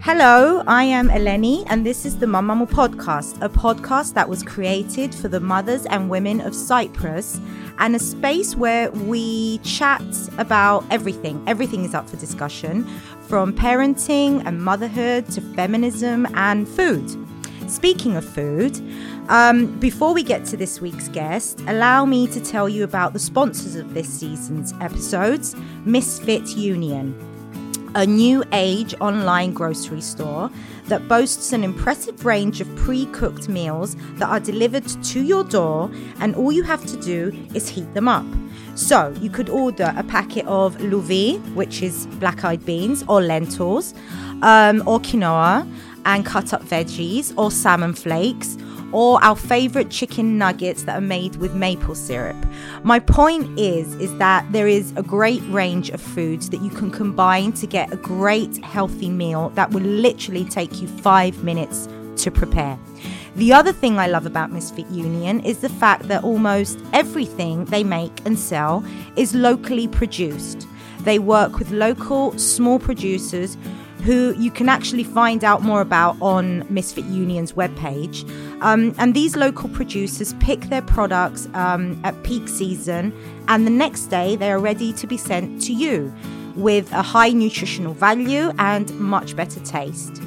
Hello, 0.00 0.62
I 0.68 0.84
am 0.84 1.08
Eleni, 1.08 1.64
and 1.66 1.84
this 1.84 2.06
is 2.06 2.18
the 2.18 2.26
Mamamu 2.26 2.70
Podcast, 2.70 3.42
a 3.42 3.48
podcast 3.48 4.14
that 4.14 4.28
was 4.28 4.44
created 4.44 5.12
for 5.12 5.26
the 5.26 5.40
mothers 5.40 5.86
and 5.86 6.08
women 6.08 6.40
of 6.40 6.54
Cyprus, 6.54 7.40
and 7.78 7.96
a 7.96 7.98
space 7.98 8.54
where 8.54 8.92
we 8.92 9.58
chat 9.58 10.00
about 10.38 10.84
everything. 10.92 11.42
Everything 11.48 11.84
is 11.84 11.94
up 11.94 12.08
for 12.08 12.16
discussion, 12.16 12.84
from 13.26 13.52
parenting 13.52 14.46
and 14.46 14.62
motherhood 14.62 15.28
to 15.32 15.40
feminism 15.40 16.28
and 16.34 16.68
food. 16.68 17.04
Speaking 17.68 18.16
of 18.16 18.24
food, 18.24 18.80
um, 19.28 19.78
before 19.80 20.14
we 20.14 20.22
get 20.22 20.44
to 20.46 20.56
this 20.56 20.80
week's 20.80 21.08
guest, 21.08 21.60
allow 21.66 22.04
me 22.04 22.28
to 22.28 22.40
tell 22.40 22.68
you 22.68 22.84
about 22.84 23.14
the 23.14 23.18
sponsors 23.18 23.74
of 23.74 23.94
this 23.94 24.08
season's 24.08 24.72
episodes 24.80 25.56
Misfit 25.84 26.56
Union 26.56 27.37
a 27.94 28.06
new 28.06 28.44
age 28.52 28.94
online 29.00 29.52
grocery 29.52 30.00
store 30.00 30.50
that 30.86 31.06
boasts 31.08 31.52
an 31.52 31.64
impressive 31.64 32.24
range 32.24 32.60
of 32.60 32.76
pre 32.76 33.06
cooked 33.06 33.48
meals 33.48 33.96
that 34.14 34.28
are 34.28 34.40
delivered 34.40 34.86
to 35.04 35.22
your 35.22 35.44
door, 35.44 35.90
and 36.20 36.34
all 36.34 36.52
you 36.52 36.62
have 36.62 36.84
to 36.86 36.96
do 36.96 37.32
is 37.54 37.68
heat 37.68 37.92
them 37.94 38.08
up. 38.08 38.26
So, 38.74 39.12
you 39.20 39.28
could 39.30 39.48
order 39.48 39.92
a 39.96 40.04
packet 40.04 40.46
of 40.46 40.76
louvi, 40.78 41.38
which 41.54 41.82
is 41.82 42.06
black 42.20 42.44
eyed 42.44 42.64
beans, 42.64 43.04
or 43.08 43.20
lentils, 43.20 43.92
um, 44.42 44.82
or 44.86 45.00
quinoa, 45.00 45.68
and 46.04 46.24
cut 46.24 46.52
up 46.52 46.62
veggies, 46.62 47.34
or 47.36 47.50
salmon 47.50 47.94
flakes 47.94 48.56
or 48.92 49.22
our 49.22 49.36
favorite 49.36 49.90
chicken 49.90 50.38
nuggets 50.38 50.84
that 50.84 50.96
are 50.96 51.06
made 51.06 51.36
with 51.36 51.54
maple 51.54 51.94
syrup. 51.94 52.36
My 52.82 52.98
point 52.98 53.58
is 53.58 53.94
is 53.96 54.16
that 54.18 54.50
there 54.52 54.68
is 54.68 54.92
a 54.96 55.02
great 55.02 55.42
range 55.48 55.90
of 55.90 56.00
foods 56.00 56.50
that 56.50 56.62
you 56.62 56.70
can 56.70 56.90
combine 56.90 57.52
to 57.54 57.66
get 57.66 57.92
a 57.92 57.96
great 57.96 58.64
healthy 58.64 59.10
meal 59.10 59.50
that 59.50 59.70
will 59.70 59.82
literally 59.82 60.44
take 60.44 60.80
you 60.80 60.88
5 60.88 61.44
minutes 61.44 61.88
to 62.16 62.30
prepare. 62.30 62.78
The 63.36 63.52
other 63.52 63.72
thing 63.72 63.98
I 63.98 64.08
love 64.08 64.26
about 64.26 64.50
Misfit 64.50 64.88
Union 64.88 65.40
is 65.40 65.58
the 65.58 65.68
fact 65.68 66.08
that 66.08 66.24
almost 66.24 66.80
everything 66.92 67.66
they 67.66 67.84
make 67.84 68.24
and 68.24 68.38
sell 68.38 68.84
is 69.16 69.34
locally 69.34 69.86
produced. 69.86 70.66
They 71.00 71.20
work 71.20 71.58
with 71.58 71.70
local 71.70 72.36
small 72.36 72.78
producers 72.80 73.56
who 74.04 74.34
you 74.38 74.50
can 74.50 74.68
actually 74.68 75.04
find 75.04 75.44
out 75.44 75.62
more 75.62 75.80
about 75.80 76.16
on 76.20 76.66
Misfit 76.72 77.04
Union's 77.06 77.52
webpage. 77.52 78.28
Um, 78.62 78.94
and 78.98 79.14
these 79.14 79.36
local 79.36 79.68
producers 79.68 80.34
pick 80.40 80.60
their 80.62 80.82
products 80.82 81.48
um, 81.54 82.00
at 82.04 82.22
peak 82.22 82.48
season, 82.48 83.12
and 83.48 83.66
the 83.66 83.70
next 83.70 84.06
day 84.06 84.36
they 84.36 84.50
are 84.50 84.58
ready 84.60 84.92
to 84.94 85.06
be 85.06 85.16
sent 85.16 85.62
to 85.62 85.72
you 85.72 86.14
with 86.56 86.90
a 86.92 87.02
high 87.02 87.30
nutritional 87.30 87.94
value 87.94 88.52
and 88.58 88.90
much 88.98 89.36
better 89.36 89.60
taste. 89.60 90.22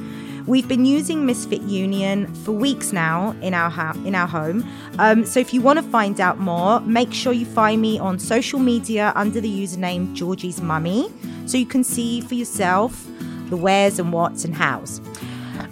We've 0.46 0.66
been 0.66 0.84
using 0.84 1.24
Misfit 1.24 1.62
Union 1.62 2.32
for 2.34 2.50
weeks 2.50 2.92
now 2.92 3.36
in 3.42 3.54
our 3.54 3.70
ha- 3.70 3.96
in 4.04 4.14
our 4.16 4.26
home. 4.26 4.68
Um, 4.98 5.24
so 5.24 5.38
if 5.38 5.54
you 5.54 5.60
want 5.60 5.78
to 5.78 5.84
find 5.84 6.20
out 6.20 6.38
more, 6.38 6.80
make 6.80 7.12
sure 7.12 7.32
you 7.32 7.46
find 7.46 7.80
me 7.80 7.98
on 8.00 8.18
social 8.18 8.58
media 8.58 9.12
under 9.14 9.40
the 9.40 9.48
username 9.48 10.14
Georgie's 10.14 10.60
Mummy, 10.60 11.08
so 11.46 11.58
you 11.58 11.66
can 11.66 11.84
see 11.84 12.20
for 12.22 12.34
yourself 12.34 13.06
the 13.52 13.56
wheres 13.58 13.98
and 13.98 14.12
whats 14.14 14.46
and 14.46 14.54
hows. 14.54 15.02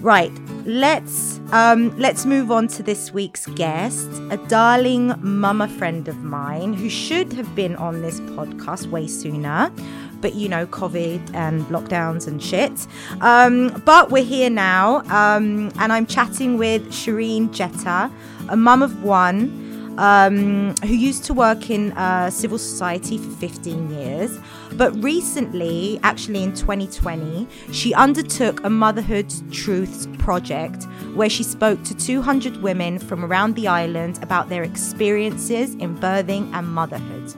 Right, 0.01 0.33
let's 0.67 1.41
um, 1.53 1.97
let's 1.99 2.27
move 2.27 2.51
on 2.51 2.69
to 2.69 2.83
this 2.83 3.13
week's 3.13 3.47
guest, 3.47 4.09
a 4.31 4.37
darling 4.49 5.15
mama 5.21 5.67
friend 5.67 6.07
of 6.07 6.19
mine 6.19 6.75
who 6.75 6.91
should 6.91 7.33
have 7.33 7.55
been 7.55 7.75
on 7.77 8.03
this 8.03 8.21
podcast 8.21 8.87
way 8.91 9.07
sooner, 9.07 9.73
but 10.21 10.35
you 10.35 10.49
know, 10.49 10.67
COVID 10.67 11.35
and 11.35 11.65
lockdowns 11.67 12.27
and 12.27 12.43
shit. 12.43 12.87
Um, 13.23 13.83
but 13.87 14.11
we're 14.11 14.25
here 14.25 14.51
now, 14.51 14.99
um, 15.09 15.73
and 15.79 15.91
I'm 15.91 16.07
chatting 16.07 16.59
with 16.59 16.87
Shireen 16.91 17.51
Jetta, 17.51 18.11
a 18.51 18.57
mum 18.57 18.83
of 18.83 19.03
one. 19.03 19.69
Um, 19.99 20.75
who 20.77 20.95
used 20.95 21.25
to 21.25 21.35
work 21.35 21.69
in 21.69 21.93
uh, 21.93 22.31
civil 22.31 22.57
society 22.57 23.19
for 23.19 23.29
15 23.37 23.91
years, 23.91 24.39
but 24.81 25.05
recently, 25.05 26.01
actually 26.03 26.43
in 26.43 26.55
2020, 26.55 27.47
she 27.71 27.93
undertook 27.93 28.65
a 28.65 28.71
Motherhood 28.71 29.31
Truths 29.53 30.09
project 30.17 30.85
where 31.13 31.29
she 31.29 31.43
spoke 31.43 31.83
to 31.85 31.95
200 31.95 32.63
women 32.63 32.99
from 32.99 33.23
around 33.23 33.57
the 33.57 33.69
island 33.69 34.19
about 34.23 34.49
their 34.49 34.63
experiences 34.63 35.75
in 35.75 35.99
birthing 35.99 36.51
and 36.55 36.67
motherhood. 36.67 37.35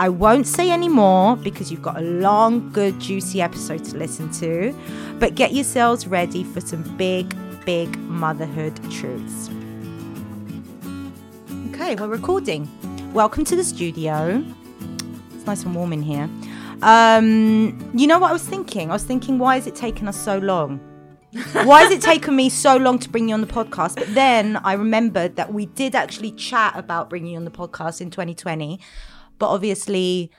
I 0.00 0.08
won't 0.08 0.48
say 0.48 0.68
any 0.72 0.88
more 0.88 1.36
because 1.36 1.70
you've 1.70 1.80
got 1.80 1.96
a 1.96 2.00
long, 2.00 2.72
good, 2.72 2.98
juicy 2.98 3.40
episode 3.40 3.84
to 3.84 3.96
listen 3.96 4.32
to, 4.32 4.74
but 5.20 5.36
get 5.36 5.54
yourselves 5.54 6.08
ready 6.08 6.42
for 6.42 6.60
some 6.60 6.82
big, 6.96 7.36
big 7.64 7.96
motherhood 8.00 8.74
truths. 8.90 9.48
Okay, 11.68 11.94
we're 11.94 12.08
recording. 12.08 12.68
Welcome 13.12 13.44
to 13.44 13.54
the 13.54 13.62
studio. 13.62 14.44
It's 15.34 15.46
nice 15.46 15.62
and 15.62 15.72
warm 15.72 15.92
in 15.92 16.02
here. 16.02 16.28
Um, 16.84 17.90
you 17.94 18.06
know 18.06 18.18
what 18.18 18.28
I 18.28 18.32
was 18.34 18.46
thinking? 18.46 18.90
I 18.90 18.92
was 18.92 19.04
thinking, 19.04 19.38
why 19.38 19.56
is 19.56 19.66
it 19.66 19.74
taking 19.74 20.06
us 20.06 20.20
so 20.20 20.36
long? 20.38 20.78
why 21.64 21.82
has 21.82 21.90
it 21.90 22.02
taken 22.12 22.36
me 22.36 22.50
so 22.50 22.76
long 22.76 22.98
to 22.98 23.08
bring 23.08 23.28
you 23.28 23.34
on 23.34 23.40
the 23.40 23.46
podcast? 23.46 23.96
But 23.96 24.14
then 24.14 24.58
I 24.58 24.74
remembered 24.74 25.36
that 25.36 25.52
we 25.52 25.64
did 25.64 25.94
actually 25.94 26.32
chat 26.32 26.76
about 26.76 27.08
bringing 27.08 27.32
you 27.32 27.38
on 27.38 27.46
the 27.46 27.50
podcast 27.50 28.02
in 28.02 28.10
2020, 28.10 28.78
but 29.38 29.48
obviously 29.48 30.30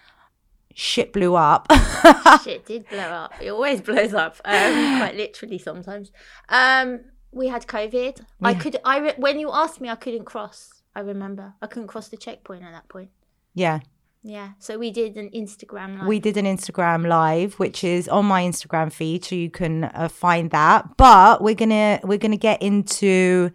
shit 0.76 1.12
blew 1.12 1.36
up. 1.36 1.68
shit 2.44 2.64
did 2.66 2.88
blow 2.90 3.00
up. 3.00 3.34
It 3.42 3.50
always 3.50 3.82
blows 3.82 4.14
up, 4.14 4.40
um, 4.46 4.54
quite 5.00 5.16
literally 5.16 5.58
sometimes. 5.58 6.12
Um, 6.50 7.02
we 7.32 7.48
had 7.48 7.66
COVID. 7.66 8.20
Yeah. 8.20 8.24
I 8.44 8.54
could. 8.54 8.78
I 8.86 9.00
re- 9.00 9.14
when 9.18 9.40
you 9.40 9.50
asked 9.52 9.82
me, 9.82 9.90
I 9.90 9.96
couldn't 9.96 10.26
cross. 10.26 10.84
I 10.96 11.00
remember 11.00 11.56
I 11.60 11.68
couldn't 11.68 11.88
cross 11.88 12.08
the 12.08 12.18
checkpoint 12.18 12.64
at 12.64 12.72
that 12.72 12.88
point. 12.88 13.10
Yeah. 13.56 13.80
Yeah. 14.28 14.53
So 14.58 14.80
we 14.80 14.90
did 14.90 15.18
an 15.18 15.30
Instagram 15.30 16.00
live. 16.00 16.08
We 16.08 16.19
did 16.19 16.36
an 16.36 16.46
Instagram 16.46 17.06
live, 17.08 17.53
which 17.59 17.84
is 17.84 18.09
on 18.09 18.25
my 18.25 18.41
Instagram 18.41 18.91
feed, 18.91 19.24
so 19.24 19.36
you 19.36 19.52
can 19.52 19.84
uh, 19.84 20.09
find 20.09 20.50
that. 20.50 20.97
But 20.97 21.44
we're 21.44 21.53
gonna 21.53 22.00
we're 22.03 22.18
gonna 22.18 22.35
get 22.35 22.59
into 22.59 23.52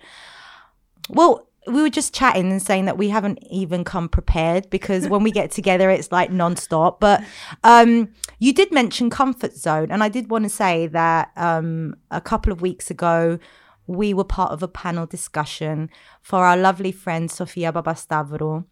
well. 1.08 1.48
We 1.66 1.82
were 1.82 1.90
just 1.90 2.14
chatting 2.14 2.50
and 2.50 2.62
saying 2.62 2.84
that 2.84 2.96
we 2.96 3.08
haven't 3.10 3.40
even 3.50 3.84
come 3.84 4.08
prepared 4.08 4.70
because 4.70 5.08
when 5.08 5.24
we 5.24 5.32
get 5.32 5.50
together, 5.58 5.90
it's 5.90 6.12
like 6.12 6.30
nonstop. 6.30 7.00
But 7.00 7.22
um, 7.64 8.08
you 8.38 8.52
did 8.52 8.70
mention 8.70 9.10
comfort 9.10 9.56
zone, 9.56 9.90
and 9.90 10.04
I 10.04 10.08
did 10.08 10.30
want 10.30 10.44
to 10.44 10.50
say 10.50 10.86
that 10.86 11.32
um, 11.36 11.96
a 12.12 12.20
couple 12.20 12.52
of 12.52 12.62
weeks 12.62 12.92
ago, 12.92 13.40
we 13.88 14.14
were 14.14 14.24
part 14.24 14.52
of 14.52 14.62
a 14.62 14.68
panel 14.68 15.04
discussion 15.04 15.90
for 16.22 16.44
our 16.44 16.56
lovely 16.56 16.92
friend 16.92 17.28
Sofia 17.28 17.72
Babastavro 17.72 18.66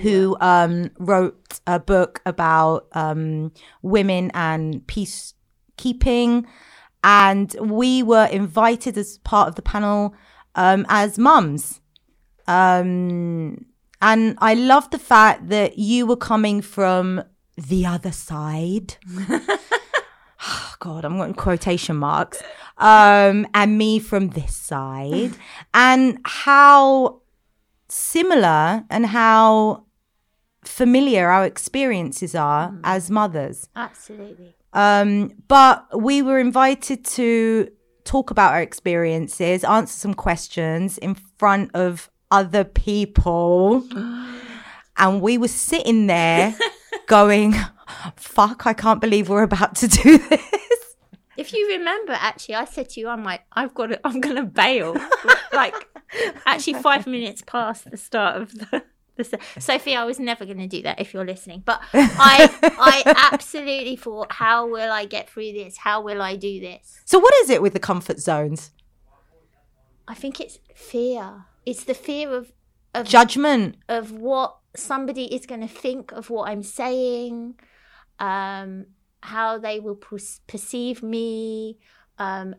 who 0.00 0.36
um, 0.40 0.90
wrote 0.98 1.60
a 1.66 1.78
book 1.78 2.20
about 2.26 2.86
um, 2.92 3.52
women 3.82 4.30
and 4.34 4.86
peacekeeping. 4.86 6.44
And 7.04 7.54
we 7.60 8.02
were 8.02 8.26
invited 8.26 8.96
as 8.96 9.18
part 9.18 9.48
of 9.48 9.54
the 9.56 9.62
panel 9.62 10.14
um, 10.54 10.86
as 10.88 11.18
mums. 11.18 11.80
Um, 12.46 13.66
and 14.00 14.36
I 14.40 14.54
love 14.54 14.90
the 14.90 14.98
fact 14.98 15.48
that 15.48 15.78
you 15.78 16.06
were 16.06 16.16
coming 16.16 16.60
from 16.60 17.22
the 17.56 17.86
other 17.86 18.12
side. 18.12 18.96
God, 20.80 21.04
I'm 21.04 21.16
going 21.16 21.34
quotation 21.34 21.96
marks. 21.96 22.42
Um, 22.78 23.46
and 23.54 23.78
me 23.78 24.00
from 24.00 24.30
this 24.30 24.56
side. 24.56 25.32
and 25.74 26.18
how 26.24 27.21
similar 27.92 28.84
and 28.88 29.06
how 29.06 29.84
familiar 30.64 31.28
our 31.28 31.44
experiences 31.44 32.34
are 32.34 32.70
mm. 32.70 32.80
as 32.84 33.10
mothers. 33.10 33.68
Absolutely. 33.76 34.54
Um, 34.72 35.32
but 35.48 35.86
we 36.00 36.22
were 36.22 36.38
invited 36.38 37.04
to 37.04 37.68
talk 38.04 38.30
about 38.30 38.52
our 38.52 38.62
experiences, 38.62 39.64
answer 39.64 39.92
some 39.92 40.14
questions 40.14 40.98
in 40.98 41.14
front 41.36 41.70
of 41.74 42.10
other 42.30 42.64
people. 42.64 43.86
and 44.96 45.20
we 45.20 45.36
were 45.36 45.48
sitting 45.48 46.06
there 46.06 46.54
going, 47.06 47.54
fuck, 48.16 48.66
I 48.66 48.72
can't 48.72 49.00
believe 49.00 49.28
we're 49.28 49.42
about 49.42 49.74
to 49.76 49.88
do 49.88 50.18
this. 50.18 50.40
If 51.36 51.52
you 51.52 51.66
remember, 51.68 52.12
actually, 52.12 52.56
I 52.56 52.64
said 52.66 52.90
to 52.90 53.00
you, 53.00 53.08
I'm 53.08 53.24
like, 53.24 53.42
I've 53.52 53.74
got 53.74 53.86
to, 53.86 54.00
I'm 54.04 54.20
going 54.20 54.36
to 54.36 54.44
bail. 54.44 54.96
like, 55.52 55.88
actually, 56.46 56.74
five 56.74 57.06
minutes 57.06 57.42
past 57.46 57.90
the 57.90 57.96
start 57.96 58.40
of 58.40 58.54
the. 58.54 58.82
the 59.16 59.38
Sophie, 59.58 59.94
I 59.94 60.04
was 60.04 60.18
never 60.18 60.46
going 60.46 60.58
to 60.58 60.66
do 60.66 60.82
that 60.82 60.98
if 60.98 61.12
you're 61.12 61.24
listening, 61.24 61.62
but 61.66 61.82
I, 61.92 62.48
I 62.62 63.28
absolutely 63.32 63.94
thought, 63.94 64.32
how 64.32 64.66
will 64.66 64.90
I 64.90 65.04
get 65.04 65.28
through 65.28 65.52
this? 65.52 65.76
How 65.76 66.00
will 66.00 66.22
I 66.22 66.34
do 66.34 66.60
this? 66.60 66.98
So, 67.04 67.18
what 67.18 67.34
is 67.42 67.50
it 67.50 67.60
with 67.60 67.74
the 67.74 67.78
comfort 67.78 68.20
zones? 68.20 68.70
I 70.08 70.14
think 70.14 70.40
it's 70.40 70.58
fear. 70.74 71.44
It's 71.66 71.84
the 71.84 71.94
fear 71.94 72.32
of, 72.32 72.52
of 72.94 73.06
judgment 73.06 73.76
of 73.88 74.12
what 74.12 74.56
somebody 74.74 75.32
is 75.32 75.46
going 75.46 75.60
to 75.60 75.68
think 75.68 76.10
of 76.12 76.30
what 76.30 76.48
I'm 76.48 76.62
saying, 76.62 77.60
um, 78.18 78.86
how 79.20 79.58
they 79.58 79.78
will 79.78 79.94
per- 79.96 80.18
perceive 80.46 81.02
me, 81.02 81.78
Um, 82.18 82.54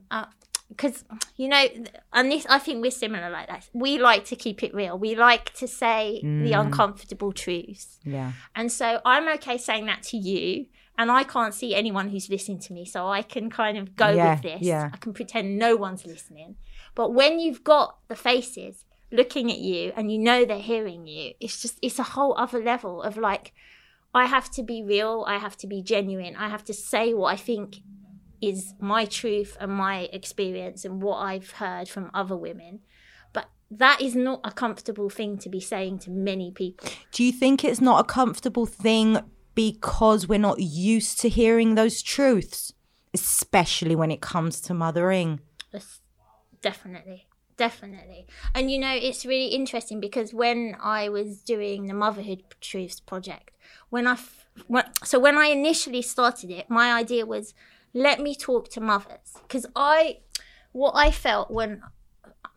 because 0.76 1.04
you 1.38 1.48
know, 1.48 1.66
and 2.12 2.32
this 2.32 2.46
I 2.50 2.60
think 2.60 2.82
we're 2.82 2.92
similar 2.92 3.30
like 3.30 3.48
that. 3.48 3.70
We 3.74 3.98
like 4.00 4.26
to 4.26 4.36
keep 4.36 4.64
it 4.64 4.74
real. 4.74 4.98
We 4.98 5.16
like 5.16 5.54
to 5.56 5.68
say 5.68 6.20
the 6.22 6.52
Mm. 6.54 6.66
uncomfortable 6.66 7.32
truths. 7.32 8.00
Yeah. 8.04 8.32
And 8.56 8.72
so 8.72 9.00
I'm 9.06 9.28
okay 9.36 9.58
saying 9.58 9.86
that 9.88 10.04
to 10.12 10.18
you. 10.18 10.68
And 10.96 11.10
I 11.10 11.24
can't 11.24 11.56
see 11.56 11.74
anyone 11.74 12.10
who's 12.10 12.30
listening 12.30 12.60
to 12.60 12.74
me. 12.74 12.86
So 12.86 13.08
I 13.08 13.24
can 13.24 13.50
kind 13.50 13.80
of 13.80 13.96
go 13.96 14.10
Yeah, 14.10 14.34
with 14.36 14.44
this. 14.44 14.62
yeah. 14.62 14.92
I 14.94 14.98
can 14.98 15.12
pretend 15.12 15.58
no 15.58 15.76
one's 15.76 16.06
listening. 16.06 16.56
But 16.94 17.14
when 17.16 17.40
you've 17.40 17.64
got 17.64 17.98
the 18.10 18.16
faces 18.16 18.86
looking 19.12 19.50
at 19.52 19.58
you 19.58 19.92
and 19.96 20.12
you 20.12 20.20
know 20.20 20.46
they're 20.46 20.60
hearing 20.60 21.08
you, 21.08 21.34
it's 21.40 21.60
just, 21.64 21.80
it's 21.82 21.98
a 21.98 22.04
whole 22.04 22.36
other 22.38 22.62
level 22.64 23.02
of 23.02 23.18
like, 23.18 23.54
I 24.14 24.28
have 24.28 24.52
to 24.52 24.62
be 24.62 24.84
real. 24.84 25.26
I 25.28 25.38
have 25.40 25.58
to 25.58 25.68
be 25.68 25.82
genuine. 25.82 26.36
I 26.36 26.48
have 26.50 26.64
to 26.66 26.74
say 26.76 27.12
what 27.16 27.34
I 27.34 27.38
think 27.38 27.78
is 28.44 28.74
my 28.80 29.06
truth 29.06 29.56
and 29.60 29.72
my 29.72 30.10
experience 30.12 30.86
and 30.86 31.02
what 31.02 31.18
I've 31.18 31.52
heard 31.52 31.88
from 31.88 32.12
other 32.14 32.36
women. 32.36 32.80
But 33.32 33.50
that 33.72 34.02
is 34.02 34.16
not 34.16 34.42
a 34.44 34.52
comfortable 34.52 35.10
thing 35.10 35.38
to 35.40 35.50
be 35.50 35.60
saying 35.60 36.00
to 36.00 36.12
many 36.12 36.52
people. 36.52 36.90
Do 37.12 37.24
you 37.24 37.32
think 37.32 37.64
it's 37.64 37.82
not 37.82 38.02
a 38.02 38.04
comfortable 38.04 38.66
thing 38.66 39.20
because 39.56 40.28
we're 40.28 40.40
not 40.40 40.60
used 40.60 41.20
to 41.22 41.30
hearing 41.30 41.76
those 41.76 42.02
truths, 42.02 42.74
especially 43.14 43.96
when 43.96 44.12
it 44.12 44.22
comes 44.22 44.60
to 44.62 44.74
mothering? 44.74 45.40
Definitely 46.62 47.28
definitely 47.58 48.26
and 48.56 48.72
you 48.72 48.80
know 48.80 48.92
it's 48.92 49.26
really 49.26 49.48
interesting 49.48 50.00
because 50.00 50.34
when 50.34 50.76
i 50.82 51.08
was 51.08 51.42
doing 51.42 51.86
the 51.86 51.94
motherhood 51.94 52.42
truths 52.62 53.00
project 53.00 53.52
when 53.90 54.08
i 54.08 54.14
f- 54.14 54.48
when, 54.68 54.84
so 55.04 55.20
when 55.20 55.38
i 55.38 55.48
initially 55.48 56.02
started 56.02 56.50
it 56.50 56.70
my 56.70 56.92
idea 56.92 57.26
was 57.26 57.54
let 57.94 58.20
me 58.20 58.36
talk 58.36 58.70
to 58.70 58.82
mothers 58.82 59.34
because 59.42 59.66
i 59.76 60.18
what 60.72 60.92
i 60.96 61.12
felt 61.12 61.52
when 61.52 61.82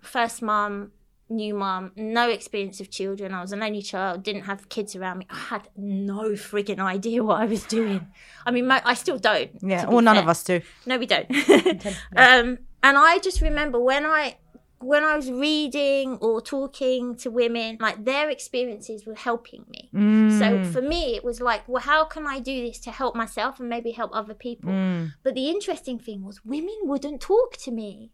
first 0.00 0.42
mum 0.42 0.92
new 1.28 1.54
mum 1.54 1.90
no 1.96 2.30
experience 2.30 2.80
of 2.80 2.88
children 2.88 3.34
i 3.34 3.40
was 3.40 3.52
an 3.52 3.62
only 3.62 3.82
child 3.82 4.22
didn't 4.22 4.42
have 4.42 4.68
kids 4.68 4.94
around 4.94 5.18
me 5.18 5.26
i 5.28 5.36
had 5.36 5.68
no 5.76 6.30
frigging 6.30 6.78
idea 6.78 7.22
what 7.22 7.40
i 7.40 7.44
was 7.44 7.64
doing 7.64 8.06
i 8.46 8.50
mean 8.50 8.66
my, 8.66 8.80
i 8.84 8.94
still 8.94 9.18
don't 9.18 9.50
Yeah. 9.60 9.86
Well, 9.86 10.02
none 10.02 10.18
of 10.18 10.28
us 10.28 10.44
do. 10.44 10.60
No, 10.86 10.98
we 10.98 11.06
don't. 11.06 11.28
um, 12.16 12.58
and 12.82 12.96
I 12.96 13.18
just 13.18 13.40
remember 13.40 13.80
when 13.80 14.06
I 14.06 14.36
when 14.81 15.02
I 15.02 15.17
was 15.17 15.31
reading 15.31 16.19
or 16.20 16.40
talking 16.40 17.17
to 17.17 17.31
women, 17.31 17.78
like 17.81 18.05
their 18.05 18.28
experiences 18.28 19.06
were 19.06 19.14
helping 19.14 19.64
me. 19.69 19.90
Mm. 19.94 20.38
So 20.38 20.73
for 20.73 20.82
me, 20.82 21.17
it 21.17 21.25
was 21.25 21.40
like, 21.40 21.67
well, 21.67 21.82
how 21.82 22.05
can 22.05 22.26
I 22.26 22.40
do 22.40 22.67
this 22.67 22.78
to 22.81 22.90
help 22.90 23.17
myself 23.17 23.58
and 23.58 23.69
maybe 23.69 23.93
help 23.93 24.11
other 24.14 24.34
people? 24.34 24.70
Mm. 24.70 25.12
But 25.23 25.34
the 25.34 25.49
interesting 25.49 25.99
thing 25.99 26.23
was, 26.23 26.44
women 26.44 26.76
wouldn't 26.82 27.20
talk 27.20 27.56
to 27.58 27.70
me. 27.70 28.12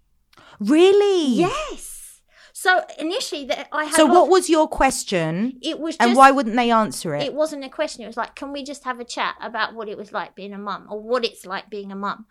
Really? 0.61 1.35
Yes. 1.35 2.03
So 2.53 2.82
initially, 2.99 3.47
that 3.47 3.69
I 3.73 3.85
had. 3.87 3.94
So, 3.94 4.06
what 4.06 4.29
was 4.29 4.50
your 4.50 4.69
question? 4.69 5.59
it 5.62 5.81
was? 5.81 5.97
And 5.99 6.14
why 6.14 6.31
wouldn't 6.31 6.55
they 6.55 6.70
answer 6.70 7.14
it? 7.14 7.23
it 7.23 7.35
wasn't 7.35 7.64
a 7.64 7.69
question. 7.70 8.05
It 8.05 8.06
was 8.06 8.17
like, 8.17 8.35
can 8.35 8.53
we 8.53 8.62
just 8.62 8.85
have 8.85 9.00
a 9.00 9.05
chat 9.05 9.37
about 9.41 9.75
what 9.75 9.88
it 9.88 9.97
was 9.97 10.12
like 10.12 10.35
being 10.35 10.53
a 10.53 10.59
mum 10.59 10.87
or 10.91 11.00
what 11.00 11.25
it's 11.25 11.47
like 11.47 11.70
being 11.70 11.91
a 11.91 11.97
mum? 11.97 12.26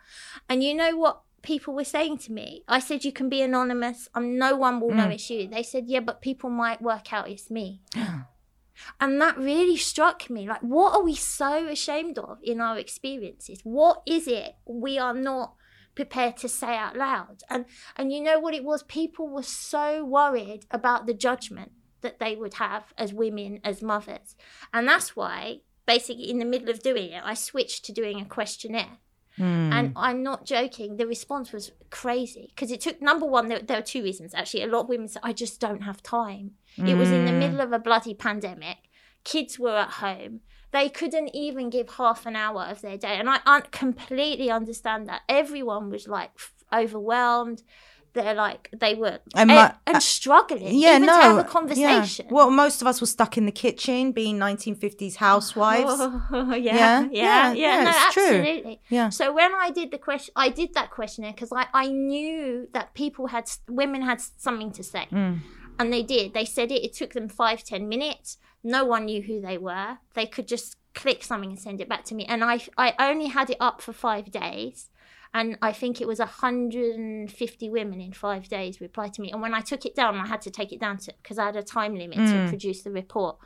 And 0.47 0.63
you 0.63 0.75
know 0.75 0.95
what 0.95 1.21
people 1.41 1.73
were 1.73 1.83
saying 1.83 2.17
to 2.19 2.31
me? 2.31 2.63
I 2.67 2.79
said, 2.79 3.03
you 3.05 3.11
can 3.11 3.29
be 3.29 3.41
anonymous. 3.41 4.07
Um, 4.13 4.37
no 4.37 4.55
one 4.55 4.79
will 4.79 4.91
know 4.91 5.07
Mm. 5.07 5.13
it's 5.13 5.29
you. 5.29 5.47
They 5.47 5.63
said, 5.63 5.85
yeah, 5.87 5.99
but 5.99 6.21
people 6.21 6.49
might 6.49 6.81
work 6.81 7.11
out 7.13 7.29
it's 7.29 7.49
me. 7.49 7.81
and 8.99 9.21
that 9.21 9.37
really 9.37 9.77
struck 9.77 10.29
me. 10.29 10.47
Like, 10.47 10.61
what 10.61 10.95
are 10.95 11.03
we 11.03 11.15
so 11.15 11.67
ashamed 11.67 12.17
of 12.17 12.39
in 12.43 12.61
our 12.61 12.77
experiences? 12.77 13.61
What 13.63 14.01
is 14.05 14.27
it 14.27 14.55
we 14.65 14.97
are 14.97 15.13
not 15.13 15.55
prepared 15.95 16.37
to 16.37 16.49
say 16.49 16.75
out 16.75 16.95
loud? 16.95 17.43
And 17.49 17.65
and 17.95 18.11
you 18.11 18.21
know 18.21 18.39
what 18.39 18.53
it 18.53 18.63
was? 18.63 18.83
People 18.83 19.27
were 19.27 19.43
so 19.43 20.03
worried 20.05 20.65
about 20.71 21.05
the 21.05 21.13
judgment 21.13 21.71
that 22.01 22.19
they 22.19 22.35
would 22.35 22.55
have 22.55 22.93
as 22.97 23.13
women, 23.13 23.59
as 23.63 23.81
mothers. 23.81 24.35
And 24.73 24.87
that's 24.87 25.15
why, 25.15 25.59
basically, 25.85 26.29
in 26.29 26.39
the 26.39 26.45
middle 26.45 26.69
of 26.69 26.81
doing 26.81 27.11
it, 27.11 27.21
I 27.23 27.35
switched 27.35 27.85
to 27.85 27.91
doing 27.91 28.19
a 28.19 28.25
questionnaire. 28.25 28.97
Mm. 29.41 29.73
And 29.73 29.93
I'm 29.95 30.21
not 30.23 30.45
joking, 30.45 30.97
the 30.97 31.07
response 31.07 31.51
was 31.51 31.71
crazy 31.89 32.45
because 32.53 32.71
it 32.71 32.81
took 32.81 33.01
number 33.01 33.25
one, 33.25 33.47
there, 33.47 33.59
there 33.59 33.77
were 33.77 33.83
two 33.83 34.03
reasons 34.03 34.33
actually. 34.33 34.63
A 34.63 34.67
lot 34.67 34.81
of 34.83 34.89
women 34.89 35.07
said, 35.07 35.21
I 35.23 35.33
just 35.33 35.59
don't 35.59 35.81
have 35.81 36.01
time. 36.03 36.51
It 36.77 36.95
was 36.95 37.11
in 37.11 37.25
the 37.25 37.31
Mm. 37.31 37.39
middle 37.39 37.61
of 37.61 37.71
a 37.73 37.79
bloody 37.79 38.13
pandemic, 38.13 38.77
kids 39.23 39.59
were 39.59 39.75
at 39.77 39.89
home. 40.05 40.41
They 40.71 40.87
couldn't 40.87 41.35
even 41.35 41.69
give 41.69 41.89
half 41.95 42.25
an 42.25 42.35
hour 42.37 42.63
of 42.63 42.81
their 42.81 42.97
day. 42.97 43.15
And 43.19 43.29
I 43.29 43.39
un- 43.45 43.63
completely 43.71 44.49
understand 44.49 45.07
that. 45.09 45.21
Everyone 45.27 45.89
was 45.89 46.07
like 46.07 46.31
f- 46.37 46.53
overwhelmed. 46.71 47.63
They're 48.13 48.33
like, 48.33 48.69
they 48.77 48.93
were 48.95 49.19
And 49.35 49.49
and, 49.49 49.51
my- 49.51 49.73
and 49.87 50.03
struggling 50.03 50.75
yeah, 50.75 50.97
no. 50.97 51.05
to 51.07 51.11
have 51.13 51.37
a 51.37 51.41
yeah. 51.41 51.47
conversation. 51.47 52.27
Well, 52.29 52.49
most 52.51 52.81
of 52.81 52.87
us 52.87 52.99
were 52.99 53.07
stuck 53.07 53.37
in 53.37 53.45
the 53.45 53.51
kitchen, 53.53 54.11
being 54.11 54.37
1950s 54.37 55.15
housewives. 55.15 55.89
Oh, 56.33 56.53
Yeah, 56.55 56.55
yeah, 56.55 56.55
yeah, 56.55 57.07
yeah, 57.11 57.53
yeah, 57.53 57.53
yeah, 57.53 57.83
no, 57.83 57.89
it's 57.91 58.13
true. 58.13 58.23
absolutely. 58.25 58.81
Yeah. 58.89 59.09
So 59.09 59.33
when 59.33 59.53
I 59.55 59.71
did 59.71 59.91
the 59.91 59.97
question, 59.97 60.33
I 60.35 60.49
did 60.49 60.73
that 60.73 60.91
questionnaire 60.91 61.31
because 61.33 61.51
I, 61.55 61.67
I 61.73 61.87
knew 61.87 62.67
that 62.73 62.93
people 62.93 63.27
had, 63.27 63.49
women 63.69 64.01
had 64.01 64.19
something 64.21 64.71
to 64.73 64.83
say. 64.83 65.07
Mm. 65.11 65.39
And 65.79 65.91
they 65.93 66.03
did. 66.03 66.33
They 66.33 66.45
said 66.45 66.71
it. 66.71 66.83
It 66.83 66.93
took 66.93 67.13
them 67.13 67.29
five, 67.29 67.63
ten 67.63 67.87
minutes. 67.87 68.37
No 68.63 68.83
one 68.85 69.05
knew 69.05 69.21
who 69.21 69.41
they 69.41 69.57
were. 69.57 69.97
They 70.13 70.25
could 70.25 70.47
just 70.47 70.75
click 70.93 71.23
something 71.23 71.51
and 71.51 71.59
send 71.59 71.79
it 71.81 71.87
back 71.89 72.03
to 72.05 72.15
me. 72.15 72.25
And 72.25 72.43
I, 72.43 72.61
I 72.77 72.93
only 72.99 73.27
had 73.27 73.49
it 73.49 73.57
up 73.59 73.81
for 73.81 73.93
five 73.93 74.31
days. 74.31 74.89
And 75.33 75.57
I 75.61 75.71
think 75.71 76.01
it 76.01 76.07
was 76.07 76.19
150 76.19 77.69
women 77.69 78.01
in 78.01 78.11
five 78.13 78.47
days 78.49 78.81
replied 78.81 79.13
to 79.13 79.21
me. 79.21 79.31
And 79.31 79.41
when 79.41 79.53
I 79.53 79.61
took 79.61 79.85
it 79.85 79.95
down, 79.95 80.15
I 80.17 80.27
had 80.27 80.41
to 80.41 80.51
take 80.51 80.71
it 80.73 80.79
down 80.79 80.97
to 80.97 81.13
because 81.21 81.37
I 81.39 81.45
had 81.45 81.55
a 81.55 81.63
time 81.63 81.95
limit 81.95 82.17
to 82.17 82.23
Mm. 82.33 82.49
produce 82.49 82.81
the 82.83 82.91
report. 82.91 83.37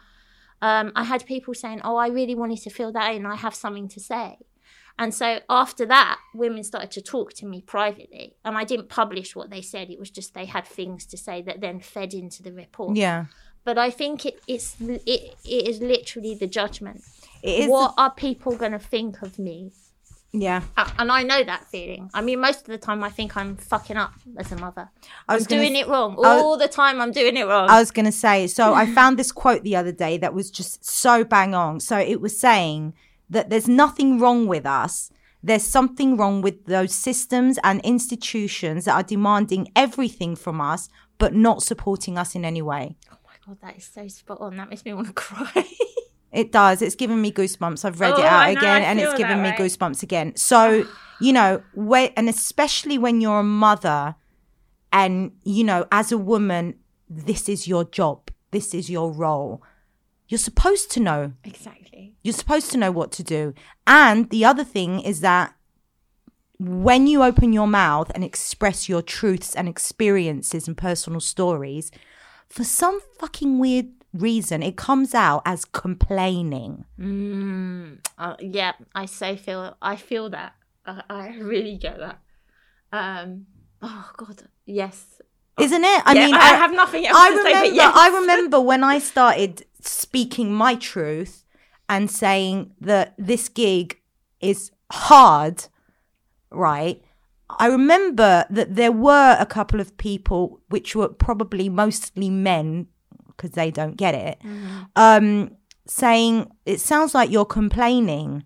Um, 0.62 0.92
I 0.96 1.04
had 1.04 1.26
people 1.26 1.54
saying, 1.54 1.82
"Oh, 1.84 1.96
I 1.98 2.08
really 2.08 2.34
wanted 2.36 2.60
to 2.64 2.70
fill 2.70 2.92
that 2.94 3.14
in. 3.14 3.26
I 3.26 3.36
have 3.36 3.54
something 3.54 3.88
to 3.90 4.00
say." 4.00 4.38
And 4.98 5.14
so 5.14 5.42
after 5.50 5.86
that, 5.88 6.18
women 6.34 6.64
started 6.64 6.90
to 6.92 7.02
talk 7.02 7.34
to 7.34 7.46
me 7.46 7.62
privately, 7.62 8.36
and 8.46 8.58
I 8.58 8.64
didn't 8.64 8.88
publish 8.90 9.36
what 9.36 9.50
they 9.50 9.62
said. 9.62 9.90
It 9.90 10.00
was 10.00 10.10
just 10.10 10.34
they 10.34 10.46
had 10.46 10.66
things 10.66 11.06
to 11.08 11.18
say 11.18 11.42
that 11.44 11.60
then 11.60 11.82
fed 11.82 12.14
into 12.14 12.42
the 12.42 12.54
report. 12.54 12.96
Yeah. 12.96 13.26
But 13.66 13.78
I 13.78 13.90
think 13.92 14.26
it, 14.26 14.40
it's 14.48 14.80
it, 14.80 15.36
it 15.44 15.68
is 15.68 15.82
literally 15.82 16.34
the 16.36 16.48
judgment. 16.48 17.02
It 17.44 17.60
is. 17.66 17.70
what 17.70 17.94
are 17.98 18.12
people 18.12 18.56
going 18.56 18.72
to 18.72 18.80
think 18.80 19.22
of 19.22 19.38
me? 19.38 19.74
Yeah. 20.42 20.62
Uh, 20.78 20.90
And 21.00 21.12
I 21.12 21.24
know 21.24 21.44
that 21.44 21.66
feeling. 21.66 22.10
I 22.14 22.22
mean, 22.22 22.40
most 22.40 22.60
of 22.62 22.68
the 22.68 22.78
time, 22.78 23.04
I 23.04 23.10
think 23.10 23.36
I'm 23.38 23.56
fucking 23.58 23.98
up 23.98 24.14
as 24.38 24.52
a 24.52 24.56
mother. 24.58 24.89
I 25.27 25.34
I'm 25.34 25.38
was 25.38 25.48
doing 25.48 25.75
s- 25.75 25.82
it 25.84 25.88
wrong 25.89 26.15
was- 26.15 26.25
all 26.42 26.58
the 26.58 26.68
time. 26.68 27.00
I'm 27.01 27.12
doing 27.12 27.38
it 27.38 27.46
wrong. 27.46 27.70
I 27.70 27.80
was 27.80 27.92
going 27.92 28.06
to 28.06 28.12
say, 28.12 28.48
so 28.48 28.74
I 28.74 28.86
found 29.00 29.18
this 29.20 29.32
quote 29.32 29.63
the 29.63 29.75
other 29.75 29.92
day 29.92 30.18
that 30.18 30.34
was 30.34 30.51
just 30.51 30.84
so 30.86 31.24
bang 31.24 31.54
on. 31.56 31.80
So 31.80 31.98
it 31.98 32.20
was 32.22 32.39
saying 32.39 32.94
that 33.30 33.50
there's 33.50 33.68
nothing 33.68 34.20
wrong 34.20 34.48
with 34.48 34.65
us. 34.65 35.12
There's 35.44 35.63
something 35.63 36.18
wrong 36.18 36.42
with 36.42 36.65
those 36.65 36.94
systems 36.94 37.60
and 37.63 37.80
institutions 37.82 38.86
that 38.86 38.96
are 38.96 39.04
demanding 39.04 39.68
everything 39.75 40.36
from 40.36 40.60
us, 40.60 40.89
but 41.18 41.34
not 41.34 41.62
supporting 41.63 42.18
us 42.18 42.36
in 42.36 42.44
any 42.44 42.62
way. 42.62 42.98
oh 43.12 43.18
my 43.25 43.34
god, 43.46 43.58
that 43.62 43.77
is 43.77 43.86
so 43.94 44.08
spot 44.08 44.39
on. 44.42 44.58
That 44.58 44.70
makes 44.70 44.84
me 44.86 44.94
want 44.94 45.08
to 45.08 45.13
cry. 45.25 45.65
It 46.36 46.51
does. 46.51 46.82
It's 46.82 46.96
given 46.96 47.22
me 47.22 47.32
goosebumps. 47.32 47.86
I've 47.86 48.00
read 48.00 48.13
Oh, 48.13 48.18
it 48.20 48.25
out 48.25 48.50
again 48.50 48.82
and 48.84 49.00
it's 49.00 49.13
given 49.15 49.42
me 49.42 49.50
way. 49.51 49.56
goosebumps 49.58 50.04
again. 50.04 50.36
So, 50.36 50.86
you 51.22 51.34
know, 51.34 51.63
when, 51.74 52.12
and 52.18 52.27
especially 52.30 52.98
when 52.98 53.22
you're 53.22 53.39
a 53.39 53.44
mother 53.44 54.15
and, 54.92 55.32
you 55.44 55.63
know, 55.63 55.88
as 55.92 56.12
a 56.12 56.18
woman, 56.18 56.75
this 57.10 57.48
is 57.48 57.68
your 57.68 57.84
job, 57.86 58.30
this 58.51 58.74
is 58.74 58.89
your 58.89 59.12
role. 59.12 59.63
You're 60.27 60.38
supposed 60.39 60.92
to 60.92 61.00
know. 61.00 61.34
exactly. 61.44 62.15
You're 62.24 62.34
supposed 62.34 62.72
to 62.72 62.77
know 62.77 62.92
what 62.92 63.12
to 63.13 63.24
do. 63.24 63.54
And 63.88 64.30
the 64.30 64.44
other 64.44 64.63
thing 64.63 65.00
is 65.00 65.22
that 65.22 65.54
when 66.58 67.06
you 67.08 67.22
open 67.24 67.54
your 67.54 67.68
mouth 67.68 68.12
and 68.15 68.24
express 68.24 68.89
your 68.89 69.01
truths 69.01 69.54
and 69.56 69.68
experiences 69.70 70.68
and 70.68 70.75
personal 70.77 71.20
stories, 71.20 71.92
for 72.50 72.63
some 72.63 73.00
fucking 73.20 73.60
weird 73.60 73.95
reason, 74.15 74.63
it 74.63 74.77
comes 74.77 75.13
out 75.13 75.41
as 75.45 75.65
complaining. 75.65 76.86
Mm, 77.00 78.00
uh, 78.17 78.36
yeah, 78.39 78.74
I 78.93 79.05
so 79.05 79.36
feel. 79.36 79.75
I 79.81 79.95
feel 79.95 80.29
that. 80.31 80.53
I, 80.86 81.01
I 81.10 81.27
really 81.39 81.77
get 81.77 81.98
that. 82.00 82.19
Um. 82.91 83.48
Oh 83.81 84.10
God. 84.17 84.43
Yes. 84.65 85.22
Isn't 85.60 85.84
it? 85.84 86.01
I 86.05 86.13
Yeah, 86.13 86.25
mean, 86.25 86.36
I, 86.36 86.48
have 86.55 86.74
nothing 86.74 87.05
else 87.07 87.17
I 87.17 87.29
to 87.29 87.38
remember, 87.38 87.60
say. 87.60 87.69
But 87.69 87.75
yes. 87.75 87.93
I 87.95 88.10
remember 88.19 88.60
when 88.60 88.84
I 88.84 89.00
started 89.00 89.65
speaking 89.79 90.51
my 90.53 90.75
truth 90.75 91.45
and 91.88 92.12
saying 92.12 92.72
that 92.81 93.13
this 93.17 93.48
gig 93.48 94.01
is 94.41 94.72
hard, 94.91 95.67
right? 96.51 97.01
I 97.50 97.67
remember 97.67 98.45
that 98.50 98.75
there 98.75 98.91
were 98.91 99.38
a 99.39 99.45
couple 99.45 99.79
of 99.79 99.95
people, 99.98 100.60
which 100.69 100.95
were 100.95 101.07
probably 101.10 101.69
mostly 101.69 102.29
men, 102.29 102.88
because 103.36 103.51
they 103.51 103.72
don't 103.72 103.96
get 103.98 104.13
it, 104.15 104.39
Mm-hmm. 104.44 104.82
um, 104.96 105.51
saying, 105.88 106.51
It 106.65 106.80
sounds 106.80 107.13
like 107.13 107.30
you're 107.32 107.46
complaining. 107.46 108.44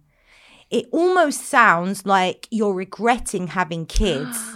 it 0.69 0.85
almost 0.91 1.41
sounds 1.45 2.05
like 2.05 2.47
you're 2.51 2.73
regretting 2.73 3.47
having 3.47 3.85
kids. 3.85 4.37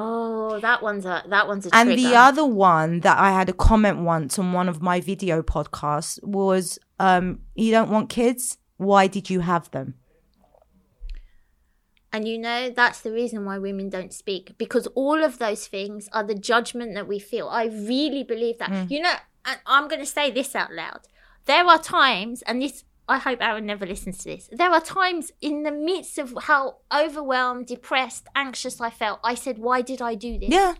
Oh, 0.00 0.60
that 0.60 0.80
one's 0.82 1.04
a 1.04 1.24
that 1.28 1.48
one's 1.48 1.66
a 1.66 1.74
and 1.74 1.90
the 1.90 2.14
other 2.14 2.44
one 2.44 3.00
that 3.00 3.18
I 3.18 3.32
had 3.32 3.48
a 3.48 3.52
comment 3.52 3.98
once 4.00 4.38
on 4.38 4.52
one 4.52 4.68
of 4.68 4.80
my 4.80 5.00
video 5.00 5.42
podcasts 5.42 6.22
was, 6.22 6.78
um, 7.00 7.40
"You 7.56 7.72
don't 7.72 7.90
want 7.90 8.08
kids? 8.08 8.58
Why 8.76 9.08
did 9.08 9.28
you 9.28 9.40
have 9.40 9.68
them?" 9.72 9.94
And 12.12 12.26
you 12.26 12.38
know, 12.38 12.70
that's 12.70 13.00
the 13.00 13.12
reason 13.12 13.44
why 13.44 13.58
women 13.58 13.90
don't 13.90 14.12
speak 14.12 14.56
because 14.56 14.86
all 14.88 15.22
of 15.22 15.38
those 15.38 15.66
things 15.66 16.08
are 16.12 16.24
the 16.24 16.34
judgment 16.34 16.94
that 16.94 17.06
we 17.06 17.18
feel. 17.18 17.48
I 17.48 17.66
really 17.66 18.24
believe 18.24 18.58
that. 18.58 18.70
Mm. 18.70 18.90
You 18.90 19.02
know, 19.02 19.14
and 19.44 19.60
I'm 19.66 19.88
going 19.88 20.00
to 20.00 20.06
say 20.06 20.30
this 20.30 20.54
out 20.54 20.72
loud. 20.72 21.00
There 21.44 21.64
are 21.64 21.78
times, 21.78 22.42
and 22.42 22.62
this, 22.62 22.84
I 23.08 23.18
hope 23.18 23.40
Aaron 23.40 23.66
never 23.66 23.86
listens 23.86 24.18
to 24.18 24.24
this. 24.24 24.48
There 24.52 24.70
are 24.70 24.80
times 24.80 25.32
in 25.40 25.62
the 25.62 25.70
midst 25.70 26.18
of 26.18 26.36
how 26.42 26.76
overwhelmed, 26.94 27.66
depressed, 27.66 28.26
anxious 28.34 28.80
I 28.80 28.90
felt, 28.90 29.20
I 29.24 29.34
said, 29.34 29.58
Why 29.58 29.82
did 29.82 30.02
I 30.02 30.14
do 30.14 30.38
this? 30.38 30.50
Yeah, 30.50 30.74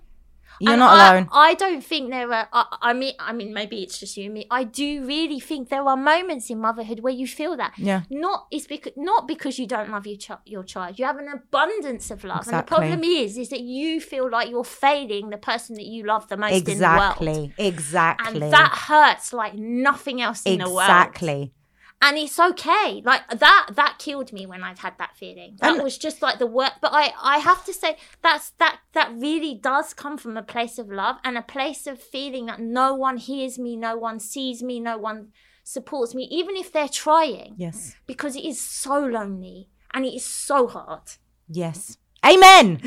you're 0.60 0.72
And 0.72 0.80
not 0.80 0.96
I, 0.96 1.12
alone. 1.12 1.28
I 1.32 1.54
don't 1.54 1.82
think 1.84 2.10
there 2.10 2.32
are. 2.32 2.48
I, 2.52 2.76
I 2.82 2.92
mean, 2.92 3.14
I 3.18 3.32
mean, 3.32 3.52
maybe 3.54 3.82
it's 3.82 3.98
just 3.98 4.16
you 4.16 4.24
and 4.26 4.34
me. 4.34 4.46
I 4.50 4.64
do 4.64 5.04
really 5.06 5.40
think 5.40 5.68
there 5.68 5.84
are 5.86 5.96
moments 5.96 6.50
in 6.50 6.58
motherhood 6.60 7.00
where 7.00 7.12
you 7.12 7.26
feel 7.26 7.56
that. 7.56 7.72
Yeah. 7.78 8.02
Not 8.10 8.46
it's 8.50 8.66
because 8.66 8.92
not 8.96 9.28
because 9.28 9.58
you 9.58 9.66
don't 9.66 9.90
love 9.90 10.06
your 10.06 10.16
ch- 10.18 10.42
your 10.46 10.64
child. 10.64 10.98
You 10.98 11.04
have 11.04 11.18
an 11.18 11.28
abundance 11.28 12.10
of 12.10 12.24
love, 12.24 12.38
exactly. 12.46 12.54
and 12.58 12.66
the 12.66 12.68
problem 12.68 13.04
is, 13.04 13.38
is 13.38 13.48
that 13.50 13.60
you 13.60 14.00
feel 14.00 14.30
like 14.30 14.50
you're 14.50 14.64
failing 14.64 15.30
the 15.30 15.38
person 15.38 15.74
that 15.76 15.84
you 15.86 16.04
love 16.04 16.28
the 16.28 16.36
most 16.36 16.52
in 16.52 16.64
the 16.64 16.70
world, 16.72 17.16
Exactly, 17.18 17.52
exactly, 17.58 18.42
and 18.42 18.52
that 18.52 18.72
hurts 18.88 19.32
like 19.32 19.54
nothing 19.54 20.20
else 20.20 20.42
in 20.44 20.58
the 20.58 20.64
world. 20.66 20.80
exactly. 20.80 21.52
And 22.00 22.16
it's 22.16 22.38
okay. 22.38 23.02
Like 23.04 23.28
that 23.28 23.70
that 23.74 23.96
killed 23.98 24.32
me 24.32 24.46
when 24.46 24.62
I've 24.62 24.78
had 24.78 24.94
that 24.98 25.16
feeling. 25.16 25.56
That 25.60 25.74
And- 25.74 25.82
was 25.82 25.98
just 25.98 26.22
like 26.22 26.38
the 26.38 26.46
work 26.46 26.74
but 26.80 26.92
I 26.94 27.12
I 27.20 27.38
have 27.38 27.64
to 27.64 27.72
say 27.72 27.96
that's 28.22 28.50
that 28.58 28.78
that 28.92 29.10
really 29.16 29.54
does 29.54 29.94
come 29.94 30.16
from 30.16 30.36
a 30.36 30.42
place 30.42 30.78
of 30.78 30.88
love 30.90 31.16
and 31.24 31.36
a 31.36 31.42
place 31.42 31.86
of 31.88 32.00
feeling 32.00 32.46
that 32.46 32.60
no 32.60 32.94
one 32.94 33.16
hears 33.16 33.58
me, 33.58 33.76
no 33.76 33.96
one 33.96 34.20
sees 34.20 34.62
me, 34.62 34.78
no 34.80 34.96
one 34.96 35.32
supports 35.64 36.14
me 36.14 36.22
even 36.30 36.56
if 36.56 36.72
they're 36.72 36.88
trying 36.88 37.54
Yes, 37.58 37.94
because 38.06 38.36
it 38.36 38.44
is 38.44 38.60
so 38.60 38.98
lonely 39.00 39.68
and 39.92 40.04
it 40.06 40.14
is 40.14 40.24
so 40.24 40.66
hard. 40.68 41.02
yes. 41.48 41.98
Amen. 42.24 42.80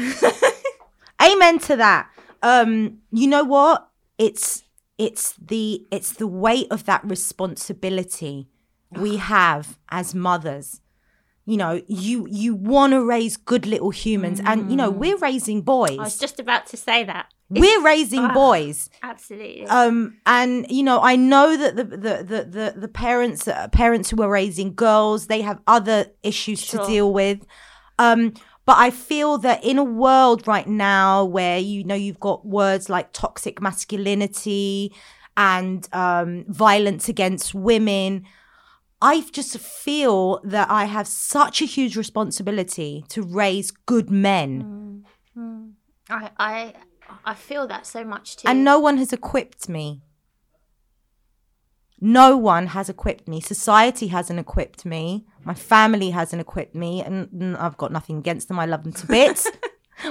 Amen 1.24 1.60
to 1.60 1.76
that. 1.76 2.10
Um, 2.42 3.00
you 3.12 3.28
know 3.28 3.44
what? 3.44 3.88
It's 4.18 4.64
it's 4.98 5.34
the 5.34 5.86
it's 5.92 6.14
the 6.14 6.28
weight 6.28 6.68
of 6.72 6.86
that 6.86 7.04
responsibility 7.06 8.48
we 8.92 9.18
have 9.18 9.78
as 9.90 10.14
mothers. 10.16 10.82
You 11.46 11.58
know, 11.58 11.82
you 11.88 12.28
you 12.30 12.54
want 12.56 12.94
to 12.94 13.04
raise 13.04 13.36
good 13.36 13.66
little 13.66 13.90
humans, 13.90 14.40
and 14.46 14.70
you 14.70 14.78
know 14.78 14.90
we're 14.92 15.18
raising 15.18 15.62
boys. 15.64 15.98
I 16.00 16.04
was 16.04 16.18
just 16.20 16.40
about 16.40 16.68
to 16.68 16.78
say 16.78 17.04
that. 17.04 17.28
we're 17.50 17.82
raising 17.82 18.22
Ah. 18.26 18.34
boys. 18.34 18.90
Absolutely. 19.04 19.66
um 19.68 20.16
and 20.26 20.66
you 20.70 20.84
know 20.84 21.00
i 21.02 21.16
know 21.18 21.58
that 21.58 21.76
the 21.76 21.84
the 21.84 22.16
the 22.32 22.40
the, 22.58 22.74
the 22.80 22.88
parents 22.88 23.46
uh, 23.46 23.68
parents 23.70 24.10
who 24.10 24.22
are 24.24 24.30
raising 24.30 24.74
girls 24.74 25.28
they 25.28 25.42
have 25.42 25.60
other 25.68 26.06
issues 26.24 26.60
Sure. 26.62 26.80
to 26.80 26.86
deal 26.88 27.12
with 27.12 27.40
um 28.00 28.34
but 28.66 28.78
i 28.78 28.90
feel 28.90 29.38
that 29.40 29.62
in 29.66 29.78
a 29.78 29.84
world 29.84 30.48
right 30.48 30.68
now 30.68 31.26
where 31.26 31.58
you 31.60 31.84
know 31.84 31.96
you've 32.06 32.22
got 32.22 32.46
words 32.46 32.88
like 32.90 33.12
toxic 33.12 33.62
masculinity 33.62 34.94
and 35.36 35.88
um 35.94 36.46
violence 36.48 37.10
against 37.10 37.54
women 37.54 38.24
I 39.02 39.22
just 39.32 39.58
feel 39.58 40.40
that 40.44 40.70
I 40.70 40.86
have 40.86 41.08
such 41.08 41.62
a 41.62 41.66
huge 41.66 41.98
responsibility 41.98 43.04
to 43.10 43.24
raise 43.24 43.72
good 43.72 44.10
men, 44.12 45.04
I 46.10 46.30
I 46.38 46.74
I 47.26 47.34
feel 47.34 47.68
that 47.68 47.86
so 47.88 48.04
much 48.04 48.38
too. 48.38 48.48
and 48.48 48.64
no 48.64 48.80
one 48.80 48.98
has 48.98 49.12
equipped 49.12 49.68
me. 49.70 50.02
No 52.00 52.36
one 52.36 52.68
has 52.68 52.90
equipped 52.90 53.28
me. 53.28 53.40
Society 53.42 54.08
hasn't 54.08 54.40
equipped 54.40 54.86
me. 54.86 55.26
My 55.44 55.54
family 55.54 56.10
hasn't 56.10 56.42
equipped 56.42 56.74
me, 56.76 57.04
and 57.04 57.28
mm, 57.30 57.60
I've 57.60 57.78
got 57.78 57.92
nothing 57.92 58.18
against 58.18 58.48
them. 58.48 58.60
I 58.60 58.66
love 58.66 58.84
them 58.84 58.94
to 58.94 59.08
bits. 59.16 59.48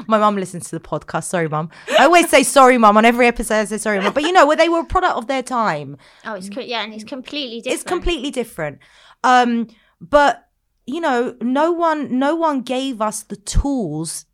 My 0.06 0.18
mum 0.18 0.36
listens 0.36 0.68
to 0.70 0.78
the 0.78 0.80
podcast. 0.80 1.24
Sorry, 1.24 1.48
mum. 1.48 1.70
I 1.98 2.04
always 2.04 2.28
say 2.28 2.42
sorry, 2.42 2.78
mum. 2.78 2.96
On 2.96 3.04
every 3.04 3.26
episode, 3.26 3.54
I 3.54 3.64
say 3.64 3.78
sorry, 3.78 4.00
mum. 4.00 4.12
But 4.12 4.22
you 4.24 4.32
know, 4.32 4.46
where 4.46 4.56
they 4.56 4.68
were 4.68 4.80
a 4.80 4.84
product 4.84 5.14
of 5.14 5.26
their 5.26 5.42
time. 5.42 5.96
oh, 6.24 6.34
it's 6.34 6.48
yeah, 6.48 6.82
and 6.82 6.94
it's 6.94 7.04
completely 7.04 7.60
different. 7.60 7.74
It's 7.74 7.84
completely 7.84 8.30
different. 8.30 8.78
Um, 9.24 9.68
but 10.00 10.48
you 10.86 11.00
know, 11.00 11.36
no 11.40 11.72
one, 11.72 12.18
no 12.18 12.34
one 12.34 12.62
gave 12.62 13.00
us 13.00 13.22
the 13.22 13.36
tools 13.36 14.26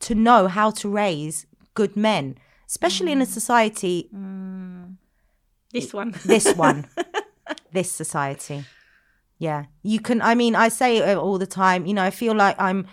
to 0.00 0.14
know 0.14 0.46
how 0.46 0.70
to 0.70 0.88
raise 0.88 1.46
good 1.74 1.96
men, 1.96 2.36
especially 2.66 3.12
in 3.12 3.20
a 3.20 3.26
society 3.26 4.08
this 5.72 5.92
one. 5.92 6.14
this 6.24 6.52
one, 6.54 6.86
this 7.72 7.90
society. 7.90 8.64
Yeah, 9.38 9.66
you 9.82 10.00
can. 10.00 10.20
I 10.22 10.34
mean, 10.34 10.54
I 10.54 10.68
say 10.68 10.98
it 10.98 11.16
all 11.16 11.38
the 11.38 11.46
time. 11.46 11.86
You 11.86 11.94
know, 11.94 12.02
I 12.02 12.10
feel 12.10 12.34
like 12.34 12.56
I'm 12.58 12.86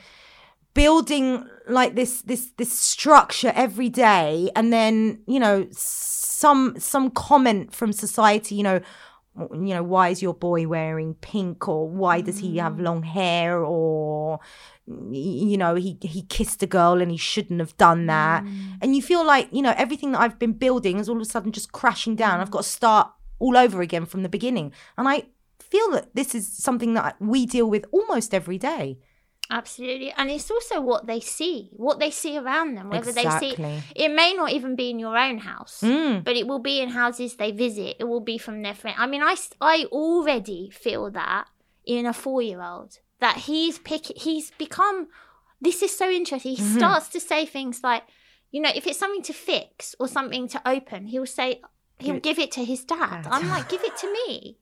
building 0.75 1.50
like 1.67 1.96
this 1.96 2.22
this 2.22 2.51
this 2.58 2.72
structure 2.72 3.51
every 3.55 3.89
day, 3.89 4.51
and 4.55 4.72
then 4.72 5.22
you 5.25 5.39
know 5.39 5.67
some 5.72 6.79
some 6.79 7.10
comment 7.10 7.74
from 7.74 7.91
society. 7.91 8.53
You 8.53 8.63
know, 8.63 8.82
you 9.38 9.74
know, 9.74 9.82
why 9.82 10.10
is 10.10 10.22
your 10.22 10.36
boy 10.36 10.67
wearing 10.67 11.15
pink, 11.15 11.67
or 11.67 11.89
why 11.89 12.22
does 12.22 12.38
he 12.38 12.58
have 12.58 12.74
mm. 12.74 12.84
long 12.84 13.01
hair, 13.01 13.63
or 13.63 14.39
you 14.86 15.58
know, 15.58 15.74
he 15.74 15.98
he 16.01 16.22
kissed 16.22 16.62
a 16.62 16.67
girl 16.67 17.01
and 17.01 17.10
he 17.10 17.17
shouldn't 17.17 17.60
have 17.60 17.75
done 17.77 18.05
that, 18.05 18.44
mm. 18.44 18.77
and 18.82 18.96
you 18.96 19.01
feel 19.01 19.25
like 19.25 19.50
you 19.51 19.63
know 19.63 19.74
everything 19.75 20.12
that 20.12 20.22
I've 20.22 20.38
been 20.38 20.53
building 20.53 21.00
is 21.00 21.10
all 21.10 21.15
of 21.15 21.22
a 21.24 21.25
sudden 21.25 21.51
just 21.51 21.72
crashing 21.72 22.15
down. 22.15 22.39
I've 22.39 22.51
got 22.51 22.63
to 22.63 22.70
start 22.70 23.12
all 23.39 23.58
over 23.58 23.82
again 23.82 24.05
from 24.05 24.22
the 24.22 24.29
beginning, 24.29 24.72
and 24.98 25.08
I 25.08 25.24
feel 25.60 25.89
that 25.91 26.13
this 26.13 26.36
is 26.36 26.48
something 26.48 26.94
that 26.94 27.15
we 27.20 27.48
deal 27.48 27.67
with 27.67 27.86
almost 27.91 28.34
every 28.34 28.60
day. 28.60 29.00
Absolutely. 29.50 30.12
And 30.18 30.30
it's 30.32 30.50
also 30.50 30.82
what 30.82 31.06
they 31.06 31.20
see, 31.20 31.70
what 31.74 32.00
they 32.00 32.10
see 32.12 32.38
around 32.38 32.75
them, 32.75 32.90
whether 32.90 33.12
they 33.12 33.30
see 33.40 33.56
it 33.96 34.12
may 34.12 34.34
not 34.34 34.52
even 34.52 34.75
be 34.75 34.90
in 34.90 35.00
your 35.00 35.18
own 35.18 35.38
house, 35.40 35.82
Mm. 35.84 36.24
but 36.24 36.36
it 36.36 36.48
will 36.48 36.60
be 36.60 36.82
in 36.82 36.90
houses 36.90 37.36
they 37.36 37.52
visit. 37.52 37.98
It 38.00 38.06
will 38.06 38.22
be 38.22 38.38
from 38.38 38.62
their 38.64 38.74
friend. 38.74 38.96
I 39.00 39.06
mean, 39.06 39.22
I, 39.22 39.36
I 39.62 39.86
already 39.92 40.70
feel 40.72 41.12
that 41.12 41.46
in 41.86 42.06
a 42.06 42.14
four 42.14 42.42
year 42.42 42.62
old 42.62 43.00
that 43.20 43.38
he's 43.38 43.78
pick, 43.80 44.06
he's 44.18 44.52
become, 44.52 45.08
this 45.62 45.82
is 45.84 45.96
so 45.96 46.10
interesting. 46.10 46.56
He 46.56 46.62
Mm-hmm. 46.64 46.78
starts 46.80 47.10
to 47.10 47.20
say 47.20 47.46
things 47.46 47.82
like, 47.84 48.04
you 48.52 48.62
know, 48.62 48.72
if 48.74 48.88
it's 48.88 48.98
something 49.00 49.22
to 49.24 49.34
fix 49.34 49.96
or 50.00 50.08
something 50.08 50.48
to 50.50 50.62
open, 50.68 51.08
he'll 51.08 51.25
say, 51.25 51.62
he'll 52.00 52.16
Give 52.16 52.16
it- 52.18 52.24
give 52.24 52.40
it 52.40 52.52
to 52.54 52.64
his. 52.66 52.84
Dad. 52.84 53.28
I'm 53.30 53.48
like, 53.50 53.70
give 53.70 53.84
it 53.84 53.96
to 53.98 54.12
me. 54.28 54.58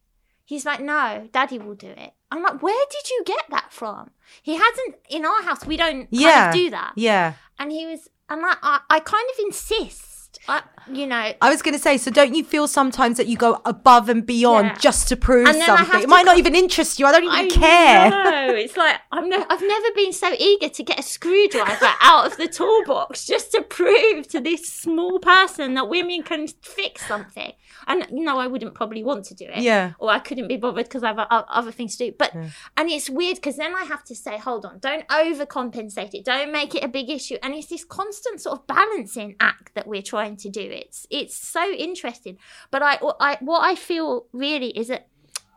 He's 0.46 0.66
like, 0.66 0.82
no, 0.82 1.30
daddy 1.32 1.58
will 1.58 1.76
do 1.76 1.88
it. 1.88 2.14
I'm 2.32 2.44
like, 2.44 2.62
where 2.62 2.86
did 2.90 3.10
you 3.10 3.24
get 3.26 3.46
that 3.50 3.72
from? 3.72 4.12
He 4.42 4.56
hasn't, 4.56 4.96
in 5.10 5.26
our 5.26 5.44
house, 5.44 5.66
we 5.66 5.78
don't 5.78 6.10
kind 6.12 6.48
of 6.48 6.54
do 6.54 6.70
that. 6.72 6.94
Yeah. 6.96 7.34
And 7.60 7.72
he 7.72 7.86
was, 7.86 8.10
and 8.30 8.46
I, 8.46 8.56
I, 8.62 8.80
I 8.90 9.00
kind 9.00 9.26
of 9.34 9.46
insist, 9.46 10.40
I, 10.48 10.64
you 10.92 11.08
know, 11.08 11.34
I 11.42 11.50
was 11.50 11.62
going 11.62 11.74
to 11.74 11.80
say, 11.80 11.98
so 11.98 12.12
don't 12.12 12.34
you 12.36 12.44
feel 12.44 12.68
sometimes 12.68 13.18
that 13.18 13.28
you 13.28 13.38
go 13.38 13.62
above 13.66 14.10
and 14.10 14.26
beyond 14.26 14.68
Yeah. 14.68 14.78
just 14.80 15.08
to 15.10 15.16
prove 15.16 15.48
And 15.48 15.56
then 15.60 15.70
I 15.70 15.78
have 15.78 15.88
something? 15.88 16.04
It 16.04 16.10
might 16.10 16.26
not 16.26 16.38
even 16.38 16.56
interest 16.56 17.00
you. 17.00 17.06
I 17.06 17.12
don't 17.12 17.24
even 17.24 17.36
I 17.36 17.48
care. 17.50 18.10
know. 18.10 18.56
It's 18.56 18.76
like 18.78 18.98
I'm 19.12 19.30
no, 19.30 19.46
I've 19.50 19.62
never 19.62 19.88
been 19.96 20.14
so 20.14 20.34
eager 20.38 20.70
to 20.70 20.84
get 20.84 21.00
a 21.00 21.04
screwdriver 21.04 21.90
out 22.02 22.26
of 22.28 22.38
the 22.38 22.48
toolbox 22.48 23.26
just 23.26 23.52
to 23.52 23.62
prove 23.62 24.28
to 24.30 24.40
this 24.40 24.68
small 24.68 25.20
person 25.20 25.74
that 25.76 25.90
women 25.90 26.24
can 26.24 26.48
fix 26.48 27.06
something. 27.08 27.54
And 27.88 28.06
you 28.12 28.24
know, 28.24 28.38
I 28.40 28.48
wouldn't 28.48 28.74
probably 28.76 29.04
want 29.04 29.26
to 29.26 29.34
do 29.36 29.46
it. 29.46 29.62
Yeah. 29.62 29.94
Or 30.00 30.10
I 30.10 30.20
couldn't 30.20 30.48
be 30.48 30.58
bothered 30.58 30.86
because 30.86 31.04
I 31.04 31.08
have 31.08 31.20
o- 31.20 31.26
other 31.50 31.72
things 31.72 31.96
to 31.98 32.06
do. 32.10 32.16
But 32.18 32.34
and 32.34 32.90
it's 32.90 33.10
weird 33.10 33.36
because 33.36 33.58
then 33.58 33.76
I 33.76 33.84
have 33.86 34.04
to 34.06 34.16
say, 34.16 34.38
hold 34.38 34.66
on, 34.66 34.80
don't 34.80 35.08
overcompensate 35.08 36.14
it, 36.14 36.26
don't 36.26 36.52
make 36.52 36.76
it 36.76 36.84
a 36.84 36.88
big 36.88 37.10
issue. 37.10 37.38
And 37.44 37.54
it's 37.54 37.68
this 37.68 37.84
constant 37.84 38.42
sort 38.42 38.60
of 38.60 38.68
balancing 38.68 39.36
act 39.40 39.74
that 39.76 39.88
we're 39.88 40.02
trying 40.02 40.38
to 40.38 40.50
do. 40.50 40.62
It's 40.74 41.08
it's 41.10 41.36
so 41.36 41.72
interesting. 41.72 42.38
But 42.72 42.84
I, 42.84 43.00
I 43.20 43.38
what 43.40 43.62
I 43.62 43.76
feel 43.76 44.26
really 44.34 44.70
is 44.78 44.88
that 44.88 45.08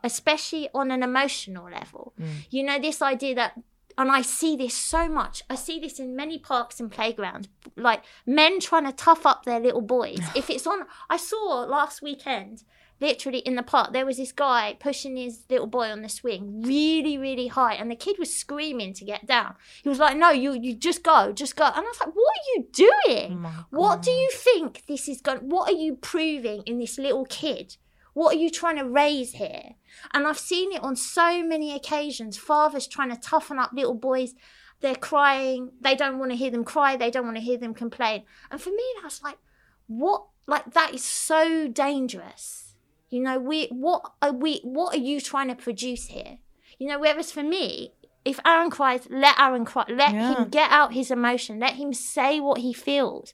especially 0.03 0.69
on 0.73 0.91
an 0.91 1.03
emotional 1.03 1.69
level. 1.69 2.13
Mm. 2.19 2.47
You 2.49 2.63
know, 2.63 2.79
this 2.79 3.01
idea 3.01 3.35
that, 3.35 3.59
and 3.97 4.11
I 4.11 4.21
see 4.21 4.55
this 4.55 4.73
so 4.73 5.09
much, 5.09 5.43
I 5.49 5.55
see 5.55 5.79
this 5.79 5.99
in 5.99 6.15
many 6.15 6.37
parks 6.37 6.79
and 6.79 6.91
playgrounds, 6.91 7.47
like 7.75 8.03
men 8.25 8.59
trying 8.59 8.85
to 8.85 8.91
tough 8.91 9.25
up 9.25 9.45
their 9.45 9.59
little 9.59 9.81
boys. 9.81 10.19
if 10.35 10.49
it's 10.49 10.67
on, 10.67 10.85
I 11.09 11.17
saw 11.17 11.65
last 11.67 12.01
weekend, 12.01 12.63
literally 12.99 13.39
in 13.39 13.55
the 13.55 13.63
park, 13.63 13.93
there 13.93 14.05
was 14.05 14.17
this 14.17 14.31
guy 14.31 14.77
pushing 14.79 15.17
his 15.17 15.43
little 15.49 15.67
boy 15.67 15.89
on 15.89 16.01
the 16.01 16.09
swing 16.09 16.61
really, 16.63 17.17
really 17.17 17.47
high, 17.47 17.73
and 17.75 17.89
the 17.91 17.95
kid 17.95 18.17
was 18.19 18.35
screaming 18.35 18.93
to 18.93 19.05
get 19.05 19.25
down. 19.25 19.55
He 19.83 19.89
was 19.89 19.99
like, 19.99 20.17
No, 20.17 20.29
you, 20.31 20.53
you 20.53 20.75
just 20.75 21.03
go, 21.03 21.31
just 21.31 21.55
go. 21.55 21.65
And 21.65 21.75
I 21.75 21.81
was 21.81 21.99
like, 21.99 22.15
What 22.15 22.35
are 22.35 22.49
you 22.55 22.67
doing? 22.71 23.43
Oh 23.45 23.65
What 23.69 24.01
do 24.01 24.11
you 24.11 24.29
think 24.31 24.83
this 24.87 25.07
is 25.07 25.21
going? 25.21 25.49
What 25.49 25.69
are 25.69 25.77
you 25.77 25.95
proving 25.95 26.63
in 26.65 26.79
this 26.79 26.97
little 26.97 27.25
kid? 27.25 27.77
What 28.13 28.35
are 28.35 28.39
you 28.39 28.49
trying 28.49 28.77
to 28.77 28.89
raise 28.89 29.33
here? 29.33 29.75
And 30.11 30.25
I've 30.25 30.39
seen 30.39 30.71
it 30.71 30.81
on 30.81 30.95
so 30.95 31.43
many 31.43 31.75
occasions. 31.75 32.35
Fathers 32.35 32.87
trying 32.87 33.11
to 33.11 33.15
toughen 33.15 33.59
up 33.59 33.73
little 33.73 33.93
boys. 33.93 34.33
They're 34.81 34.95
crying. 34.95 35.71
They 35.79 35.95
don't 35.95 36.17
want 36.17 36.31
to 36.31 36.37
hear 36.37 36.49
them 36.49 36.63
cry. 36.63 36.95
They 36.95 37.11
don't 37.11 37.25
want 37.25 37.37
to 37.37 37.43
hear 37.43 37.57
them 37.57 37.75
complain. 37.75 38.23
And 38.49 38.59
for 38.59 38.71
me, 38.71 38.83
that's 39.03 39.21
like, 39.21 39.37
what? 39.85 40.25
Like 40.47 40.73
that 40.73 40.93
is 40.93 41.03
so 41.03 41.67
dangerous. 41.67 42.66
You 43.09 43.21
know, 43.21 43.39
we 43.39 43.67
what 43.67 44.11
are 44.21 44.33
we? 44.33 44.59
What 44.63 44.95
are 44.95 44.99
you 44.99 45.21
trying 45.21 45.47
to 45.47 45.55
produce 45.55 46.07
here? 46.07 46.39
You 46.77 46.87
know, 46.87 46.99
whereas 46.99 47.31
for 47.31 47.43
me, 47.43 47.93
if 48.25 48.39
Aaron 48.45 48.69
cries, 48.69 49.07
let 49.09 49.39
Aaron 49.39 49.65
cry. 49.65 49.85
Let 49.87 50.13
Yeah. 50.13 50.35
him 50.35 50.49
get 50.49 50.69
out 50.71 50.93
his 50.93 51.09
emotion. 51.11 51.59
Let 51.59 51.75
him 51.75 51.93
say 51.93 52.39
what 52.39 52.59
he 52.59 52.73
feels. 52.73 53.33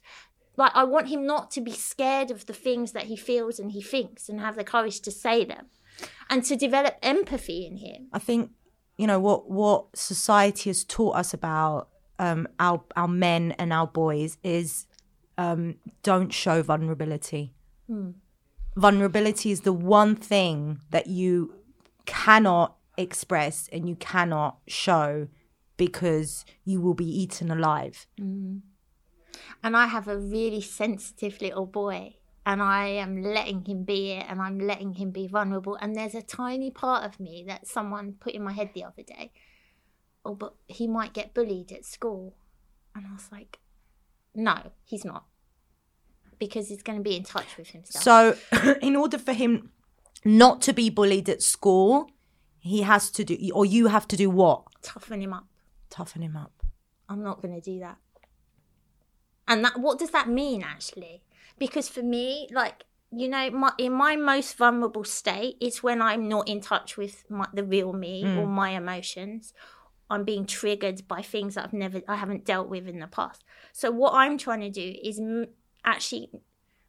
Like 0.56 0.70
I 0.74 0.84
want 0.84 1.08
him 1.08 1.26
not 1.26 1.50
to 1.52 1.60
be 1.60 1.72
scared 1.72 2.30
of 2.30 2.46
the 2.46 2.52
things 2.52 2.92
that 2.92 3.04
he 3.04 3.16
feels 3.16 3.58
and 3.58 3.72
he 3.72 3.82
thinks, 3.82 4.28
and 4.28 4.40
have 4.40 4.54
the 4.54 4.62
courage 4.64 5.00
to 5.00 5.10
say 5.10 5.44
them, 5.44 5.66
and 6.30 6.44
to 6.44 6.54
develop 6.54 6.96
empathy 7.02 7.66
in 7.66 7.78
him. 7.78 8.08
I 8.12 8.20
think 8.20 8.52
you 8.96 9.08
know 9.08 9.18
what 9.18 9.50
what 9.50 9.96
society 9.96 10.70
has 10.70 10.84
taught 10.84 11.16
us 11.16 11.34
about 11.34 11.88
um, 12.20 12.46
our 12.60 12.84
our 12.94 13.08
men 13.08 13.52
and 13.58 13.72
our 13.72 13.88
boys 13.88 14.38
is 14.44 14.86
um, 15.36 15.74
don't 16.04 16.32
show 16.32 16.62
vulnerability. 16.62 17.52
Vulnerability 18.76 19.50
is 19.50 19.60
the 19.60 19.72
one 19.72 20.16
thing 20.16 20.80
that 20.90 21.06
you 21.06 21.54
cannot 22.06 22.76
express 22.96 23.68
and 23.72 23.88
you 23.88 23.96
cannot 23.96 24.58
show 24.66 25.28
because 25.76 26.44
you 26.64 26.80
will 26.80 26.94
be 26.94 27.06
eaten 27.06 27.50
alive. 27.50 28.06
Mm. 28.20 28.60
And 29.62 29.76
I 29.76 29.86
have 29.86 30.08
a 30.08 30.18
really 30.18 30.60
sensitive 30.60 31.40
little 31.40 31.66
boy, 31.66 32.16
and 32.46 32.62
I 32.62 32.86
am 32.86 33.22
letting 33.22 33.64
him 33.64 33.84
be 33.84 34.12
it, 34.12 34.26
and 34.28 34.40
I'm 34.40 34.58
letting 34.58 34.94
him 34.94 35.10
be 35.10 35.26
vulnerable. 35.26 35.76
And 35.80 35.96
there's 35.96 36.14
a 36.14 36.22
tiny 36.22 36.70
part 36.70 37.04
of 37.04 37.18
me 37.18 37.44
that 37.48 37.66
someone 37.66 38.14
put 38.20 38.34
in 38.34 38.44
my 38.44 38.52
head 38.52 38.70
the 38.74 38.84
other 38.84 39.02
day. 39.02 39.32
Oh, 40.24 40.34
but 40.34 40.54
he 40.66 40.86
might 40.86 41.12
get 41.12 41.34
bullied 41.34 41.72
at 41.72 41.84
school. 41.84 42.34
And 42.94 43.06
I 43.06 43.12
was 43.12 43.28
like, 43.32 43.58
no, 44.34 44.72
he's 44.84 45.04
not. 45.04 45.24
Because 46.38 46.68
he's 46.68 46.82
going 46.82 46.98
to 46.98 47.02
be 47.02 47.16
in 47.16 47.24
touch 47.24 47.56
with 47.56 47.68
himself. 47.68 48.02
So, 48.02 48.76
in 48.82 48.96
order 48.96 49.18
for 49.18 49.32
him 49.32 49.70
not 50.24 50.62
to 50.62 50.72
be 50.72 50.90
bullied 50.90 51.28
at 51.28 51.42
school, 51.42 52.10
he 52.58 52.82
has 52.82 53.10
to 53.12 53.24
do, 53.24 53.36
or 53.52 53.66
you 53.66 53.88
have 53.88 54.08
to 54.08 54.16
do 54.16 54.30
what? 54.30 54.62
Toughen 54.82 55.20
him 55.20 55.32
up. 55.32 55.46
Toughen 55.90 56.22
him 56.22 56.36
up. 56.36 56.52
I'm 57.08 57.22
not 57.22 57.42
going 57.42 57.54
to 57.54 57.60
do 57.60 57.80
that. 57.80 57.98
And 59.46 59.64
that 59.64 59.78
what 59.78 59.98
does 59.98 60.10
that 60.10 60.28
mean 60.28 60.62
actually? 60.62 61.22
Because 61.58 61.88
for 61.88 62.02
me, 62.02 62.48
like 62.50 62.84
you 63.16 63.28
know, 63.28 63.50
my, 63.50 63.72
in 63.78 63.92
my 63.92 64.16
most 64.16 64.56
vulnerable 64.56 65.04
state, 65.04 65.56
it's 65.60 65.82
when 65.82 66.02
I'm 66.02 66.28
not 66.28 66.48
in 66.48 66.60
touch 66.60 66.96
with 66.96 67.24
my, 67.30 67.46
the 67.52 67.62
real 67.62 67.92
me 67.92 68.24
mm. 68.24 68.38
or 68.38 68.46
my 68.46 68.70
emotions. 68.70 69.52
I'm 70.10 70.24
being 70.24 70.46
triggered 70.46 71.06
by 71.08 71.22
things 71.22 71.54
that 71.54 71.64
I've 71.64 71.72
never, 71.72 72.02
I 72.08 72.16
haven't 72.16 72.44
dealt 72.44 72.68
with 72.68 72.88
in 72.88 72.98
the 72.98 73.06
past. 73.06 73.44
So 73.72 73.90
what 73.90 74.14
I'm 74.14 74.36
trying 74.36 74.60
to 74.60 74.70
do 74.70 74.96
is 75.02 75.18
m- 75.18 75.48
actually 75.84 76.30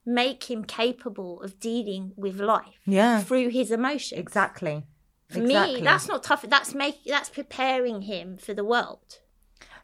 make 0.06 0.50
him 0.52 0.64
capable 0.64 1.42
of 1.42 1.60
dealing 1.60 2.14
with 2.16 2.40
life 2.40 2.80
Yeah. 2.86 3.22
through 3.22 3.50
his 3.50 3.72
emotions. 3.72 4.20
Exactly. 4.20 4.86
For 5.30 5.40
exactly. 5.42 5.76
me, 5.78 5.82
that's 5.82 6.08
not 6.08 6.24
tough. 6.24 6.44
That's 6.48 6.76
make 6.76 7.04
that's 7.06 7.30
preparing 7.30 8.04
him 8.04 8.38
for 8.38 8.54
the 8.54 8.64
world. 8.64 9.20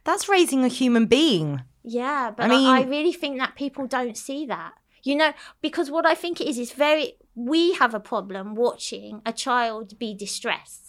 that's 0.03 0.27
raising 0.29 0.63
a 0.63 0.67
human 0.67 1.05
being. 1.05 1.61
Yeah, 1.83 2.31
but 2.35 2.43
I 2.43 2.45
I, 2.45 2.49
mean- 2.49 2.67
I 2.67 2.81
really 2.83 3.13
think 3.13 3.37
that 3.39 3.55
people 3.55 3.85
don't 3.87 4.17
see 4.17 4.45
that. 4.47 4.73
You 5.03 5.15
know, 5.15 5.33
because 5.61 5.89
what 5.89 6.05
I 6.05 6.13
think 6.13 6.39
it 6.39 6.47
is 6.47 6.59
is 6.59 6.71
very 6.73 7.13
we 7.33 7.73
have 7.81 7.93
a 7.95 7.99
problem 7.99 8.53
watching 8.55 9.21
a 9.25 9.33
child 9.33 9.97
be 9.97 10.13
distressed. 10.13 10.80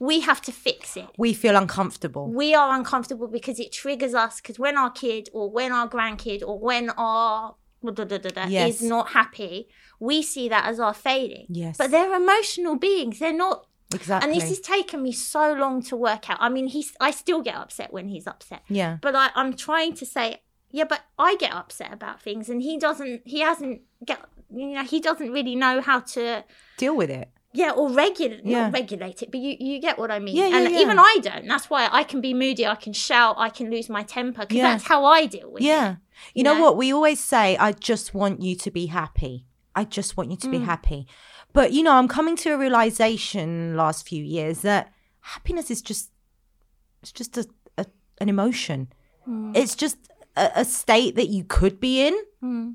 We 0.00 0.20
have 0.20 0.40
to 0.42 0.52
fix 0.52 0.96
it. 0.96 1.08
We 1.18 1.32
feel 1.34 1.56
uncomfortable. 1.56 2.30
We 2.30 2.54
are 2.54 2.74
uncomfortable 2.74 3.28
because 3.28 3.58
it 3.60 3.72
triggers 3.72 4.14
us 4.14 4.40
because 4.40 4.58
when 4.58 4.76
our 4.76 4.90
kid 4.90 5.28
or 5.32 5.50
when 5.50 5.72
our 5.72 5.88
grandkid 5.88 6.42
or 6.42 6.58
when 6.58 6.90
our 6.90 7.54
da, 7.84 7.90
da, 7.92 8.04
da, 8.04 8.18
da, 8.30 8.46
Yes. 8.46 8.76
is 8.80 8.82
not 8.88 9.10
happy, 9.10 9.68
we 10.00 10.22
see 10.22 10.48
that 10.48 10.64
as 10.66 10.80
our 10.80 10.94
failing. 10.94 11.46
Yes. 11.48 11.76
But 11.76 11.90
they're 11.90 12.14
emotional 12.14 12.76
beings. 12.76 13.18
They're 13.18 13.32
not 13.32 13.66
Exactly. 13.94 14.30
and 14.30 14.36
this 14.40 14.48
has 14.48 14.60
taken 14.60 15.02
me 15.02 15.12
so 15.12 15.52
long 15.52 15.82
to 15.82 15.96
work 15.96 16.28
out. 16.28 16.38
I 16.40 16.48
mean, 16.48 16.66
he's 16.66 16.92
I 17.00 17.10
still 17.10 17.42
get 17.42 17.54
upset 17.54 17.92
when 17.92 18.08
he's 18.08 18.26
upset. 18.26 18.62
yeah. 18.68 18.98
But 19.00 19.14
I, 19.14 19.30
I'm 19.34 19.54
trying 19.54 19.94
to 19.94 20.06
say, 20.06 20.42
yeah, 20.70 20.84
but 20.84 21.02
I 21.18 21.36
get 21.36 21.52
upset 21.52 21.92
about 21.92 22.20
things, 22.20 22.48
and 22.48 22.60
he 22.60 22.78
doesn't. 22.78 23.22
He 23.24 23.40
hasn't 23.40 23.82
get. 24.04 24.18
You 24.52 24.74
know, 24.74 24.82
he 24.84 24.98
doesn't 25.00 25.30
really 25.30 25.54
know 25.54 25.80
how 25.80 26.00
to. 26.00 26.44
Deal 26.78 26.96
with 26.96 27.10
it. 27.10 27.30
Yeah, 27.56 27.70
or 27.70 27.88
regulate, 27.88 28.44
Yeah. 28.44 28.64
not 28.64 28.72
regulate 28.72 29.22
it, 29.22 29.30
but 29.30 29.38
you, 29.40 29.56
you 29.60 29.80
get 29.80 29.96
what 29.96 30.10
I 30.10 30.18
mean. 30.18 30.34
Yeah, 30.36 30.48
yeah, 30.48 30.56
and 30.58 30.74
yeah. 30.74 30.80
even 30.80 30.98
I 30.98 31.18
don't. 31.22 31.46
That's 31.46 31.70
why 31.70 31.88
I 31.90 32.02
can 32.02 32.20
be 32.20 32.34
moody, 32.34 32.66
I 32.66 32.74
can 32.74 32.92
shout, 32.92 33.36
I 33.38 33.48
can 33.48 33.70
lose 33.70 33.88
my 33.88 34.02
temper, 34.02 34.40
because 34.42 34.56
Yeah. 34.56 34.72
that's 34.72 34.84
how 34.84 35.04
I 35.04 35.26
deal 35.26 35.52
with 35.52 35.62
it. 35.62 35.66
Yeah. 35.66 35.96
You 36.34 36.42
know 36.42 36.54
know? 36.54 36.62
what? 36.62 36.76
We 36.76 36.92
always 36.92 37.20
say, 37.20 37.56
I 37.56 37.70
just 37.72 38.12
want 38.12 38.42
you 38.42 38.56
to 38.56 38.70
be 38.72 38.86
happy. 38.86 39.46
I 39.74 39.84
just 39.84 40.16
want 40.16 40.30
you 40.32 40.36
to 40.38 40.48
be 40.50 40.58
Mm. 40.58 40.64
happy. 40.64 41.06
But, 41.52 41.72
you 41.72 41.84
know, 41.84 41.92
I'm 41.92 42.08
coming 42.08 42.34
to 42.38 42.50
a 42.50 42.58
realization 42.58 43.76
last 43.76 44.08
few 44.08 44.22
years 44.24 44.62
that 44.62 44.92
happiness 45.20 45.70
is 45.70 45.80
just, 45.80 46.10
it's 47.02 47.12
just 47.12 47.36
a, 47.38 47.46
a 47.78 47.86
an 48.20 48.28
emotion. 48.28 48.88
Mm. 49.28 49.56
It's 49.56 49.76
just 49.76 49.98
a, 50.36 50.50
a 50.56 50.64
state 50.64 51.14
that 51.16 51.28
you 51.28 51.44
could 51.44 51.78
be 51.78 52.06
in 52.06 52.14
Mm. 52.42 52.74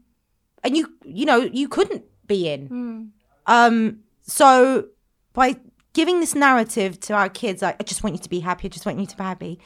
and 0.63 0.77
you, 0.77 0.93
you 1.03 1.25
know, 1.25 1.39
you 1.41 1.67
couldn't 1.67 2.03
be 2.27 2.47
in. 2.47 2.69
Mm. 2.69 3.09
Um, 3.45 3.99
so 4.29 4.85
by 5.33 5.57
giving 5.93 6.19
this 6.19 6.35
narrative 6.35 6.99
to 7.01 7.13
our 7.13 7.29
kids, 7.29 7.61
like, 7.61 7.75
I 7.79 7.83
just 7.83 8.03
want 8.03 8.15
you 8.15 8.21
to 8.21 8.29
be 8.29 8.39
happy, 8.39 8.67
I 8.67 8.69
just 8.69 8.85
want 8.85 8.99
you 8.99 9.05
to 9.07 9.17
be 9.17 9.23
happy. 9.23 9.59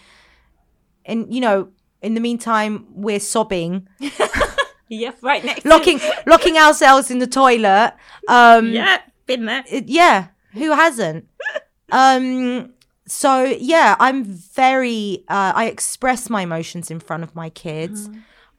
And, 1.06 1.34
you 1.34 1.42
know, 1.42 1.70
in 2.02 2.14
the 2.14 2.22
meantime, 2.22 2.86
we're 2.90 3.20
sobbing, 3.20 3.88
Yeah, 4.90 5.12
right 5.22 5.44
next. 5.44 5.66
locking, 5.66 6.00
locking 6.28 6.58
ourselves 6.58 7.10
in 7.10 7.20
the 7.20 7.28
toilet. 7.28 7.94
Um, 8.28 8.68
yeah, 8.74 9.02
been 9.26 9.46
there. 9.46 9.64
it- 9.70 9.90
yeah, 9.90 10.28
who 10.54 10.72
hasn't? 10.72 11.28
um, 11.92 12.74
so 13.08 13.44
yeah, 13.44 13.96
I'm 14.00 14.24
very, 14.24 15.24
uh, 15.28 15.52
I 15.56 15.66
express 15.66 16.30
my 16.30 16.42
emotions 16.44 16.90
in 16.92 17.00
front 17.00 17.24
of 17.24 17.36
my 17.36 17.50
kids. 17.50 18.10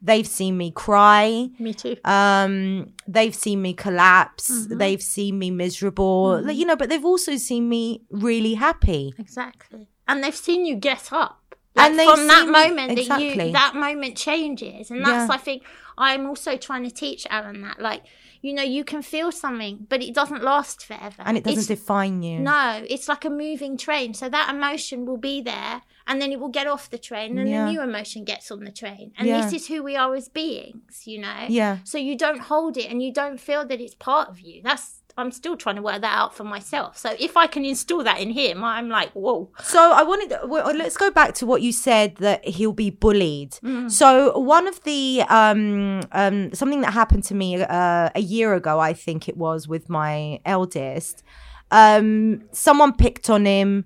They've 0.04 0.26
seen 0.26 0.58
me 0.58 0.70
cry. 0.70 1.48
Me 1.58 1.72
too. 1.72 1.96
Um, 2.04 2.92
they've 3.08 3.34
seen 3.34 3.62
me 3.62 3.72
collapse. 3.72 4.66
They've 4.70 5.00
seen 5.02 5.38
me 5.38 5.50
miserable. 5.50 6.42
Like, 6.42 6.56
You 6.58 6.66
know, 6.66 6.76
but 6.76 6.90
they've 6.90 7.04
also 7.04 7.36
seen 7.38 7.68
me 7.70 8.02
really 8.10 8.52
happy. 8.54 9.14
Exactly. 9.18 9.88
And 10.06 10.22
they've 10.22 10.36
seen 10.36 10.66
you 10.66 10.76
get 10.76 11.10
up. 11.12 11.40
And 11.76 11.96
Like 11.96 12.06
they've 12.06 12.14
from 12.16 12.26
that 12.28 12.46
moment 12.48 12.88
that 12.90 12.98
exactly. 12.98 13.46
you 13.46 13.52
that 13.52 13.74
moment 13.74 14.16
changes. 14.16 14.90
And 14.90 15.00
that's 15.04 15.28
Yeah. 15.28 15.34
I 15.34 15.38
think 15.38 15.62
I'm 15.96 16.26
also 16.26 16.56
trying 16.56 16.84
to 16.84 16.90
teach 16.90 17.26
alan 17.30 17.62
that. 17.62 17.80
Like, 17.80 18.02
you 18.42 18.52
know, 18.52 18.62
you 18.62 18.84
can 18.84 19.00
feel 19.00 19.32
something, 19.32 19.86
but 19.88 20.02
it 20.02 20.14
doesn't 20.14 20.42
last 20.44 20.84
forever. 20.84 21.22
And 21.24 21.38
it 21.38 21.44
doesn't 21.44 21.64
It's- 21.70 21.78
define 21.80 22.22
you. 22.22 22.40
no, 22.40 22.84
it's 22.88 23.08
like 23.08 23.24
a 23.24 23.30
moving 23.30 23.78
train. 23.78 24.12
So 24.12 24.28
that 24.28 24.54
emotion 24.54 25.06
will 25.06 25.16
be 25.16 25.40
there 25.40 25.80
and 26.06 26.20
then 26.20 26.32
it 26.32 26.38
will 26.40 26.48
get 26.48 26.66
off 26.66 26.90
the 26.90 26.98
train 26.98 27.38
and 27.38 27.48
Yeah. 27.48 27.66
a 27.66 27.70
new 27.70 27.80
emotion 27.82 28.24
gets 28.24 28.50
on 28.50 28.64
the 28.64 28.72
train. 28.72 29.12
And 29.18 29.26
Yeah. 29.26 29.40
this 29.40 29.52
is 29.52 29.66
who 29.68 29.82
we 29.82 29.96
are 29.96 30.14
as 30.14 30.28
beings, 30.28 31.02
you 31.06 31.20
know? 31.20 31.46
Yeah. 31.48 31.78
So 31.84 31.98
you 31.98 32.16
don't 32.16 32.40
hold 32.40 32.76
it 32.76 32.90
and 32.90 33.02
you 33.02 33.12
don't 33.12 33.38
feel 33.40 33.64
that 33.66 33.80
it's 33.80 33.94
part 33.94 34.28
of 34.28 34.40
you. 34.40 34.60
That's 34.62 35.00
I'm 35.16 35.30
still 35.30 35.56
trying 35.56 35.76
to 35.76 35.82
work 35.82 36.00
that 36.00 36.12
out 36.12 36.34
for 36.34 36.42
myself. 36.42 36.98
So 36.98 37.14
if 37.20 37.36
I 37.36 37.46
can 37.46 37.64
install 37.64 38.02
that 38.02 38.18
in 38.18 38.30
him, 38.30 38.64
I'm 38.64 38.88
like, 38.88 39.12
whoa. 39.12 39.48
So 39.62 39.92
I 39.92 40.02
wanted. 40.02 40.36
Well, 40.44 40.74
let's 40.74 40.96
go 40.96 41.08
back 41.12 41.34
to 41.34 41.46
what 41.46 41.62
you 41.62 41.70
said 41.70 42.16
that 42.16 42.44
he'll 42.44 42.72
be 42.72 42.90
bullied. 42.90 43.52
Mm. 43.62 43.88
So 43.88 44.36
one 44.36 44.66
of 44.66 44.82
the 44.82 45.22
um 45.28 46.00
um 46.10 46.52
something 46.52 46.80
that 46.80 46.92
happened 46.92 47.22
to 47.30 47.34
me 47.36 47.62
uh, 47.62 48.10
a 48.12 48.20
year 48.20 48.54
ago, 48.54 48.80
I 48.80 48.92
think 48.92 49.28
it 49.28 49.36
was 49.36 49.68
with 49.68 49.88
my 49.88 50.40
eldest. 50.44 51.22
Um, 51.70 52.42
someone 52.50 52.92
picked 52.94 53.30
on 53.30 53.44
him, 53.46 53.84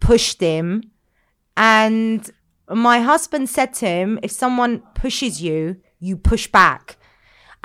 pushed 0.00 0.40
him, 0.40 0.90
and 1.58 2.30
my 2.70 3.00
husband 3.00 3.50
said 3.50 3.74
to 3.74 3.86
him, 3.86 4.18
"If 4.22 4.30
someone 4.30 4.82
pushes 4.94 5.42
you, 5.42 5.76
you 5.98 6.16
push 6.16 6.46
back." 6.46 6.96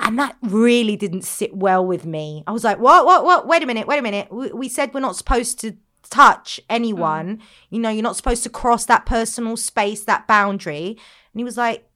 And 0.00 0.18
that 0.18 0.36
really 0.42 0.96
didn't 0.96 1.22
sit 1.22 1.56
well 1.56 1.86
with 1.86 2.04
me. 2.04 2.42
I 2.48 2.52
was 2.52 2.64
like, 2.64 2.80
what, 2.80 3.06
what, 3.06 3.24
what? 3.24 3.46
Wait 3.46 3.62
a 3.62 3.66
minute, 3.66 3.86
wait 3.86 4.00
a 4.00 4.02
minute. 4.02 4.26
We, 4.30 4.48
we 4.48 4.68
said 4.68 4.92
we're 4.92 4.98
not 4.98 5.14
supposed 5.14 5.60
to 5.60 5.76
touch 6.10 6.60
anyone. 6.68 7.36
Mm. 7.36 7.40
You 7.70 7.78
know, 7.78 7.90
you're 7.90 8.02
not 8.02 8.16
supposed 8.16 8.42
to 8.42 8.50
cross 8.50 8.86
that 8.86 9.06
personal 9.06 9.56
space, 9.56 10.04
that 10.04 10.26
boundary. 10.26 10.88
And 11.32 11.40
he 11.40 11.44
was 11.44 11.56
like, 11.56 11.88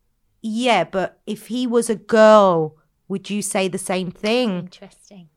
yeah, 0.42 0.84
but 0.84 1.20
if 1.26 1.48
he 1.48 1.66
was 1.66 1.90
a 1.90 1.96
girl, 1.96 2.76
would 3.08 3.30
you 3.30 3.42
say 3.42 3.66
the 3.66 3.78
same 3.78 4.10
thing? 4.10 4.58
Interesting. 4.58 5.28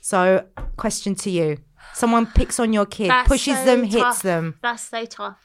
So, 0.00 0.46
question 0.76 1.14
to 1.16 1.30
you. 1.30 1.58
Someone 1.94 2.26
picks 2.26 2.60
on 2.60 2.72
your 2.72 2.86
kid, 2.86 3.10
That's 3.10 3.28
pushes 3.28 3.56
so 3.58 3.64
them, 3.64 3.84
hits 3.84 4.22
them. 4.22 4.58
That's 4.62 4.82
so 4.82 5.04
tough. 5.04 5.38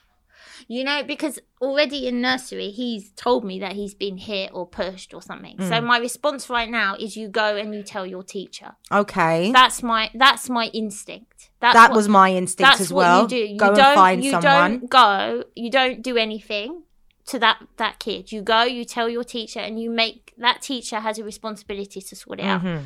You 0.67 0.83
know, 0.85 1.03
because 1.03 1.39
already 1.61 2.07
in 2.07 2.21
nursery, 2.21 2.69
he's 2.69 3.11
told 3.13 3.43
me 3.43 3.59
that 3.59 3.73
he's 3.73 3.93
been 3.93 4.17
hit 4.17 4.51
or 4.53 4.65
pushed 4.67 5.13
or 5.13 5.21
something. 5.21 5.57
So 5.59 5.81
Hmm. 5.81 5.85
my 5.87 5.97
response 5.97 6.49
right 6.49 6.69
now 6.69 6.95
is 6.97 7.17
you 7.17 7.27
go 7.27 7.57
and 7.57 7.73
you 7.75 7.83
tell 7.83 8.05
your 8.05 8.23
teacher. 8.23 8.75
Okay. 8.91 9.51
That's 9.51 9.83
my 9.83 10.09
that's 10.13 10.49
my 10.49 10.67
instinct. 10.67 11.49
That's 11.59 11.73
that 11.73 11.89
what- 11.89 11.97
was 11.97 12.07
my 12.07 12.31
instinct 12.31 12.69
that's 12.69 12.81
as 12.81 12.93
what 12.93 13.01
well. 13.01 13.21
you 13.23 13.27
do. 13.27 13.35
You 13.37 13.57
Go 13.57 13.67
don't, 13.75 13.79
and 13.79 13.95
find 13.95 14.23
you 14.23 14.31
someone. 14.31 14.71
don't 14.79 14.89
go. 14.89 15.43
You 15.55 15.69
don't 15.69 16.01
do 16.01 16.15
anything 16.17 16.83
to 17.25 17.39
that 17.39 17.57
that 17.77 17.99
kid. 17.99 18.31
You 18.31 18.41
go. 18.41 18.63
You 18.63 18.85
tell 18.85 19.09
your 19.09 19.23
teacher, 19.25 19.59
and 19.59 19.81
you 19.81 19.89
make 19.89 20.33
that 20.37 20.61
teacher 20.61 20.99
has 21.01 21.17
a 21.19 21.23
responsibility 21.25 21.99
to 21.99 22.15
sort 22.15 22.39
it 22.39 22.43
out. 22.45 22.61
Mhm. 22.63 22.83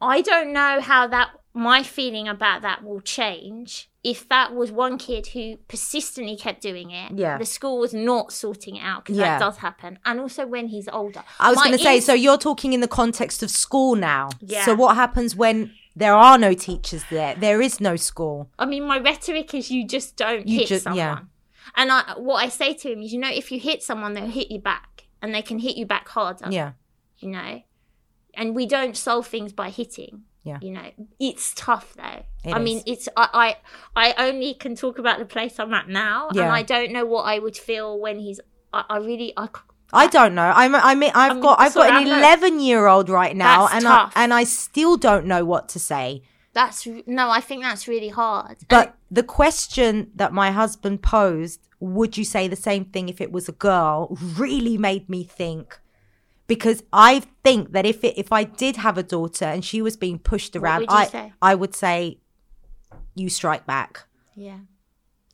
I 0.00 0.20
don't 0.20 0.52
know 0.52 0.80
how 0.80 1.06
that 1.06 1.30
my 1.56 1.82
feeling 1.84 2.26
about 2.28 2.62
that 2.62 2.82
will 2.82 3.00
change 3.00 3.88
if 4.02 4.28
that 4.28 4.52
was 4.54 4.70
one 4.72 4.98
kid 4.98 5.28
who 5.28 5.56
persistently 5.68 6.36
kept 6.36 6.60
doing 6.60 6.90
it. 6.90 7.12
Yeah. 7.14 7.38
the 7.38 7.46
school 7.46 7.78
was 7.78 7.94
not 7.94 8.32
sorting 8.32 8.76
it 8.76 8.80
out 8.80 9.04
because 9.04 9.16
Yeah. 9.18 9.38
that 9.38 9.44
does 9.44 9.58
happen, 9.58 9.98
and 10.04 10.20
also 10.20 10.46
when 10.46 10.66
he's 10.68 10.88
older. 10.88 11.22
I 11.40 11.50
was 11.50 11.58
going 11.58 11.72
to 11.72 11.78
say, 11.78 12.00
so 12.00 12.12
you're 12.12 12.36
talking 12.38 12.72
in 12.72 12.80
the 12.80 12.88
context 12.88 13.42
of 13.42 13.50
school 13.50 13.94
now. 13.94 14.30
Yeah. 14.40 14.64
So 14.66 14.74
what 14.74 14.96
happens 14.96 15.34
when 15.36 15.72
there 15.96 16.14
are 16.14 16.36
no 16.38 16.54
teachers 16.54 17.04
there? 17.08 17.34
There 17.36 17.62
is 17.62 17.80
no 17.80 17.94
school. 17.96 18.50
I 18.58 18.66
mean, 18.66 18.82
my 18.84 18.98
rhetoric 18.98 19.54
is 19.54 19.70
you 19.70 19.86
just 19.86 20.16
don't 20.16 20.46
You 20.48 20.66
hit 20.66 20.82
someone. 20.82 20.98
yeah. 20.98 21.18
And 21.76 21.90
I, 21.90 22.14
what 22.18 22.44
I 22.44 22.48
say 22.50 22.74
to 22.74 22.92
him 22.92 23.00
is, 23.00 23.12
you 23.12 23.18
know, 23.20 23.30
if 23.30 23.50
you 23.52 23.58
hit 23.60 23.82
someone, 23.82 24.12
they'll 24.14 24.26
hit 24.26 24.50
you 24.50 24.58
back, 24.58 25.04
and 25.22 25.34
they 25.34 25.40
can 25.42 25.60
hit 25.60 25.76
you 25.76 25.86
back 25.86 26.08
harder. 26.08 26.48
Yeah. 26.50 26.72
You 27.20 27.30
know, 27.30 27.62
and 28.34 28.54
we 28.54 28.66
don't 28.66 28.96
solve 28.96 29.28
things 29.28 29.52
by 29.52 29.70
hitting. 29.70 30.24
Yeah. 30.44 30.58
You 30.60 30.72
know, 30.72 30.90
it's 31.18 31.54
tough 31.54 31.94
though. 31.96 32.22
It 32.44 32.54
I 32.54 32.58
mean, 32.58 32.82
it's 32.86 33.08
I, 33.16 33.56
I 33.96 34.10
I 34.12 34.28
only 34.28 34.54
can 34.54 34.76
talk 34.76 34.98
about 34.98 35.18
the 35.18 35.24
place 35.24 35.58
I'm 35.58 35.72
at 35.74 35.88
now, 35.88 36.28
Yeah. 36.32 36.42
and 36.44 36.52
I 36.52 36.62
don't 36.62 36.92
know 36.92 37.04
what 37.06 37.22
I 37.22 37.38
would 37.38 37.56
feel 37.56 37.98
when 37.98 38.18
he's. 38.18 38.40
I, 38.72 38.84
I 38.90 38.96
really 38.98 39.32
I. 39.36 39.48
I 39.92 40.06
don't 40.06 40.34
know. 40.34 40.52
I'm. 40.54 40.74
I 40.74 40.94
mean, 40.94 41.12
I've 41.14 41.32
I'm 41.32 41.40
got. 41.40 41.58
I've 41.60 41.74
got 41.74 41.90
an 42.02 42.06
11 42.06 42.60
year 42.60 42.86
old 42.86 43.08
right 43.08 43.34
now, 43.34 43.62
That's 43.62 43.74
and 43.74 43.84
tough. 43.84 44.12
I 44.14 44.24
and 44.24 44.34
I 44.34 44.44
still 44.44 44.96
don't 44.96 45.26
know 45.26 45.44
what 45.44 45.68
to 45.70 45.78
say. 45.78 46.22
That's 46.52 46.86
no, 47.06 47.30
I 47.30 47.40
think 47.40 47.62
that's 47.62 47.88
really 47.88 48.10
hard. 48.10 48.58
But 48.68 48.94
the 49.10 49.22
question 49.24 50.10
that 50.14 50.32
my 50.32 50.50
husband 50.52 51.02
posed, 51.02 51.68
would 51.80 52.16
you 52.16 52.24
say 52.24 52.48
the 52.48 52.54
same 52.56 52.84
thing 52.84 53.08
if 53.08 53.20
it 53.20 53.32
was 53.32 53.48
a 53.48 53.52
girl, 53.52 54.16
really 54.36 54.76
made 54.78 55.08
me 55.08 55.24
think. 55.24 55.80
Because 56.46 56.82
I 56.92 57.22
think 57.42 57.72
that 57.72 57.86
if 57.86 58.04
it 58.04 58.18
if 58.18 58.30
I 58.32 58.44
did 58.44 58.76
have 58.76 58.98
a 58.98 59.02
daughter 59.02 59.44
and 59.46 59.64
she 59.64 59.80
was 59.82 59.96
being 59.96 60.18
pushed 60.18 60.54
around, 60.56 60.80
would 60.80 60.90
I 60.90 61.06
say? 61.06 61.32
I 61.40 61.54
would 61.54 61.74
say 61.74 62.18
you 63.14 63.28
strike 63.30 63.66
back. 63.66 64.04
yeah, 64.34 64.58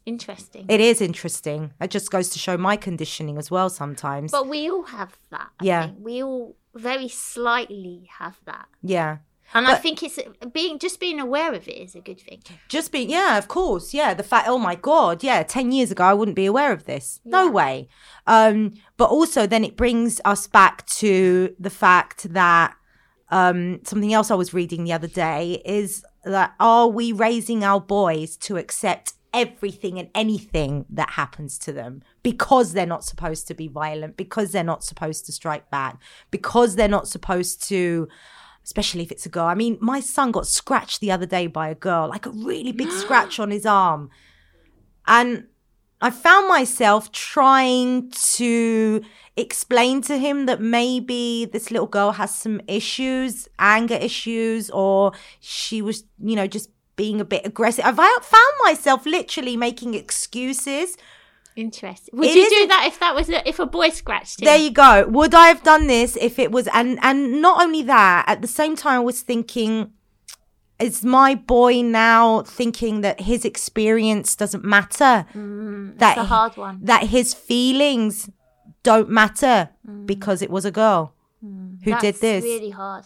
interesting. 0.07 0.66
It 0.68 0.81
is 0.81 1.01
interesting. 1.01 1.73
It 1.81 1.90
just 1.90 2.11
goes 2.11 2.29
to 2.31 2.38
show 2.38 2.57
my 2.57 2.77
conditioning 2.77 3.38
as 3.38 3.51
well 3.51 3.70
sometimes. 3.70 4.31
But 4.33 4.49
we 4.49 4.70
all 4.70 4.85
have 4.85 5.16
that. 5.31 5.49
I 5.61 5.64
Yeah. 5.64 5.87
think. 5.87 5.99
we 6.01 6.23
all 6.23 6.57
very 6.75 7.09
slightly 7.09 8.09
have 8.18 8.38
that, 8.44 8.68
yeah. 8.83 9.18
And 9.54 9.66
I 9.66 9.74
think 9.74 10.02
it's 10.02 10.18
being 10.52 10.78
just 10.78 11.00
being 11.00 11.20
aware 11.20 11.52
of 11.52 11.66
it 11.66 11.72
is 11.72 11.94
a 11.94 12.00
good 12.00 12.20
thing. 12.20 12.42
Just 12.68 12.92
being, 12.92 13.10
yeah, 13.10 13.36
of 13.38 13.48
course, 13.48 13.92
yeah. 13.92 14.14
The 14.14 14.22
fact, 14.22 14.48
oh 14.48 14.58
my 14.58 14.74
god, 14.74 15.22
yeah, 15.22 15.42
ten 15.42 15.72
years 15.72 15.90
ago 15.90 16.04
I 16.04 16.14
wouldn't 16.14 16.36
be 16.36 16.46
aware 16.46 16.72
of 16.72 16.84
this. 16.84 17.20
No 17.24 17.50
way. 17.50 17.88
Um, 18.26 18.74
but 18.96 19.10
also 19.10 19.46
then 19.46 19.64
it 19.64 19.76
brings 19.76 20.20
us 20.24 20.46
back 20.46 20.86
to 20.86 21.54
the 21.58 21.70
fact 21.70 22.32
that 22.32 22.74
um, 23.30 23.80
something 23.84 24.12
else 24.12 24.30
I 24.30 24.34
was 24.34 24.54
reading 24.54 24.84
the 24.84 24.92
other 24.92 25.08
day 25.08 25.62
is 25.64 26.04
that 26.24 26.54
are 26.60 26.88
we 26.88 27.12
raising 27.12 27.64
our 27.64 27.80
boys 27.80 28.36
to 28.38 28.56
accept 28.56 29.14
everything 29.32 29.98
and 29.98 30.08
anything 30.14 30.84
that 30.90 31.10
happens 31.10 31.56
to 31.56 31.72
them 31.72 32.02
because 32.22 32.72
they're 32.72 32.86
not 32.86 33.04
supposed 33.04 33.46
to 33.48 33.54
be 33.54 33.68
violent, 33.68 34.16
because 34.16 34.52
they're 34.52 34.64
not 34.64 34.84
supposed 34.84 35.24
to 35.26 35.32
strike 35.32 35.70
back, 35.70 35.98
because 36.30 36.76
they're 36.76 36.88
not 36.88 37.08
supposed 37.08 37.62
to 37.68 38.08
especially 38.70 39.02
if 39.02 39.11
it's 39.11 39.26
a 39.26 39.28
girl. 39.28 39.46
I 39.46 39.56
mean, 39.56 39.76
my 39.80 39.98
son 39.98 40.30
got 40.30 40.46
scratched 40.46 41.00
the 41.00 41.11
other 41.11 41.26
day 41.26 41.48
by 41.48 41.70
a 41.70 41.74
girl, 41.74 42.09
like 42.09 42.24
a 42.24 42.30
really 42.30 42.70
big 42.70 42.92
scratch 42.92 43.40
on 43.40 43.50
his 43.50 43.66
arm. 43.66 44.11
And 45.09 45.48
I 46.00 46.11
found 46.11 46.46
myself 46.46 47.11
trying 47.11 48.12
to 48.37 49.02
explain 49.37 50.02
to 50.02 50.18
him 50.18 50.46
that 50.46 50.61
maybe 50.61 51.46
this 51.46 51.72
little 51.72 51.88
girl 51.88 52.12
has 52.12 52.33
some 52.33 52.61
issues, 52.68 53.48
anger 53.59 53.96
issues, 53.96 54.70
or 54.70 55.14
she 55.40 55.83
was, 55.83 56.04
you 56.22 56.37
know, 56.37 56.46
just 56.46 56.70
being 56.94 57.20
a 57.20 57.24
bit 57.24 57.44
aggressive. 57.44 57.85
I've 57.85 57.96
found 57.96 58.54
myself 58.62 59.04
literally 59.04 59.56
making 59.56 59.94
excuses 59.94 60.96
Interesting. 61.56 62.18
Would 62.18 62.28
It 62.28 62.36
you 62.36 62.48
do 62.48 62.66
that 62.68 62.84
if 62.86 62.98
that 63.00 63.14
was 63.14 63.28
a, 63.28 63.46
if 63.48 63.58
a 63.58 63.66
boy 63.66 63.90
scratched 63.90 64.40
him? 64.40 64.46
There 64.46 64.56
you 64.58 64.70
go. 64.70 65.06
Would 65.08 65.34
I 65.34 65.48
have 65.48 65.62
done 65.62 65.86
this 65.88 66.16
if 66.16 66.38
it 66.38 66.50
was 66.52 66.68
and 66.72 66.98
and 67.02 67.42
not 67.42 67.62
only 67.62 67.82
that, 67.82 68.24
at 68.28 68.40
the 68.42 68.48
same 68.48 68.76
time 68.76 68.96
I 69.00 69.04
was 69.04 69.20
thinking 69.22 69.92
is 70.78 71.04
my 71.04 71.34
boy 71.34 71.82
now 71.82 72.40
thinking 72.42 73.02
that 73.02 73.20
his 73.20 73.44
experience 73.44 74.34
doesn't 74.34 74.64
matter? 74.64 75.26
that 75.26 75.34
Mm, 75.34 75.94
It's 75.96 76.16
a 76.16 76.24
hard 76.24 76.56
one. 76.56 76.78
that 76.82 77.04
his 77.08 77.34
feelings 77.34 78.30
don't 78.82 79.10
matter 79.10 79.68
because 80.06 80.40
it 80.40 80.50
was 80.50 80.64
a 80.64 80.70
girl 80.70 81.12
who 81.42 81.98
did 82.00 82.14
this. 82.16 82.42
really 82.44 82.70
hard. 82.70 83.04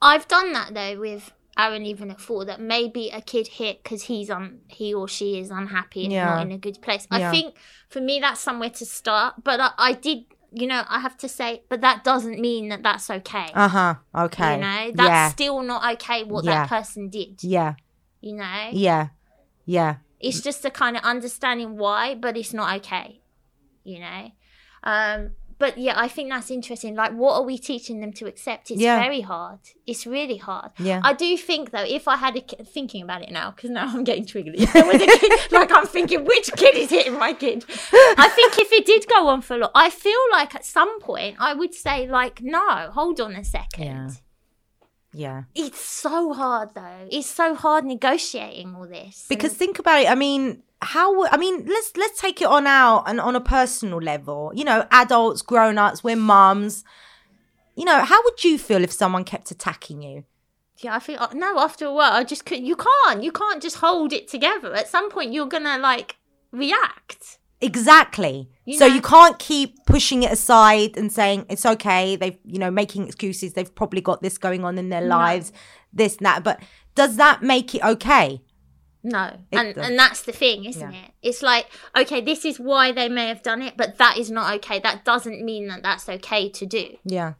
I've 0.00 0.26
done 0.28 0.52
that 0.52 0.72
though 0.74 0.98
with 1.00 1.32
Aaron 1.58 1.84
even 1.84 2.10
at 2.10 2.20
four. 2.20 2.44
That 2.44 2.60
maybe 2.60 3.10
a 3.10 3.20
kid 3.20 3.48
hit 3.48 3.82
because 3.82 4.02
he's 4.04 4.30
on 4.30 4.60
he 4.68 4.94
or 4.94 5.08
she 5.08 5.38
is 5.40 5.50
unhappy 5.50 6.04
and 6.04 6.12
Yeah. 6.12 6.26
not 6.26 6.42
in 6.46 6.52
a 6.52 6.58
good 6.58 6.80
place. 6.80 7.06
Yeah. 7.10 7.28
I 7.28 7.30
think 7.30 7.56
for 7.88 8.00
me 8.00 8.20
that's 8.20 8.40
somewhere 8.40 8.70
to 8.70 8.86
start. 8.86 9.42
But 9.42 9.60
I, 9.60 9.70
I 9.78 9.92
did, 9.94 10.24
you 10.52 10.66
know, 10.66 10.82
I 10.88 11.00
have 11.00 11.16
to 11.18 11.28
say, 11.28 11.62
but 11.68 11.80
that 11.80 12.04
doesn't 12.04 12.40
mean 12.40 12.68
that 12.68 12.82
that's 12.82 13.10
okay. 13.10 13.50
Uh 13.54 13.68
huh. 13.68 13.94
Okay. 14.14 14.54
You 14.54 14.60
know, 14.60 14.92
that's 14.94 15.08
yeah. 15.08 15.28
still 15.30 15.62
not 15.62 15.92
okay 15.94 16.24
what 16.24 16.44
that 16.44 16.68
person 16.68 17.08
did. 17.08 17.42
Yeah. 17.42 17.74
You 18.20 18.34
know, 18.36 18.68
Yeah. 18.72 19.08
Yeah. 19.66 19.96
it's 20.20 20.40
just 20.40 20.64
a 20.64 20.70
kind 20.70 20.96
of 20.96 21.02
understanding 21.02 21.76
why, 21.76 22.14
but 22.14 22.36
it's 22.36 22.52
not 22.54 22.76
okay. 22.78 23.20
You 23.84 24.00
know, 24.00 24.30
um, 24.82 25.30
but 25.58 25.76
yeah, 25.78 25.94
I 25.96 26.08
think 26.08 26.30
that's 26.30 26.50
interesting. 26.50 26.94
Like, 26.94 27.12
what 27.12 27.34
are 27.34 27.42
we 27.42 27.58
teaching 27.58 28.00
them 28.00 28.12
to 28.14 28.26
accept? 28.26 28.70
It's 28.70 28.80
Yeah. 28.80 29.00
very 29.00 29.20
hard. 29.22 29.58
It's 29.86 30.06
really 30.06 30.36
hard. 30.36 30.70
Yeah. 30.78 31.00
I 31.02 31.12
do 31.12 31.36
think 31.36 31.70
though, 31.72 31.84
if 31.84 32.06
I 32.08 32.16
had 32.16 32.36
a 32.36 32.40
kid, 32.40 32.66
thinking 32.68 33.02
about 33.02 33.22
it 33.22 33.30
now, 33.30 33.50
because 33.50 33.70
now 33.70 33.86
I'm 33.88 34.04
getting 34.04 34.24
triggered. 34.26 34.54
If 34.58 34.72
there 34.72 34.86
was 34.86 35.02
a 35.02 35.06
kid, 35.06 35.52
like 35.52 35.70
I'm 35.72 35.86
thinking, 35.86 36.24
which 36.24 36.50
kid 36.56 36.74
is 36.76 36.90
hitting 36.90 37.18
my 37.18 37.32
kid? 37.32 37.64
I 38.16 38.28
think 38.34 38.58
if 38.58 38.72
it 38.72 38.86
did 38.86 39.06
go 39.08 39.28
on 39.28 39.40
for 39.42 39.54
a 39.54 39.58
lot, 39.58 39.72
I 39.74 39.90
feel 39.90 40.20
like 40.32 40.54
at 40.54 40.64
some 40.64 41.00
point 41.00 41.36
I 41.40 41.54
would 41.54 41.74
say 41.74 42.06
like, 42.08 42.40
no, 42.42 42.90
hold 42.92 43.20
on 43.20 43.34
a 43.34 43.44
second. 43.44 43.84
Yeah. 43.84 44.08
Yeah. 45.12 45.42
It's 45.54 45.80
so 45.80 46.32
hard 46.34 46.74
though. 46.74 47.08
It's 47.10 47.26
so 47.28 47.54
hard 47.54 47.84
negotiating 47.84 48.74
all 48.74 48.86
this. 48.86 49.24
Because 49.28 49.54
think 49.54 49.78
about 49.78 50.02
it. 50.02 50.08
I 50.10 50.14
mean, 50.14 50.62
how? 50.82 51.16
would- 51.16 51.30
I 51.32 51.36
mean, 51.36 51.64
let's 51.66 51.96
let's 51.96 52.20
take 52.20 52.40
it 52.40 52.46
on 52.46 52.66
out 52.66 53.04
and 53.06 53.20
on 53.20 53.36
a 53.36 53.40
personal 53.40 53.98
level. 53.98 54.52
You 54.54 54.64
know, 54.64 54.86
adults, 54.90 55.42
grown 55.42 55.78
ups, 55.78 56.04
we're 56.04 56.16
mums. 56.16 56.84
You 57.74 57.84
know, 57.84 58.04
how 58.04 58.22
would 58.24 58.42
you 58.44 58.58
feel 58.58 58.82
if 58.82 58.92
someone 58.92 59.24
kept 59.24 59.50
attacking 59.50 60.02
you? 60.02 60.24
Yeah, 60.78 60.94
I 60.94 61.00
think 61.00 61.20
uh, 61.20 61.28
no. 61.32 61.58
After 61.58 61.86
a 61.86 61.92
while, 61.92 62.12
I 62.12 62.24
just 62.24 62.44
could. 62.44 62.60
You 62.60 62.76
can't. 62.76 63.22
You 63.22 63.32
can't 63.32 63.62
just 63.62 63.76
hold 63.76 64.12
it 64.12 64.28
together. 64.28 64.74
At 64.74 64.88
some 64.88 65.10
point, 65.10 65.32
you're 65.32 65.46
gonna 65.46 65.78
like 65.78 66.16
react. 66.52 67.38
Exactly. 67.60 68.48
You 68.64 68.78
so 68.78 68.86
know? 68.86 68.94
you 68.94 69.00
can't 69.00 69.38
keep 69.38 69.84
pushing 69.84 70.22
it 70.22 70.30
aside 70.30 70.96
and 70.96 71.12
saying 71.12 71.46
it's 71.50 71.66
okay. 71.66 72.14
They've, 72.14 72.38
you 72.44 72.58
know, 72.58 72.70
making 72.70 73.06
excuses. 73.06 73.54
They've 73.54 73.74
probably 73.74 74.00
got 74.00 74.22
this 74.22 74.38
going 74.38 74.64
on 74.64 74.78
in 74.78 74.90
their 74.90 75.00
lives, 75.00 75.52
this 75.92 76.18
and 76.18 76.26
that. 76.26 76.44
But 76.44 76.62
does 76.94 77.16
that 77.16 77.42
make 77.42 77.74
it 77.74 77.82
okay? 77.82 78.42
No, 79.02 79.38
and 79.52 79.74
does. 79.74 79.88
and 79.88 79.98
that's 79.98 80.22
the 80.22 80.32
thing, 80.32 80.64
isn't 80.64 80.92
Yeah. 80.92 81.04
it? 81.04 81.12
It's 81.22 81.42
like 81.42 81.66
okay, 81.96 82.20
this 82.20 82.44
is 82.44 82.58
why 82.58 82.92
they 82.92 83.08
may 83.08 83.28
have 83.28 83.42
done 83.42 83.62
it, 83.62 83.76
but 83.76 83.98
that 83.98 84.18
is 84.18 84.30
not 84.30 84.54
okay. 84.56 84.80
That 84.80 85.04
doesn't 85.04 85.44
mean 85.44 85.68
that 85.68 85.82
that's 85.82 86.08
okay 86.08 86.48
to 86.50 86.66
do. 86.66 86.96
Yeah. 87.04 87.34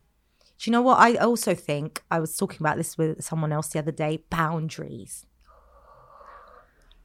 Do 0.58 0.70
you 0.70 0.72
know 0.72 0.82
what? 0.82 0.98
I 0.98 1.14
also 1.14 1.54
think 1.54 2.02
I 2.10 2.18
was 2.18 2.36
talking 2.36 2.58
about 2.60 2.76
this 2.76 2.98
with 2.98 3.22
someone 3.22 3.52
else 3.52 3.68
the 3.68 3.78
other 3.78 3.92
day. 3.92 4.24
Boundaries. 4.28 5.24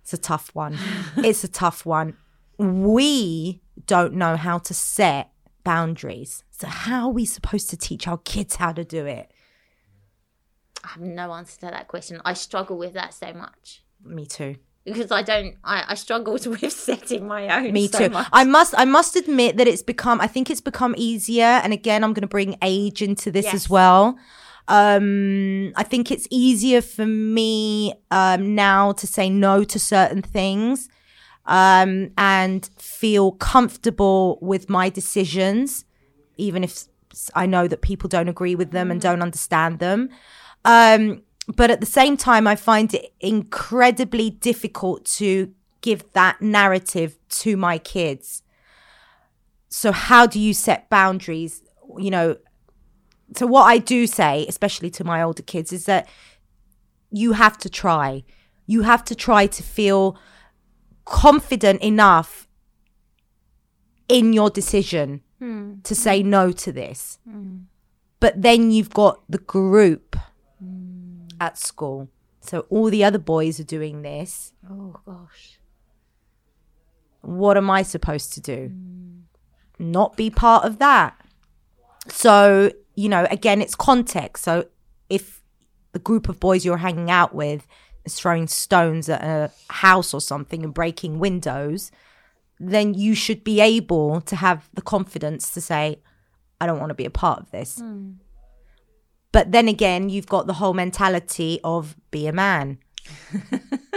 It's 0.01 0.13
a 0.13 0.17
tough 0.17 0.49
one. 0.53 0.77
it's 1.17 1.43
a 1.43 1.47
tough 1.47 1.85
one. 1.85 2.17
We 2.57 3.61
don't 3.85 4.13
know 4.13 4.35
how 4.37 4.57
to 4.59 4.73
set 4.73 5.31
boundaries. 5.63 6.43
So 6.49 6.67
how 6.67 7.07
are 7.07 7.11
we 7.13 7.25
supposed 7.25 7.69
to 7.69 7.77
teach 7.77 8.07
our 8.07 8.17
kids 8.17 8.55
how 8.57 8.73
to 8.73 8.83
do 8.83 9.05
it? 9.05 9.31
I 10.83 10.89
have 10.89 11.01
no 11.01 11.31
answer 11.33 11.59
to 11.61 11.65
that 11.67 11.87
question. 11.87 12.21
I 12.25 12.33
struggle 12.33 12.77
with 12.77 12.93
that 12.93 13.13
so 13.13 13.33
much 13.33 13.82
Me 14.05 14.25
too. 14.25 14.55
because 14.85 15.11
I 15.11 15.21
don't. 15.21 15.55
I, 15.63 15.83
I 15.89 15.93
struggled 15.95 16.45
with 16.61 16.71
setting 16.73 17.27
my 17.27 17.47
own. 17.47 17.71
Me 17.73 17.87
so 17.87 17.99
too. 17.99 18.09
much. 18.09 18.27
I 18.33 18.43
must 18.43 18.73
I 18.77 18.85
must 18.85 19.15
admit 19.15 19.57
that 19.57 19.67
it's 19.67 19.81
become 19.83 20.19
I 20.21 20.27
think 20.27 20.49
it's 20.49 20.61
become 20.61 20.93
easier 20.97 21.43
and 21.63 21.71
again 21.73 22.03
I'm 22.03 22.13
going 22.13 22.21
to 22.21 22.27
bring 22.27 22.57
age 22.61 23.01
into 23.01 23.31
this 23.31 23.45
Yes. 23.45 23.53
as 23.53 23.69
well. 23.69 24.17
Um 24.67 25.73
I 25.75 25.83
think 25.83 26.11
it's 26.11 26.27
easier 26.29 26.81
for 26.81 27.05
me 27.05 27.93
um 28.11 28.55
now 28.55 28.91
to 28.93 29.05
say 29.07 29.29
no 29.29 29.63
to 29.63 29.79
certain 29.79 30.21
things 30.21 30.89
um, 31.45 32.11
and 32.17 32.69
feel 32.77 33.33
comfortable 33.33 34.39
with 34.41 34.69
my 34.69 34.87
decisions, 34.89 35.83
even 36.37 36.63
if 36.63 36.85
I 37.35 37.45
know 37.45 37.67
that 37.67 37.81
people 37.81 38.07
don't 38.07 38.29
agree 38.29 38.55
with 38.55 38.71
them 38.71 38.89
and 38.89 39.01
don't 39.01 39.21
understand 39.21 39.79
them. 39.79 40.07
Um, 40.63 41.21
but 41.47 41.69
at 41.71 41.79
the 41.79 41.85
same 41.85 42.17
time, 42.17 42.47
I 42.47 42.55
find 42.55 42.93
it 42.93 43.13
incredibly 43.19 44.29
difficult 44.29 45.05
to 45.17 45.53
give 45.81 46.11
that 46.13 46.41
narrative 46.41 47.17
to 47.29 47.57
my 47.57 47.77
kids. 47.77 48.43
So, 49.69 49.91
how 49.91 50.25
do 50.27 50.39
you 50.39 50.53
set 50.53 50.89
boundaries? 50.89 51.61
You 51.97 52.11
know, 52.11 52.37
so 53.35 53.45
what 53.47 53.63
I 53.63 53.77
do 53.79 54.07
say, 54.07 54.45
especially 54.47 54.89
to 54.91 55.03
my 55.03 55.21
older 55.21 55.43
kids, 55.43 55.73
is 55.73 55.85
that 55.85 56.07
you 57.11 57.33
have 57.33 57.57
to 57.59 57.69
try. 57.69 58.23
You 58.65 58.83
have 58.83 59.03
to 59.05 59.15
try 59.15 59.47
to 59.47 59.63
feel 59.63 60.17
confident 61.05 61.81
enough 61.81 62.47
in 64.07 64.33
your 64.33 64.49
decision 64.49 65.21
Hmm. 65.39 65.81
to 65.83 65.93
say 65.93 66.23
no 66.23 66.51
to 66.53 66.71
this. 66.71 67.19
But 68.21 68.41
then 68.41 68.71
you've 68.71 68.91
got 68.93 69.19
the 69.29 69.39
group 69.39 70.15
at 71.43 71.57
school. 71.57 72.09
So 72.41 72.65
all 72.69 72.89
the 72.89 73.03
other 73.03 73.19
boys 73.19 73.59
are 73.59 73.65
doing 73.65 74.01
this. 74.01 74.53
Oh 74.69 74.99
gosh. 75.05 75.59
What 77.21 77.57
am 77.57 77.69
I 77.69 77.83
supposed 77.83 78.33
to 78.33 78.41
do? 78.41 78.71
Not 79.79 80.17
be 80.17 80.29
part 80.29 80.65
of 80.65 80.79
that. 80.79 81.15
So, 82.09 82.71
you 82.95 83.09
know, 83.09 83.27
again, 83.31 83.61
it's 83.61 83.75
context. 83.75 84.43
So 84.43 84.65
if 85.09 85.41
the 85.93 85.99
group 85.99 86.27
of 86.27 86.39
boys 86.39 86.65
you're 86.65 86.77
hanging 86.77 87.09
out 87.09 87.33
with 87.33 87.65
is 88.03 88.15
throwing 88.19 88.47
stones 88.47 89.07
at 89.07 89.23
a 89.23 89.51
house 89.69 90.13
or 90.13 90.19
something 90.19 90.63
and 90.63 90.73
breaking 90.73 91.19
windows, 91.19 91.91
then 92.59 92.93
you 92.93 93.15
should 93.15 93.43
be 93.43 93.61
able 93.61 94.21
to 94.21 94.35
have 94.35 94.69
the 94.73 94.81
confidence 94.81 95.49
to 95.51 95.61
say, 95.61 95.99
I 96.59 96.67
don't 96.67 96.79
want 96.79 96.89
to 96.89 96.95
be 96.95 97.05
a 97.05 97.09
part 97.09 97.39
of 97.39 97.51
this. 97.51 97.79
Hmm. 97.79 98.13
But 99.33 99.51
then 99.51 99.67
again, 99.67 100.07
you've 100.07 100.27
got 100.27 100.47
the 100.47 100.53
whole 100.53 100.73
mentality 100.73 101.59
of 101.63 101.97
be 102.11 102.27
a 102.27 102.31
man. 102.31 102.77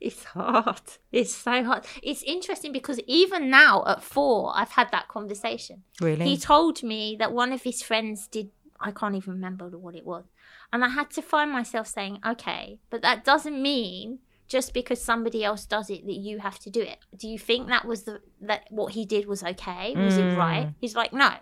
It's 0.00 0.24
hard. 0.24 0.80
It's 1.10 1.34
so 1.34 1.64
hard. 1.64 1.84
It's 2.02 2.22
interesting 2.22 2.72
because 2.72 3.00
even 3.06 3.50
now 3.50 3.84
at 3.86 4.02
four, 4.02 4.52
I've 4.54 4.70
had 4.70 4.90
that 4.92 5.08
conversation. 5.08 5.82
Really? 6.00 6.24
He 6.24 6.36
told 6.36 6.82
me 6.82 7.16
that 7.18 7.32
one 7.32 7.52
of 7.52 7.62
his 7.62 7.82
friends 7.82 8.26
did, 8.28 8.50
I 8.80 8.92
can't 8.92 9.16
even 9.16 9.34
remember 9.34 9.68
what 9.76 9.96
it 9.96 10.06
was. 10.06 10.24
And 10.72 10.84
I 10.84 10.88
had 10.88 11.10
to 11.10 11.22
find 11.22 11.50
myself 11.50 11.88
saying, 11.88 12.20
okay, 12.24 12.78
but 12.90 13.02
that 13.02 13.24
doesn't 13.24 13.60
mean 13.60 14.20
just 14.46 14.72
because 14.72 15.02
somebody 15.02 15.44
else 15.44 15.66
does 15.66 15.90
it 15.90 16.06
that 16.06 16.14
you 16.14 16.38
have 16.38 16.58
to 16.60 16.70
do 16.70 16.80
it. 16.80 16.98
Do 17.16 17.28
you 17.28 17.38
think 17.38 17.68
that 17.68 17.84
was 17.84 18.04
the, 18.04 18.20
that 18.40 18.66
what 18.70 18.92
he 18.92 19.04
did 19.04 19.26
was 19.26 19.42
okay? 19.42 19.94
Was 19.96 20.16
it 20.16 20.32
hmm. 20.32 20.38
right? 20.38 20.74
He's 20.80 20.94
like, 20.94 21.12
no. 21.12 21.32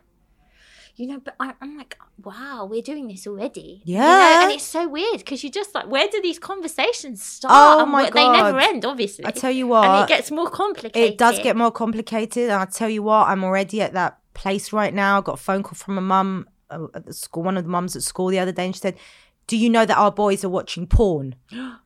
You 0.97 1.07
know, 1.09 1.21
but 1.23 1.35
I, 1.39 1.53
I'm 1.61 1.77
like, 1.77 1.99
wow, 2.25 2.67
we're 2.71 2.81
doing 2.81 3.07
this 3.09 3.27
already. 3.27 3.83
You 3.85 3.99
know, 3.99 4.01
Yeah. 4.07 4.45
and 4.45 4.53
it's 4.53 4.65
so 4.65 4.89
weird 4.89 5.19
because 5.19 5.43
you're 5.45 5.53
just 5.53 5.75
like, 5.75 5.89
where 5.91 6.09
do 6.09 6.23
these 6.23 6.39
conversations 6.39 7.23
start? 7.23 7.53
Oh 7.55 7.83
And 7.83 7.93
my 7.93 8.07
wh- 8.07 8.13
They 8.15 8.27
never 8.27 8.59
end, 8.59 8.85
obviously. 8.87 9.27
I 9.27 9.31
tell 9.31 9.51
you 9.51 9.67
what. 9.67 9.85
and 9.87 10.05
it 10.05 10.09
gets 10.09 10.31
more 10.31 10.49
complicated. 10.49 11.13
It 11.13 11.19
does 11.19 11.39
get 11.41 11.55
more 11.55 11.71
complicated. 11.71 12.45
And 12.45 12.55
I 12.63 12.65
tell 12.65 12.89
you 12.89 13.03
what, 13.03 13.29
I'm 13.29 13.45
already 13.45 13.83
at 13.83 13.93
that 13.93 14.19
place 14.33 14.73
right 14.73 14.95
now. 14.95 15.19
I 15.19 15.21
got 15.21 15.35
a 15.35 15.43
phone 15.43 15.63
call 15.63 15.75
from 15.75 15.99
a 15.99 16.01
mum 16.01 16.49
uh, 16.71 16.87
at 16.95 17.05
the 17.05 17.13
school, 17.13 17.43
one 17.43 17.59
of 17.59 17.65
the 17.65 17.71
mums 17.71 17.95
at 17.95 18.03
school 18.03 18.29
the 18.29 18.39
other 18.39 18.53
day, 18.53 18.65
and 18.65 18.75
she 18.75 18.81
said, 18.81 18.97
Do 19.49 19.59
you 19.59 19.69
know 19.69 19.85
that 19.85 19.99
our 19.99 20.11
boys 20.11 20.45
are 20.45 20.49
watching 20.49 20.87
porn? 20.87 21.35
I 21.53 21.77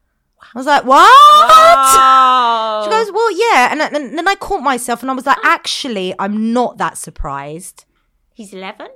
was 0.55 0.66
like, 0.66 0.85
What? 0.85 1.11
Oh. 1.12 2.83
She 2.85 2.90
goes, 2.90 3.11
Well, 3.12 3.31
yeah. 3.33 3.73
And, 3.73 3.83
and 3.83 4.16
then 4.18 4.29
I 4.29 4.37
caught 4.37 4.62
myself 4.62 5.03
and 5.03 5.11
I 5.11 5.14
was 5.14 5.27
like, 5.27 5.38
Actually, 5.44 6.14
I'm 6.18 6.53
not 6.53 6.79
that 6.79 6.96
surprised. 6.96 7.85
He's 8.35 8.53
11? 8.55 8.87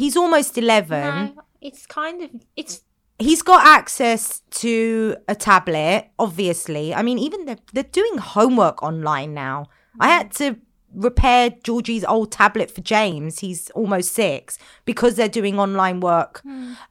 He's 0.00 0.16
almost 0.16 0.56
11. 0.58 1.34
No, 1.36 1.42
it's 1.60 1.86
kind 1.86 2.22
of, 2.22 2.30
it's, 2.56 2.82
He's 3.18 3.42
got 3.42 3.66
access 3.66 4.40
to 4.62 5.14
a 5.28 5.34
tablet, 5.34 6.08
obviously. 6.18 6.94
I 6.94 7.02
mean, 7.02 7.18
even 7.18 7.44
they're, 7.44 7.58
they're 7.74 7.92
doing 8.00 8.16
homework 8.16 8.82
online 8.82 9.34
now. 9.34 9.66
I 10.00 10.08
had 10.08 10.32
to 10.36 10.56
repair 10.94 11.50
Georgie's 11.62 12.02
old 12.04 12.32
tablet 12.32 12.70
for 12.70 12.80
James. 12.80 13.40
He's 13.40 13.68
almost 13.80 14.14
six 14.14 14.58
because 14.86 15.16
they're 15.16 15.28
doing 15.40 15.58
online 15.60 16.00
work, 16.00 16.40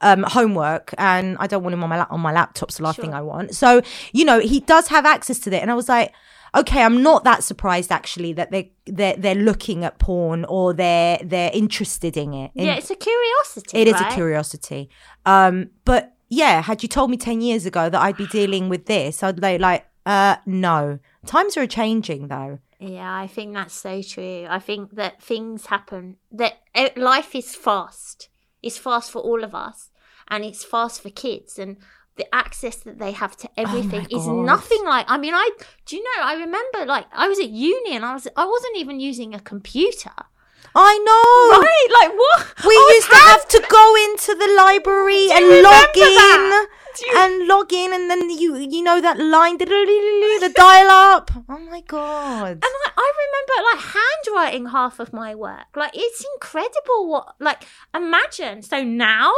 um, 0.02 0.22
homework, 0.22 0.94
and 0.98 1.36
I 1.40 1.48
don't 1.48 1.64
want 1.64 1.74
him 1.74 1.82
on 1.82 1.90
my 1.90 1.98
lap- 1.98 2.12
on 2.12 2.20
my 2.20 2.32
laptop's 2.32 2.76
the 2.76 2.84
last 2.84 2.96
Sure. 2.96 3.04
thing 3.06 3.12
I 3.14 3.22
want. 3.22 3.56
So 3.56 3.82
you 4.12 4.24
know, 4.24 4.38
he 4.38 4.60
does 4.60 4.86
have 4.88 5.04
access 5.04 5.38
to 5.40 5.50
it, 5.52 5.60
and 5.62 5.70
I 5.70 5.74
was 5.74 5.88
like. 5.88 6.12
Okay, 6.54 6.82
I'm 6.82 7.02
not 7.02 7.24
that 7.24 7.44
surprised 7.44 7.92
actually 7.92 8.32
that 8.34 8.50
they 8.50 8.72
they're, 8.86 9.16
they're 9.16 9.34
looking 9.34 9.84
at 9.84 9.98
porn 9.98 10.44
or 10.46 10.72
they're 10.72 11.18
they're 11.22 11.50
interested 11.52 12.16
in 12.16 12.34
it. 12.34 12.50
In- 12.54 12.66
yeah, 12.66 12.74
it's 12.74 12.90
a 12.90 12.96
curiosity. 12.96 13.78
it 13.78 13.88
is 13.88 13.94
right? 13.94 14.12
a 14.12 14.14
curiosity. 14.14 14.90
Um, 15.26 15.70
but 15.84 16.14
yeah, 16.28 16.62
had 16.62 16.82
you 16.82 16.88
told 16.88 17.10
me 17.10 17.16
10 17.16 17.40
years 17.40 17.66
ago 17.66 17.90
that 17.90 18.00
I'd 18.00 18.16
be 18.16 18.26
dealing 18.28 18.68
with 18.68 18.86
this, 18.86 19.22
I'd 19.22 19.40
be 19.40 19.58
like, 19.58 19.86
uh, 20.06 20.36
no. 20.46 21.00
Times 21.26 21.56
are 21.56 21.66
changing 21.66 22.28
though. 22.28 22.60
Yeah, 22.78 23.14
I 23.14 23.26
think 23.26 23.52
that's 23.52 23.74
so 23.74 24.00
true. 24.00 24.46
I 24.48 24.58
think 24.58 24.94
that 24.94 25.20
things 25.22 25.66
happen, 25.66 26.16
that 26.32 26.60
eh, 26.74 26.88
life 26.96 27.34
is 27.34 27.54
fast. 27.54 28.30
It's 28.62 28.78
fast 28.78 29.10
for 29.10 29.20
all 29.20 29.44
of 29.44 29.54
us, 29.54 29.90
and 30.28 30.44
it's 30.44 30.64
fast 30.64 31.02
for 31.02 31.10
kids. 31.10 31.58
And 31.58 31.76
the 32.16 32.34
access 32.34 32.76
that 32.76 32.98
they 32.98 33.12
have 33.12 33.36
to 33.36 33.48
oh 33.48 33.52
everything 33.56 34.06
is 34.10 34.24
God. 34.26 34.44
nothing 34.44 34.84
like. 34.84 35.06
I 35.08 35.16
mean, 35.18 35.34
I 35.34 35.50
do 35.86 35.96
you 35.96 36.02
know? 36.02 36.22
I 36.24 36.34
remember 36.34 36.84
like 36.86 37.06
I 37.12 37.28
was 37.28 37.38
at 37.38 37.48
uni 37.50 37.94
and 37.96 38.04
I 38.04 38.14
was 38.14 38.28
I 38.36 38.46
wasn't 38.46 38.76
even 38.76 39.00
using 39.00 39.34
a 39.34 39.40
computer. 39.40 40.12
I 40.74 40.98
know. 41.08 41.58
Right? 41.58 41.88
Like 42.00 42.12
what? 42.16 42.64
We 42.64 42.76
was 42.76 42.94
used 42.94 43.10
to 43.10 43.16
have 43.16 43.48
to 43.48 43.66
go 43.68 43.96
into 44.06 44.34
the 44.34 44.54
library 44.56 45.26
and 45.32 45.62
log 45.62 45.96
in 45.96 46.68
you- 47.00 47.16
and 47.16 47.46
log 47.46 47.72
in, 47.72 47.92
and 47.92 48.10
then 48.10 48.30
you 48.30 48.56
you 48.56 48.82
know 48.82 49.00
that 49.00 49.18
line, 49.18 49.58
the 49.58 50.52
dial 50.54 50.90
up. 50.90 51.30
Oh 51.48 51.58
my 51.58 51.80
god! 51.80 52.52
And 52.52 52.64
I, 52.64 52.90
I 52.96 53.12
remember 53.24 53.56
like 53.72 53.94
handwriting 53.96 54.66
half 54.66 55.00
of 55.00 55.12
my 55.12 55.34
work. 55.34 55.66
Like 55.76 55.92
it's 55.94 56.24
incredible 56.34 57.08
what 57.08 57.34
like 57.40 57.64
imagine. 57.94 58.62
So 58.62 58.82
now, 58.82 59.32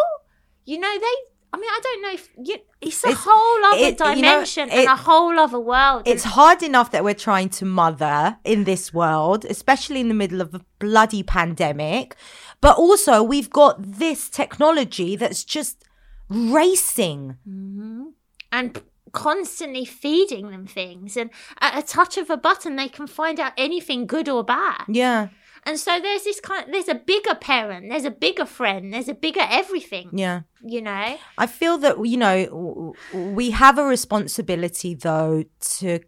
you 0.65 0.79
know, 0.79 0.99
they 0.99 1.15
I 1.55 1.59
mean, 1.59 1.69
I 1.71 1.81
don't 1.83 2.03
know 2.03 2.13
if 2.13 2.29
you, 2.43 2.57
it's 2.81 3.05
a 3.05 3.09
It's- 3.09 3.25
whole 3.29 3.65
other 3.67 3.85
it- 3.85 3.99
you 4.01 4.07
know, 4.07 4.15
dimension 4.15 4.71
and 4.71 4.87
a 4.89 4.97
whole 4.97 5.39
other 5.39 5.61
world. 5.61 6.03
It's 6.07 6.25
hard 6.25 6.63
enough 6.63 6.91
that 6.93 7.05
we're 7.05 7.15
trying 7.29 7.51
to 7.51 7.65
mother 7.67 8.39
in 8.45 8.65
this 8.65 8.95
world, 8.95 9.45
especially 9.45 10.01
in 10.01 10.09
the 10.09 10.15
middle 10.15 10.41
of 10.41 10.55
a 10.55 10.63
bloody 10.79 11.23
pandemic. 11.23 12.17
But 12.63 12.79
also, 12.79 13.23
we've 13.23 13.51
got 13.51 13.75
this 13.83 14.29
technology 14.31 15.15
that's 15.17 15.45
just 15.45 15.85
racing. 16.29 17.37
Mm-hmm. 17.49 18.03
and 18.51 18.83
constantly 19.13 19.85
feeding 19.85 20.51
them 20.51 20.67
things 20.67 21.19
and 21.19 21.29
at 21.61 21.79
a 21.79 21.87
touch 21.87 22.17
of 22.17 22.31
a 22.31 22.37
button 22.37 22.77
they 22.77 22.89
can 22.89 23.07
find 23.07 23.39
out 23.39 23.53
anything 23.59 24.07
good 24.07 24.27
or 24.27 24.43
bad. 24.43 24.85
Yeah, 24.89 25.29
And 25.65 25.79
so 25.79 26.01
there's 26.01 26.25
this 26.25 26.41
kind 26.41 26.65
of, 26.67 26.73
there's 26.73 26.89
a 26.89 26.95
bigger 26.95 27.35
parent, 27.35 27.89
there's 27.89 28.05
a 28.05 28.11
bigger 28.11 28.47
friend, 28.47 28.93
there's 28.93 29.09
a 29.09 29.15
bigger 29.15 29.43
everything, 29.49 30.11
yeah. 30.13 30.41
you 30.61 30.83
know. 30.83 31.19
I 31.39 31.47
feel 31.47 31.79
that 31.79 32.05
you 32.05 32.17
know 32.17 32.95
we 33.15 33.51
have 33.53 33.79
a 33.79 33.85
responsibility 33.85 34.95
though 34.95 35.45
to 35.61 36.01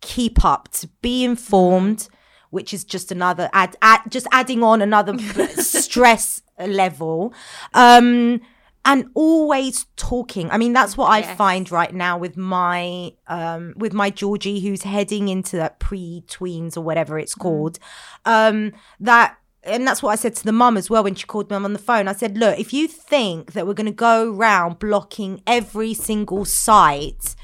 keep 0.00 0.44
up, 0.44 0.68
to 0.72 0.88
be 1.02 1.24
informed, 1.24 2.08
which 2.50 2.74
is 2.74 2.84
just 2.84 3.12
another 3.12 3.48
add, 3.52 3.76
add 3.80 4.00
just 4.08 4.26
adding 4.32 4.64
on 4.64 4.82
another 4.82 5.16
stress 5.56 6.42
level. 6.58 7.32
Um 7.74 8.40
and 8.86 9.10
always 9.14 9.84
talking. 9.96 10.50
I 10.50 10.56
mean, 10.56 10.72
that's 10.72 10.96
what 10.96 11.10
I 11.10 11.22
find 11.34 11.70
right 11.70 11.92
now 11.92 12.16
with 12.16 12.36
my 12.36 13.12
um 13.26 13.74
with 13.76 13.92
my 13.92 14.08
Georgie 14.08 14.60
who's 14.60 14.82
heading 14.82 15.28
into 15.28 15.56
that 15.56 15.78
pre-tweens 15.78 16.76
or 16.76 16.80
whatever 16.80 17.18
it's 17.18 17.34
called. 17.34 17.78
Um 18.24 18.72
that 19.00 19.36
and 19.64 19.86
that's 19.86 20.00
what 20.02 20.10
I 20.12 20.14
said 20.14 20.36
to 20.36 20.44
the 20.44 20.52
mum 20.52 20.76
as 20.76 20.88
well 20.88 21.02
when 21.02 21.16
she 21.16 21.26
called 21.26 21.50
me 21.50 21.56
on 21.56 21.72
the 21.72 21.78
phone. 21.78 22.06
I 22.06 22.12
said, 22.12 22.38
look, 22.38 22.56
if 22.58 22.72
you 22.72 22.86
think 22.86 23.52
that 23.54 23.66
we're 23.66 23.74
going 23.74 23.86
to 23.86 23.92
go 24.10 24.30
round 24.30 24.78
blocking 24.78 25.42
every 25.44 25.92
single 25.92 26.44
site, 26.44 27.34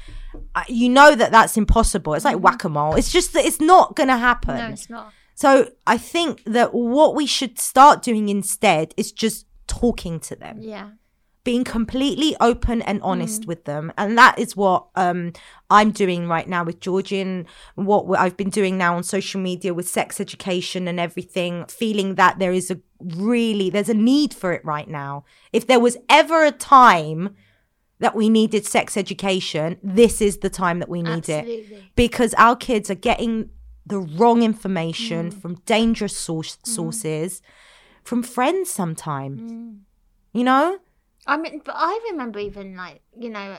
uh, 0.55 0.63
you 0.69 0.87
know 0.87 1.15
that 1.15 1.31
that's 1.31 1.57
impossible. 1.57 2.13
It's 2.13 2.23
like 2.23 2.37
whack 2.37 2.63
a 2.63 2.69
mole. 2.69 2.95
It's 2.95 3.11
just 3.11 3.33
that 3.33 3.43
it's 3.43 3.59
not 3.59 3.97
going 3.97 4.07
to 4.07 4.15
happen. 4.15 4.55
No, 4.55 4.69
it's 4.69 4.89
not. 4.89 5.11
So 5.35 5.71
I 5.85 5.97
think 5.97 6.43
that 6.45 6.73
what 6.73 7.13
we 7.13 7.25
should 7.25 7.59
start 7.59 8.01
doing 8.01 8.29
instead 8.29 8.93
is 8.95 9.11
just 9.11 9.45
talking 9.67 10.19
to 10.21 10.35
them 10.35 10.59
Yeah. 10.61 10.91
Being 11.43 11.63
completely 11.63 12.35
open 12.39 12.81
and 12.83 13.01
honest 13.01 13.45
with 13.45 13.65
them 13.65 13.91
and 13.97 14.17
that 14.17 14.37
is 14.39 14.55
what 14.55 14.87
um 14.95 15.33
i'm 15.69 15.91
doing 15.91 16.27
right 16.27 16.47
now 16.47 16.63
with 16.63 16.79
Georgian, 16.79 17.45
what 17.75 18.17
i've 18.17 18.37
been 18.37 18.49
doing 18.49 18.77
now 18.77 18.95
on 18.95 19.03
social 19.03 19.41
media 19.41 19.73
with 19.73 19.87
sex 19.87 20.21
education 20.21 20.87
and 20.87 20.99
everything 20.99 21.65
feeling 21.65 22.15
that 22.15 22.39
there 22.39 22.53
is 22.53 22.71
a 22.71 22.79
really 22.99 23.69
there's 23.69 23.89
a 23.89 23.93
need 23.93 24.33
for 24.33 24.53
it 24.53 24.63
right 24.63 24.87
now 24.87 25.25
if 25.51 25.67
there 25.67 25.79
was 25.79 25.97
ever 26.09 26.45
a 26.45 26.51
time 26.51 27.35
that 27.99 28.15
we 28.15 28.27
needed 28.27 28.65
sex 28.65 28.97
education, 28.97 29.77
this 29.81 30.19
is 30.21 30.39
the 30.39 30.49
time 30.49 30.79
that 30.79 30.89
we 30.89 31.01
need 31.01 31.29
it 31.29 31.95
because 31.95 32.33
our 32.33 32.55
kids 32.55 32.89
are 32.91 32.95
getting 32.95 33.49
the 33.85 33.99
wrong 33.99 34.43
information 34.43 35.31
Mm. 35.31 35.41
from 35.41 35.55
dangerous 35.65 36.17
source, 36.17 36.57
sources, 36.65 37.41
from 38.03 38.21
friends 38.21 38.69
sometimes. 38.69 39.49
Mm. 39.49 39.77
You 40.33 40.43
know? 40.43 40.79
I 41.27 41.37
mean, 41.37 41.61
but 41.63 41.75
I 41.77 42.07
remember 42.11 42.39
even 42.39 42.75
like 42.75 43.01
you 43.17 43.29
know, 43.29 43.57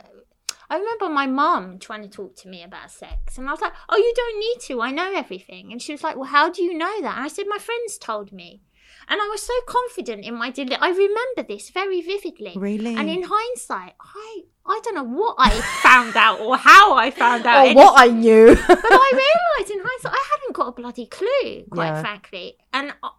I 0.71 0.77
remember 0.77 1.09
my 1.09 1.27
mum 1.27 1.79
trying 1.79 2.03
to 2.03 2.09
talk 2.09 2.37
to 2.37 2.49
me 2.49 2.63
about 2.63 2.91
sex, 2.91 3.39
and 3.39 3.49
I 3.49 3.53
was 3.53 3.61
like, 3.61 3.73
"Oh, 3.89 3.97
you 3.97 4.13
don't 4.15 4.39
need 4.39 4.61
to. 4.69 4.83
I 4.83 4.91
know 4.91 5.13
everything." 5.15 5.73
And 5.73 5.81
she 5.81 5.93
was 5.93 6.03
like, 6.03 6.17
"Well, 6.17 6.25
how 6.25 6.51
do 6.51 6.63
you 6.63 6.77
know 6.77 7.01
that?" 7.03 7.17
And 7.17 7.25
I 7.25 7.29
said, 7.29 7.47
"My 7.49 7.59
friends 7.59 7.99
told 7.99 8.33
me." 8.33 8.63
And 9.07 9.21
I 9.21 9.27
was 9.29 9.43
so 9.43 9.53
confident 9.67 10.25
in 10.25 10.35
my 10.35 10.51
deli 10.51 10.77
I 10.77 10.89
remember 10.89 11.43
this 11.47 11.69
very 11.71 12.01
vividly. 12.01 12.55
Really? 12.57 12.95
And 12.97 13.11
in 13.11 13.23
hindsight, 13.29 13.95
I 14.01 14.43
I 14.67 14.81
don't 14.83 14.95
know 14.95 15.05
what 15.05 15.35
I 15.39 15.51
found 15.83 16.17
out 16.17 16.41
or 16.41 16.57
how 16.57 16.95
I 16.97 17.11
found 17.11 17.45
out. 17.47 17.57
Anything. 17.67 17.77
what 17.77 17.95
I 17.99 18.07
knew. 18.09 18.47
but 18.69 18.79
I 18.83 19.11
realised 19.59 19.71
in 19.75 19.81
hindsight 19.85 20.13
I 20.13 20.25
hadn't 20.33 20.55
got 20.55 20.69
a 20.69 20.73
bloody 20.73 21.07
clue, 21.07 21.65
quite 21.71 21.89
Yeah. 21.89 22.01
frankly. 22.01 22.57
And 22.73 22.95
uh, 23.03 23.11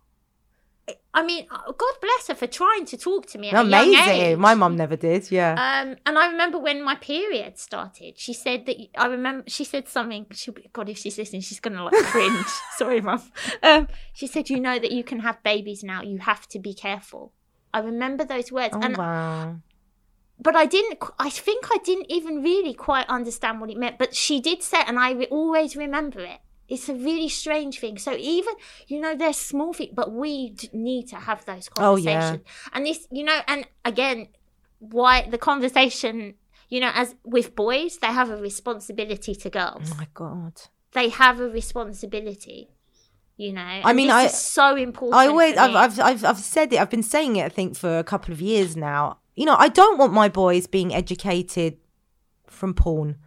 I, 1.14 1.26
mean, 1.26 1.48
uh, 1.50 1.72
God 1.72 1.94
bless 2.02 2.28
her 2.28 2.36
for 2.36 2.48
trying 2.48 2.86
to 2.86 2.98
talk 2.98 3.26
to 3.28 3.38
me 3.38 3.50
at 3.50 3.66
a 3.66 3.68
young 3.68 3.88
age. 3.88 4.00
Amazing. 4.00 4.40
My 4.40 4.54
mum 4.54 4.76
never 4.76 4.96
did. 4.96 5.32
Yeah. 5.32 5.54
Um, 5.54 5.96
and 6.06 6.18
I 6.18 6.28
remember 6.28 6.60
when 6.60 6.84
my 6.84 6.96
period 6.96 7.58
started, 7.58 8.20
she 8.20 8.34
said 8.34 8.66
that 8.66 8.78
I 8.98 9.08
remember 9.08 9.46
she 9.48 9.64
said 9.64 9.88
something. 9.88 10.28
She, 10.32 10.52
God, 10.74 10.90
if 10.90 11.00
she's 11.00 11.18
listening, 11.18 11.42
she's 11.42 11.60
gonna 11.60 11.84
like 11.84 11.94
cringe. 12.06 12.46
Sorry, 12.78 13.02
mum. 13.02 13.22
Um, 13.64 13.88
she 14.14 14.28
said, 14.28 14.50
"You 14.50 14.60
know 14.60 14.78
that 14.78 14.92
you 14.92 15.04
can 15.04 15.20
have 15.22 15.42
babies 15.42 15.84
now. 15.84 16.02
You 16.04 16.20
have 16.20 16.48
to 16.50 16.60
be 16.60 16.74
careful." 16.74 17.32
I 17.74 17.80
remember 17.80 18.24
those 18.24 18.52
words, 18.52 18.74
oh, 18.74 18.82
and 18.82 18.96
wow. 18.96 19.56
but 20.40 20.56
I 20.56 20.66
didn't. 20.66 21.04
I 21.18 21.30
think 21.30 21.66
I 21.74 21.78
didn't 21.84 22.12
even 22.12 22.44
really 22.44 22.74
quite 22.74 23.08
understand 23.10 23.60
what 23.60 23.70
it 23.72 23.78
meant. 23.78 23.98
But 23.98 24.16
she 24.16 24.40
did 24.40 24.62
say, 24.62 24.82
and 24.86 25.00
I 25.00 25.12
re- 25.12 25.28
always 25.32 25.76
remember 25.76 26.20
it. 26.22 26.40
It's 26.68 26.90
a 26.90 26.94
really 26.96 27.30
strange 27.30 27.80
thing. 27.80 27.98
So 28.00 28.14
even 28.16 28.54
you 28.88 29.00
know, 29.00 29.16
there's 29.16 29.38
small 29.38 29.74
things, 29.74 29.94
but 29.96 30.12
we 30.12 30.50
d- 30.52 30.70
need 30.74 31.08
to 31.10 31.18
have 31.18 31.46
those 31.46 31.70
conversations. 31.70 32.42
Oh, 32.46 32.50
yeah. 32.66 32.70
And 32.74 32.86
this, 32.86 33.08
you 33.12 33.24
know, 33.24 33.40
and 33.48 33.68
again, 33.84 34.28
why 34.80 35.28
the 35.30 35.38
conversation, 35.38 36.34
you 36.70 36.80
know, 36.80 36.92
as 36.94 37.16
with 37.24 37.56
boys, 37.56 37.98
they 38.00 38.08
have 38.08 38.30
a 38.32 38.38
responsibility 38.38 39.36
to 39.36 39.50
girls. 39.50 39.90
Oh, 39.92 39.96
my 39.98 40.08
God. 40.14 40.54
They 40.94 41.10
have 41.10 41.40
a 41.40 41.50
responsibility. 41.50 42.70
You 43.38 43.52
know, 43.52 43.62
I 43.62 43.92
mean, 43.92 44.10
I- 44.10 44.28
so 44.28 44.76
important. 44.78 45.16
I 45.16 45.28
always, 45.28 45.58
I've. 45.58 45.76
I've, 45.76 46.00
I've, 46.00 46.26
I've 46.26 46.40
said 46.40 46.72
it. 46.72 46.80
I've 46.80 46.90
been 46.90 47.04
saying 47.04 47.36
it. 47.36 47.44
I 47.46 47.50
think 47.50 47.76
for 47.76 48.00
a 48.00 48.04
couple 48.04 48.32
of 48.34 48.42
years 48.42 48.78
now. 48.78 49.20
You 49.36 49.46
know, 49.46 49.58
I 49.60 49.68
don't 49.68 49.98
want 49.98 50.14
my 50.14 50.30
boys 50.30 50.66
being 50.68 50.94
educated 50.96 51.78
from 52.48 52.74
porn. 52.74 53.18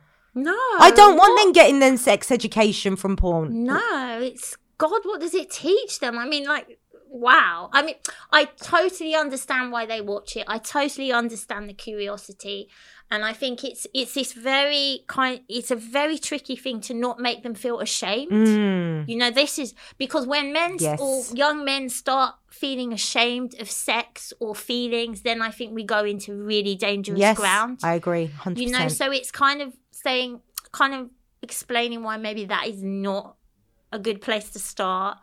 No, 0.42 0.56
I 0.80 0.90
don't 0.94 1.16
want 1.16 1.34
what? 1.34 1.42
them 1.44 1.52
getting 1.52 1.78
their 1.80 1.96
sex 1.96 2.30
education 2.30 2.96
from 2.96 3.16
porn. 3.16 3.64
No, 3.64 4.20
it's 4.22 4.56
God. 4.78 5.00
What 5.04 5.20
does 5.20 5.34
it 5.34 5.50
teach 5.50 6.00
them? 6.00 6.18
I 6.18 6.26
mean, 6.26 6.46
like, 6.46 6.78
wow. 7.08 7.70
I 7.72 7.82
mean, 7.82 7.96
I 8.32 8.44
totally 8.44 9.14
understand 9.14 9.72
why 9.72 9.86
they 9.86 10.00
watch 10.00 10.36
it. 10.36 10.44
I 10.48 10.58
totally 10.58 11.12
understand 11.12 11.68
the 11.68 11.74
curiosity, 11.74 12.68
and 13.10 13.24
I 13.24 13.32
think 13.32 13.64
it's 13.64 13.86
it's 13.94 14.14
this 14.14 14.32
very 14.32 15.00
kind. 15.06 15.40
It's 15.48 15.70
a 15.70 15.76
very 15.76 16.18
tricky 16.18 16.56
thing 16.56 16.80
to 16.82 16.94
not 16.94 17.18
make 17.18 17.42
them 17.42 17.54
feel 17.54 17.80
ashamed. 17.80 18.30
Mm. 18.30 19.08
You 19.08 19.16
know, 19.16 19.30
this 19.30 19.58
is 19.58 19.74
because 19.98 20.26
when 20.26 20.52
men 20.52 20.76
Yes. 20.78 21.00
or 21.00 21.24
young 21.36 21.64
men 21.64 21.88
start 21.88 22.34
feeling 22.50 22.92
ashamed 22.92 23.54
of 23.60 23.70
sex 23.70 24.32
or 24.40 24.54
feelings, 24.54 25.22
then 25.22 25.40
I 25.42 25.50
think 25.50 25.74
we 25.74 25.84
go 25.84 26.04
into 26.04 26.34
really 26.34 26.74
dangerous 26.74 27.18
Yes, 27.20 27.36
ground 27.36 27.78
I 27.82 27.94
agree. 27.94 28.26
Hundred 28.26 28.60
you 28.62 28.70
know 28.70 28.88
so 28.88 29.10
it's 29.12 29.30
kind 29.30 29.62
of 29.62 29.74
saying 30.02 30.40
kind 30.72 30.94
of 30.94 31.10
explaining 31.42 32.02
why 32.02 32.16
maybe 32.16 32.44
that 32.46 32.66
is 32.66 32.82
not 32.82 33.36
a 33.92 33.98
good 33.98 34.20
place 34.20 34.50
to 34.50 34.58
start 34.58 35.18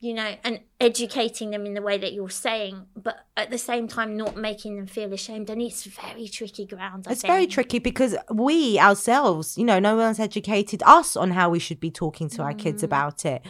you 0.00 0.14
know 0.14 0.34
and 0.44 0.60
educating 0.80 1.50
them 1.50 1.66
in 1.66 1.74
the 1.74 1.82
way 1.82 1.98
that 1.98 2.12
you're 2.14 2.30
saying 2.30 2.86
but 2.96 3.26
at 3.36 3.50
the 3.50 3.58
same 3.58 3.86
time 3.86 4.16
not 4.16 4.34
making 4.34 4.76
them 4.76 4.86
feel 4.86 5.12
ashamed 5.12 5.50
and 5.50 5.60
it's 5.60 5.84
very 5.84 6.26
tricky 6.26 6.64
ground 6.64 7.06
I 7.06 7.12
It's 7.12 7.22
very 7.22 7.46
tricky 7.46 7.78
because 7.78 8.16
we 8.32 8.78
ourselves, 8.78 9.58
you 9.58 9.64
know, 9.64 9.78
no 9.78 9.96
one's 9.96 10.18
educated 10.18 10.82
us 10.86 11.16
on 11.16 11.32
how 11.32 11.50
we 11.50 11.58
should 11.58 11.80
be 11.80 11.90
talking 11.90 12.28
to 12.30 12.42
our 12.42 12.54
Mm. 12.54 12.58
kids 12.58 12.82
about 12.82 13.24
it. 13.26 13.42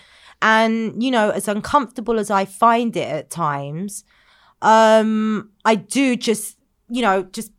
And, 0.43 1.03
you 1.03 1.11
know, 1.11 1.31
as 1.31 1.47
uncomfortable 1.49 2.19
as 2.19 2.31
I 2.31 2.45
find 2.47 2.97
it 2.97 3.09
at 3.09 3.31
times, 3.31 4.05
um, 4.63 5.51
I 5.65 5.75
do 5.77 6.17
just, 6.17 6.59
you 6.89 7.03
know, 7.03 7.23
just 7.25 7.53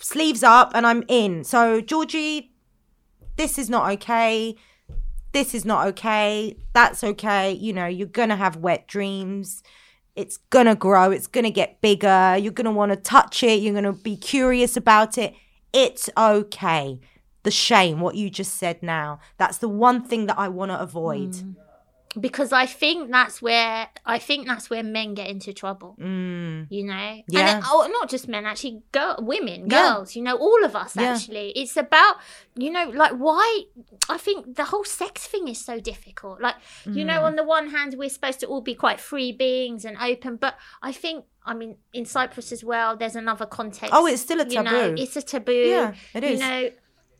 sleeves 0.00 0.42
up 0.42 0.72
and 0.74 0.86
I'm 0.86 1.04
in. 1.08 1.44
So, 1.44 1.80
Georgie, 1.80 2.52
this 3.36 3.58
is 3.58 3.68
not 3.70 3.90
okay. 3.92 4.56
This 5.32 5.54
is 5.54 5.64
not 5.64 5.86
okay. 5.88 6.56
That's 6.72 7.04
okay. 7.04 7.52
You 7.52 7.72
know, 7.72 7.86
you're 7.86 8.06
going 8.06 8.30
to 8.30 8.36
have 8.36 8.56
wet 8.56 8.88
dreams. 8.88 9.62
It's 10.16 10.36
going 10.36 10.66
to 10.66 10.74
grow. 10.74 11.10
It's 11.10 11.26
going 11.26 11.44
to 11.44 11.50
get 11.50 11.80
bigger. 11.80 12.36
You're 12.40 12.52
going 12.52 12.64
to 12.64 12.70
want 12.70 12.90
to 12.90 12.96
touch 12.96 13.42
it. 13.42 13.60
You're 13.60 13.74
going 13.74 13.84
to 13.84 13.92
be 13.92 14.16
curious 14.16 14.76
about 14.76 15.16
it. 15.18 15.34
It's 15.72 16.10
okay. 16.16 17.00
The 17.44 17.50
shame, 17.50 18.00
what 18.00 18.16
you 18.16 18.28
just 18.30 18.56
said 18.56 18.82
now, 18.82 19.20
that's 19.36 19.58
the 19.58 19.68
one 19.68 20.02
thing 20.02 20.26
that 20.26 20.38
I 20.38 20.48
want 20.48 20.72
to 20.72 20.80
avoid. 20.80 21.30
Mm. 21.30 21.54
Because 22.20 22.52
I 22.52 22.66
think 22.66 23.10
that's 23.10 23.40
where 23.42 23.88
I 24.04 24.18
think 24.18 24.46
that's 24.46 24.68
where 24.70 24.82
men 24.82 25.14
get 25.14 25.28
into 25.28 25.52
trouble. 25.52 25.96
Mm. 26.00 26.66
You 26.70 26.84
know, 26.84 26.94
Yeah. 27.28 27.40
and 27.40 27.48
then, 27.48 27.62
oh, 27.66 27.88
not 27.92 28.08
just 28.10 28.28
men, 28.28 28.44
actually, 28.46 28.82
girl, 28.92 29.16
women, 29.20 29.68
Yeah. 29.70 29.94
girls. 29.94 30.16
You 30.16 30.22
know, 30.22 30.36
all 30.36 30.64
of 30.64 30.74
us. 30.74 30.96
Yeah. 30.96 31.14
Actually, 31.14 31.50
it's 31.52 31.76
about 31.76 32.16
you 32.56 32.70
know, 32.70 32.88
like 32.90 33.12
why 33.12 33.62
I 34.08 34.18
think 34.18 34.56
the 34.56 34.64
whole 34.64 34.84
sex 34.84 35.26
thing 35.26 35.48
is 35.48 35.64
so 35.64 35.78
difficult. 35.78 36.40
Like, 36.40 36.56
you 36.86 37.04
Mm. 37.04 37.06
know, 37.06 37.24
on 37.24 37.36
the 37.36 37.44
one 37.44 37.70
hand, 37.70 37.94
we're 37.96 38.08
supposed 38.08 38.40
to 38.40 38.46
all 38.46 38.60
be 38.62 38.74
quite 38.74 38.98
free 39.00 39.30
beings 39.32 39.84
and 39.84 39.96
open, 39.98 40.36
but 40.36 40.56
I 40.82 40.92
think, 40.92 41.24
I 41.46 41.54
mean, 41.54 41.76
in 41.92 42.04
Cyprus 42.04 42.50
as 42.52 42.62
well, 42.64 42.96
there's 42.96 43.14
another 43.16 43.46
context. 43.46 43.94
Oh, 43.94 44.06
it's 44.06 44.22
still 44.22 44.40
a 44.40 44.46
You 44.46 44.62
know, 44.62 44.70
taboo. 44.88 45.02
it's 45.02 45.16
a 45.16 45.22
taboo. 45.22 45.52
Yeah, 45.52 45.94
it 46.14 46.24
is. 46.24 46.40
You 46.40 46.46
know, 46.46 46.70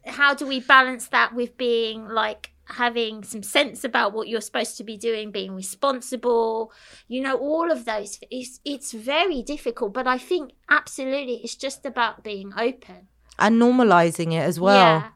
how 0.06 0.34
do 0.34 0.46
we 0.46 0.58
balance 0.60 1.08
that 1.08 1.34
with 1.34 1.56
being 1.56 2.08
like 2.08 2.50
having 2.68 3.24
some 3.24 3.42
sense 3.42 3.84
about 3.84 4.12
what 4.12 4.28
you're 4.28 4.40
supposed 4.40 4.76
to 4.76 4.84
be 4.84 4.96
doing, 4.96 5.30
being 5.30 5.54
responsible, 5.54 6.72
you 7.08 7.20
know, 7.20 7.36
all 7.36 7.70
of 7.70 7.84
those. 7.84 8.18
It's 8.30 8.60
it's 8.64 8.92
very 8.92 9.42
difficult, 9.42 9.94
but 9.94 10.06
I 10.06 10.18
think 10.18 10.52
absolutely 10.68 11.36
it's 11.36 11.56
just 11.56 11.86
about 11.86 12.22
being 12.22 12.52
open. 12.56 13.08
And 13.38 13.60
normalizing 13.60 14.32
it 14.32 14.42
as 14.42 14.58
well. 14.58 14.76
Yeah. 14.76 15.08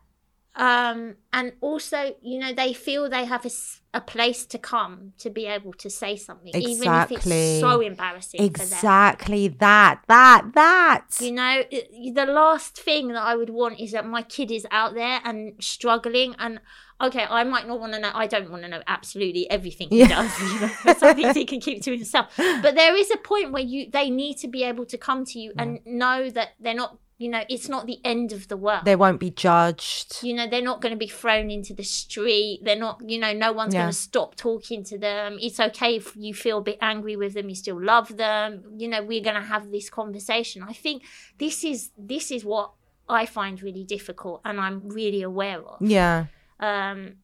Um, 0.54 1.14
and 1.32 1.54
also, 1.62 2.14
you 2.20 2.38
know, 2.38 2.52
they 2.52 2.74
feel 2.74 3.08
they 3.08 3.24
have 3.24 3.46
a 3.94 4.00
place 4.02 4.44
to 4.46 4.58
come 4.58 5.14
to 5.16 5.30
be 5.30 5.46
able 5.46 5.72
to 5.72 5.88
say 5.88 6.16
something, 6.16 6.54
even 6.54 6.92
if 6.92 7.10
it's 7.10 7.60
so 7.60 7.80
embarrassing 7.80 8.38
for 8.38 8.58
them. 8.58 8.66
Exactly 8.66 9.48
that, 9.48 10.02
that, 10.08 10.50
that. 10.54 11.06
You 11.20 11.32
know, 11.32 11.62
the 11.70 12.26
last 12.26 12.76
thing 12.78 13.08
that 13.08 13.22
I 13.22 13.34
would 13.34 13.48
want 13.48 13.80
is 13.80 13.92
that 13.92 14.06
my 14.06 14.22
kid 14.22 14.50
is 14.50 14.66
out 14.70 14.92
there 14.94 15.20
and 15.24 15.54
struggling. 15.58 16.34
And 16.38 16.60
okay, 17.02 17.24
I 17.28 17.44
might 17.44 17.66
not 17.66 17.80
want 17.80 17.92
to 17.94 17.98
know. 17.98 18.10
I 18.14 18.26
don't 18.26 18.50
want 18.50 18.62
to 18.62 18.68
know 18.68 18.82
absolutely 18.86 19.50
everything 19.50 19.88
he 19.90 20.00
Yeah. 20.00 20.08
does. 20.08 20.40
You 20.40 20.60
know, 20.60 20.94
some 20.98 21.14
things 21.16 21.36
he 21.36 21.44
can 21.52 21.60
keep 21.60 21.82
to 21.82 21.90
himself. 21.96 22.32
But 22.36 22.74
there 22.74 22.94
is 22.96 23.10
a 23.10 23.16
point 23.16 23.52
where 23.52 23.62
you 23.62 23.90
they 23.90 24.08
need 24.10 24.36
to 24.38 24.48
be 24.48 24.62
able 24.64 24.86
to 24.86 24.98
come 24.98 25.24
to 25.26 25.38
you 25.38 25.52
and 25.58 25.80
know 25.84 26.30
that 26.30 26.50
they're 26.60 26.74
not. 26.74 26.98
You 27.18 27.28
know, 27.28 27.44
it's 27.48 27.68
not 27.68 27.86
the 27.86 28.00
end 28.04 28.32
of 28.32 28.48
the 28.48 28.56
world. 28.56 28.84
they 28.84 28.96
won't 28.96 29.20
be 29.20 29.30
judged. 29.30 30.24
you 30.24 30.34
know, 30.34 30.48
they're 30.48 30.60
not 30.60 30.80
going 30.80 30.90
to 30.90 30.98
be 30.98 31.06
thrown 31.06 31.52
into 31.52 31.72
the 31.72 31.84
street. 31.84 32.60
They're 32.64 32.74
not. 32.74 33.00
You 33.08 33.18
know, 33.20 33.32
no 33.32 33.52
one's 33.52 33.74
Yeah. 33.74 33.82
going 33.82 33.92
to 33.92 33.96
stop 33.96 34.34
talking 34.34 34.82
to 34.84 34.98
them. 34.98 35.38
It's 35.40 35.60
okay 35.60 35.94
if 35.96 36.16
you 36.16 36.34
feel 36.34 36.58
a 36.58 36.62
bit 36.62 36.78
angry 36.80 37.14
with 37.14 37.34
them. 37.34 37.48
You 37.48 37.54
still 37.54 37.80
love 37.80 38.16
them. 38.16 38.64
You 38.76 38.88
know, 38.88 39.02
we're 39.04 39.22
going 39.22 39.36
to 39.36 39.42
have 39.54 39.70
this 39.70 39.88
conversation. 39.88 40.64
I 40.68 40.72
think 40.72 41.04
this 41.38 41.62
is 41.62 41.90
this 41.96 42.32
is 42.32 42.44
what 42.44 42.72
I 43.08 43.24
find 43.26 43.62
really 43.62 43.84
difficult, 43.84 44.40
and 44.44 44.58
I'm 44.58 44.88
really 44.88 45.22
aware 45.22 45.60
of. 45.60 45.80
Yeah. 45.80 46.26
Um, 46.62 47.16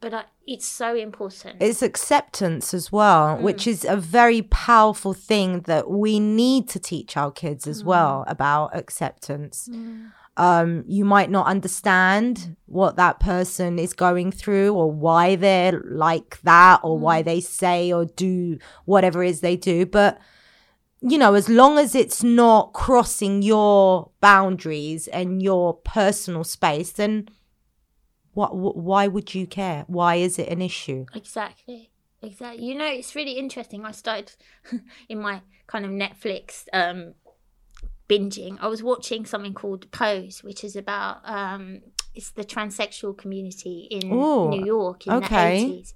but 0.00 0.14
I, 0.14 0.24
it's 0.46 0.66
so 0.66 0.94
important. 0.94 1.56
It's 1.60 1.82
acceptance 1.82 2.72
as 2.72 2.90
well, 2.92 3.36
Mm. 3.36 3.42
which 3.42 3.66
is 3.66 3.84
a 3.84 3.96
very 3.96 4.42
powerful 4.42 5.12
thing 5.12 5.60
that 5.62 5.90
we 5.90 6.18
need 6.20 6.68
to 6.70 6.78
teach 6.78 7.16
our 7.16 7.30
kids 7.30 7.66
as 7.66 7.82
well 7.84 8.24
about 8.26 8.76
acceptance. 8.76 9.68
Mm. 9.70 10.10
Um, 10.36 10.84
you 10.86 11.04
might 11.04 11.30
not 11.30 11.46
understand 11.48 12.56
what 12.66 12.94
that 12.96 13.18
person 13.18 13.78
is 13.78 13.92
going 13.92 14.30
through 14.30 14.72
or 14.72 14.90
why 14.90 15.34
they're 15.34 15.82
like 15.84 16.40
that 16.42 16.80
or 16.84 16.96
Mm. 16.96 17.00
why 17.00 17.22
they 17.22 17.40
say 17.40 17.92
or 17.92 18.04
do 18.04 18.58
whatever 18.84 19.24
it 19.24 19.30
is 19.30 19.40
they 19.40 19.56
do, 19.56 19.84
but 19.84 20.18
you 21.00 21.16
know, 21.16 21.34
as 21.34 21.48
long 21.48 21.78
as 21.78 21.94
it's 21.94 22.24
not 22.24 22.72
crossing 22.72 23.40
your 23.42 24.10
boundaries 24.20 25.06
and 25.08 25.40
your 25.42 25.74
personal 25.74 26.42
space, 26.42 26.90
then 26.92 27.28
what, 28.38 28.50
wh- 28.50 28.76
why 28.76 29.06
would 29.14 29.34
you 29.34 29.46
care? 29.46 29.84
Why 29.88 30.14
is 30.26 30.38
it 30.38 30.48
an 30.48 30.62
issue? 30.62 31.06
Exactly. 31.14 31.90
Exactly. 32.22 32.64
You 32.64 32.74
know, 32.80 32.86
it's 33.00 33.14
really 33.14 33.32
interesting. 33.44 33.84
I 33.84 33.92
started 33.92 34.32
in 35.08 35.20
my 35.20 35.42
kind 35.66 35.84
of 35.84 35.90
Netflix 35.90 36.44
um 36.72 37.14
binging. 38.08 38.56
I 38.60 38.68
was 38.68 38.82
watching 38.82 39.26
something 39.26 39.54
called 39.54 39.90
Pose, 39.90 40.42
which 40.42 40.64
is 40.64 40.74
about 40.76 41.16
um, 41.24 41.80
it's 42.14 42.30
the 42.30 42.44
transsexual 42.44 43.16
community 43.16 43.86
in 43.90 44.12
Ooh, 44.12 44.48
New 44.50 44.64
York 44.64 45.06
in 45.06 45.12
okay. 45.14 45.26
the 45.66 45.72
eighties. 45.74 45.94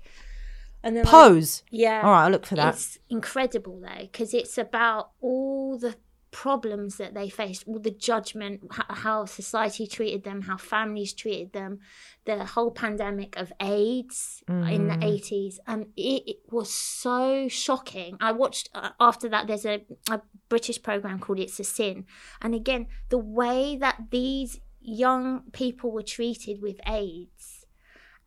And 0.85 0.97
then 0.97 1.07
I- 1.07 1.11
Pose. 1.11 1.63
yeah, 1.71 2.03
All 2.05 2.11
right, 2.11 2.25
I'll 2.25 2.31
look 2.31 2.47
for 2.47 2.57
that. 2.57 2.75
it's 2.75 2.99
incredible 3.09 3.81
though 3.81 4.03
because 4.03 4.35
it's 4.35 4.59
about 4.59 5.11
all 5.21 5.79
the 5.79 5.95
problems 6.33 6.97
that 6.97 7.15
they 7.15 7.29
faced, 7.29 7.69
all 7.69 7.79
the 7.79 7.91
judgment, 7.91 8.63
how, 8.71 9.25
society 9.27 9.87
treated 9.87 10.25
them, 10.25 10.43
how 10.43 10.57
families 10.57 11.13
treated 11.13 11.53
them, 11.53 11.79
the 12.25 12.45
whole 12.45 12.71
pandemic 12.71 13.37
of 13.37 13.53
AIDS 13.61 14.43
in 14.49 14.89
the 14.89 14.99
eighties, 15.05 15.61
and 15.67 15.87
it, 15.97 16.23
it 16.27 16.37
was 16.51 16.73
so 16.73 17.49
shocking. 17.49 18.17
I 18.21 18.33
watched 18.33 18.71
uh, 18.75 18.91
after 18.99 19.29
that. 19.29 19.47
There's 19.47 19.67
a, 19.67 19.85
a 20.11 20.21
British 20.49 20.83
program 20.83 21.19
called 21.21 21.39
It's 21.39 21.61
a 21.61 21.65
Sin, 21.65 22.07
and 22.41 22.55
again 22.55 22.87
the 23.11 23.19
way 23.19 23.77
that 23.77 23.97
these 24.11 24.59
young 24.81 25.45
people 25.53 25.93
were 25.93 26.03
treated 26.03 26.61
with 26.61 26.81
AIDS 26.87 27.62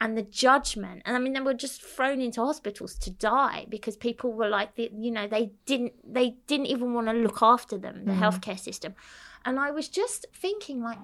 and 0.01 0.17
the 0.17 0.23
judgment. 0.23 1.01
And 1.05 1.15
i 1.15 1.19
mean 1.19 1.33
they 1.33 1.41
were 1.41 1.53
just 1.53 1.81
thrown 1.81 2.21
into 2.21 2.41
hospitals 2.41 2.95
to 2.99 3.09
die 3.09 3.65
because 3.69 3.95
people 3.95 4.33
were 4.33 4.49
like 4.49 4.71
you 4.75 5.11
know 5.11 5.27
they 5.27 5.51
didn't 5.65 5.93
they 6.05 6.37
didn't 6.47 6.67
even 6.67 6.93
want 6.93 7.07
to 7.07 7.13
look 7.13 7.41
after 7.41 7.77
them 7.77 8.05
the 8.05 8.11
mm. 8.11 8.19
healthcare 8.19 8.59
system. 8.59 8.95
And 9.43 9.59
i 9.59 9.71
was 9.71 9.87
just 9.87 10.25
thinking 10.33 10.81
like 10.81 10.99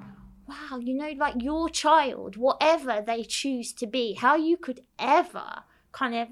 wow 0.48 0.80
you 0.80 0.94
know 0.96 1.12
like 1.18 1.42
your 1.42 1.70
child 1.70 2.36
whatever 2.38 3.04
they 3.06 3.24
choose 3.24 3.72
to 3.74 3.88
be 3.88 4.14
how 4.14 4.36
you 4.36 4.58
could 4.58 4.82
ever 4.98 5.64
kind 5.92 6.16
of 6.16 6.28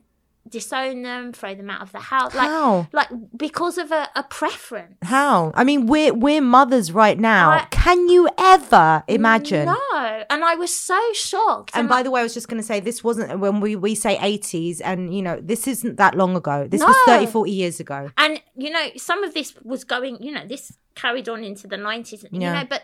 disown 0.48 1.04
them 1.04 1.32
throw 1.34 1.54
them 1.54 1.70
out 1.70 1.82
of 1.82 1.92
the 1.92 2.00
house 2.00 2.34
like 2.34 2.48
How? 2.48 2.88
like 2.92 3.10
because 3.38 3.78
of 3.78 3.92
a, 3.92 4.10
a 4.16 4.24
preference 4.24 4.96
How? 5.04 5.52
I 5.54 5.64
mean, 5.64 5.86
we're 5.86 6.14
we're 6.14 6.42
mothers 6.42 6.92
right 6.92 7.20
now. 7.20 7.52
I- 7.52 7.68
Can 7.70 8.10
you 8.10 8.28
ever 8.38 9.04
imagine? 9.08 9.66
no 9.66 10.24
and 10.30 10.44
i 10.44 10.56
was 10.56 10.74
so 10.74 11.00
shocked 11.14 11.72
And 11.76 11.88
by 11.90 12.02
the 12.04 12.10
way, 12.12 12.22
I 12.22 12.24
was 12.24 12.34
just 12.34 12.48
going 12.48 12.60
to 12.62 12.66
say 12.66 12.80
this 12.80 13.04
wasn't 13.04 13.40
when 13.40 13.60
we, 13.60 13.76
we 13.76 13.94
say 13.96 14.18
80s, 14.18 14.82
and 14.84 15.14
you 15.16 15.22
know, 15.22 15.40
this 15.42 15.68
isn't 15.68 15.98
that 15.98 16.16
long 16.16 16.36
ago. 16.36 16.68
This 16.68 16.82
was 16.82 16.96
No. 17.08 17.14
30, 17.20 17.28
40 17.28 17.52
years 17.52 17.80
ago. 17.80 18.10
and 18.18 18.42
you 18.56 18.70
know 18.70 18.86
some 18.98 19.24
of 19.24 19.34
this 19.34 19.54
was 19.64 19.84
going 19.84 20.22
you 20.24 20.32
know 20.32 20.46
this 20.48 20.78
carried 20.96 21.30
on 21.30 21.44
into 21.44 21.68
the 21.68 21.78
90s 21.78 22.24
you 22.24 22.30
Yeah. 22.42 22.54
know 22.62 22.66
but 22.70 22.84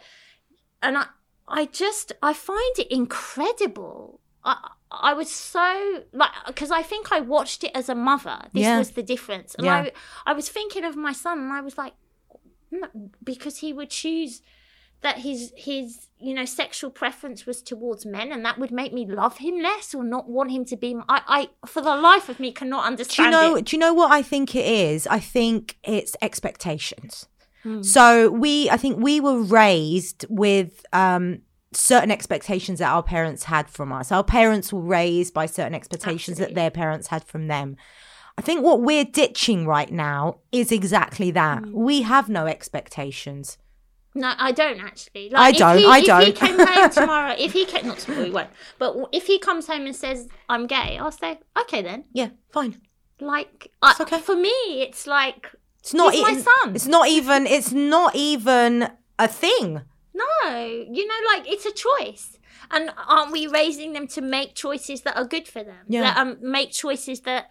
and 0.84 0.98
i 0.98 1.06
i 1.48 1.66
just 1.66 2.12
i 2.22 2.32
find 2.34 2.76
it 2.80 2.88
incredible 2.92 4.20
i 4.44 4.56
i 5.02 5.14
was 5.14 5.30
so 5.32 6.04
like 6.14 6.32
because 6.48 6.72
i 6.72 6.82
think 6.82 7.12
i 7.12 7.20
watched 7.20 7.64
it 7.64 7.72
as 7.74 7.90
a 7.90 7.96
mother 7.96 8.38
this 8.54 8.64
Yeah. 8.64 8.78
was 8.80 8.92
the 8.92 9.04
difference 9.04 9.56
and 9.56 9.66
Yeah. 9.66 9.76
i 9.76 9.92
i 10.26 10.34
was 10.34 10.50
thinking 10.50 10.84
of 10.84 10.96
my 10.96 11.14
son 11.14 11.40
and 11.40 11.54
i 11.54 11.62
was 11.62 11.78
like 11.78 11.94
because 13.24 13.58
he 13.58 13.74
would 13.74 13.90
choose 13.90 14.42
that 15.02 15.20
his 15.20 15.54
his 15.56 16.08
you 16.20 16.34
know 16.34 16.46
sexual 16.46 16.90
preference 16.90 17.46
was 17.46 17.62
towards 17.62 18.06
men 18.06 18.32
and 18.32 18.44
that 18.46 18.58
would 18.58 18.72
make 18.72 18.92
me 18.94 19.06
love 19.06 19.38
him 19.38 19.60
less 19.62 19.94
or 19.94 20.04
not 20.04 20.28
want 20.30 20.52
him 20.52 20.66
to 20.66 20.76
be 20.76 20.96
I, 21.08 21.22
I 21.28 21.68
for 21.68 21.82
the 21.82 21.96
life 21.96 22.28
of 22.30 22.40
me 22.40 22.52
cannot 22.52 22.86
understand 22.86 23.32
Do 23.32 23.38
you 23.38 23.44
know? 23.50 23.56
it 23.56 23.66
Do 23.66 23.76
you 23.76 23.80
know 23.80 23.94
what 23.94 24.12
I 24.12 24.22
think 24.22 24.56
it 24.56 24.66
is? 24.66 25.06
I 25.08 25.20
think 25.20 25.78
it's 25.84 26.16
expectations. 26.22 27.28
Hmm. 27.64 27.82
So 27.82 28.30
we, 28.30 28.70
I 28.70 28.78
think 28.78 28.98
we 29.00 29.20
were 29.20 29.42
raised 29.42 30.26
with 30.30 30.86
um, 30.94 31.42
certain 31.76 32.12
expectations 32.12 32.80
that 32.80 32.92
our 32.92 33.04
parents 33.04 33.44
had 33.46 33.70
from 33.70 33.92
us. 33.92 34.12
Our 34.12 34.24
parents 34.24 34.72
were 34.74 34.82
raised 34.82 35.34
by 35.34 35.46
certain 35.46 35.76
expectations 35.76 36.38
that 36.38 36.56
their 36.56 36.72
parents 36.72 37.08
had 37.08 37.24
from 37.24 37.48
them. 37.48 37.78
I 38.38 38.42
think 38.42 38.64
what 38.64 38.82
we're 38.82 39.06
ditching 39.06 39.66
right 39.66 39.92
now 39.92 40.40
is 40.52 40.72
exactly 40.72 41.32
that. 41.32 41.64
Hmm. 41.64 41.72
We 41.74 42.02
have 42.04 42.28
no 42.30 42.48
expectations. 42.48 43.58
No, 44.18 44.34
I 44.38 44.52
don't 44.54 44.80
actually. 44.80 45.30
Like, 45.30 45.56
I 45.56 45.58
don't, 45.58 45.78
He, 45.78 45.86
I 45.86 45.98
if 45.98 46.02
he 46.02 46.08
don't. 46.08 46.36
came 46.36 46.60
home 46.68 46.90
tomorrow, 46.92 47.36
if 47.38 47.52
he 47.54 47.66
came, 47.66 47.88
not 47.88 48.00
tomorrow, 48.00 48.26
he 48.26 48.32
won't. 48.32 48.50
But 48.80 48.96
if 49.12 49.28
he 49.28 49.40
comes 49.40 49.68
home 49.68 49.86
and 49.86 49.96
says 49.96 50.28
I'm 50.48 50.68
gay, 50.68 50.98
I'll 50.98 51.12
say 51.12 51.40
okay 51.62 51.82
then. 51.82 52.06
Yeah, 52.14 52.30
fine. 52.52 52.82
Like, 53.20 53.72
I, 53.82 53.94
okay. 54.00 54.20
for 54.20 54.36
me, 54.36 54.50
it's 54.82 55.06
like 55.08 55.52
It's 55.80 55.94
not 55.94 56.14
He's 56.14 56.22
my 56.24 56.32
even- 56.32 56.44
son. 56.44 56.76
It's 56.76 56.88
not 56.88 57.08
even. 57.10 57.46
It's 57.48 57.72
not 57.74 58.16
even 58.16 58.90
a 59.20 59.28
thing. 59.28 59.82
No, 60.16 60.52
you 60.90 61.08
know, 61.08 61.16
like 61.34 61.50
it's 61.52 61.66
a 61.66 61.72
choice. 61.72 62.38
And 62.72 62.90
aren't 63.08 63.32
we 63.32 63.48
raising 63.48 63.94
them 63.94 64.08
to 64.08 64.22
make 64.22 64.56
choices 64.56 65.02
that 65.02 65.18
are 65.18 65.26
good 65.26 65.48
for 65.48 65.64
them? 65.64 65.86
Yeah. 65.88 66.02
That 66.02 66.18
um, 66.18 66.38
make 66.42 66.72
choices 66.72 67.22
that 67.22 67.50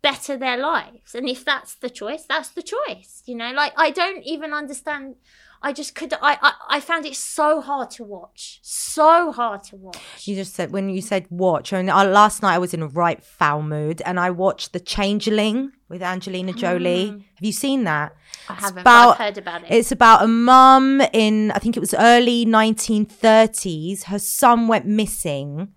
better 0.00 0.36
their 0.36 0.56
lives. 0.56 1.14
And 1.14 1.28
if 1.28 1.44
that's 1.44 1.74
the 1.74 1.90
choice, 1.90 2.24
that's 2.28 2.50
the 2.50 2.62
choice. 2.62 3.22
You 3.26 3.34
know, 3.34 3.52
like 3.52 3.72
I 3.76 3.90
don't 3.90 4.22
even 4.22 4.52
understand. 4.52 5.16
I 5.64 5.72
just 5.72 5.94
could. 5.94 6.12
I 6.14 6.38
I, 6.42 6.52
I 6.76 6.80
found 6.80 7.06
it 7.06 7.16
so 7.16 7.60
hard 7.62 7.90
to 7.92 8.04
watch. 8.04 8.60
So 8.62 9.32
hard 9.32 9.64
to 9.64 9.76
watch. 9.76 9.98
You 10.28 10.34
just 10.36 10.54
said 10.54 10.70
when 10.72 10.90
you 10.90 11.00
said 11.00 11.26
watch. 11.30 11.72
I 11.72 11.78
mean, 11.78 11.88
uh, 11.88 12.04
last 12.04 12.42
night 12.42 12.54
I 12.54 12.58
was 12.58 12.74
in 12.74 12.82
a 12.82 12.86
right 12.88 13.24
foul 13.24 13.62
mood, 13.62 14.02
and 14.04 14.20
I 14.20 14.30
watched 14.30 14.74
The 14.74 14.80
Changeling 14.80 15.72
with 15.88 16.02
Angelina 16.02 16.52
Jolie. 16.52 17.08
Have 17.08 17.22
you 17.40 17.52
seen 17.52 17.84
that? 17.84 18.14
I 18.48 18.54
haven't, 18.54 18.80
about- 18.80 19.12
I've 19.12 19.26
heard 19.26 19.38
about 19.38 19.62
it. 19.62 19.68
It's 19.70 19.90
about 19.90 20.22
a 20.22 20.26
mum 20.28 21.00
in 21.14 21.50
I 21.52 21.58
think 21.58 21.76
it 21.78 21.80
was 21.80 21.94
early 21.94 22.44
1930s. 22.44 24.04
Her 24.04 24.18
son 24.18 24.68
went 24.68 24.86
missing, 24.86 25.72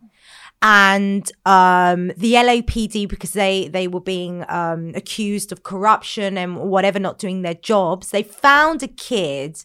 and 0.61 1.31
um, 1.45 2.07
the 2.17 2.33
LAPD 2.33 3.07
because 3.07 3.31
they 3.31 3.67
they 3.69 3.88
were 3.88 4.01
being 4.01 4.43
um, 4.49 4.91
accused 4.95 5.51
of 5.53 5.63
corruption 5.63 6.38
and 6.38 6.57
whatever, 6.57 6.99
not 6.99 7.19
doing 7.19 7.41
their 7.41 7.53
jobs. 7.53 8.09
They 8.09 8.23
found 8.23 8.83
a 8.83 8.88
kid 8.89 9.63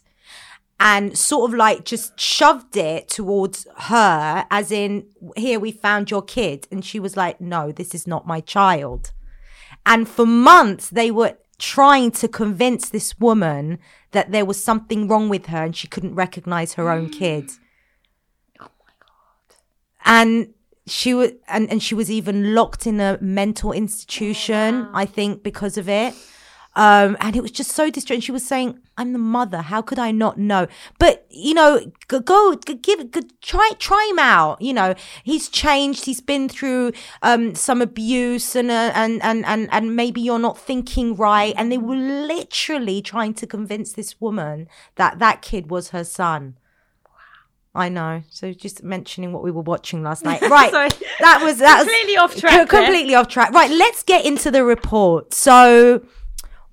and 0.85 1.17
sort 1.17 1.49
of 1.49 1.57
like 1.57 1.85
just 1.85 2.19
shoved 2.19 2.75
it 2.75 3.07
towards 3.07 3.65
her, 3.77 4.45
as 4.51 4.69
in, 4.69 5.05
here 5.37 5.57
we 5.57 5.71
found 5.71 6.11
your 6.11 6.21
kid, 6.21 6.67
and 6.69 6.83
she 6.83 6.99
was 6.99 7.15
like, 7.15 7.39
no, 7.39 7.71
this 7.71 7.95
is 7.95 8.05
not 8.05 8.27
my 8.27 8.41
child. 8.41 9.13
And 9.85 10.09
for 10.09 10.25
months, 10.25 10.89
they 10.89 11.09
were 11.09 11.37
trying 11.57 12.11
to 12.11 12.27
convince 12.27 12.89
this 12.89 13.17
woman 13.17 13.79
that 14.11 14.33
there 14.33 14.43
was 14.43 14.61
something 14.61 15.07
wrong 15.07 15.29
with 15.29 15.45
her 15.45 15.63
and 15.63 15.73
she 15.73 15.87
couldn't 15.87 16.15
recognize 16.15 16.73
her 16.73 16.89
own 16.89 17.07
mm. 17.07 17.13
kid. 17.17 17.49
oh 18.59 18.67
my 18.81 18.91
god. 18.99 19.55
And 20.03 20.53
she 20.85 21.13
was, 21.13 21.31
and, 21.47 21.71
and 21.71 21.81
she 21.81 21.95
was 21.95 22.11
even 22.11 22.53
locked 22.53 22.85
in 22.85 22.99
a 22.99 23.17
mental 23.21 23.71
institution, 23.71 24.89
I 24.93 25.05
think, 25.05 25.43
because 25.43 25.77
of 25.77 25.87
it. 25.87 26.13
Um, 26.75 27.15
and 27.19 27.35
it 27.35 27.41
was 27.41 27.51
just 27.51 27.71
so 27.71 27.91
distressing. 27.91 28.21
She 28.21 28.31
was 28.31 28.43
saying, 28.45 28.79
"I'm 28.97 29.13
the 29.13 29.19
mother. 29.19 29.61
How 29.61 29.81
could 29.83 29.99
I 29.99 30.09
not 30.11 30.39
know?" 30.39 30.65
But 30.97 31.25
you 31.29 31.53
know, 31.53 31.91
go, 32.07 32.19
go 32.19 32.55
give, 32.55 33.11
g- 33.11 33.29
try, 33.41 33.69
try 33.77 34.07
him 34.09 34.17
out. 34.17 34.59
You 34.59 34.73
know, 34.73 34.95
he's 35.23 35.49
changed. 35.49 36.05
He's 36.05 36.19
been 36.21 36.49
through 36.49 36.91
um 37.21 37.53
some 37.53 37.79
abuse, 37.81 38.55
and 38.55 38.71
uh, 38.71 38.91
and 38.95 39.21
and 39.21 39.45
and 39.45 39.69
and 39.71 39.95
maybe 39.95 40.19
you're 40.19 40.39
not 40.39 40.57
thinking 40.57 41.15
right. 41.15 41.53
And 41.57 41.71
they 41.71 41.77
were 41.77 41.95
literally 41.95 43.03
trying 43.03 43.35
to 43.35 43.45
convince 43.45 43.93
this 43.93 44.19
woman 44.19 44.67
that 44.95 45.19
that 45.19 45.43
kid 45.43 45.69
was 45.69 45.89
her 45.89 46.03
son. 46.03 46.55
I 47.75 47.89
know. 47.89 48.21
So 48.29 48.53
just 48.53 48.83
mentioning 48.83 49.31
what 49.33 49.41
we 49.43 49.49
were 49.51 49.61
watching 49.63 50.03
last 50.03 50.23
night. 50.23 50.41
Right. 50.49 50.71
That 51.19 51.41
was 51.43 51.57
that 51.59 51.79
was 51.79 51.87
Completely 51.87 52.17
off 52.17 52.35
track 52.35 52.51
co- 52.51 52.57
there. 52.77 52.83
completely 52.85 53.15
off 53.15 53.27
track. 53.27 53.51
Right, 53.51 53.71
let's 53.71 54.03
get 54.03 54.25
into 54.25 54.51
the 54.51 54.63
report. 54.63 55.33
So 55.33 56.03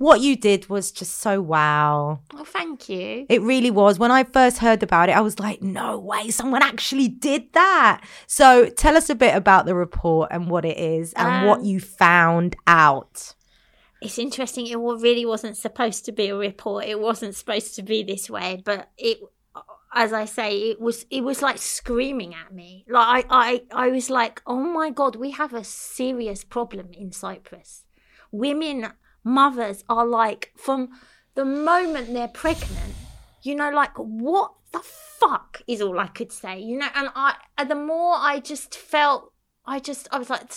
what 0.01 0.23
you 0.23 0.35
did 0.35 0.71
was 0.71 0.91
just 0.91 1.19
so 1.19 1.43
wow. 1.43 2.21
Well, 2.33 2.47
thank 2.47 2.89
you. 2.89 3.27
It 3.29 3.43
really 3.43 3.71
was. 3.71 3.99
When 3.99 4.11
I 4.11 4.25
first 4.25 4.57
heard 4.57 4.83
about 4.83 5.11
it, 5.11 5.13
I 5.13 5.21
was 5.21 5.39
like, 5.39 5.61
no 5.63 5.99
way, 5.99 6.31
someone 6.31 6.63
actually 6.63 7.07
did 7.07 7.53
that. 7.53 8.03
So 8.27 8.71
tell 8.71 8.97
us 8.97 9.11
a 9.11 9.15
bit 9.15 9.37
about 9.37 9.67
the 9.67 9.75
report 9.75 10.31
and 10.33 10.49
what 10.49 10.65
it 10.65 10.79
is 10.79 11.13
and 11.13 11.47
what 11.47 11.59
Um, 11.59 11.65
you 11.67 11.81
found 11.81 12.57
out. 12.67 13.35
It's 14.01 14.19
interesting. 14.19 14.67
It 14.69 14.77
really 14.79 15.27
wasn't 15.27 15.59
supposed 15.59 16.07
to 16.07 16.13
be 16.13 16.29
a 16.29 16.35
report. 16.35 16.87
It 16.87 16.99
wasn't 16.99 17.35
supposed 17.35 17.75
to 17.75 17.83
be 17.83 18.03
this 18.03 18.31
way. 18.31 18.63
But 18.65 18.89
it, 18.97 19.19
as 19.93 20.15
I 20.15 20.25
say, 20.25 20.71
it 20.71 20.81
was. 20.81 21.05
It 21.11 21.25
was 21.25 21.43
like 21.43 21.59
screaming 21.59 22.35
at 22.35 22.55
me. 22.55 22.87
Like 22.89 23.27
I, 23.29 23.63
I, 23.75 23.89
I 23.89 23.89
was 23.91 24.09
like, 24.09 24.41
oh 24.47 24.61
my 24.61 24.89
god, 24.89 25.15
we 25.17 25.33
have 25.33 25.53
a 25.53 25.63
serious 25.63 26.43
problem 26.43 26.89
in 26.95 27.13
Cyprus. 27.13 27.85
Women, 28.33 28.95
mothers 29.25 29.85
are 29.89 30.07
like 30.07 30.53
from 30.57 30.89
the 31.35 31.45
moment 31.45 32.13
they're 32.13 32.29
pregnant. 32.29 32.95
You 33.43 33.55
know, 33.55 33.71
like 33.71 33.97
what 33.97 34.53
the 34.73 34.81
fuck 35.19 35.63
is 35.67 35.81
all 35.81 35.99
I 35.99 36.09
could 36.09 36.31
say. 36.33 36.61
You 36.61 36.79
know, 36.79 36.89
and 36.95 37.09
I, 37.15 37.35
and 37.59 37.71
the 37.71 37.75
more 37.75 38.15
I 38.19 38.41
just 38.41 38.75
felt, 38.75 39.33
I 39.67 39.79
just, 39.81 40.09
I 40.13 40.19
was 40.19 40.31
like. 40.31 40.51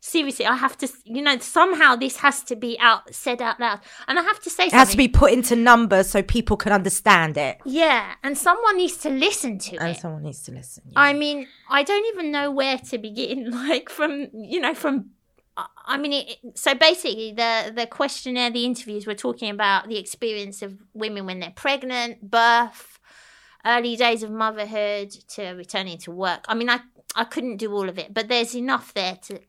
Seriously, 0.00 0.46
I 0.46 0.54
have 0.54 0.78
to, 0.78 0.88
you 1.04 1.20
know, 1.20 1.36
somehow 1.38 1.96
this 1.96 2.18
has 2.18 2.44
to 2.44 2.54
be 2.54 2.78
out 2.78 3.12
said 3.12 3.42
out 3.42 3.58
loud, 3.58 3.80
and 4.06 4.20
I 4.20 4.22
have 4.22 4.38
to 4.42 4.50
say 4.50 4.66
It 4.66 4.72
has 4.72 4.92
to 4.92 4.96
be 4.96 5.08
put 5.08 5.32
into 5.32 5.56
numbers 5.56 6.08
so 6.08 6.22
people 6.22 6.56
can 6.56 6.70
understand 6.70 7.36
it. 7.36 7.58
yeah, 7.64 8.14
and 8.22 8.38
someone 8.38 8.76
needs 8.76 8.98
to 8.98 9.10
listen 9.10 9.58
to 9.58 9.76
And 9.78 9.88
it. 9.88 9.90
And 9.92 9.96
someone 9.96 10.22
needs 10.22 10.42
to 10.44 10.52
listen. 10.52 10.84
yeah. 10.90 11.00
I 11.00 11.12
mean, 11.12 11.48
I 11.68 11.82
don't 11.82 12.06
even 12.14 12.30
know 12.30 12.52
where 12.52 12.78
to 12.78 12.98
begin. 12.98 13.50
Like 13.68 13.88
from, 13.90 14.28
you 14.32 14.60
know, 14.60 14.74
from 14.74 15.10
I- 15.56 15.98
mean, 15.98 16.12
it, 16.12 16.38
so 16.58 16.74
basically, 16.74 17.32
the 17.32 17.72
the 17.74 17.86
questionnaire, 17.86 18.50
the 18.50 18.64
interviews 18.64 19.06
were 19.06 19.14
talking 19.14 19.50
about 19.50 19.88
the 19.88 19.98
experience 19.98 20.62
of 20.62 20.78
women 20.94 21.26
when 21.26 21.40
they're 21.40 21.50
pregnant, 21.54 22.30
birth, 22.30 22.98
early 23.64 23.96
days 23.96 24.22
of 24.22 24.30
motherhood, 24.30 25.10
to 25.34 25.42
returning 25.52 25.98
to 25.98 26.10
work. 26.10 26.44
I 26.48 26.54
mean, 26.54 26.68
I 26.68 26.80
I 27.14 27.24
couldn't 27.24 27.56
do 27.56 27.72
all 27.72 27.88
of 27.88 27.98
it, 27.98 28.12
but 28.12 28.28
there's 28.28 28.54
enough 28.54 28.92
there 28.94 29.16
to 29.28 29.40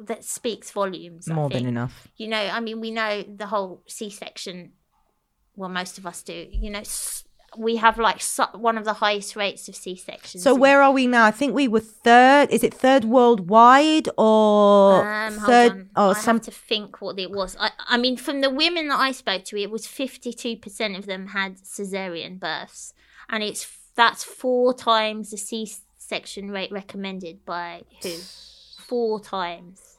that 0.00 0.24
speaks 0.24 0.70
volumes. 0.72 1.28
More 1.28 1.48
than 1.48 1.66
enough. 1.66 2.08
You 2.16 2.28
know, 2.28 2.38
I 2.40 2.58
mean, 2.60 2.80
we 2.80 2.90
know 2.90 3.22
the 3.22 3.46
whole 3.46 3.82
C-section. 3.86 4.72
Well, 5.54 5.68
most 5.68 5.98
of 5.98 6.06
us 6.06 6.22
do. 6.22 6.48
You 6.50 6.70
know, 6.70 6.80
s- 6.80 7.24
we 7.58 7.76
have 7.76 7.98
like 7.98 8.20
su- 8.22 8.44
one 8.54 8.78
of 8.78 8.84
the 8.84 8.94
highest 8.94 9.36
rates 9.36 9.68
of 9.68 9.76
C-sections. 9.76 10.42
So 10.42 10.54
where 10.54 10.80
are 10.82 10.90
we 10.92 11.06
now? 11.06 11.24
I 11.26 11.30
think 11.30 11.54
we 11.54 11.68
were 11.68 11.80
third. 11.80 12.50
Is 12.50 12.62
it 12.64 12.72
third 12.72 13.04
worldwide 13.04 14.08
or 14.18 15.06
Um, 15.06 15.34
third? 15.34 15.72
on. 15.72 15.90
Oh, 15.96 16.10
I 16.10 16.14
some. 16.14 16.36
have 16.36 16.44
to 16.46 16.50
think 16.50 17.00
what 17.02 17.18
it 17.18 17.30
was. 17.30 17.56
I, 17.60 17.70
I 17.88 17.96
mean, 17.98 18.16
from 18.16 18.40
the 18.40 18.50
women 18.50 18.88
that 18.88 18.98
I 18.98 19.12
spoke 19.12 19.44
to, 19.44 19.56
it 19.60 19.70
was 19.70 19.86
fifty-two 19.86 20.56
percent 20.56 20.96
of 20.96 21.06
them 21.06 21.28
had 21.28 21.58
cesarean 21.58 22.38
births, 22.40 22.94
and 23.28 23.42
it's 23.42 23.66
that's 23.94 24.24
four 24.24 24.72
times 24.72 25.30
the 25.30 25.36
C-section 25.36 26.50
rate 26.50 26.72
recommended 26.72 27.44
by 27.44 27.82
who? 28.02 28.14
Four 28.78 29.20
times. 29.20 29.98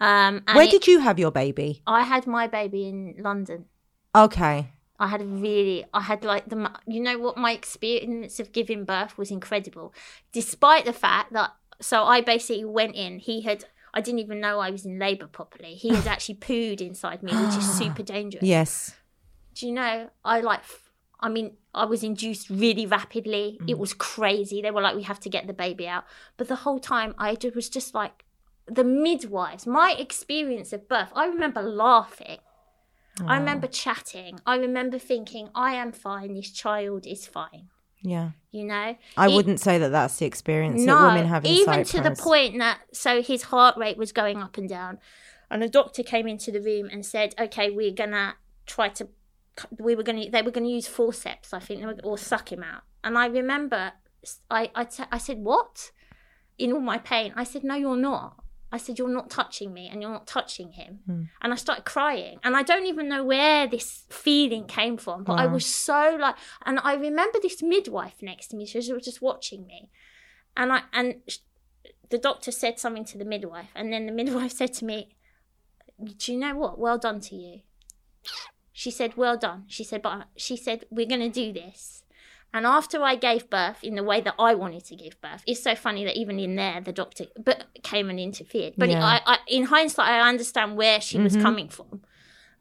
Um, 0.00 0.42
and 0.48 0.56
Where 0.56 0.64
it- 0.66 0.70
did 0.70 0.86
you 0.86 1.00
have 1.00 1.18
your 1.18 1.30
baby? 1.30 1.82
I 1.86 2.02
had 2.02 2.26
my 2.26 2.46
baby 2.46 2.88
in 2.88 3.14
London? 3.18 3.66
Okay. 4.14 4.72
I 5.00 5.06
had 5.06 5.22
really, 5.22 5.86
I 5.94 6.02
had 6.02 6.24
like 6.24 6.48
the, 6.50 6.70
you 6.86 7.00
know 7.00 7.18
what, 7.18 7.38
my 7.38 7.52
experience 7.52 8.38
of 8.38 8.52
giving 8.52 8.84
birth 8.84 9.16
was 9.16 9.30
incredible, 9.30 9.94
despite 10.30 10.84
the 10.84 10.92
fact 10.92 11.32
that, 11.32 11.54
so 11.80 12.04
I 12.04 12.20
basically 12.20 12.66
went 12.66 12.94
in, 12.94 13.18
he 13.18 13.40
had, 13.40 13.64
I 13.94 14.02
didn't 14.02 14.20
even 14.20 14.40
know 14.40 14.60
I 14.60 14.70
was 14.70 14.84
in 14.84 14.98
labour 14.98 15.26
properly. 15.26 15.74
He 15.74 15.88
had 15.88 16.06
actually 16.06 16.34
pooed 16.34 16.82
inside 16.82 17.22
me, 17.22 17.32
which 17.32 17.56
is 17.56 17.72
super 17.78 18.02
dangerous. 18.02 18.44
Yes. 18.44 18.94
Do 19.54 19.66
you 19.66 19.72
know, 19.72 20.10
I 20.22 20.42
like, 20.42 20.60
I 21.18 21.30
mean, 21.30 21.56
I 21.74 21.86
was 21.86 22.02
induced 22.02 22.50
really 22.50 22.84
rapidly. 22.84 23.58
It 23.66 23.76
mm. 23.76 23.78
was 23.78 23.94
crazy. 23.94 24.60
They 24.60 24.70
were 24.70 24.82
like, 24.82 24.96
we 24.96 25.04
have 25.04 25.20
to 25.20 25.30
get 25.30 25.46
the 25.46 25.54
baby 25.54 25.88
out. 25.88 26.04
But 26.36 26.48
the 26.48 26.56
whole 26.56 26.78
time, 26.78 27.14
I 27.16 27.38
was 27.54 27.70
just 27.70 27.94
like, 27.94 28.24
the 28.66 28.84
midwives, 28.84 29.66
my 29.66 29.96
experience 29.98 30.74
of 30.74 30.88
birth, 30.88 31.08
I 31.14 31.26
remember 31.26 31.62
laughing. 31.62 32.38
I 33.26 33.36
remember 33.38 33.66
chatting. 33.66 34.40
I 34.46 34.56
remember 34.56 34.98
thinking, 34.98 35.50
I 35.54 35.74
am 35.74 35.92
fine. 35.92 36.34
This 36.34 36.50
child 36.50 37.06
is 37.06 37.26
fine. 37.26 37.68
Yeah. 38.02 38.30
You 38.50 38.64
know, 38.64 38.96
I 39.16 39.28
It- 39.28 39.34
wouldn't 39.34 39.60
say 39.60 39.76
that 39.78 39.90
that's 39.90 40.16
the 40.18 40.24
experience 40.26 40.80
no, 40.82 40.98
that 40.98 41.06
women 41.08 41.26
have 41.26 41.44
in 41.44 41.50
even 41.50 41.84
to 41.84 42.00
the 42.00 42.12
point 42.12 42.58
that 42.58 42.80
so 42.92 43.20
his 43.22 43.42
heart 43.44 43.76
rate 43.76 43.98
was 43.98 44.12
going 44.12 44.38
up 44.42 44.56
and 44.56 44.68
down, 44.68 44.98
and 45.50 45.62
a 45.62 45.68
doctor 45.68 46.02
came 46.02 46.26
into 46.26 46.50
the 46.50 46.60
room 46.62 46.88
and 46.90 47.04
said, 47.04 47.34
"Okay, 47.38 47.70
we're 47.70 47.92
gonna 47.92 48.36
try 48.64 48.88
to, 48.88 49.08
we 49.78 49.94
were 49.94 50.02
gonna, 50.02 50.30
they 50.30 50.40
were 50.40 50.50
gonna 50.50 50.68
use 50.68 50.86
forceps, 50.88 51.52
I 51.52 51.58
think, 51.60 51.84
were, 51.84 51.96
or 52.02 52.16
suck 52.16 52.50
him 52.50 52.62
out." 52.62 52.84
And 53.04 53.18
I 53.18 53.26
remember, 53.26 53.92
I, 54.50 54.70
I, 54.74 54.84
t- 54.84 55.04
I 55.12 55.18
said, 55.18 55.38
"What?" 55.38 55.90
In 56.56 56.72
all 56.72 56.80
my 56.80 56.96
pain, 56.98 57.34
I 57.36 57.44
said, 57.44 57.64
"No, 57.64 57.74
you're 57.74 57.96
not." 57.96 58.39
I 58.72 58.78
said, 58.78 58.98
You're 58.98 59.08
not 59.08 59.30
touching 59.30 59.72
me 59.72 59.88
and 59.88 60.00
you're 60.00 60.12
not 60.12 60.26
touching 60.26 60.72
him. 60.72 61.00
Hmm. 61.06 61.22
And 61.42 61.52
I 61.52 61.56
started 61.56 61.84
crying. 61.84 62.38
And 62.44 62.56
I 62.56 62.62
don't 62.62 62.86
even 62.86 63.08
know 63.08 63.24
where 63.24 63.66
this 63.66 64.04
feeling 64.08 64.66
came 64.66 64.96
from, 64.96 65.24
but 65.24 65.34
I 65.34 65.46
was 65.46 65.66
so 65.66 66.16
like, 66.20 66.36
and 66.64 66.78
I 66.82 66.94
remember 66.94 67.38
this 67.42 67.62
midwife 67.62 68.16
next 68.22 68.48
to 68.48 68.56
me. 68.56 68.66
She 68.66 68.78
was 68.78 69.04
just 69.04 69.20
watching 69.22 69.66
me. 69.66 69.90
And 70.56 70.72
I, 70.72 70.82
and 70.92 71.16
the 72.10 72.18
doctor 72.18 72.52
said 72.52 72.78
something 72.78 73.04
to 73.06 73.18
the 73.18 73.24
midwife. 73.24 73.70
And 73.74 73.92
then 73.92 74.06
the 74.06 74.12
midwife 74.12 74.52
said 74.56 74.72
to 74.74 74.84
me, 74.84 75.16
Do 76.02 76.32
you 76.32 76.38
know 76.38 76.54
what? 76.54 76.78
Well 76.78 76.98
done 76.98 77.20
to 77.20 77.34
you. 77.34 77.60
She 78.72 78.90
said, 78.90 79.16
Well 79.16 79.36
done. 79.36 79.64
She 79.66 79.84
said, 79.84 80.02
But 80.02 80.28
she 80.36 80.56
said, 80.56 80.84
We're 80.90 81.06
going 81.06 81.20
to 81.20 81.28
do 81.28 81.52
this. 81.52 82.02
And 82.52 82.66
after 82.66 83.02
I 83.02 83.14
gave 83.14 83.48
birth 83.48 83.84
in 83.84 83.94
the 83.94 84.02
way 84.02 84.20
that 84.20 84.34
I 84.38 84.54
wanted 84.54 84.84
to 84.86 84.96
give 84.96 85.20
birth, 85.20 85.42
it's 85.46 85.62
so 85.62 85.74
funny 85.74 86.04
that 86.04 86.16
even 86.16 86.38
in 86.40 86.56
there, 86.56 86.80
the 86.80 86.92
doctor 86.92 87.26
but 87.42 87.66
came 87.82 88.10
and 88.10 88.18
interfered. 88.18 88.74
But 88.76 88.90
Yeah. 88.90 89.04
I, 89.04 89.20
I, 89.24 89.38
in 89.46 89.64
hindsight, 89.64 90.08
I 90.08 90.28
understand 90.28 90.76
where 90.76 91.00
she 91.00 91.18
was 91.18 91.36
Mhm. 91.36 91.42
coming 91.42 91.68
from. 91.68 92.02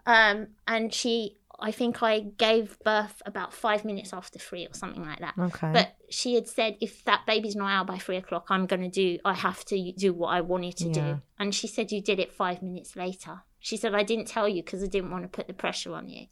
Um, 0.05 0.47
and 0.67 0.93
she, 0.93 1.37
I 1.59 1.71
think 1.71 2.01
I 2.03 2.19
gave 2.19 2.77
birth 2.85 3.21
about 3.25 3.53
five 3.53 3.83
minutes 3.83 4.13
after 4.13 4.39
three 4.39 4.65
or 4.65 4.73
something 4.73 5.03
like 5.03 5.19
that. 5.19 5.35
Okay. 5.37 5.71
But 5.73 5.95
she 6.09 6.35
had 6.35 6.47
said, 6.47 6.77
if 6.79 7.03
that 7.05 7.25
baby's 7.25 7.55
not 7.55 7.69
out 7.71 7.87
by 7.87 7.97
three 7.97 8.15
o'clock, 8.17 8.45
I'm 8.49 8.65
going 8.65 8.81
to 8.81 8.89
do, 8.89 9.19
I 9.25 9.33
have 9.33 9.65
to 9.65 9.91
do 9.93 10.13
what 10.13 10.29
I 10.29 10.41
wanted 10.41 10.77
to 10.77 10.85
Yeah. 10.87 10.93
do. 11.15 11.21
And 11.37 11.53
she 11.53 11.67
said, 11.67 11.91
you 11.91 12.01
did 12.01 12.19
it 12.19 12.31
five 12.31 12.61
minutes 12.61 12.95
later. 12.95 13.41
She 13.59 13.75
said, 13.75 13.93
I 13.93 14.03
didn't 14.03 14.27
tell 14.27 14.47
you 14.47 14.63
because 14.63 14.81
I 14.83 14.87
didn't 14.87 15.11
want 15.11 15.23
to 15.23 15.29
put 15.29 15.47
the 15.47 15.53
pressure 15.53 15.93
on 15.93 16.07
you. 16.07 16.27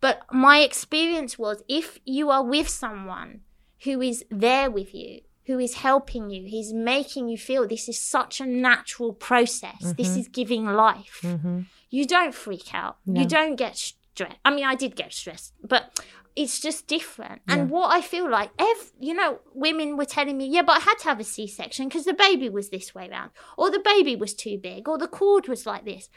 But 0.00 0.22
my 0.32 0.58
experience 0.60 1.38
was 1.38 1.62
if 1.68 1.98
you 2.04 2.30
are 2.30 2.44
with 2.44 2.68
someone 2.68 3.40
who 3.84 4.00
is 4.00 4.24
there 4.30 4.70
with 4.70 4.94
you, 4.94 5.20
who 5.46 5.58
is 5.58 5.74
helping 5.76 6.30
you, 6.30 6.46
he's 6.46 6.72
making 6.72 7.28
you 7.28 7.38
feel 7.38 7.66
this 7.66 7.88
is 7.88 7.98
such 8.00 8.40
a 8.40 8.46
natural 8.46 9.12
process, 9.12 9.94
this 9.96 10.16
is 10.16 10.28
giving 10.28 10.66
life, 10.66 11.20
hmm 11.22 11.60
you 11.90 12.06
don't 12.06 12.34
freak 12.34 12.74
out. 12.74 12.98
No. 13.06 13.22
You 13.22 13.26
don't 13.26 13.56
get 13.56 13.74
stressed. 13.78 14.36
I 14.44 14.50
mean, 14.50 14.66
I 14.66 14.74
did 14.74 14.94
get 14.94 15.10
stressed, 15.12 15.54
but 15.66 15.98
it's 16.36 16.60
just 16.60 16.86
different. 16.86 17.40
And 17.48 17.62
Yeah. 17.62 17.66
what 17.68 17.96
I 17.96 18.02
feel 18.02 18.28
like, 18.30 18.50
ev- 18.58 18.92
you 19.00 19.14
know, 19.14 19.40
women 19.54 19.96
were 19.96 20.04
telling 20.04 20.36
me, 20.36 20.46
yeah, 20.46 20.60
but 20.62 20.76
I 20.76 20.80
had 20.80 20.98
to 20.98 21.04
have 21.04 21.18
a 21.18 21.24
C 21.24 21.46
section 21.46 21.88
because 21.88 22.04
the 22.04 22.12
baby 22.12 22.50
was 22.50 22.68
this 22.68 22.94
way 22.94 23.08
round, 23.08 23.30
or 23.56 23.70
the 23.70 23.80
baby 23.80 24.16
was 24.16 24.34
too 24.34 24.58
big, 24.58 24.86
or 24.86 24.98
the 24.98 25.08
cord 25.08 25.48
was 25.48 25.64
like 25.64 25.86
this. 25.86 26.10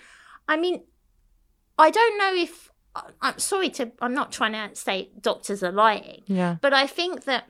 I 0.45 0.57
mean, 0.57 0.83
I 1.77 1.89
don't 1.89 2.17
know 2.17 2.33
if 2.35 2.70
I'm 3.21 3.39
sorry 3.39 3.69
to. 3.71 3.91
I'm 4.01 4.13
not 4.13 4.31
trying 4.31 4.53
to 4.53 4.75
say 4.75 5.09
doctors 5.19 5.63
are 5.63 5.71
lying, 5.71 6.23
Yeah. 6.27 6.57
but 6.61 6.73
I 6.73 6.87
think 6.87 7.23
that 7.25 7.45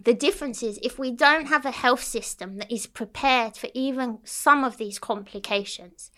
the 0.00 0.14
difference 0.14 0.62
is 0.62 0.78
if 0.82 0.98
we 0.98 1.10
don't 1.10 1.46
have 1.46 1.66
a 1.66 1.72
health 1.72 2.04
system 2.04 2.58
that 2.58 2.70
is 2.72 2.86
prepared 2.86 3.56
for 3.56 3.68
even 3.74 4.18
some 4.22 4.62
of 4.62 4.76
these 4.76 4.98
complications, 5.00 6.12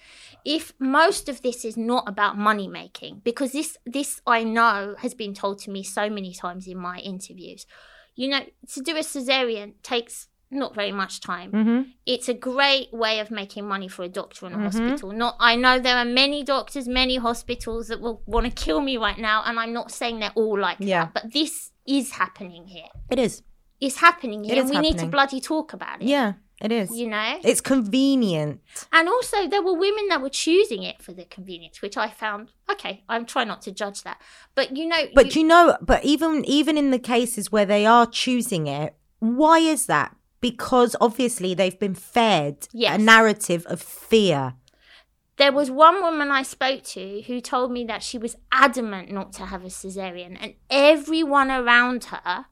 if 0.44 0.74
most 0.78 1.28
of 1.30 1.40
this 1.40 1.64
is 1.64 1.76
not 1.78 2.04
about 2.06 2.36
money 2.36 2.68
making, 2.68 3.22
because 3.24 3.52
this 3.52 3.78
this 3.86 4.20
I 4.26 4.44
know 4.44 4.96
has 4.98 5.14
been 5.14 5.32
told 5.34 5.58
to 5.60 5.70
me 5.70 5.82
so 5.82 6.10
many 6.10 6.34
times 6.34 6.66
in 6.66 6.76
my 6.78 6.98
interviews. 6.98 7.66
You 8.16 8.28
know, 8.28 8.40
to 8.74 8.80
do 8.82 8.96
a 8.96 9.00
cesarean 9.00 9.74
takes 9.82 10.28
not 10.50 10.74
very 10.74 10.92
much 10.92 11.20
time 11.20 11.50
hmm 11.50 11.80
it's 12.06 12.28
a 12.28 12.34
great 12.34 12.92
way 12.92 13.20
of 13.20 13.30
making 13.30 13.66
money 13.68 13.86
for 13.86 14.02
a 14.02 14.08
doctor 14.08 14.44
in 14.46 14.52
a 14.52 14.56
Mhm. 14.56 14.62
hospital. 14.64 15.12
Not, 15.12 15.36
I 15.38 15.54
know 15.54 15.78
there 15.78 15.96
are 15.96 16.04
many 16.04 16.42
doctors, 16.42 16.88
many 16.88 17.16
hospitals 17.16 17.86
that 17.88 18.00
will 18.00 18.20
want 18.26 18.46
to 18.46 18.50
kill 18.64 18.80
me 18.80 18.96
right 18.96 19.18
now, 19.18 19.42
and 19.46 19.60
I'm 19.60 19.72
not 19.72 19.92
saying 19.92 20.18
they're 20.18 20.32
all 20.34 20.58
like 20.58 20.78
Yeah. 20.80 21.04
that, 21.04 21.14
but 21.14 21.32
this 21.32 21.70
is 21.86 22.12
happening 22.12 22.66
here. 22.66 22.88
It 23.10 23.18
is. 23.20 23.42
It's 23.80 23.98
happening 23.98 24.42
here, 24.42 24.56
It 24.56 24.58
and 24.60 24.70
we 24.70 24.78
need 24.78 24.98
to 24.98 25.06
bloody 25.06 25.40
talk 25.40 25.72
about 25.72 26.02
it. 26.02 26.08
Yeah. 26.08 26.32
It 26.60 26.72
is. 26.72 26.90
You 26.98 27.08
know, 27.08 27.38
It's 27.44 27.60
convenient. 27.60 28.60
and 28.92 29.08
also 29.08 29.46
there 29.46 29.62
were 29.62 29.74
women 29.74 30.08
that 30.08 30.20
were 30.20 30.28
choosing 30.30 30.82
it 30.82 31.00
for 31.00 31.12
the 31.12 31.24
convenience, 31.26 31.80
which 31.80 31.96
I 31.96 32.08
found 32.10 32.48
okay. 32.72 33.04
I'm 33.08 33.24
trying 33.24 33.48
not 33.48 33.62
to 33.62 33.70
judge 33.72 34.02
that, 34.02 34.20
but 34.54 34.76
you 34.76 34.86
know, 34.86 35.02
But 35.14 35.36
you 35.36 35.44
know, 35.44 35.76
but 35.80 36.04
even 36.04 36.44
even 36.44 36.76
in 36.76 36.90
the 36.90 36.98
cases 36.98 37.52
where 37.52 37.66
they 37.66 37.86
are 37.86 38.06
choosing 38.06 38.66
it, 38.66 38.94
why 39.20 39.58
is 39.60 39.86
that? 39.86 40.16
Because 40.40 40.96
obviously 41.00 41.54
they've 41.54 41.78
been 41.78 41.94
fed 41.94 42.68
Yes. 42.72 42.98
a 42.98 43.02
narrative 43.02 43.66
of 43.66 43.80
fear. 43.82 44.54
There 45.36 45.52
was 45.52 45.70
one 45.70 46.02
woman 46.02 46.30
I 46.30 46.42
spoke 46.42 46.82
to 46.84 47.22
who 47.22 47.40
told 47.40 47.72
me 47.72 47.84
that 47.84 48.02
she 48.02 48.18
was 48.18 48.36
adamant 48.52 49.10
not 49.10 49.32
to 49.34 49.46
have 49.46 49.62
a 49.64 49.68
cesarean, 49.68 50.36
and 50.40 50.54
everyone 50.68 51.50
around 51.50 52.04
her 52.04 52.46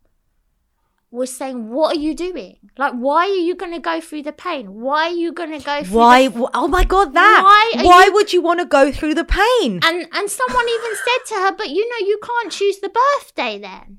was 1.11 1.35
saying, 1.35 1.69
"What 1.71 1.97
are 1.97 2.01
you 2.01 2.15
doing? 2.15 2.57
Like, 2.77 2.93
why 2.95 3.25
are 3.27 3.43
you 3.49 3.55
going 3.55 3.73
to 3.73 3.79
go 3.79 4.01
through 4.01 4.23
the 4.25 4.33
pain? 4.33 4.81
Why 4.81 5.09
are 5.09 5.15
you 5.25 5.33
going 5.33 5.53
to 5.59 5.65
go 5.65 5.83
through?" 5.83 5.97
Why? 5.99 6.29
The... 6.29 6.51
Oh 6.55 6.69
my 6.69 6.85
God! 6.85 7.15
That. 7.15 7.41
Why 7.45 7.83
Why, 7.85 8.05
you- 8.07 8.13
would 8.15 8.33
you 8.33 8.43
want 8.43 8.61
to 8.61 8.67
go 8.67 8.91
through 8.93 9.15
the 9.15 9.25
pain? 9.25 9.81
And 9.83 10.07
and 10.13 10.31
someone 10.31 10.69
even 10.69 10.93
said 11.07 11.23
to 11.29 11.35
her, 11.43 11.53
"But 11.57 11.71
you 11.71 11.89
know, 11.89 12.07
you 12.07 12.19
can't 12.23 12.53
choose 12.53 12.79
the 12.81 12.91
birthday 12.91 13.59
then. 13.59 13.99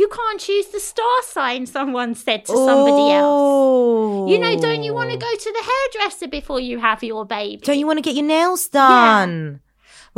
You 0.00 0.08
can't 0.18 0.40
choose 0.40 0.66
the 0.68 0.80
star 0.92 1.16
sign." 1.22 1.66
Someone 1.66 2.14
said 2.14 2.40
to 2.46 2.52
somebody 2.68 3.06
else. 3.12 4.30
You 4.30 4.38
know, 4.38 4.54
don't 4.66 4.82
you 4.86 4.92
want 4.98 5.10
to 5.10 5.16
Oh. 5.16 5.24
go 5.28 5.32
to 5.46 5.50
the 5.56 5.64
hairdresser 5.70 6.28
before 6.28 6.60
you 6.60 6.78
have 6.78 7.02
your 7.02 7.24
baby? 7.24 7.62
Don't 7.68 7.78
you 7.82 7.86
want 7.86 7.98
to 7.98 8.02
get 8.08 8.14
your 8.14 8.24
nails 8.36 8.68
done? 8.68 9.60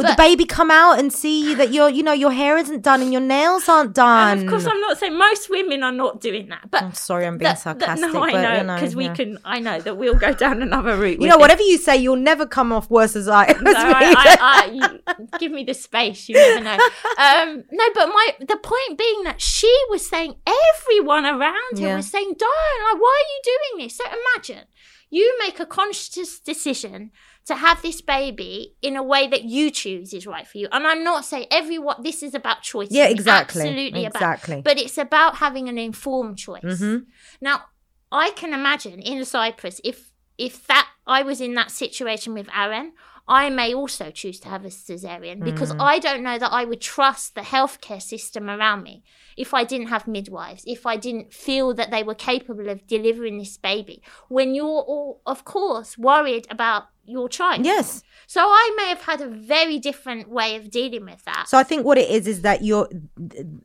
Would 0.00 0.06
But- 0.06 0.16
the 0.16 0.22
baby 0.22 0.46
come 0.46 0.70
out 0.70 0.98
and 0.98 1.12
see 1.12 1.54
that 1.54 1.72
your, 1.74 1.90
you 1.90 2.02
know, 2.02 2.12
your 2.12 2.32
hair 2.32 2.56
isn't 2.56 2.80
done 2.82 3.02
and 3.02 3.12
your 3.12 3.20
nails 3.20 3.68
aren't 3.68 3.94
done? 3.94 4.38
Of 4.38 4.46
course, 4.48 4.64
I'm 4.64 4.80
not 4.80 4.98
saying 4.98 5.18
most 5.18 5.50
women 5.50 5.82
are 5.82 5.92
not 5.92 6.22
doing 6.22 6.48
that, 6.48 6.70
but 6.70 6.82
I'm 6.82 6.94
sorry, 6.94 7.26
I'm 7.26 7.36
being 7.36 7.48
that- 7.50 7.62
that- 7.62 7.78
sarcastic. 7.80 8.12
no, 8.14 8.22
I 8.22 8.32
but, 8.32 8.40
know 8.40 8.56
you 8.56 8.62
know, 8.64 8.74
because 8.76 8.96
we 8.96 9.04
yeah. 9.04 9.14
can. 9.14 9.38
I 9.44 9.58
know 9.60 9.78
that 9.80 9.98
we'll 9.98 10.14
go 10.14 10.32
down 10.32 10.62
another 10.62 10.96
route. 10.96 11.20
You 11.20 11.28
know, 11.28 11.36
whatever 11.36 11.62
you 11.62 11.76
say, 11.76 11.96
you'll 11.98 12.16
never 12.16 12.46
come 12.46 12.72
off 12.72 12.88
worse 12.88 13.14
as 13.14 13.28
I. 13.28 13.44
As 13.50 13.60
No. 13.60 13.72
I, 13.76 14.14
I, 14.40 14.98
I, 15.06 15.38
give 15.38 15.52
me 15.52 15.64
the 15.64 15.74
space. 15.74 16.28
You 16.28 16.36
never 16.36 16.64
know. 16.64 16.78
Um, 17.18 17.64
no, 17.70 17.84
but 17.94 18.06
my 18.06 18.36
the 18.40 18.56
point 18.56 18.96
being 18.98 19.24
that 19.24 19.40
she 19.40 19.70
was 19.90 20.08
saying 20.08 20.36
everyone 20.46 21.26
around 21.26 21.78
her 21.78 21.88
Yeah. 21.88 21.96
was 21.96 22.10
saying, 22.10 22.34
"Don't 22.38 22.92
like, 22.92 23.00
why 23.02 23.22
are 23.22 23.30
you 23.34 23.40
doing 23.74 23.84
this?" 23.86 23.96
So 23.96 24.04
imagine 24.06 24.64
You 25.12 25.36
make 25.40 25.58
a 25.58 25.66
conscious 25.66 26.38
decision 26.38 27.10
to 27.46 27.54
have 27.54 27.82
this 27.82 28.00
baby 28.00 28.74
in 28.82 28.96
a 28.96 29.02
way 29.02 29.26
that 29.26 29.44
you 29.44 29.70
choose 29.70 30.12
is 30.12 30.26
right 30.26 30.46
for 30.46 30.58
you. 30.58 30.68
And 30.70 30.86
I'm 30.86 31.02
not 31.02 31.24
saying 31.24 31.46
every 31.50 31.78
what 31.78 32.02
This 32.02 32.22
is 32.22 32.34
about 32.34 32.62
choice. 32.62 32.88
Yeah, 32.90 33.06
exactly. 33.06 33.62
Absolutely 33.62 34.04
Exactly. 34.06 34.54
about. 34.54 34.64
But 34.64 34.78
it's 34.78 34.98
about 34.98 35.36
having 35.36 35.68
an 35.68 35.78
informed 35.78 36.38
choice. 36.38 36.62
Mhm. 36.62 37.06
Now, 37.40 37.64
I 38.12 38.30
can 38.30 38.52
imagine 38.52 39.00
in 39.00 39.24
Cyprus 39.24 39.80
if 39.84 40.10
if 40.38 40.66
that 40.68 40.88
I 41.06 41.22
was 41.22 41.40
in 41.40 41.54
that 41.54 41.70
situation 41.70 42.32
with 42.34 42.48
Aaron, 42.54 42.92
I 43.30 43.48
may 43.48 43.72
also 43.72 44.10
choose 44.10 44.40
to 44.40 44.48
have 44.48 44.64
a 44.64 44.70
cesarean 44.70 45.44
because 45.44 45.72
Mm. 45.72 45.80
I 45.80 46.00
don't 46.00 46.24
know 46.24 46.36
that 46.36 46.52
I 46.52 46.64
would 46.64 46.80
trust 46.80 47.36
the 47.36 47.42
healthcare 47.42 48.02
system 48.02 48.50
around 48.50 48.82
me 48.82 49.04
if 49.36 49.54
I 49.54 49.62
didn't 49.62 49.86
have 49.86 50.08
midwives, 50.08 50.64
if 50.66 50.84
I 50.84 50.96
didn't 50.96 51.32
feel 51.32 51.72
that 51.74 51.92
they 51.92 52.02
were 52.02 52.16
capable 52.16 52.68
of 52.68 52.84
delivering 52.88 53.38
this 53.38 53.56
baby. 53.56 54.02
When 54.28 54.56
you're 54.56 54.82
all, 54.92 55.22
of 55.26 55.44
course, 55.44 55.96
worried 55.96 56.48
about 56.50 56.88
your 57.04 57.28
child. 57.28 57.64
Yes. 57.64 58.02
So 58.26 58.40
I 58.42 58.74
may 58.76 58.88
have 58.88 59.02
had 59.02 59.20
a 59.20 59.28
very 59.28 59.78
different 59.78 60.28
way 60.28 60.56
of 60.56 60.68
dealing 60.68 61.04
with 61.04 61.24
that. 61.24 61.44
So 61.48 61.56
I 61.56 61.62
think 61.62 61.86
what 61.86 61.98
it 61.98 62.10
is 62.10 62.26
is 62.26 62.42
that 62.42 62.64
you're 62.64 62.88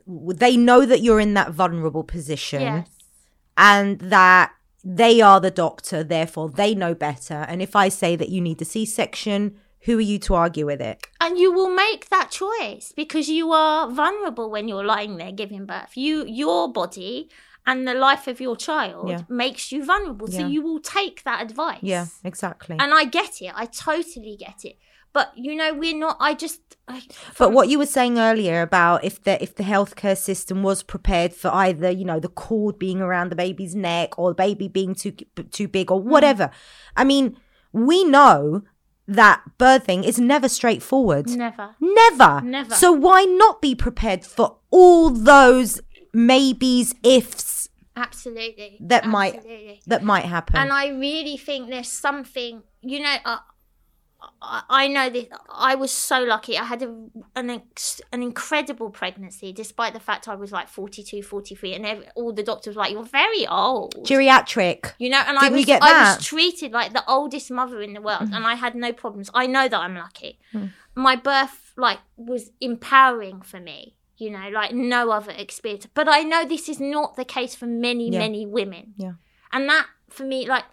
they 0.05 0.57
know 0.57 0.85
that 0.85 1.01
you're 1.01 1.19
in 1.19 1.33
that 1.33 1.51
vulnerable 1.51 2.03
position 2.03 2.61
yes. 2.61 2.89
and 3.57 3.99
that 3.99 4.51
they 4.85 5.19
are 5.19 5.39
the 5.41 5.51
doctor, 5.51 6.03
therefore 6.03 6.49
they 6.49 6.75
know 6.75 6.93
better. 6.93 7.33
And 7.49 7.61
if 7.61 7.75
I 7.75 7.89
say 7.89 8.15
that 8.15 8.29
you 8.29 8.39
need 8.39 8.61
a 8.61 8.65
C-section, 8.65 9.55
who 9.81 9.97
are 9.97 10.01
you 10.01 10.19
to 10.19 10.35
argue 10.35 10.65
with 10.67 10.81
it? 10.81 11.05
and 11.19 11.37
you 11.39 11.51
will 11.51 11.69
make 11.69 12.09
that 12.09 12.29
choice 12.31 12.93
because 12.95 13.27
you 13.29 13.51
are 13.51 13.89
vulnerable 13.89 14.49
when 14.51 14.67
you're 14.67 14.85
lying 14.85 15.17
there 15.17 15.31
giving 15.31 15.65
birth 15.65 15.95
you 15.95 16.23
your 16.27 16.71
body 16.71 17.29
and 17.67 17.87
the 17.87 17.93
life 17.95 18.27
of 18.27 18.39
your 18.39 18.55
child 18.55 19.09
Yeah. 19.09 19.21
makes 19.27 19.71
you 19.71 19.83
vulnerable 19.83 20.27
so 20.27 20.45
you 20.47 20.61
will 20.61 20.79
take 20.79 21.23
that 21.23 21.41
advice 21.41 21.79
Yeah, 21.81 22.05
exactly. 22.23 22.77
and 22.79 22.93
i 22.93 23.05
get 23.05 23.41
it 23.41 23.51
i 23.55 23.65
totally 23.65 24.35
get 24.39 24.65
it 24.65 24.77
but 25.15 25.31
you 25.35 25.55
know 25.55 25.73
we're 25.73 25.97
not 25.97 26.17
i 26.19 26.33
just 26.35 26.59
I, 26.87 27.01
But 27.39 27.51
what 27.51 27.69
you 27.69 27.79
were 27.79 27.87
saying 27.87 28.19
earlier 28.19 28.61
about 28.61 29.03
if 29.03 29.23
the 29.23 29.41
if 29.41 29.55
the 29.55 29.63
healthcare 29.63 30.15
system 30.15 30.61
was 30.61 30.83
prepared 30.83 31.33
for 31.33 31.49
either 31.51 31.89
you 31.89 32.05
know 32.05 32.19
the 32.19 32.27
cord 32.27 32.77
being 32.77 33.01
around 33.01 33.31
the 33.31 33.35
baby's 33.35 33.73
neck 33.73 34.19
or 34.19 34.31
the 34.31 34.35
baby 34.35 34.67
being 34.67 34.93
too 34.93 35.13
too 35.57 35.67
big 35.67 35.89
or 35.89 35.99
whatever, 35.99 36.51
I 36.95 37.05
mean 37.05 37.37
we 37.71 38.03
know 38.03 38.61
that 39.07 39.41
birthing 39.57 40.03
is 40.03 40.19
never 40.19 40.49
straightforward. 40.49 41.27
never 41.29 41.75
Never. 41.79 42.41
Never. 42.43 42.75
So 42.75 42.91
why 42.91 43.23
not 43.23 43.61
be 43.61 43.73
prepared 43.73 44.25
for 44.25 44.57
all 44.69 45.09
those 45.09 45.81
maybes, 46.13 46.93
ifs 47.03 47.69
absolutely 47.95 48.77
that 48.81 49.05
might 49.05 49.41
that 49.87 50.03
might 50.03 50.25
happen? 50.25 50.57
And 50.57 50.71
I 50.71 50.89
really 50.89 51.37
think 51.37 51.69
there's 51.69 51.91
something, 51.91 52.63
you 52.81 52.99
know, 52.99 53.15
uh, 53.23 53.37
I, 54.41 54.87
know 54.87 55.09
that 55.09 55.29
I 55.51 55.75
was 55.75 55.91
so 55.91 56.19
lucky. 56.23 56.57
I 56.57 56.63
had 56.63 56.81
a, 56.83 56.95
an 57.35 57.49
ex, 57.49 58.01
an 58.11 58.21
incredible 58.21 58.89
pregnancy, 58.89 59.51
despite 59.51 59.93
the 59.93 59.99
fact 59.99 60.27
I 60.27 60.35
was 60.35 60.51
like 60.51 60.67
42, 60.67 61.23
43, 61.23 61.73
and 61.73 61.85
every, 61.85 62.07
all 62.15 62.31
the 62.31 62.43
doctors 62.43 62.75
were 62.75 62.81
like, 62.83 62.91
"You're 62.91 63.03
very 63.03 63.47
old." 63.47 63.95
Geriatric. 64.05 64.93
you 64.99 65.09
know, 65.09 65.21
and 65.25 65.37
I 65.37 65.49
was 65.49 65.69
I 65.69 66.15
was 66.15 66.25
treated 66.25 66.71
like 66.71 66.93
the 66.93 67.03
oldest 67.07 67.51
mother 67.51 67.81
in 67.81 67.93
the 67.93 68.01
world, 68.01 68.29
and 68.33 68.45
I 68.45 68.55
had 68.55 68.75
no 68.75 68.93
problems. 68.93 69.29
I 69.33 69.47
know 69.47 69.67
that 69.67 69.79
I'm 69.79 69.95
lucky. 69.95 70.39
Hmm. 70.51 70.67
My 70.95 71.15
birth 71.15 71.73
like 71.77 71.99
was 72.17 72.51
empowering 72.61 73.41
for 73.41 73.59
me. 73.59 73.95
You 74.17 74.31
know, 74.31 74.47
like 74.49 74.73
no 74.73 75.11
other 75.11 75.31
experience. 75.31 75.87
But 75.93 76.07
I 76.07 76.21
know 76.21 76.45
this 76.45 76.69
is 76.69 76.79
not 76.79 77.17
the 77.17 77.25
case 77.25 77.53
for 77.53 77.65
many, 77.65 78.09
Yeah. 78.09 78.19
many 78.19 78.45
women. 78.45 78.93
Yeah. 78.95 79.13
And 79.51 79.67
that 79.69 79.87
for 80.09 80.23
me, 80.23 80.47
like, 80.47 80.63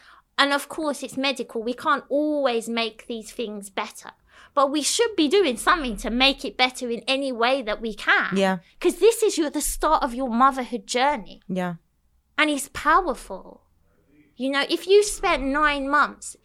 and 0.42 0.52
of 0.52 0.64
course 0.68 1.02
it's 1.04 1.16
medical. 1.16 1.62
We 1.62 1.74
can't 1.74 2.04
always 2.08 2.68
make 2.68 3.06
these 3.06 3.30
things 3.30 3.70
better. 3.70 4.10
But 4.54 4.70
we 4.70 4.82
should 4.82 5.14
be 5.16 5.28
doing 5.28 5.56
something 5.56 5.96
to 5.98 6.10
make 6.10 6.44
it 6.44 6.58
better 6.64 6.90
in 6.90 7.00
any 7.16 7.32
way 7.32 7.62
that 7.62 7.80
we 7.80 7.94
can. 7.94 8.36
Yeah. 8.36 8.58
Because 8.78 8.96
this 8.98 9.22
is 9.22 9.38
your 9.38 9.50
the 9.50 9.62
start 9.62 10.02
of 10.02 10.14
your 10.14 10.28
motherhood 10.28 10.86
journey. 10.86 11.40
Yeah. 11.48 11.74
And 12.36 12.50
it's 12.50 12.68
powerful. 12.74 13.62
You 14.36 14.50
know, 14.50 14.64
if 14.68 14.86
you 14.86 15.04
spent 15.04 15.42
nine 15.42 15.88
months 15.88 16.36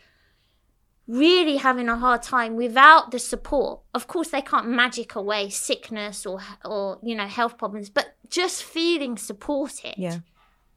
really 1.08 1.58
having 1.58 1.90
a 1.90 1.98
hard 1.98 2.22
time 2.22 2.56
without 2.56 3.12
the 3.12 3.20
support, 3.20 3.82
of 3.94 4.08
course 4.08 4.30
they 4.30 4.42
can't 4.42 4.68
magic 4.70 5.16
away 5.16 5.50
sickness 5.50 6.26
or 6.26 6.40
or 6.64 7.00
you 7.04 7.16
know 7.16 7.28
health 7.28 7.58
problems, 7.58 7.90
but 7.90 8.16
just 8.30 8.64
feeling 8.64 9.18
supported 9.18 9.96
Yeah. 9.98 10.20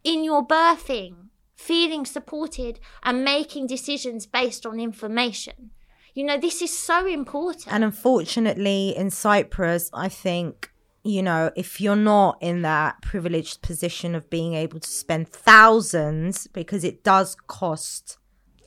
in 0.04 0.24
your 0.24 0.46
birthing, 0.46 1.30
feeling 1.66 2.06
supported 2.06 2.80
and 3.02 3.24
making 3.24 3.66
decisions 3.66 4.26
based 4.26 4.64
on 4.64 4.80
information. 4.80 5.70
You 6.14 6.24
know, 6.24 6.38
this 6.38 6.61
is 6.62 6.76
so 6.76 7.06
important. 7.06 7.72
And 7.72 7.84
unfortunately, 7.84 8.96
in 8.96 9.11
Cyprus, 9.11 9.90
I 9.92 10.08
think, 10.08 10.72
you 11.04 11.22
know, 11.22 11.50
if 11.56 11.80
you're 11.80 11.96
not 11.96 12.38
in 12.40 12.62
that 12.62 13.02
privileged 13.02 13.62
position 13.62 14.14
of 14.14 14.28
being 14.30 14.54
able 14.54 14.80
to 14.80 14.88
spend 14.88 15.28
thousands, 15.28 16.46
because 16.48 16.82
it 16.82 17.04
does 17.04 17.36
cost 17.46 18.16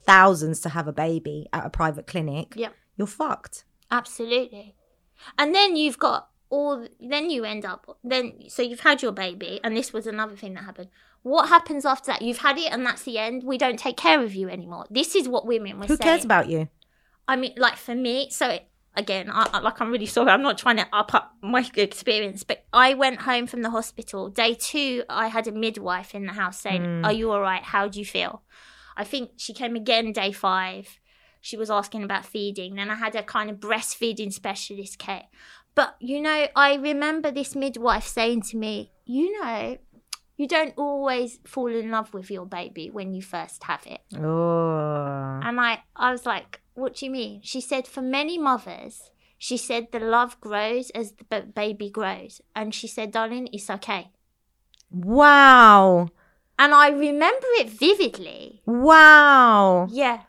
thousands 0.06 0.60
to 0.62 0.70
have 0.70 0.88
a 0.88 0.94
baby 0.94 1.48
at 1.52 1.66
a 1.66 1.70
private 1.70 2.08
clinic, 2.08 2.54
Yep. 2.56 2.74
you're 2.98 3.08
fucked. 3.08 3.66
Absolutely. 3.92 4.76
And 5.38 5.54
then 5.54 5.76
you've 5.76 6.00
got 6.00 6.30
all, 6.50 6.88
then 7.00 7.30
you 7.30 7.44
end 7.44 7.66
up, 7.66 7.98
then, 8.04 8.44
so 8.48 8.62
you've 8.62 8.82
had 8.82 9.02
your 9.02 9.12
baby, 9.12 9.60
and 9.64 9.76
this 9.76 9.92
was 9.92 10.06
another 10.08 10.36
thing 10.36 10.54
that 10.54 10.64
happened. 10.64 10.90
What 11.24 11.50
happens 11.50 11.86
after 11.86 12.08
that? 12.12 12.22
You've 12.22 12.40
had 12.40 12.58
it, 12.58 12.72
and 12.72 12.86
that's 12.86 13.04
the 13.04 13.18
end. 13.18 13.44
We 13.44 13.58
don't 13.58 13.80
take 13.80 13.98
care 13.98 14.22
of 14.22 14.36
you 14.36 14.50
anymore. 14.50 14.86
This 14.90 15.16
is 15.16 15.28
what 15.28 15.46
women 15.46 15.80
were 15.80 15.88
saying. 15.88 15.98
Who 15.98 16.04
saying. 16.04 16.16
cares 16.16 16.26
about 16.26 16.50
you? 16.50 16.68
I 17.28 17.38
mean, 17.38 17.54
like 17.58 17.78
for 17.78 17.96
me, 17.96 18.30
so 18.30 18.60
again, 18.96 19.30
I, 19.32 19.50
I- 19.54 19.60
like 19.60 19.80
I'm 19.80 19.90
really 19.90 20.06
sorry. 20.06 20.30
I'm 20.30 20.42
not 20.42 20.58
trying 20.58 20.78
to 20.78 20.88
up 20.92 21.14
up 21.14 21.34
my 21.42 21.66
experience, 21.76 22.44
but 22.44 22.66
I 22.74 22.94
went 22.94 23.22
home 23.22 23.48
from 23.48 23.62
the 23.62 23.70
hospital. 23.70 24.30
Day 24.30 24.54
two, 24.54 25.04
I 25.10 25.28
had 25.28 25.48
a 25.48 25.52
midwife 25.54 26.14
in 26.14 26.26
the 26.26 26.34
house 26.34 26.60
saying, 26.60 26.84
hmm. 26.84 27.06
"Are 27.06 27.14
you 27.14 27.32
all 27.32 27.42
right? 27.42 27.64
How 27.64 27.88
do 27.88 28.00
you 28.00 28.06
feel?" 28.06 28.44
I 28.98 29.06
think 29.06 29.32
she 29.38 29.54
came 29.54 29.76
again 29.76 30.12
day 30.12 30.34
five. 30.34 31.00
She 31.42 31.58
was 31.58 31.72
asking 31.72 32.04
about 32.04 32.26
feeding. 32.26 32.76
Then 32.76 32.90
I 32.90 32.96
had 32.96 33.16
a 33.16 33.24
kind 33.24 33.50
of 33.50 33.58
breastfeeding 33.58 34.32
specialist, 34.32 35.00
Kate. 35.00 35.30
But 35.74 35.96
you 36.00 36.22
know, 36.22 36.48
I 36.54 36.76
remember 36.76 37.32
this 37.32 37.56
midwife 37.56 38.08
saying 38.08 38.42
to 38.44 38.58
me, 38.58 38.92
"You 39.06 39.42
know." 39.42 39.78
You 40.36 40.48
don't 40.48 40.74
always 40.78 41.40
fall 41.46 41.68
in 41.68 41.92
love 41.92 42.14
with 42.14 42.32
your 42.32 42.46
baby 42.46 42.90
when 42.90 43.14
you 43.14 43.22
first 43.22 43.64
have 43.66 43.86
it. 43.86 44.02
Oh. 44.18 45.40
And 45.44 45.60
I, 45.62 45.84
I 45.96 46.12
was 46.12 46.26
like, 46.26 46.62
what 46.74 46.96
do 46.96 47.06
you 47.06 47.12
mean? 47.12 47.42
She 47.44 47.62
said, 47.62 47.86
for 47.88 48.02
many 48.02 48.38
mothers, 48.38 49.12
she 49.38 49.58
said 49.58 49.88
the 49.92 50.00
love 50.00 50.40
grows 50.42 50.90
as 50.92 51.12
the 51.14 51.24
b- 51.26 51.52
baby 51.54 51.90
grows. 51.90 52.42
And 52.56 52.74
she 52.74 52.88
said, 52.88 53.12
darling, 53.12 53.48
it's 53.54 53.70
okay. 53.70 54.12
Wow. 54.90 56.10
And 56.58 56.74
I 56.74 56.90
remember 56.90 57.48
it 57.60 57.70
vividly. 57.70 58.62
Wow. 58.66 59.88
Yeah. 59.92 60.22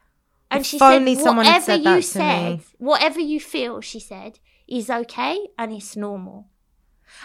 And 0.51 0.61
If 0.61 0.67
she 0.67 0.79
said, 0.79 1.03
whatever 1.03 1.65
said 1.65 1.81
you 1.83 2.03
said, 2.03 2.53
me. 2.59 2.63
whatever 2.79 3.21
you 3.21 3.41
feel, 3.41 3.81
she 3.81 4.01
said, 4.01 4.39
is 4.69 4.91
okay 4.91 5.39
and 5.59 5.73
it's 5.73 5.97
normal. 5.97 6.49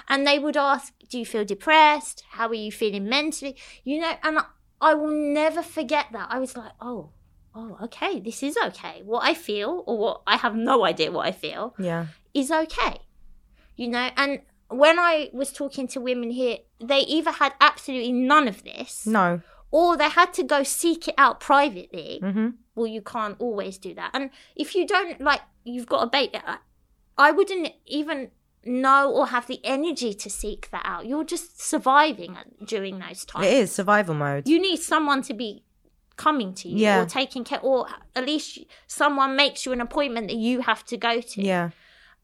And 0.07 0.25
they 0.25 0.39
would 0.39 0.57
ask, 0.57 0.93
do 1.09 1.19
you 1.19 1.25
feel 1.25 1.45
depressed? 1.45 2.23
How 2.31 2.47
are 2.47 2.53
you 2.53 2.71
feeling 2.71 3.07
mentally? 3.09 3.55
You 3.83 4.01
know, 4.01 4.13
and 4.23 4.39
I, 4.39 4.43
I 4.81 4.93
will 4.93 5.11
never 5.33 5.61
forget 5.61 6.07
that. 6.13 6.27
I 6.29 6.39
was 6.39 6.55
like, 6.55 6.71
oh, 6.81 7.11
oh, 7.55 7.77
okay, 7.83 8.19
this 8.19 8.43
is 8.43 8.57
okay. 8.65 9.01
What 9.03 9.23
I 9.23 9.33
feel, 9.33 9.83
or 9.87 9.97
what 9.97 10.21
I 10.27 10.37
have 10.37 10.55
no 10.55 10.85
idea 10.85 11.11
what 11.11 11.25
I 11.27 11.31
feel, 11.31 11.75
Yeah. 11.79 12.07
is 12.33 12.51
okay. 12.51 12.99
You 13.75 13.87
know, 13.89 14.09
and 14.17 14.41
when 14.69 14.99
I 14.99 15.29
was 15.33 15.51
talking 15.51 15.87
to 15.89 15.99
women 16.01 16.29
here, 16.31 16.57
they 16.79 16.99
either 16.99 17.31
had 17.31 17.53
absolutely 17.59 18.11
none 18.11 18.47
of 18.47 18.63
this, 18.63 19.05
No. 19.07 19.41
or 19.71 19.97
they 19.97 20.09
had 20.09 20.33
to 20.35 20.43
go 20.43 20.63
seek 20.63 21.07
it 21.07 21.15
out 21.17 21.39
privately. 21.39 22.19
Mm-hmm. 22.21 22.49
Well, 22.75 22.87
you 22.87 23.01
can't 23.01 23.35
always 23.39 23.77
do 23.77 23.93
that. 23.95 24.11
And 24.13 24.29
if 24.55 24.75
you 24.75 24.85
don't 24.87 25.19
like, 25.19 25.41
you've 25.63 25.87
got 25.87 26.03
a 26.03 26.07
baby. 26.07 26.39
I- 26.45 26.57
I 27.17 27.31
wouldn't 27.31 27.73
even 27.85 28.31
know 28.70 29.11
or 29.11 29.28
have 29.28 29.47
the 29.47 29.59
energy 29.63 30.13
to 30.13 30.30
seek 30.30 30.70
that 30.72 30.84
out. 30.86 31.05
You're 31.07 31.24
just 31.24 31.59
surviving 31.61 32.38
during 32.63 32.99
those 32.99 33.26
times. 33.26 33.45
It 33.47 33.53
is 33.53 33.72
survival 33.72 34.15
mode. 34.15 34.47
You 34.47 34.61
need 34.61 34.78
someone 34.78 35.22
to 35.24 35.34
be 35.34 35.63
coming 36.15 36.53
to 36.53 36.67
you 36.70 36.78
Yeah. 36.78 37.01
or 37.01 37.05
taking 37.05 37.43
care, 37.43 37.59
or 37.61 37.88
at 38.15 38.26
least 38.26 38.59
someone 38.88 39.36
makes 39.36 39.65
you 39.65 39.72
an 39.72 39.82
appointment 39.82 40.28
that 40.28 40.38
you 40.38 40.61
have 40.61 40.86
to 40.86 40.97
go 40.97 41.22
to. 41.22 41.41
yeah. 41.41 41.70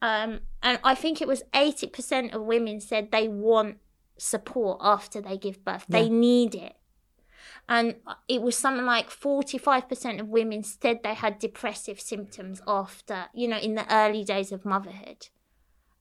Um, 0.02 0.42
and 0.62 0.78
I 0.84 0.94
think 0.94 1.22
it 1.22 1.28
was 1.28 1.42
80% 1.54 2.34
of 2.36 2.42
women 2.42 2.80
said 2.82 3.12
they 3.12 3.28
want 3.28 3.78
support 4.18 4.78
after 4.82 5.22
they 5.22 5.38
give 5.38 5.64
birth. 5.66 5.86
They 5.90 6.10
need 6.10 6.54
it. 6.54 6.76
And 7.68 7.96
it 8.28 8.42
was 8.42 8.56
something 8.58 8.86
like 8.86 9.10
45% 9.10 10.20
of 10.20 10.28
women 10.28 10.62
said 10.64 11.00
they 11.02 11.16
had 11.16 11.40
depressive 11.40 12.00
symptoms 12.00 12.62
after, 12.68 13.26
you 13.34 13.48
know, 13.48 13.58
in 13.58 13.74
the 13.76 13.92
early 13.92 14.24
days 14.24 14.52
of 14.52 14.66
motherhood. 14.66 15.30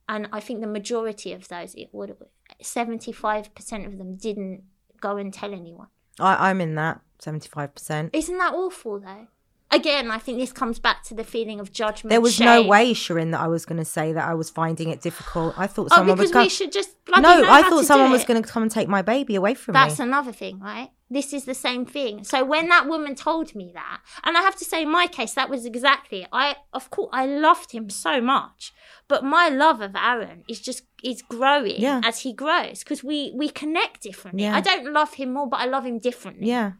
And 0.09 0.29
I 0.33 0.41
think 0.41 0.61
the 0.61 0.67
majority 0.67 1.33
of 1.33 1.49
those, 1.49 1.75
it 1.75 1.89
would 1.93 2.15
75% 2.63 3.87
of 3.87 3.99
them 3.99 4.17
didn't 4.17 4.65
go 5.01 5.17
and 5.17 5.33
tell 5.33 5.53
anyone. 5.53 5.89
I, 6.21 6.51
I'm 6.51 6.61
in 6.61 6.75
that. 6.75 7.01
75%. 7.21 8.11
Isn't 8.13 8.39
that 8.39 8.55
awful 8.55 9.01
though? 9.01 9.29
Again, 9.75 10.11
I 10.11 10.19
think 10.19 10.39
this 10.39 10.53
comes 10.53 10.79
back 10.79 11.03
to 11.05 11.15
the 11.15 11.25
feeling 11.25 11.61
of 11.61 11.73
judgment. 11.73 12.11
There 12.11 12.21
was 12.21 12.41
no 12.41 12.63
way, 12.63 12.93
Shirin, 12.95 13.33
that 13.33 13.41
I 13.41 13.49
was 13.49 13.65
going 13.67 13.79
to 13.79 13.85
say 13.85 14.13
that 14.13 14.29
I 14.29 14.35
was 14.35 14.51
finding 14.51 14.91
it 14.91 15.01
difficult. 15.01 15.55
I 15.59 15.67
thought 15.67 15.89
Oh, 15.93 15.97
someone 15.97 16.19
was 16.19 16.31
going 16.31 16.47
we 16.47 16.49
should 16.51 16.73
just 16.73 16.91
No, 17.19 17.45
I 17.51 17.63
thought 17.63 17.81
to 17.81 17.85
someone 17.87 18.11
was 18.11 18.25
going 18.25 18.43
to 18.43 18.49
come 18.49 18.63
and 18.63 18.71
take 18.73 18.89
my 18.89 19.03
baby 19.03 19.35
away 19.35 19.55
from 19.55 19.73
That's 19.75 19.85
me. 19.85 19.91
That's 19.91 20.01
another 20.01 20.33
thing, 20.33 20.61
right? 20.61 20.91
This 21.11 21.33
is 21.33 21.45
the 21.45 21.55
same 21.55 21.85
thing. 21.87 22.25
So 22.25 22.45
when 22.45 22.69
that 22.71 22.89
woman 22.89 23.15
told 23.15 23.55
me 23.55 23.71
that, 23.75 24.01
and 24.25 24.37
I 24.37 24.41
have 24.41 24.57
to 24.57 24.65
say, 24.65 24.83
in 24.83 24.91
my 24.91 25.07
case, 25.07 25.35
that 25.35 25.51
was 25.51 25.65
exactly. 25.67 26.23
it. 26.23 26.29
I 26.33 26.57
of 26.73 26.91
course 26.91 27.11
I 27.13 27.27
loved 27.27 27.73
him 27.73 27.91
so 27.91 28.21
much, 28.21 28.73
but 29.07 29.23
my 29.23 29.49
love 29.49 29.81
of 29.81 29.95
Aaron 29.95 30.45
is 30.49 30.61
just 30.61 30.83
is 31.03 31.21
growing 31.23 31.77
Yeah. 31.79 32.01
as 32.05 32.21
he 32.21 32.33
grows 32.33 32.79
because 32.81 33.05
we 33.05 33.33
we 33.37 33.49
connect 33.49 34.03
differently. 34.03 34.45
Yeah. 34.45 34.57
I 34.57 34.61
don't 34.61 34.93
love 34.93 35.15
him 35.15 35.35
more, 35.35 35.49
but 35.49 35.61
I 35.61 35.67
love 35.67 35.85
him 35.85 35.99
differently. 35.99 36.49
yeah. 36.49 36.73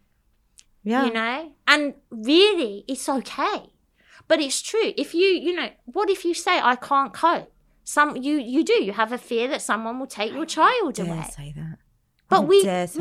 Yeah. 0.85 1.07
you 1.07 1.13
know 1.13 1.53
and 1.67 1.95
really 2.11 2.85
it's 2.87 3.09
okay 3.09 3.71
but 4.29 4.39
it's 4.41 4.61
true 4.63 4.93
if 4.97 5.15
you 5.15 5.27
you 5.27 5.55
know 5.55 5.71
what 5.87 6.11
if 6.11 6.25
you 6.25 6.35
say 6.35 6.61
i 6.61 6.77
can't 6.77 7.13
cope 7.15 7.51
some 7.85 8.17
you 8.17 8.35
you 8.39 8.63
do 8.65 8.75
you 8.85 8.93
have 8.93 9.11
a 9.13 9.19
fear 9.19 9.49
that 9.49 9.63
someone 9.63 9.99
will 9.99 10.07
take 10.07 10.33
your 10.33 10.47
child 10.47 10.99
away 10.99 11.25
say 11.37 11.53
that. 11.57 11.79
but 12.29 12.41
I 12.43 12.45
we 12.45 12.59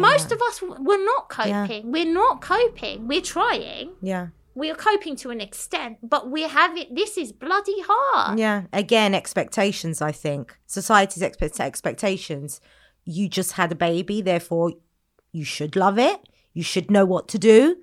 most 0.10 0.30
that. 0.30 0.32
of 0.36 0.42
us 0.50 0.62
we're 0.62 1.06
not 1.06 1.26
Yeah. 1.46 1.66
coping 1.68 1.92
we're 1.92 2.14
not 2.22 2.42
coping 2.42 3.08
we're 3.08 3.22
trying 3.22 3.92
Yeah. 4.02 4.28
we're 4.56 4.76
coping 4.76 5.16
to 5.18 5.30
an 5.32 5.42
extent 5.42 5.98
but 6.04 6.30
we're 6.30 6.50
having 6.62 6.88
this 6.94 7.18
is 7.18 7.32
bloody 7.32 7.80
hard 7.86 8.40
Yeah. 8.40 8.64
Again, 8.72 9.14
expectations, 9.16 10.02
I 10.02 10.12
think. 10.12 10.58
Society's 10.68 11.24
expect- 11.24 11.60
expectations. 11.60 12.62
You 13.06 13.28
just 13.40 13.52
had 13.54 13.72
a 13.72 13.76
baby, 13.76 14.22
therefore 14.22 14.74
you 15.32 15.44
should 15.46 15.76
love 15.76 15.98
it. 16.12 16.20
You 16.54 16.64
should 16.64 16.90
know 16.92 17.06
what 17.06 17.28
to 17.30 17.40
do. 17.40 17.78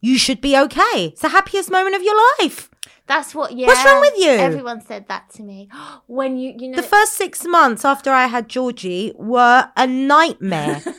You 0.00 0.18
should 0.18 0.40
be 0.40 0.56
okay. 0.58 1.06
It's 1.12 1.22
the 1.22 1.28
happiest 1.28 1.70
moment 1.70 1.94
of 1.94 2.02
your 2.02 2.16
life. 2.40 2.68
that's 3.06 3.34
what 3.34 3.52
yeah 3.52 3.66
What's 3.66 3.84
wrong 3.84 4.00
with 4.00 4.14
you? 4.16 4.30
everyone 4.30 4.80
said 4.80 5.06
that 5.08 5.28
to 5.30 5.42
me 5.42 5.68
when 6.06 6.36
you 6.36 6.54
you 6.58 6.68
know 6.68 6.76
The 6.76 6.82
first 6.82 7.12
six 7.14 7.44
months 7.44 7.84
after 7.84 8.10
I 8.10 8.26
had 8.26 8.48
Georgie 8.48 9.12
were 9.16 9.70
a 9.76 9.86
nightmare. 9.86 10.82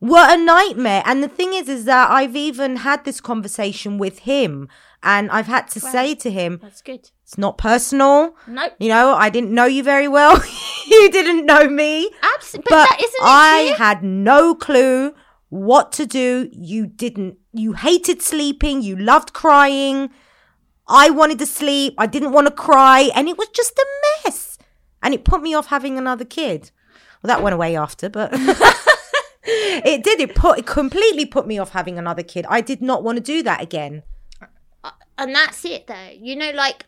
were 0.00 0.26
a 0.28 0.36
nightmare. 0.36 1.02
And 1.06 1.22
the 1.22 1.28
thing 1.28 1.54
is, 1.54 1.68
is 1.68 1.86
that 1.86 2.10
I've 2.10 2.36
even 2.36 2.76
had 2.76 3.04
this 3.04 3.20
conversation 3.20 3.96
with 3.96 4.20
him, 4.20 4.68
and 5.02 5.30
I've 5.30 5.46
had 5.46 5.68
to 5.68 5.80
say 5.80 6.14
to 6.16 6.30
him, 6.30 6.58
that's 6.62 6.82
good 6.82 7.10
it's 7.22 7.38
not 7.38 7.56
personal. 7.56 8.36
nope 8.46 8.74
You 8.78 8.90
know, 8.90 9.14
I 9.14 9.30
didn't 9.30 9.52
know 9.52 9.64
you 9.64 9.82
very 9.82 10.08
well. 10.08 10.42
you 10.86 11.10
didn't 11.10 11.46
know 11.46 11.68
me. 11.68 12.10
absolutely 12.22 12.70
but, 12.70 12.84
But 12.84 12.88
that 12.90 13.00
isn't 13.00 13.20
I 13.22 13.74
had 13.78 14.04
no 14.04 14.54
clue 14.54 15.14
what 15.54 15.92
to 15.92 16.06
do. 16.06 16.48
You 16.52 16.86
didn't, 16.86 17.38
you 17.52 17.72
hated 17.74 18.22
sleeping. 18.22 18.82
You 18.82 18.96
loved 18.96 19.32
crying. 19.32 20.10
I 20.88 21.10
wanted 21.10 21.38
to 21.38 21.46
sleep. 21.46 21.94
I 21.96 22.06
didn't 22.06 22.32
want 22.32 22.46
to 22.46 22.52
cry. 22.52 23.10
And 23.14 23.28
it 23.28 23.38
was 23.38 23.48
just 23.48 23.78
a 23.78 23.86
mess. 24.24 24.58
And 25.02 25.14
it 25.14 25.24
put 25.24 25.42
me 25.42 25.54
off 25.54 25.66
having 25.66 25.98
another 25.98 26.24
kid. 26.24 26.70
Well, 27.22 27.28
that 27.28 27.42
went 27.42 27.54
away 27.54 27.76
after, 27.76 28.08
but 28.08 28.30
it 29.44 30.02
did. 30.02 30.20
It 30.20 30.34
put, 30.34 30.58
it 30.58 30.66
completely 30.66 31.24
put 31.24 31.46
me 31.46 31.58
off 31.58 31.70
having 31.70 31.98
another 31.98 32.22
kid. 32.22 32.46
I 32.48 32.60
did 32.60 32.82
not 32.82 33.02
want 33.02 33.16
to 33.16 33.22
do 33.22 33.42
that 33.44 33.62
again. 33.62 34.02
Uh, 34.82 34.90
and 35.16 35.34
that's 35.34 35.64
it 35.64 35.86
though 35.86 36.10
you 36.18 36.36
know 36.36 36.50
like 36.50 36.86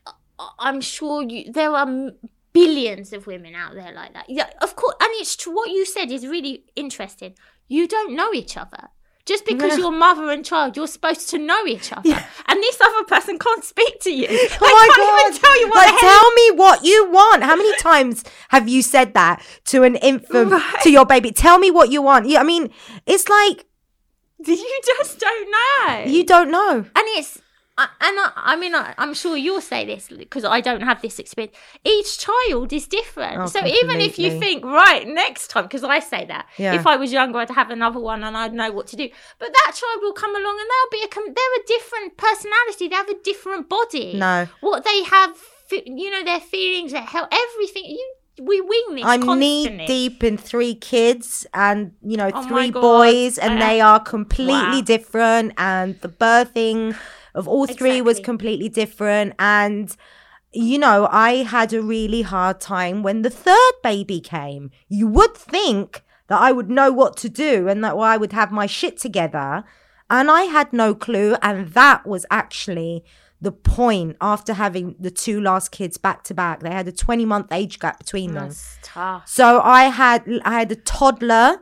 i'm 0.58 0.80
sure 0.80 1.22
you 1.22 1.50
there 1.52 1.70
are 1.70 2.10
billions 2.52 3.12
of 3.12 3.26
women 3.26 3.54
out 3.54 3.74
there 3.74 3.92
like 3.92 4.12
that 4.12 4.28
yeah 4.28 4.50
of 4.60 4.76
course 4.76 4.94
and 5.00 5.10
it's 5.14 5.44
what 5.44 5.70
you 5.70 5.84
said 5.84 6.10
is 6.10 6.26
really 6.26 6.64
interesting 6.74 7.34
you 7.68 7.86
don't 7.88 8.14
know 8.14 8.32
each 8.32 8.56
other 8.56 8.88
just 9.24 9.44
because 9.44 9.72
Yeah. 9.72 9.78
you're 9.78 9.90
mother 9.90 10.30
and 10.30 10.44
child 10.44 10.76
you're 10.76 10.86
supposed 10.86 11.28
to 11.30 11.38
know 11.38 11.66
each 11.66 11.92
other 11.92 12.08
and 12.46 12.62
this 12.62 12.80
other 12.80 13.04
person 13.04 13.38
can't 13.40 13.64
speak 13.64 14.00
to 14.02 14.10
you 14.10 14.28
oh 14.30 14.30
they 14.30 14.56
Oh 14.60 14.72
my 14.72 14.88
can't 14.94 15.10
god! 15.10 15.26
even 15.28 15.40
tell 15.40 15.60
you 15.60 15.68
what 15.68 15.86
like, 15.90 16.00
tell 16.00 16.32
me 16.32 16.50
what 16.52 16.84
you 16.84 17.10
want. 17.10 17.42
How 17.42 17.56
many 17.56 17.74
times 17.78 18.24
have 18.50 18.68
you 18.68 18.82
said 18.82 19.14
that 19.14 19.42
to 19.66 19.82
an 19.82 19.96
infant, 19.96 20.52
Right. 20.52 20.80
to 20.82 20.90
your 20.90 21.04
baby? 21.06 21.32
Tell 21.32 21.58
me 21.58 21.70
what 21.72 21.90
you 21.90 22.02
want. 22.02 22.26
Yeah, 22.28 22.40
I 22.40 22.44
mean, 22.44 22.70
it's 23.04 23.28
like 23.28 23.64
you 24.46 24.80
just 24.84 25.18
don't 25.18 25.50
know 25.50 26.04
you 26.06 26.22
don't 26.24 26.50
know. 26.50 26.72
and 26.94 27.04
it's 27.18 27.38
I- 27.38 27.40
and 27.78 27.88
I, 28.00 28.32
I 28.36 28.56
mean, 28.56 28.74
I, 28.74 28.94
I'm 28.96 29.12
sure 29.12 29.36
you'll 29.36 29.60
say 29.60 29.84
this 29.84 30.08
because 30.08 30.44
I 30.44 30.60
don't 30.62 30.80
have 30.80 31.02
this 31.02 31.18
experience. 31.18 31.54
Each 31.84 32.18
child 32.18 32.72
is 32.72 32.86
different. 32.86 33.38
Oh, 33.42 33.46
so 33.46 33.58
even 33.64 34.00
if 34.00 34.18
you 34.18 34.38
think, 34.38 34.64
right, 34.64 35.06
next 35.06 35.48
time, 35.48 35.64
because 35.64 35.84
I 35.84 35.98
say 35.98 36.24
that, 36.26 36.46
Yeah. 36.56 36.74
if 36.74 36.86
I 36.86 36.96
was 36.96 37.12
younger, 37.12 37.38
I'd 37.38 37.50
have 37.50 37.70
another 37.70 38.00
one 38.00 38.24
and 38.24 38.34
I'd 38.36 38.54
know 38.54 38.72
what 38.72 38.86
to 38.88 38.96
do. 38.96 39.08
But 39.38 39.50
that 39.52 39.72
child 39.74 40.00
will 40.02 40.14
come 40.14 40.34
along 40.34 40.58
and 40.58 40.68
they'll 40.70 41.00
be 41.00 41.04
a, 41.04 41.32
they're 41.34 41.62
a 41.62 41.66
different 41.66 42.16
personality. 42.16 42.88
They 42.88 42.96
have 42.96 43.10
a 43.10 43.22
different 43.22 43.68
body. 43.68 44.14
No. 44.14 44.48
What 44.60 44.84
they 44.84 45.02
have, 45.04 45.36
you 45.70 46.10
know, 46.10 46.24
their 46.24 46.40
feelings, 46.40 46.92
their 46.92 47.02
health, 47.02 47.28
everything. 47.30 47.84
You, 47.86 48.12
we 48.42 48.60
wing 48.60 48.96
this 48.96 49.04
I'm 49.06 49.22
constantly. 49.22 49.70
knee 49.78 49.86
deep 49.86 50.22
in 50.22 50.36
three 50.36 50.74
kids 50.74 51.46
and 51.54 51.92
you 52.02 52.18
know 52.18 52.30
Oh 52.34 52.46
three 52.46 52.70
boys, 52.70 53.38
and 53.38 53.54
I- 53.54 53.66
they 53.66 53.80
are 53.80 53.98
completely 53.98 54.52
Wow. 54.52 54.80
different. 54.84 55.52
And 55.56 55.98
the 56.02 56.10
birthing 56.10 56.94
of 57.36 57.46
all 57.46 57.66
three 57.66 58.00
was 58.00 58.18
completely 58.20 58.68
different. 58.68 59.34
And 59.38 59.94
you 60.52 60.78
know, 60.78 61.06
I 61.10 61.42
had 61.42 61.72
a 61.72 61.82
really 61.82 62.22
hard 62.22 62.60
time 62.60 63.02
when 63.02 63.22
the 63.22 63.30
third 63.30 63.72
baby 63.82 64.20
came. 64.20 64.70
You 64.88 65.06
would 65.06 65.34
think 65.34 66.02
that 66.28 66.40
I 66.40 66.50
would 66.50 66.70
know 66.70 66.90
what 66.90 67.16
to 67.18 67.28
do 67.28 67.68
and 67.68 67.84
that 67.84 67.94
I 67.94 68.16
would 68.16 68.32
have 68.32 68.50
my 68.50 68.66
shit 68.66 68.96
together. 68.98 69.64
And 70.08 70.30
I 70.30 70.42
had 70.42 70.72
no 70.72 70.94
clue. 70.94 71.36
And 71.42 71.68
that 71.74 72.06
was 72.06 72.24
actually 72.30 73.04
the 73.40 73.52
point 73.52 74.16
after 74.20 74.54
having 74.54 74.96
the 74.98 75.10
two 75.10 75.40
last 75.40 75.70
kids 75.70 75.98
back 75.98 76.24
to 76.24 76.34
back. 76.34 76.60
They 76.60 76.70
had 76.70 76.88
a 76.88 76.92
20 76.92 77.24
month 77.26 77.52
age 77.52 77.78
gap 77.78 77.98
between 77.98 78.32
them. 78.32 78.50
Tough. 78.82 79.28
So 79.28 79.60
I 79.60 79.84
had 79.84 80.24
I 80.44 80.60
had 80.60 80.72
a 80.72 80.76
toddler 80.76 81.58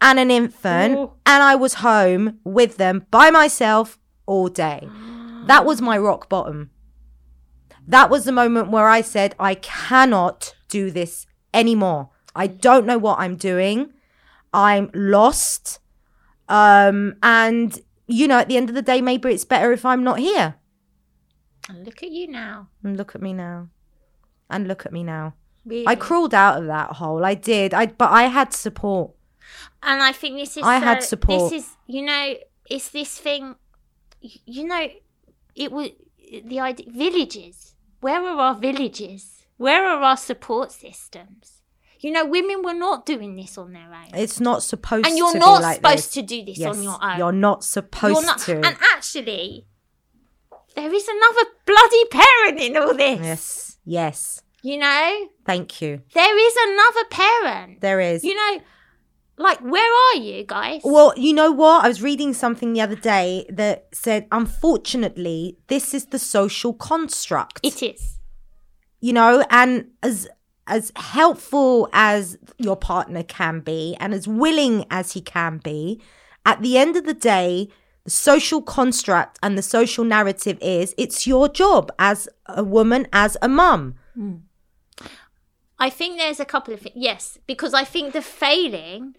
and 0.00 0.18
an 0.18 0.30
infant 0.30 0.98
Ooh. 0.98 1.12
and 1.26 1.42
I 1.42 1.54
was 1.56 1.74
home 1.74 2.38
with 2.44 2.78
them 2.78 3.06
by 3.10 3.30
myself 3.30 3.98
all 4.32 4.48
day. 4.48 4.88
That 5.46 5.66
was 5.66 5.82
my 5.82 5.98
rock 5.98 6.28
bottom. 6.28 6.70
That 7.86 8.08
was 8.08 8.24
the 8.24 8.32
moment 8.32 8.70
where 8.70 8.88
I 8.88 9.02
said 9.02 9.34
I 9.38 9.54
cannot 9.56 10.54
do 10.68 10.90
this 10.90 11.26
anymore. 11.52 12.10
I 12.34 12.46
don't 12.46 12.86
know 12.86 12.98
what 12.98 13.18
I'm 13.18 13.36
doing. 13.36 13.92
I'm 14.54 14.90
lost. 14.94 15.80
Um 16.48 17.16
and 17.22 17.78
you 18.06 18.26
know 18.26 18.38
at 18.38 18.48
the 18.48 18.56
end 18.56 18.68
of 18.70 18.74
the 18.74 18.88
day 18.92 19.00
maybe 19.02 19.28
it's 19.30 19.44
better 19.44 19.70
if 19.72 19.84
I'm 19.84 20.02
not 20.02 20.18
here. 20.18 20.54
And 21.68 21.84
look 21.84 22.02
at 22.02 22.10
you 22.10 22.26
now. 22.28 22.68
And 22.82 22.96
look 22.96 23.14
at 23.14 23.20
me 23.20 23.32
now. 23.32 23.68
And 24.48 24.66
look 24.66 24.86
at 24.86 24.92
me 24.92 25.02
now. 25.02 25.34
Really. 25.64 25.86
I 25.86 25.94
crawled 25.94 26.34
out 26.34 26.58
of 26.58 26.66
that 26.66 26.90
hole. 27.00 27.24
I 27.24 27.34
did. 27.34 27.74
I 27.74 27.86
but 27.86 28.10
I 28.10 28.24
had 28.24 28.52
support. 28.52 29.12
And 29.82 30.02
I 30.02 30.12
think 30.12 30.36
this 30.36 30.56
is. 30.56 30.62
I 30.64 30.78
had 30.78 31.02
support. 31.02 31.50
This 31.50 31.64
is, 31.64 31.76
you 31.86 32.02
know, 32.02 32.34
it's 32.68 32.88
this 32.88 33.18
thing. 33.18 33.56
You 34.46 34.64
know, 34.64 34.88
it 35.54 35.72
was 35.72 35.90
the 36.44 36.60
idea. 36.60 36.86
Villages. 36.90 37.74
Where 38.00 38.22
are 38.24 38.38
our 38.38 38.54
villages? 38.54 39.44
Where 39.56 39.84
are 39.86 40.02
our 40.02 40.16
support 40.16 40.72
systems? 40.72 41.62
You 42.00 42.10
know, 42.10 42.24
women 42.24 42.62
were 42.64 42.74
not 42.74 43.06
doing 43.06 43.36
this 43.36 43.56
on 43.56 43.72
their 43.72 43.92
own, 43.94 44.08
It's 44.12 44.40
not 44.40 44.64
supposed 44.64 45.04
to. 45.04 45.08
and 45.10 45.16
you're 45.16 45.38
not 45.38 45.62
like 45.62 45.76
supposed 45.76 45.96
this. 46.06 46.12
to 46.14 46.22
do 46.22 46.44
this 46.44 46.58
Yes, 46.58 46.76
on 46.76 46.82
your 46.82 46.98
own. 47.00 47.16
You're 47.18 47.30
not 47.32 47.62
supposed 47.62 48.14
You're 48.16 48.24
not- 48.26 48.38
to. 48.40 48.56
And 48.56 48.76
actually, 48.94 49.66
there 50.74 50.92
is 50.92 51.06
another 51.06 51.50
bloody 51.64 52.04
parent 52.06 52.60
in 52.60 52.76
all 52.76 52.94
this. 52.94 53.20
yes. 53.22 53.78
Yes. 53.84 54.42
You 54.64 54.78
know, 54.78 55.28
Thank 55.44 55.80
you. 55.82 56.02
there 56.14 56.38
is 56.38 56.54
another 56.68 57.04
parent. 57.10 57.80
There 57.80 58.00
is. 58.00 58.24
You 58.24 58.34
know, 58.34 58.60
like 59.42 59.60
where 59.60 59.92
are 60.08 60.16
you 60.16 60.44
guys? 60.44 60.80
well, 60.84 61.12
you 61.16 61.32
know 61.32 61.50
what? 61.52 61.84
I 61.84 61.88
was 61.88 62.02
reading 62.02 62.32
something 62.34 62.72
the 62.72 62.80
other 62.80 62.96
day 62.96 63.46
that 63.50 63.88
said, 63.92 64.26
unfortunately, 64.32 65.58
this 65.68 65.94
is 65.94 66.06
the 66.06 66.18
social 66.18 66.72
construct. 66.74 67.60
it 67.62 67.82
is. 67.82 68.18
you 69.00 69.12
know, 69.12 69.44
and 69.50 69.86
as 70.02 70.28
as 70.66 70.92
helpful 70.96 71.88
as 71.92 72.38
your 72.56 72.76
partner 72.76 73.22
can 73.24 73.60
be 73.60 73.96
and 73.98 74.14
as 74.14 74.28
willing 74.28 74.84
as 74.90 75.12
he 75.12 75.20
can 75.20 75.58
be, 75.58 76.00
at 76.46 76.62
the 76.62 76.78
end 76.78 76.96
of 76.96 77.04
the 77.04 77.14
day, 77.14 77.68
the 78.04 78.10
social 78.10 78.62
construct 78.62 79.38
and 79.42 79.58
the 79.58 79.62
social 79.62 80.04
narrative 80.04 80.58
is 80.60 80.94
it's 80.96 81.26
your 81.26 81.48
job 81.48 81.90
as 81.98 82.28
a 82.46 82.64
woman, 82.64 83.06
as 83.12 83.36
a 83.42 83.48
mum. 83.48 83.94
Hmm. 84.14 84.36
I 85.78 85.90
think 85.90 86.16
there's 86.16 86.38
a 86.38 86.44
couple 86.44 86.72
of 86.74 86.80
things. 86.80 86.94
Yes, 86.96 87.38
because 87.46 87.74
I 87.74 87.84
think 87.84 88.12
the 88.12 88.22
failing 88.22 89.16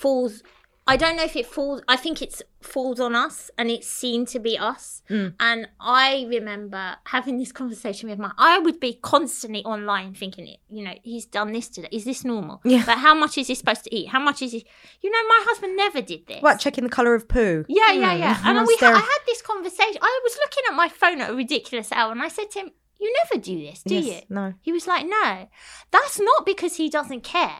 falls 0.00 0.42
I 0.90 0.96
don't 0.96 1.14
know 1.14 1.22
if 1.22 1.36
it 1.36 1.46
falls. 1.46 1.82
I 1.86 1.96
think 1.96 2.20
it's 2.20 2.42
falls 2.62 2.98
on 2.98 3.14
us, 3.14 3.48
and 3.56 3.70
it's 3.70 3.86
seen 3.86 4.26
to 4.26 4.40
be 4.40 4.58
us. 4.58 5.02
Mm. 5.08 5.34
And 5.38 5.68
I 5.78 6.26
remember 6.28 6.96
having 7.04 7.38
this 7.38 7.52
conversation 7.52 8.10
with 8.10 8.18
my. 8.18 8.32
I 8.36 8.58
would 8.58 8.80
be 8.80 8.98
constantly 9.00 9.64
online 9.64 10.14
thinking, 10.14 10.56
you 10.68 10.84
know, 10.84 10.94
he's 11.04 11.26
done 11.26 11.52
this 11.52 11.68
today. 11.68 11.88
Is 11.92 12.04
this 12.04 12.24
normal? 12.24 12.60
Yeah. 12.64 12.82
But 12.84 12.98
how 12.98 13.14
much 13.14 13.38
is 13.38 13.46
he 13.46 13.54
supposed 13.54 13.84
to 13.84 13.94
eat? 13.94 14.08
How 14.08 14.18
much 14.18 14.42
is 14.42 14.50
he? 14.50 14.66
You 15.00 15.10
know, 15.10 15.28
my 15.28 15.44
husband 15.44 15.76
never 15.76 16.02
did 16.02 16.26
this. 16.26 16.42
What, 16.42 16.58
checking 16.58 16.82
the 16.82 16.90
colour 16.90 17.14
of 17.14 17.28
poo? 17.28 17.64
Yeah, 17.68 17.92
yeah, 17.92 18.14
yeah. 18.14 18.40
And 18.44 18.66
we 18.66 18.76
ha- 18.80 18.88
I 18.88 18.98
had 18.98 19.18
this 19.28 19.42
conversation. 19.42 20.00
I 20.02 20.20
was 20.24 20.36
looking 20.42 20.64
at 20.70 20.74
my 20.74 20.88
phone 20.88 21.20
at 21.20 21.30
a 21.30 21.34
ridiculous 21.34 21.92
hour, 21.92 22.10
and 22.10 22.20
I 22.20 22.26
said 22.26 22.50
to 22.50 22.60
him, 22.60 22.70
"You 22.98 23.14
never 23.22 23.40
do 23.40 23.56
this, 23.60 23.84
do 23.84 23.94
Yes, 23.94 24.06
you?" 24.06 24.20
No. 24.28 24.54
He 24.60 24.72
was 24.72 24.88
like, 24.88 25.06
"No, 25.06 25.48
that's 25.92 26.18
not 26.18 26.44
because 26.44 26.76
he 26.76 26.90
doesn't 26.90 27.22
care, 27.22 27.58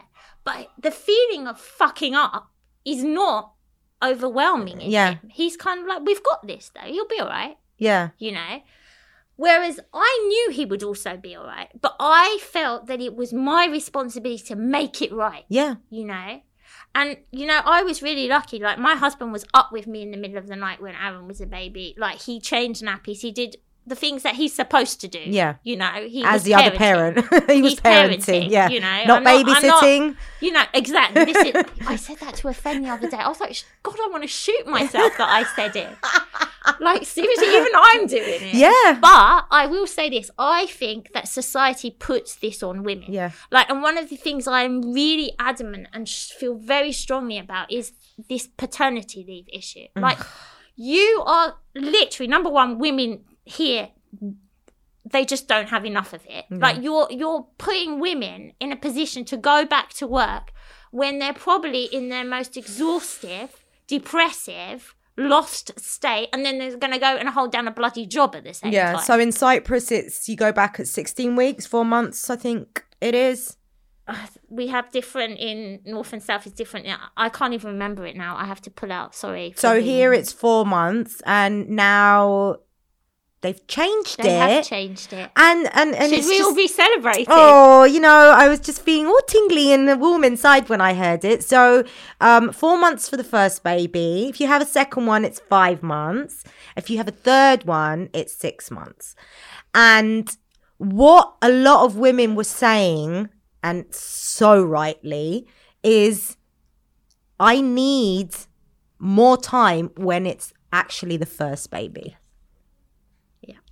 but 0.54 0.70
the 0.82 0.90
feeling 0.90 1.46
of 1.46 1.60
fucking 1.60 2.14
up 2.14 2.50
is 2.84 3.02
not 3.04 3.52
overwhelming." 4.02 4.80
Yeah. 4.80 5.14
him. 5.14 5.30
he's 5.30 5.56
kind 5.56 5.80
of 5.80 5.86
like, 5.86 6.02
"We've 6.02 6.22
got 6.22 6.46
this, 6.46 6.70
though. 6.74 6.88
He'll 6.90 7.06
be 7.08 7.20
all 7.20 7.28
right," 7.28 7.56
Yeah. 7.78 8.10
you 8.18 8.32
know. 8.32 8.62
Whereas 9.36 9.80
I 9.94 10.26
knew 10.28 10.50
he 10.54 10.66
would 10.66 10.82
also 10.82 11.16
be 11.16 11.34
all 11.34 11.46
right, 11.46 11.68
but 11.80 11.96
I 11.98 12.38
felt 12.42 12.86
that 12.88 13.00
it 13.00 13.16
was 13.16 13.32
my 13.32 13.66
responsibility 13.66 14.44
to 14.44 14.56
make 14.56 15.00
it 15.00 15.12
right 15.12 15.44
Yeah. 15.48 15.76
you 15.88 16.04
know. 16.04 16.42
And 16.94 17.16
you 17.30 17.46
know, 17.46 17.60
I 17.64 17.82
was 17.82 18.02
really 18.02 18.28
lucky. 18.28 18.58
Like 18.58 18.78
my 18.78 18.96
husband 18.96 19.32
was 19.32 19.46
up 19.54 19.72
with 19.72 19.86
me 19.86 20.02
in 20.02 20.10
the 20.10 20.18
middle 20.18 20.36
of 20.36 20.46
the 20.48 20.56
night 20.56 20.82
when 20.82 20.94
Aaron 20.94 21.26
was 21.26 21.40
a 21.40 21.46
baby. 21.46 21.94
Like 21.96 22.20
he 22.20 22.38
changed 22.40 22.82
nappies, 22.82 23.20
he 23.20 23.32
did 23.32 23.56
the 23.86 23.94
things 23.96 24.22
that 24.22 24.34
he's 24.36 24.54
supposed 24.54 25.00
to 25.00 25.08
do. 25.08 25.18
Yeah. 25.24 25.54
you 25.64 25.76
know, 25.76 25.90
he 26.06 26.22
As 26.22 26.34
was 26.34 26.42
the 26.44 26.54
other 26.54 26.70
parent. 26.76 27.16
he 27.50 27.62
was 27.62 27.74
parenting. 27.76 28.18
parenting, 28.24 28.50
Yeah. 28.50 28.68
you 28.68 28.78
know, 28.80 29.04
Not 29.06 29.26
I'm 29.26 29.44
not- 29.46 29.62
not- 29.62 29.82
babysitting. 29.82 30.16
You 30.40 30.52
know 30.52 30.64
exactly. 30.72 31.24
This 31.24 31.36
is, 31.54 31.64
I 31.86 31.96
said 31.96 32.18
that 32.18 32.34
to 32.36 32.48
a 32.48 32.54
friend 32.54 32.84
the 32.84 32.88
other 32.90 33.08
day. 33.10 33.16
I 33.16 33.28
was 33.28 33.40
like, 33.40 33.56
God, 33.82 33.96
I 34.02 34.08
want 34.10 34.22
to 34.22 34.28
shoot 34.28 34.66
myself 34.66 35.12
that 35.18 35.28
I 35.28 35.44
said 35.56 35.76
it. 35.76 35.88
Like 36.78 37.04
seriously, 37.06 37.48
even 37.48 37.72
I'm 37.74 38.06
doing 38.06 38.22
it. 38.42 38.54
Yeah. 38.54 38.98
But 39.00 39.46
I 39.50 39.66
will 39.68 39.86
say 39.86 40.10
this: 40.10 40.30
I 40.38 40.66
think 40.66 41.12
that 41.14 41.26
society 41.26 41.90
puts 41.90 42.36
this 42.36 42.62
on 42.62 42.84
women. 42.84 43.06
Yeah. 43.08 43.30
Like, 43.50 43.70
and 43.70 43.80
one 43.82 43.96
of 43.96 44.10
the 44.10 44.16
things 44.16 44.46
I'm 44.46 44.92
really 44.92 45.32
adamant 45.38 45.88
and 45.94 46.06
sh- 46.06 46.28
feel 46.32 46.54
very 46.56 46.92
strongly 46.92 47.38
about 47.38 47.72
is 47.72 47.92
this 48.28 48.46
paternity 48.46 49.24
leave 49.26 49.46
issue. 49.52 49.86
Mm. 49.96 50.02
Like, 50.02 50.18
you 50.76 51.22
are 51.26 51.56
literally 51.74 52.28
number 52.28 52.50
one, 52.50 52.78
women 52.78 53.24
here. 53.44 53.88
They 55.10 55.24
just 55.24 55.48
don't 55.48 55.68
have 55.68 55.84
enough 55.84 56.12
of 56.12 56.22
it. 56.28 56.44
Like 56.50 56.82
you're 56.82 57.08
you're 57.10 57.46
putting 57.58 58.00
women 58.00 58.52
in 58.60 58.70
a 58.70 58.76
position 58.76 59.24
to 59.26 59.36
go 59.36 59.64
back 59.64 59.90
to 59.94 60.06
work 60.06 60.52
when 60.90 61.18
they're 61.18 61.32
probably 61.34 61.84
in 61.84 62.08
their 62.10 62.24
most 62.24 62.56
exhaustive, 62.56 63.64
depressive, 63.86 64.94
lost 65.16 65.78
state, 65.80 66.28
and 66.32 66.44
then 66.44 66.58
they're 66.58 66.76
going 66.76 66.92
to 66.92 66.98
go 66.98 67.16
and 67.16 67.28
hold 67.28 67.52
down 67.52 67.68
a 67.68 67.70
bloody 67.70 68.06
job 68.06 68.34
at 68.34 68.44
the 68.44 68.54
same 68.54 68.70
time. 68.70 68.72
Yeah. 68.72 68.92
time. 68.92 69.02
So 69.02 69.18
in 69.18 69.32
Cyprus, 69.32 69.90
it's 69.90 70.28
you 70.28 70.36
go 70.36 70.52
back 70.52 70.80
at 70.80 70.86
16 70.88 71.36
weeks, 71.36 71.66
four 71.66 71.84
months, 71.84 72.30
I 72.30 72.36
think 72.36 72.84
it 73.00 73.14
is. 73.14 73.56
Uh, 74.06 74.26
we 74.48 74.66
have 74.66 74.90
different 74.90 75.38
in 75.38 75.80
north 75.84 76.12
and 76.12 76.22
south 76.22 76.46
is 76.46 76.52
different. 76.52 76.86
I 77.16 77.28
can't 77.28 77.54
even 77.54 77.72
remember 77.72 78.04
it 78.06 78.16
now. 78.16 78.36
I 78.36 78.44
have 78.46 78.60
to 78.62 78.70
pull 78.70 78.90
out. 78.90 79.14
Sorry. 79.14 79.54
So 79.56 79.74
the- 79.74 79.80
here 79.80 80.12
it's 80.12 80.32
four 80.32 80.66
months, 80.66 81.22
and 81.26 81.68
now 81.68 82.56
they've 83.42 83.66
changed 83.66 84.20
it. 84.20 84.22
they 84.22 84.34
have 84.34 84.64
changed 84.64 85.12
it. 85.12 85.30
and 85.36 85.68
and 85.72 85.94
and 85.94 86.10
Should 86.10 86.18
it's 86.20 86.28
we 86.28 86.40
all 86.40 86.54
be 86.54 86.68
celebrating? 86.68 87.26
Oh, 87.28 87.84
you 87.84 88.00
know, 88.00 88.32
I 88.36 88.48
was 88.48 88.60
just 88.60 88.82
feeling 88.82 89.06
all 89.06 89.20
tingly 89.26 89.72
and 89.72 90.00
warm 90.00 90.24
inside 90.24 90.68
when 90.68 90.80
I 90.80 90.94
heard 90.94 91.24
it. 91.24 91.42
So, 91.44 91.84
um, 92.20 92.52
four 92.52 92.78
months 92.78 93.08
for 93.08 93.16
the 93.16 93.24
first 93.24 93.62
baby. 93.62 94.28
If 94.28 94.40
you 94.40 94.46
have 94.46 94.62
a 94.62 94.66
second 94.66 95.06
one, 95.06 95.24
it's 95.24 95.40
five 95.40 95.82
months. 95.82 96.44
If 96.76 96.90
you 96.90 96.98
have 96.98 97.08
a 97.08 97.12
third 97.12 97.64
one, 97.64 98.10
it's 98.12 98.34
six 98.34 98.70
months. 98.70 99.14
And 99.74 100.34
what 100.78 101.34
a 101.42 101.50
lot 101.50 101.84
of 101.84 101.96
women 101.96 102.34
were 102.34 102.44
saying, 102.44 103.28
and 103.62 103.84
so 103.94 104.62
rightly, 104.62 105.46
is 105.82 106.36
I 107.38 107.60
need 107.60 108.34
more 108.98 109.36
time 109.36 109.90
when 109.96 110.26
it's 110.26 110.52
actually 110.72 111.16
the 111.16 111.26
first 111.26 111.70
baby. 111.70 112.16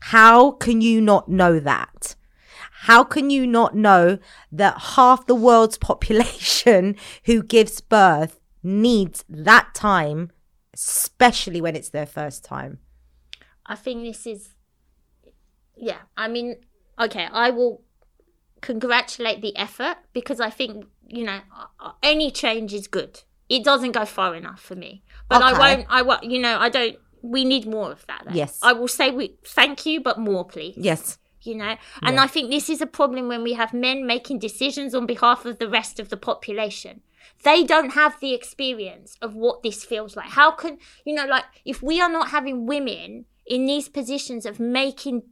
How 0.00 0.52
can 0.52 0.80
you 0.80 1.00
not 1.00 1.28
know 1.28 1.58
that? 1.60 2.14
How 2.82 3.02
can 3.02 3.30
you 3.30 3.46
not 3.46 3.74
know 3.74 4.18
that 4.52 4.78
half 4.78 5.26
the 5.26 5.34
world's 5.34 5.78
population 5.90 6.96
who 7.24 7.42
gives 7.42 7.80
birth 7.80 8.40
needs 8.62 9.24
that 9.28 9.74
time, 9.74 10.30
especially 10.74 11.60
when 11.60 11.74
it's 11.74 11.90
their 11.90 12.06
first 12.06 12.44
time? 12.44 12.78
I 13.66 13.74
think 13.74 14.04
this 14.04 14.26
is. 14.26 14.50
Yeah, 15.76 15.98
I 16.16 16.28
mean, 16.28 16.56
okay, 16.98 17.28
I 17.30 17.50
will 17.50 17.82
congratulate 18.60 19.40
the 19.42 19.56
effort 19.56 19.96
because 20.12 20.40
I 20.40 20.50
think 20.50 20.86
you 21.06 21.24
know 21.24 21.40
any 22.02 22.30
change 22.30 22.72
is 22.74 22.86
good. 22.86 23.22
It 23.48 23.64
doesn't 23.64 23.92
go 23.92 24.04
far 24.04 24.34
enough 24.34 24.60
for 24.60 24.74
me, 24.74 25.02
but 25.28 25.42
I 25.42 25.58
won't. 25.58 25.86
I 25.88 26.02
won't. 26.02 26.24
You 26.24 26.38
know, 26.40 26.58
I 26.58 26.68
don't. 26.68 26.96
We 27.22 27.44
need 27.44 27.66
more 27.66 27.92
of 27.92 28.06
that. 28.06 28.22
Though. 28.26 28.34
Yes. 28.34 28.58
I 28.62 28.72
will 28.72 28.88
say 28.88 29.10
we 29.10 29.36
thank 29.44 29.86
you, 29.86 30.00
but 30.00 30.18
more, 30.18 30.44
please. 30.44 30.74
Yes. 30.76 31.18
you 31.42 31.54
know 31.54 31.76
and 32.02 32.18
i 32.18 32.26
think 32.26 32.50
this 32.50 32.68
is 32.68 32.80
a 32.82 32.86
problem 33.00 33.28
when 33.28 33.42
we 33.44 33.52
have 33.54 33.72
men 33.72 34.04
making 34.14 34.38
decisions 34.40 34.92
on 34.92 35.06
behalf 35.06 35.44
of 35.44 35.58
the 35.60 35.68
rest 35.68 36.00
of 36.00 36.08
the 36.08 36.16
population 36.16 37.00
they 37.44 37.62
don't 37.62 37.92
have 38.02 38.18
the 38.18 38.34
experience 38.34 39.16
of 39.22 39.36
what 39.36 39.62
this 39.62 39.84
feels 39.84 40.16
like 40.16 40.30
how 40.40 40.50
can 40.50 40.78
you 41.06 41.14
know 41.14 41.26
like 41.26 41.44
if 41.64 41.80
we 41.80 42.00
are 42.00 42.08
not 42.18 42.30
having 42.36 42.66
women 42.66 43.24
in 43.46 43.66
these 43.66 43.88
positions 43.88 44.44
of 44.44 44.58
making 44.58 45.22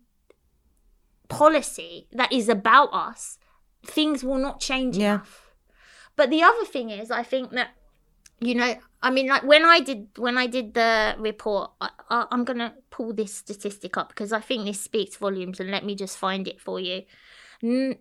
policy 1.29 2.07
that 2.13 2.33
is 2.33 2.49
about 2.49 2.89
us 2.93 3.39
things 3.85 4.23
will 4.23 4.39
not 4.39 4.61
change 4.61 4.97
Yeah. 4.97 5.15
enough 5.15 5.55
but 6.15 6.31
the 6.31 6.43
other 6.43 6.65
thing 6.65 6.91
is 6.91 7.11
i 7.11 7.23
think 7.25 7.51
that 7.51 7.71
you 8.41 8.55
know 8.55 8.75
i 9.03 9.11
mean 9.11 9.27
like 9.29 9.43
when 9.45 9.65
i 9.65 9.81
did 9.81 10.07
when 10.17 10.37
i 10.37 10.47
did 10.47 10.75
the 10.75 11.15
report 11.19 11.71
I, 11.81 11.89
I, 12.11 12.27
i'm 12.31 12.45
gonna 12.45 12.75
pull 12.91 13.13
this 13.15 13.35
statistic 13.35 13.97
up 13.97 14.09
because 14.11 14.33
i 14.33 14.41
think 14.41 14.65
this 14.67 14.81
speaks 14.81 15.17
volumes 15.17 15.59
and 15.61 15.71
let 15.71 15.85
me 15.85 15.95
just 15.95 16.19
find 16.19 16.47
it 16.47 16.61
for 16.61 16.79
you. 16.79 17.03
N- 17.63 17.97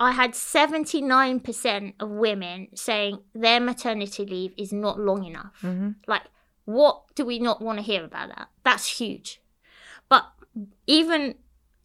i 0.00 0.12
had 0.12 0.32
79% 0.32 1.94
of 2.00 2.08
women 2.10 2.68
saying 2.74 3.18
their 3.34 3.60
maternity 3.60 4.24
leave 4.26 4.52
is 4.56 4.72
not 4.72 4.98
long 4.98 5.24
enough. 5.24 5.54
Mm-hmm. 5.62 5.90
Like 6.06 6.22
what 6.64 7.02
do 7.14 7.24
we 7.24 7.38
not 7.38 7.62
want 7.62 7.78
to 7.78 7.82
hear 7.84 8.04
about 8.04 8.28
that? 8.28 8.48
That's 8.62 8.98
huge. 8.98 9.40
But 10.08 10.24
even 10.86 11.36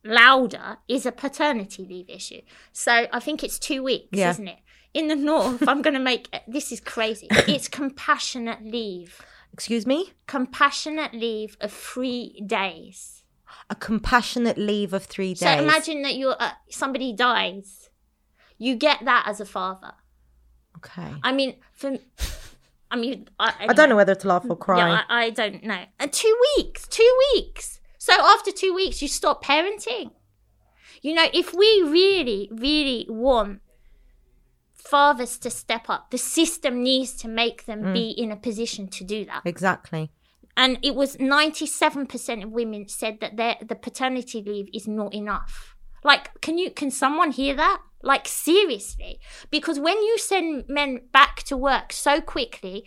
louder 0.04 0.78
is 0.88 1.06
a 1.06 1.12
paternity 1.12 1.86
leave 1.90 2.10
issue. 2.10 2.42
So 2.72 3.08
i 3.12 3.20
think 3.20 3.44
it's 3.44 3.58
two 3.60 3.82
weeks 3.84 4.10
Yeah. 4.12 4.32
isn't 4.32 4.48
it 4.48 4.60
in 4.94 5.08
the 5.08 5.16
north 5.16 5.68
i'm 5.68 5.82
going 5.82 5.94
to 5.94 6.00
make 6.00 6.30
this 6.48 6.72
is 6.72 6.80
crazy 6.80 7.28
it's 7.48 7.68
compassionate 7.68 8.64
leave 8.64 9.22
Excuse 9.54 9.86
me? 9.86 10.14
compassionate 10.26 11.14
leave 11.14 11.58
of 11.62 11.72
three 11.72 12.42
days 12.46 13.24
A 13.70 13.76
compassionate 13.76 14.58
leave 14.58 14.94
of 14.94 15.04
three 15.06 15.34
days. 15.36 15.40
so 15.40 15.50
imagine 15.52 16.02
that 16.04 16.16
you're 16.16 16.36
uh, 16.40 16.52
somebody 16.70 17.14
dies 17.14 17.90
you 18.58 18.76
get 18.76 19.06
that 19.06 19.26
as 19.28 19.40
a 19.40 19.46
father 19.46 19.94
Okay. 20.78 21.14
i 21.24 21.32
mean 21.32 21.56
for 21.72 21.98
i 22.92 22.96
mean 22.96 23.28
i, 23.40 23.54
I 23.70 23.74
don't 23.74 23.90
know 23.90 23.96
whether 23.96 24.16
to 24.16 24.28
laugh 24.28 24.46
or 24.50 24.58
cry. 24.58 24.78
Yeah, 24.80 25.02
I, 25.10 25.26
I 25.26 25.30
don't 25.30 25.64
know. 25.64 25.84
And 26.00 26.12
two 26.12 26.36
weeks, 26.58 26.88
two 26.88 27.12
weeks. 27.34 27.80
So 27.98 28.14
after 28.14 28.52
two 28.52 28.74
weeks, 28.74 29.02
you 29.02 29.08
stop 29.08 29.44
parenting. 29.44 30.12
You 31.02 31.14
know, 31.16 31.26
if 31.34 31.54
we 31.54 31.82
really, 31.84 32.50
really 32.52 33.06
want 33.10 33.62
fathers 34.94 35.34
to 35.44 35.50
step 35.50 35.86
up, 35.94 36.04
the 36.12 36.18
system 36.38 36.74
needs 36.84 37.12
to 37.22 37.28
make 37.28 37.60
them 37.66 37.82
Mm. 37.84 37.94
be 38.00 38.08
in 38.24 38.30
a 38.32 38.36
position 38.48 38.84
to 38.98 39.04
do 39.04 39.20
that. 39.30 39.42
exactly. 39.54 40.04
And 40.56 40.78
it 40.90 40.94
was 41.02 41.18
97% 41.18 42.44
of 42.44 42.52
women 42.52 42.88
said 42.88 43.16
that 43.22 43.34
their 43.40 43.56
the 43.70 43.80
paternity 43.88 44.40
leave 44.50 44.68
is 44.80 44.88
not 45.00 45.12
enough. 45.22 45.54
Like, 46.04 46.26
can 46.46 46.56
you 46.62 46.70
can 46.82 46.92
someone 46.92 47.32
hear 47.32 47.56
that? 47.66 47.80
Like 48.12 48.28
seriously. 48.28 49.14
Because 49.56 49.78
when 49.88 50.00
you 50.08 50.16
send 50.32 50.66
men 50.80 50.92
back 51.20 51.36
to 51.50 51.56
work 51.58 51.88
so 51.92 52.14
quickly, 52.36 52.78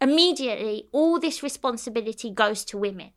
immediately 0.00 0.76
all 0.92 1.14
this 1.18 1.42
responsibility 1.42 2.30
goes 2.42 2.60
to 2.66 2.78
women. 2.86 3.10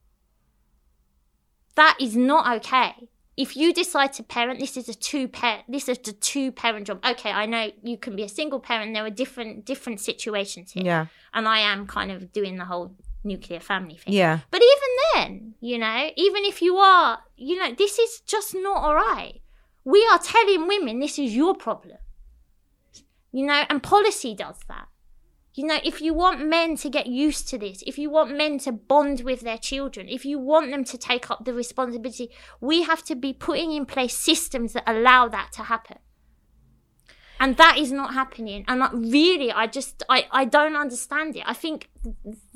That 1.76 1.95
is 1.99 2.15
not 2.15 2.43
okay. 2.57 2.93
If 3.38 3.57
you 3.57 3.73
decide 3.73 4.13
to 4.13 4.23
parent, 4.23 4.59
this 4.59 4.77
is 4.77 4.88
a 4.88 4.93
two 4.93 5.27
parent 5.27 5.65
this 5.67 5.89
is 5.89 5.97
a 6.07 6.13
two 6.13 6.51
parent 6.51 6.88
job. 6.88 7.05
Okay, 7.05 7.31
I 7.31 7.45
know 7.45 7.69
you 7.83 7.97
can 7.97 8.15
be 8.15 8.23
a 8.23 8.29
single 8.29 8.59
parent, 8.59 8.93
there 8.93 9.05
are 9.05 9.09
different 9.09 9.65
different 9.65 9.99
situations 9.99 10.71
here. 10.71 10.83
Yeah. 10.83 11.05
And 11.33 11.47
I 11.47 11.59
am 11.59 11.86
kind 11.86 12.11
of 12.11 12.31
doing 12.31 12.57
the 12.57 12.65
whole 12.65 12.95
nuclear 13.23 13.59
family 13.59 13.97
thing. 13.97 14.13
Yeah. 14.13 14.39
But 14.51 14.61
even 14.61 14.89
then, 15.13 15.53
you 15.59 15.77
know, 15.77 16.09
even 16.15 16.45
if 16.45 16.61
you 16.61 16.77
are, 16.77 17.19
you 17.36 17.57
know, 17.59 17.73
this 17.73 17.99
is 17.99 18.21
just 18.21 18.55
not 18.55 18.77
all 18.77 18.95
right. 18.95 19.41
We 19.83 20.07
are 20.11 20.19
telling 20.19 20.67
women 20.67 20.99
this 20.99 21.19
is 21.19 21.36
your 21.36 21.55
problem. 21.55 21.97
You 23.31 23.47
know, 23.47 23.63
and 23.69 23.83
policy 23.83 24.33
does 24.33 24.59
that. 24.69 24.88
You 25.56 25.66
know, 25.66 25.80
if 25.86 26.01
you 26.01 26.14
want 26.14 26.45
men 26.45 26.76
to 26.78 26.89
get 26.89 27.08
used 27.08 27.47
to 27.47 27.58
this, 27.58 27.82
if 27.88 27.97
you 27.97 28.10
want 28.10 28.36
men 28.36 28.60
to 28.60 28.74
bond 28.74 29.22
with 29.22 29.39
their 29.39 29.58
children, 29.58 30.10
if 30.10 30.26
you 30.26 30.38
want 30.38 30.70
them 30.70 30.84
to 30.84 30.97
take 30.97 31.32
up 31.32 31.45
the 31.45 31.53
responsibility, 31.53 32.30
we 32.60 32.84
have 32.84 33.03
to 33.06 33.16
be 33.16 33.32
putting 33.32 33.72
in 33.72 33.86
place 33.86 34.18
systems 34.18 34.74
that 34.74 34.84
allow 34.86 35.30
that 35.30 35.53
to 35.53 35.64
happen. 35.64 35.97
And 37.39 37.56
that 37.56 37.78
is 37.78 37.93
not 37.93 38.14
happening. 38.14 38.66
And 38.68 38.84
really, 38.93 39.49
I 39.49 39.68
just, 39.68 40.03
I, 40.10 40.28
I 40.30 40.43
don't 40.43 40.76
understand 40.76 41.38
it. 41.38 41.43
I 41.45 41.53
think 41.53 41.89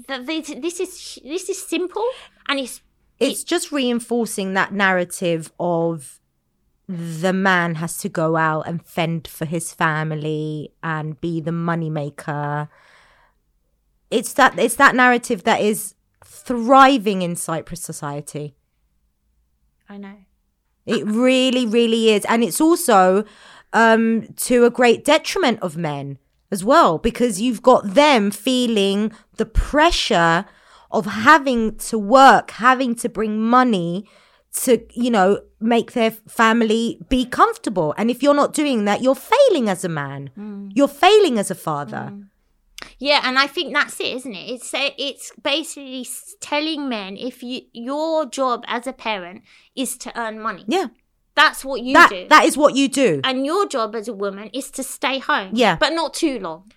that 0.10 0.26
this, 0.26 0.54
this 0.58 0.82
is, 0.82 1.20
this 1.24 1.48
is 1.48 1.66
simple 1.66 2.06
and 2.50 2.60
it's, 2.60 2.82
it's 3.18 3.46
just 3.46 3.72
reinforcing 3.72 4.54
that 4.54 4.74
narrative 4.74 5.54
of 5.58 6.20
the 6.90 7.34
man 7.34 7.76
has 7.76 7.98
to 7.98 8.10
go 8.10 8.36
out 8.36 8.68
and 8.68 8.86
fend 8.86 9.28
for 9.28 9.46
his 9.46 9.72
family 9.74 10.74
and 10.82 11.22
be 11.22 11.40
the 11.40 11.52
moneymaker 11.52 12.68
it's 14.10 14.34
that 14.34 14.58
it's 14.58 14.76
that 14.76 14.96
narrative 14.96 15.44
that 15.44 15.62
is 15.62 15.96
thriving 16.26 17.22
in 17.22 17.36
Cyprus 17.36 17.82
society. 17.82 18.56
I 19.88 19.98
know. 19.98 20.16
It 20.86 21.06
really, 21.06 21.66
really 21.66 22.10
is. 22.10 22.26
And 22.26 22.44
it's 22.44 22.62
also 22.62 23.24
um, 23.74 24.28
to 24.38 24.66
a 24.66 24.70
great 24.70 25.06
detriment 25.06 25.60
of 25.62 25.78
men 25.78 26.18
as 26.52 26.64
well, 26.64 26.98
because 26.98 27.40
you've 27.40 27.62
got 27.62 27.94
them 27.94 28.32
feeling 28.32 29.12
the 29.38 29.46
pressure 29.46 30.46
of 30.92 31.06
having 31.06 31.76
to 31.78 32.00
work, 32.00 32.52
having 32.52 32.96
to 32.96 33.10
bring 33.10 33.40
money 33.40 34.06
to, 34.52 34.84
you 34.94 35.12
know, 35.12 35.42
make 35.60 35.92
their 35.92 36.10
family 36.10 37.00
be 37.10 37.26
comfortable. 37.26 37.94
And 37.98 38.10
if 38.10 38.24
you're 38.24 38.34
not 38.34 38.54
doing 38.54 38.86
that, 38.86 39.04
you're 39.04 39.14
failing 39.14 39.70
as 39.70 39.86
a 39.86 39.90
man. 39.90 40.32
Mm. 40.36 40.72
You're 40.74 40.88
failing 40.88 41.38
as 41.38 41.52
a 41.52 41.56
father. 41.56 42.10
Mm. 42.12 42.29
Yeah, 42.98 43.22
and 43.24 43.40
I 43.40 43.48
think 43.48 43.74
that's 43.74 44.00
it, 44.00 44.16
isn't 44.18 44.34
it? 44.34 44.50
It's 44.50 44.72
it's 44.74 45.32
basically 45.42 46.08
telling 46.42 46.90
men 46.90 47.18
if 47.18 47.44
you 47.44 47.62
your 47.74 48.26
job 48.26 48.64
as 48.68 48.88
a 48.88 48.94
parent 48.94 49.44
is 49.76 49.98
to 50.00 50.20
earn 50.20 50.40
money. 50.40 50.66
Yeah. 50.68 50.88
That's 51.36 51.64
what 51.64 51.82
you 51.82 51.94
that, 51.94 52.10
do. 52.10 52.28
That 52.28 52.44
is 52.44 52.58
what 52.58 52.76
you 52.76 52.90
do. 52.90 53.22
And 53.24 53.46
your 53.46 53.66
job 53.66 53.96
as 53.96 54.10
a 54.10 54.14
woman 54.14 54.50
is 54.54 54.70
to 54.72 54.84
stay 54.84 55.20
home. 55.20 55.52
Yeah. 55.54 55.78
But 55.78 55.94
not 55.94 56.14
too 56.14 56.38
long. 56.40 56.72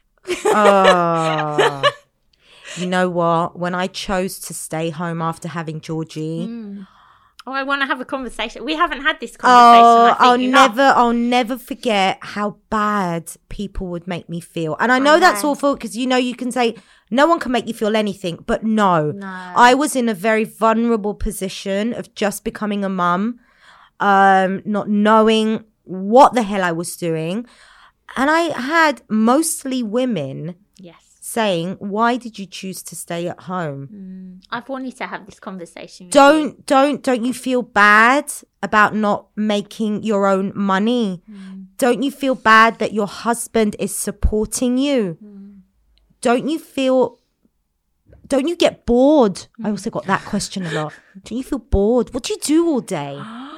oh. 0.45 1.83
you 2.77 2.87
know 2.87 3.09
what? 3.09 3.59
When 3.59 3.75
I 3.75 3.89
chose 3.89 4.39
to 4.41 4.55
stay 4.55 4.91
home 4.91 5.21
after 5.21 5.49
having 5.49 5.81
Georgie, 5.81 6.47
mm. 6.47 6.87
Oh, 7.45 7.53
I 7.53 7.65
want 7.65 7.83
to 7.83 7.87
have 7.87 8.01
a 8.01 8.05
conversation. 8.05 8.65
We 8.65 8.77
haven't 8.77 9.03
had 9.03 9.19
this 9.19 9.37
conversation. 9.37 9.85
Oh, 9.85 10.17
I'll 10.19 10.41
enough. 10.41 10.77
never, 10.77 10.93
I'll 10.97 11.13
never 11.13 11.59
forget 11.59 12.19
how 12.21 12.59
bad 12.71 13.33
people 13.49 13.89
would 13.89 14.07
make 14.07 14.29
me 14.29 14.41
feel. 14.41 14.77
And 14.79 14.93
I 14.93 15.01
know, 15.01 15.15
know. 15.15 15.21
that's 15.21 15.43
awful 15.43 15.75
because 15.75 15.97
you 15.97 16.07
know 16.07 16.17
you 16.17 16.37
can 16.37 16.53
say 16.53 16.77
no 17.11 17.27
one 17.27 17.41
can 17.41 17.51
make 17.51 17.67
you 17.67 17.75
feel 17.75 17.97
anything, 17.97 18.45
but 18.47 18.63
no, 18.63 19.11
no. 19.11 19.27
I 19.27 19.75
was 19.75 19.97
in 19.97 20.09
a 20.09 20.15
very 20.15 20.45
vulnerable 20.45 21.15
position 21.15 21.93
of 21.93 22.15
just 22.15 22.45
becoming 22.45 22.85
a 22.85 22.89
mum, 22.89 23.41
um, 23.99 24.63
not 24.65 24.89
knowing 24.89 25.65
what 25.83 26.35
the 26.35 26.43
hell 26.43 26.63
I 26.63 26.71
was 26.71 26.97
doing, 26.97 27.45
and 28.17 28.31
I 28.31 28.59
had 28.59 29.03
mostly 29.09 29.83
women 29.83 30.55
saying, 31.33 31.77
"Why 31.95 32.17
did 32.17 32.39
you 32.39 32.47
choose 32.47 32.83
to 32.89 32.95
stay 33.05 33.23
at 33.29 33.41
home?" 33.53 33.89
Mm. 33.93 34.45
I've 34.51 34.69
wanted 34.69 34.97
to 34.99 35.07
have 35.07 35.27
this 35.27 35.41
conversation. 35.41 36.09
don't 36.11 36.57
you. 36.59 36.63
don't 36.67 37.03
don't 37.03 37.25
you 37.25 37.35
feel 37.47 37.63
bad 37.63 38.27
about 38.63 38.95
not 38.95 39.21
making 39.37 40.03
your 40.03 40.27
own 40.27 40.53
money? 40.55 41.23
Mm. 41.31 41.67
Don't 41.79 42.03
you 42.03 42.11
feel 42.11 42.35
bad 42.35 42.79
that 42.79 42.93
your 42.93 43.11
husband 43.27 43.77
is 43.79 43.95
supporting 43.95 44.79
you? 44.79 45.19
Mm. 45.23 45.61
Don't 46.21 46.49
you 46.49 46.59
feel 46.59 47.19
don't 48.33 48.49
you 48.49 48.57
get 48.57 48.87
bored? 48.87 49.47
I 49.63 49.69
also 49.69 49.91
got 49.91 50.07
that 50.07 50.25
question 50.25 50.65
a 50.65 50.73
lot. 50.73 50.95
Don't 51.25 51.37
you 51.37 51.45
feel 51.45 51.59
bored? 51.59 52.15
What 52.15 52.23
do 52.23 52.33
you 52.33 52.39
do 52.41 52.67
all 52.67 52.81
day? 52.81 53.21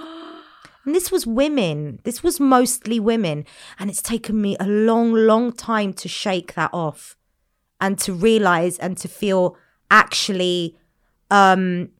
And 0.87 0.95
this 0.95 1.11
was 1.11 1.27
women. 1.27 2.01
This 2.05 2.23
was 2.23 2.39
mostly 2.39 3.01
women. 3.01 3.47
And 3.79 3.89
it's 3.89 4.03
taken 4.03 4.43
me 4.43 4.55
a 4.61 4.67
long, 4.67 5.15
long 5.15 5.51
time 5.51 5.95
to 5.95 6.09
shake 6.09 6.53
that 6.57 6.69
off 6.75 7.17
and 7.85 7.99
to 7.99 8.15
realize 8.15 8.79
and 8.79 8.97
to 8.97 9.09
feel 9.09 9.59
actually 9.91 10.75
um, 11.31 11.91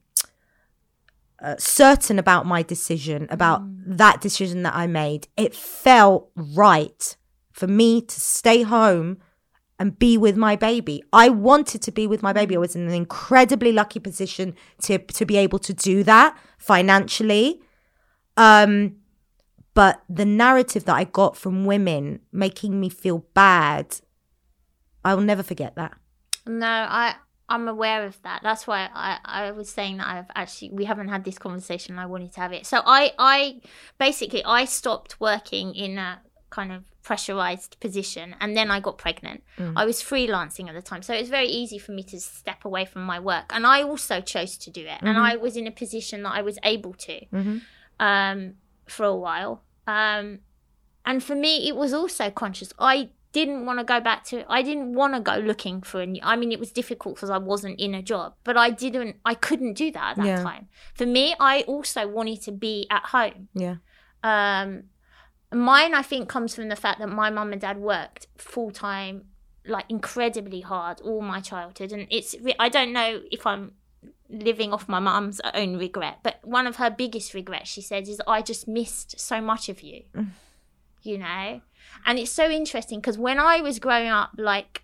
uh, 1.39 1.55
certain 1.59 2.17
about 2.17 2.47
my 2.47 2.63
decision, 2.63 3.27
about 3.29 3.61
mm. 3.61 3.83
that 3.85 4.19
decision 4.19 4.63
that 4.63 4.73
I 4.73 4.87
made. 4.87 5.27
It 5.37 5.53
felt 5.53 6.31
right 6.35 7.15
for 7.51 7.67
me 7.67 8.01
to 8.01 8.19
stay 8.19 8.63
home 8.63 9.19
and 9.77 9.99
be 9.99 10.17
with 10.17 10.35
my 10.35 10.55
baby. 10.55 11.03
I 11.13 11.29
wanted 11.29 11.83
to 11.83 11.91
be 11.91 12.07
with 12.07 12.23
my 12.23 12.33
baby. 12.33 12.55
I 12.55 12.59
was 12.59 12.75
in 12.75 12.87
an 12.87 12.93
incredibly 12.93 13.71
lucky 13.71 13.99
position 13.99 14.55
to 14.83 14.97
to 14.97 15.25
be 15.25 15.37
able 15.37 15.59
to 15.59 15.73
do 15.73 16.01
that 16.03 16.35
financially. 16.57 17.61
Um 18.37 18.95
but 19.73 20.01
the 20.09 20.25
narrative 20.25 20.85
that 20.85 20.95
I 20.95 21.03
got 21.03 21.35
from 21.35 21.65
women 21.65 22.21
making 22.31 22.79
me 22.79 22.89
feel 22.89 23.19
bad 23.33 23.99
I 25.05 25.13
will 25.13 25.23
never 25.23 25.43
forget 25.43 25.75
that. 25.75 25.93
No, 26.45 26.67
I 26.67 27.15
I'm 27.47 27.67
aware 27.67 28.05
of 28.05 28.19
that. 28.23 28.41
That's 28.41 28.65
why 28.65 28.89
I, 28.93 29.19
I 29.23 29.51
was 29.51 29.69
saying 29.69 29.97
that 29.97 30.07
I've 30.07 30.31
actually 30.35 30.71
we 30.71 30.85
haven't 30.85 31.09
had 31.09 31.23
this 31.23 31.37
conversation. 31.37 31.99
I 31.99 32.07
wanted 32.07 32.33
to 32.33 32.39
have 32.41 32.51
it. 32.51 32.65
So 32.65 32.81
I 32.85 33.13
I 33.19 33.61
basically 33.99 34.43
I 34.43 34.65
stopped 34.65 35.21
working 35.21 35.75
in 35.75 35.97
a 35.99 36.21
kind 36.49 36.71
of 36.71 36.83
pressurized 37.03 37.79
position 37.79 38.35
and 38.41 38.57
then 38.57 38.71
I 38.71 38.79
got 38.79 38.97
pregnant. 38.97 39.43
Mm. 39.59 39.73
I 39.75 39.85
was 39.85 40.01
freelancing 40.01 40.67
at 40.69 40.73
the 40.73 40.81
time. 40.81 41.03
So 41.03 41.13
it 41.13 41.21
was 41.21 41.29
very 41.29 41.47
easy 41.47 41.77
for 41.77 41.91
me 41.91 42.01
to 42.03 42.19
step 42.19 42.65
away 42.65 42.85
from 42.85 43.03
my 43.03 43.19
work. 43.19 43.51
And 43.53 43.67
I 43.67 43.83
also 43.83 44.21
chose 44.21 44.57
to 44.57 44.71
do 44.71 44.81
it. 44.81 44.87
Mm-hmm. 44.87 45.07
And 45.07 45.17
I 45.19 45.35
was 45.35 45.55
in 45.55 45.67
a 45.67 45.71
position 45.71 46.23
that 46.23 46.33
I 46.33 46.41
was 46.41 46.57
able 46.63 46.93
to 46.93 47.25
mm-hmm. 47.31 47.57
um, 47.99 48.55
for 48.87 49.05
a 49.05 49.15
while. 49.15 49.61
Um, 49.85 50.39
and 51.05 51.23
for 51.23 51.35
me, 51.35 51.67
it 51.67 51.75
was 51.75 51.93
also 51.93 52.31
conscious. 52.31 52.73
I 52.79 53.09
didn't 53.35 53.65
want 53.65 53.79
to 53.79 53.83
go 53.83 53.99
back 53.99 54.23
to 54.23 54.49
I 54.49 54.61
didn't 54.61 54.93
want 54.93 55.13
to 55.13 55.19
go 55.19 55.35
looking 55.35 55.81
for 55.81 55.99
a 56.01 56.05
new 56.05 56.21
I 56.23 56.37
mean 56.37 56.53
it 56.53 56.59
was 56.59 56.71
difficult 56.71 57.15
because 57.15 57.29
I 57.29 57.37
wasn't 57.37 57.77
in 57.81 57.93
a 57.93 58.01
job 58.01 58.35
but 58.45 58.55
I 58.55 58.69
didn't 58.69 59.17
I 59.25 59.33
couldn't 59.33 59.73
do 59.73 59.91
that 59.91 60.11
at 60.11 60.15
that 60.17 60.25
yeah. 60.25 60.41
time. 60.41 60.69
For 60.93 61.05
me 61.05 61.35
I 61.37 61.63
also 61.63 62.07
wanted 62.07 62.41
to 62.43 62.53
be 62.53 62.87
at 62.89 63.03
home. 63.07 63.49
Yeah. 63.53 63.75
Um 64.23 64.85
mine 65.53 65.93
I 65.93 66.01
think 66.01 66.29
comes 66.29 66.55
from 66.55 66.69
the 66.69 66.77
fact 66.77 66.99
that 66.99 67.09
my 67.09 67.29
mum 67.29 67.51
and 67.51 67.59
dad 67.59 67.77
worked 67.77 68.27
full 68.37 68.71
time 68.71 69.25
like 69.67 69.85
incredibly 69.89 70.61
hard 70.61 71.01
all 71.01 71.21
my 71.21 71.41
childhood 71.41 71.91
and 71.91 72.07
it's 72.09 72.35
I 72.57 72.69
don't 72.69 72.93
know 72.93 73.21
if 73.31 73.45
I'm 73.45 73.73
living 74.29 74.71
off 74.71 74.87
my 74.87 74.99
mum's 74.99 75.41
own 75.53 75.75
regret 75.75 76.19
but 76.23 76.39
one 76.41 76.67
of 76.67 76.77
her 76.77 76.89
biggest 76.89 77.33
regrets 77.33 77.69
she 77.69 77.81
said 77.81 78.07
is 78.07 78.21
I 78.25 78.41
just 78.41 78.65
missed 78.65 79.19
so 79.19 79.41
much 79.41 79.67
of 79.67 79.81
you. 79.81 80.03
Mm. 80.15 80.29
you 81.01 81.17
know 81.17 81.59
and 82.05 82.19
it's 82.19 82.31
so 82.31 82.49
interesting 82.49 82.99
because 82.99 83.17
when 83.17 83.39
I 83.39 83.61
was 83.61 83.79
growing 83.79 84.09
up, 84.09 84.31
like, 84.37 84.83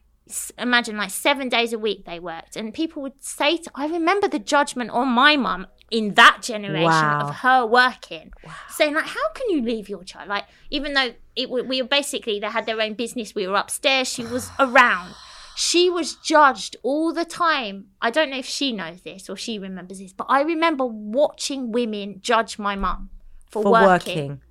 imagine 0.58 0.98
like 0.98 1.10
seven 1.10 1.50
days 1.50 1.74
a 1.74 1.80
week 1.80 2.06
they 2.06 2.20
worked. 2.20 2.56
And 2.56 2.74
people 2.74 3.02
would 3.02 3.24
say, 3.24 3.58
to, 3.58 3.72
I 3.76 3.88
remember 3.88 4.28
the 4.28 4.40
judgment 4.40 4.92
on 4.92 5.10
my 5.10 5.36
mum 5.36 5.68
in 5.90 6.14
that 6.14 6.42
generation 6.42 6.86
wow. 6.86 7.30
of 7.30 7.36
her 7.38 7.66
working, 7.66 8.32
wow. 8.44 8.54
saying, 8.70 8.94
like, 8.94 9.06
how 9.06 9.30
can 9.34 9.50
you 9.50 9.62
leave 9.62 9.90
your 9.90 10.04
child? 10.04 10.30
Like, 10.30 10.46
even 10.70 10.94
though 10.94 11.14
it 11.36 11.50
we 11.50 11.82
were 11.82 11.88
basically, 11.88 12.40
they 12.40 12.48
had 12.48 12.66
their 12.66 12.82
own 12.82 12.94
business, 12.94 13.36
we 13.36 13.48
were 13.48 13.56
upstairs, 13.56 14.08
she 14.08 14.26
was 14.26 14.50
around. 14.60 15.14
She 15.54 15.90
was 15.90 16.16
judged 16.16 16.78
all 16.82 17.14
the 17.14 17.26
time. 17.26 17.88
I 18.02 18.10
don't 18.10 18.30
know 18.30 18.38
if 18.38 18.46
she 18.46 18.72
knows 18.72 19.02
this 19.02 19.30
or 19.30 19.36
she 19.36 19.60
remembers 19.60 20.00
this, 20.00 20.14
but 20.14 20.28
I 20.30 20.42
remember 20.42 20.86
watching 20.86 21.72
women 21.72 22.20
judge 22.22 22.58
my 22.58 22.76
mum 22.76 23.10
for, 23.50 23.62
for 23.62 23.72
working. 23.72 24.30
working 24.30 24.42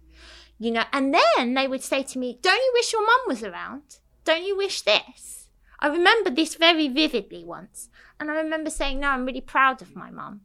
you 0.60 0.70
know, 0.70 0.84
and 0.92 1.14
then 1.14 1.54
they 1.54 1.66
would 1.66 1.82
say 1.82 2.02
to 2.02 2.18
me, 2.18 2.38
Don't 2.42 2.54
you 2.54 2.70
wish 2.74 2.92
your 2.92 3.04
mum 3.04 3.20
was 3.26 3.42
around? 3.42 3.98
Don't 4.24 4.44
you 4.44 4.56
wish 4.56 4.82
this? 4.82 5.48
I 5.80 5.88
remember 5.88 6.28
this 6.28 6.54
very 6.54 6.86
vividly 6.86 7.42
once. 7.42 7.88
And 8.20 8.30
I 8.30 8.34
remember 8.34 8.68
saying, 8.68 9.00
No, 9.00 9.08
I'm 9.08 9.24
really 9.24 9.40
proud 9.40 9.80
of 9.80 9.96
my 9.96 10.10
mum. 10.10 10.42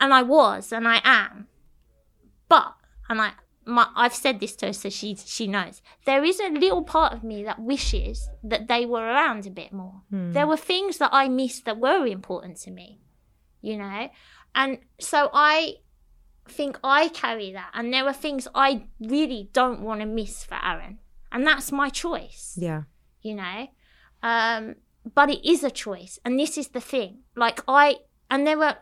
And 0.00 0.14
I 0.14 0.22
was, 0.22 0.72
and 0.72 0.86
I 0.86 1.00
am. 1.02 1.48
But, 2.48 2.74
and 3.08 3.20
I, 3.20 3.32
my, 3.64 3.88
I've 3.96 4.14
said 4.14 4.38
this 4.38 4.54
to 4.56 4.66
her 4.66 4.72
so 4.72 4.88
she, 4.88 5.16
she 5.16 5.48
knows, 5.48 5.82
there 6.04 6.22
is 6.22 6.38
a 6.38 6.48
little 6.48 6.84
part 6.84 7.12
of 7.12 7.24
me 7.24 7.42
that 7.42 7.60
wishes 7.60 8.28
that 8.44 8.68
they 8.68 8.86
were 8.86 9.02
around 9.02 9.46
a 9.46 9.50
bit 9.50 9.72
more. 9.72 10.02
Hmm. 10.10 10.30
There 10.30 10.46
were 10.46 10.56
things 10.56 10.98
that 10.98 11.10
I 11.12 11.28
missed 11.28 11.64
that 11.64 11.78
were 11.78 12.06
important 12.06 12.56
to 12.58 12.70
me, 12.70 13.00
you 13.60 13.76
know? 13.76 14.10
And 14.54 14.78
so 15.00 15.28
I, 15.32 15.74
think 16.50 16.78
I 16.84 17.08
carry 17.08 17.52
that. 17.52 17.70
And 17.74 17.92
there 17.92 18.04
are 18.06 18.12
things 18.12 18.46
I 18.54 18.84
really 19.00 19.48
don't 19.52 19.80
want 19.80 20.00
to 20.00 20.06
miss 20.06 20.44
for 20.44 20.58
Aaron. 20.62 20.98
And 21.32 21.46
that's 21.46 21.70
my 21.72 21.88
choice. 21.88 22.56
Yeah. 22.60 22.82
You 23.22 23.34
know? 23.36 23.68
Um, 24.22 24.74
but 25.14 25.30
it 25.30 25.48
is 25.48 25.64
a 25.64 25.70
choice. 25.70 26.18
And 26.24 26.38
this 26.38 26.58
is 26.58 26.68
the 26.68 26.80
thing. 26.80 27.20
Like, 27.36 27.60
I, 27.66 27.96
and 28.30 28.46
there 28.46 28.58
were, 28.58 28.76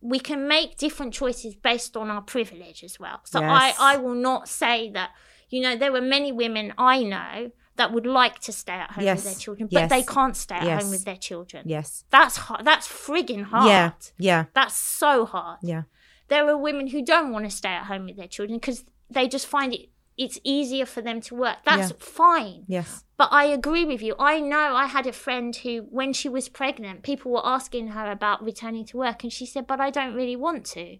we 0.00 0.18
can 0.18 0.48
make 0.48 0.76
different 0.76 1.12
choices 1.14 1.54
based 1.54 1.96
on 1.96 2.10
our 2.10 2.22
privilege 2.22 2.82
as 2.84 2.98
well. 2.98 3.20
So 3.24 3.40
yes. 3.40 3.76
I, 3.78 3.94
I 3.94 3.96
will 3.98 4.14
not 4.14 4.48
say 4.48 4.90
that, 4.92 5.10
you 5.50 5.60
know, 5.62 5.76
there 5.76 5.92
were 5.92 6.00
many 6.00 6.32
women 6.32 6.72
I 6.78 7.02
know 7.02 7.50
that 7.76 7.92
would 7.92 8.06
like 8.06 8.40
to 8.40 8.52
stay 8.52 8.72
at 8.72 8.90
home 8.92 9.04
Yes. 9.04 9.18
with 9.18 9.24
their 9.32 9.40
children, 9.40 9.68
but 9.70 9.80
Yes. 9.80 9.90
they 9.90 10.02
can't 10.02 10.36
stay 10.36 10.56
at 10.56 10.64
Yes. 10.64 10.82
home 10.82 10.90
with 10.90 11.04
their 11.04 11.16
children. 11.16 11.62
Yes. 11.66 12.04
That's 12.10 12.36
hard. 12.36 12.64
That's 12.64 12.88
frigging 12.88 13.44
hard. 13.44 13.68
Yeah. 13.68 13.92
Yeah. 14.18 14.44
That's 14.54 14.74
so 14.74 15.24
hard. 15.26 15.58
Yeah. 15.62 15.82
There 16.28 16.48
are 16.48 16.56
women 16.56 16.88
who 16.88 17.04
don't 17.04 17.32
want 17.32 17.44
to 17.44 17.50
stay 17.50 17.70
at 17.70 17.84
home 17.86 18.06
with 18.06 18.16
their 18.16 18.28
children 18.28 18.58
because 18.58 18.84
they 19.10 19.28
just 19.28 19.46
find 19.46 19.74
it 19.74 19.88
it's 20.16 20.40
easier 20.42 20.84
for 20.84 21.00
them 21.00 21.20
to 21.20 21.34
work. 21.36 21.58
That's 21.64 21.92
Yeah. 21.92 21.96
fine. 22.00 22.64
Yes. 22.66 23.04
But 23.16 23.28
I 23.30 23.44
agree 23.44 23.84
with 23.84 24.02
you. 24.02 24.16
I 24.18 24.40
know 24.40 24.74
I 24.74 24.86
had 24.86 25.06
a 25.06 25.12
friend 25.12 25.54
who, 25.54 25.86
when 25.90 26.12
she 26.12 26.28
was 26.28 26.48
pregnant, 26.48 27.04
people 27.04 27.30
were 27.30 27.46
asking 27.46 27.88
her 27.88 28.10
about 28.10 28.42
returning 28.42 28.84
to 28.86 28.96
work, 28.96 29.22
and 29.22 29.32
she 29.32 29.46
said, 29.46 29.68
But 29.68 29.80
I 29.80 29.90
don't 29.90 30.14
really 30.14 30.34
want 30.34 30.64
to. 30.74 30.98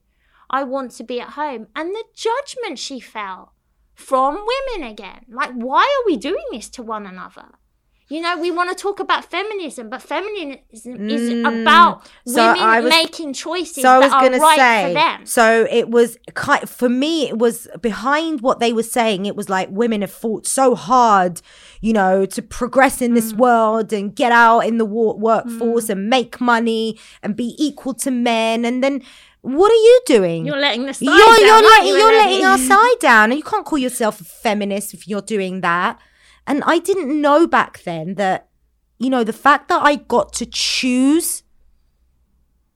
I 0.51 0.63
want 0.63 0.93
to 0.93 1.05
be 1.05 1.21
at 1.21 1.31
home. 1.31 1.67
And 1.75 1.91
the 1.91 2.05
judgment 2.15 2.79
she 2.79 3.01
felt 3.01 3.51
from 3.95 4.47
women 4.47 4.89
again 4.89 5.27
like, 5.29 5.51
why 5.53 5.83
are 5.83 6.07
we 6.07 6.17
doing 6.17 6.45
this 6.53 6.69
to 6.71 6.83
one 6.83 7.07
another? 7.07 7.49
You 8.11 8.23
know, 8.23 8.39
we 8.39 8.51
want 8.51 8.71
to 8.71 8.75
talk 8.75 9.01
about 9.01 9.31
feminism, 9.31 9.91
but 9.91 10.01
feminism 10.01 10.61
is 10.73 11.31
Mm. 11.31 11.63
about 11.63 12.07
So 12.27 12.53
women 12.55 12.85
was- 12.85 12.91
making 12.91 13.35
choices 13.35 13.83
So 13.83 13.89
I 13.91 13.99
was 13.99 14.09
that 14.11 14.15
are 14.15 14.21
going 14.21 14.33
to 14.33 14.39
right 14.39 14.59
say, 14.59 14.87
for 14.89 14.93
them. 14.95 15.27
so 15.27 15.67
it 15.71 15.91
was 15.91 16.17
kind 16.35 16.67
for 16.69 16.89
me. 16.89 17.29
It 17.29 17.37
was 17.39 17.69
behind 17.83 18.41
what 18.41 18.61
they 18.61 18.73
were 18.73 18.83
saying. 18.83 19.27
It 19.27 19.37
was 19.37 19.51
like 19.51 19.69
women 19.71 20.01
have 20.01 20.11
fought 20.11 20.47
so 20.47 20.75
hard, 20.75 21.43
you 21.83 21.93
know, 21.93 22.25
to 22.25 22.41
progress 22.41 23.03
in 23.03 23.11
Mm. 23.13 23.15
this 23.17 23.35
world 23.35 23.93
and 23.93 24.15
get 24.15 24.33
out 24.33 24.61
in 24.61 24.79
the 24.79 24.87
wo- 24.87 25.15
workforce 25.15 25.91
and 25.91 26.09
make 26.09 26.41
money 26.41 26.99
and 27.23 27.37
be 27.37 27.55
equal 27.59 27.93
to 27.95 28.11
men. 28.11 28.65
And 28.65 28.83
then, 28.83 29.03
what 29.43 29.71
are 29.71 29.75
you 29.91 30.01
doing? 30.07 30.47
You're 30.47 30.57
letting 30.57 30.87
the 30.87 30.95
side 30.95 31.05
you're, 31.05 31.17
down, 31.19 31.41
you're, 31.47 31.63
letting, 31.63 31.89
you, 31.89 31.97
you're 31.97 32.13
letting 32.13 32.45
our 32.45 32.59
side 32.59 32.99
down, 33.01 33.31
and 33.31 33.39
you 33.39 33.45
can't 33.45 33.65
call 33.67 33.79
yourself 33.79 34.21
a 34.21 34.25
feminist 34.25 34.95
if 34.95 35.07
you're 35.07 35.21
doing 35.23 35.61
that. 35.61 35.99
And 36.49 36.65
I 36.65 36.79
didn't 36.79 37.21
know 37.21 37.47
back 37.47 37.83
then 37.85 38.15
that, 38.15 38.49
you 38.99 39.11
know, 39.11 39.23
the 39.23 39.33
fact 39.35 39.69
that 39.69 39.83
I 39.85 39.97
got 39.97 40.33
to 40.35 40.47
choose, 40.47 41.43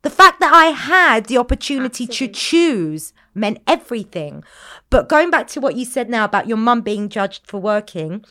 the 0.02 0.10
fact 0.10 0.40
that 0.40 0.52
I 0.52 0.66
had 0.66 1.26
the 1.26 1.38
opportunity 1.38 2.06
to 2.06 2.28
choose 2.28 3.12
meant 3.34 3.58
everything. 3.66 4.44
But 4.90 5.08
going 5.08 5.30
back 5.30 5.48
to 5.48 5.60
what 5.60 5.74
you 5.74 5.86
said 5.86 6.10
now 6.10 6.24
about 6.24 6.46
your 6.46 6.58
mum 6.58 6.82
being 6.82 7.08
judged 7.08 7.46
for 7.46 7.58
working, 7.58 8.24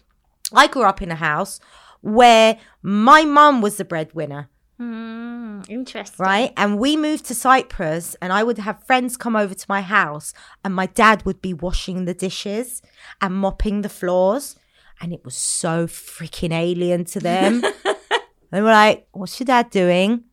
I 0.54 0.68
grew 0.68 0.84
up 0.84 1.02
in 1.02 1.12
a 1.12 1.16
house 1.16 1.60
where 2.02 2.60
my 2.84 3.26
mum 3.26 3.62
was 3.62 3.78
the 3.78 3.86
breadwinner 3.86 4.48
Mm, 4.80 5.70
interesting. 5.70 6.24
right? 6.24 6.54
And 6.58 6.80
we 6.80 6.98
moved 6.98 7.26
to 7.26 7.36
Cyprus, 7.36 8.16
and 8.22 8.34
I 8.34 8.42
would 8.44 8.58
have 8.58 8.84
friends 8.84 9.16
come 9.16 9.36
over 9.36 9.54
to 9.54 9.66
my 9.70 9.82
house, 9.82 10.34
and 10.64 10.74
my 10.74 10.88
dad 10.88 11.24
would 11.24 11.40
be 11.42 11.54
washing 11.54 12.06
the 12.06 12.16
dishes 12.16 12.82
and 13.22 13.36
mopping 13.36 13.82
the 13.82 13.90
floors, 13.90 14.56
and 15.02 15.12
it 15.12 15.26
was 15.26 15.36
so 15.36 15.88
freaking 15.88 16.54
alien 16.54 17.06
to 17.06 17.20
them. 17.20 17.62
they 18.52 18.62
were 18.62 18.72
like, 18.72 19.08
"What's 19.12 19.40
your 19.40 19.46
dad 19.46 19.70
doing?" 19.72 20.24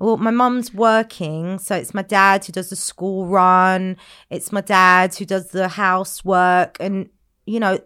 Well, 0.00 0.16
my 0.16 0.30
mum's 0.30 0.72
working, 0.72 1.58
so 1.58 1.74
it's 1.74 1.92
my 1.94 2.02
dad 2.02 2.44
who 2.44 2.52
does 2.52 2.70
the 2.70 2.76
school 2.76 3.26
run. 3.26 3.96
It's 4.30 4.52
my 4.52 4.60
dad 4.60 5.14
who 5.14 5.24
does 5.24 5.48
the 5.48 5.68
housework, 5.68 6.76
and 6.80 7.08
you 7.46 7.60
know, 7.60 7.80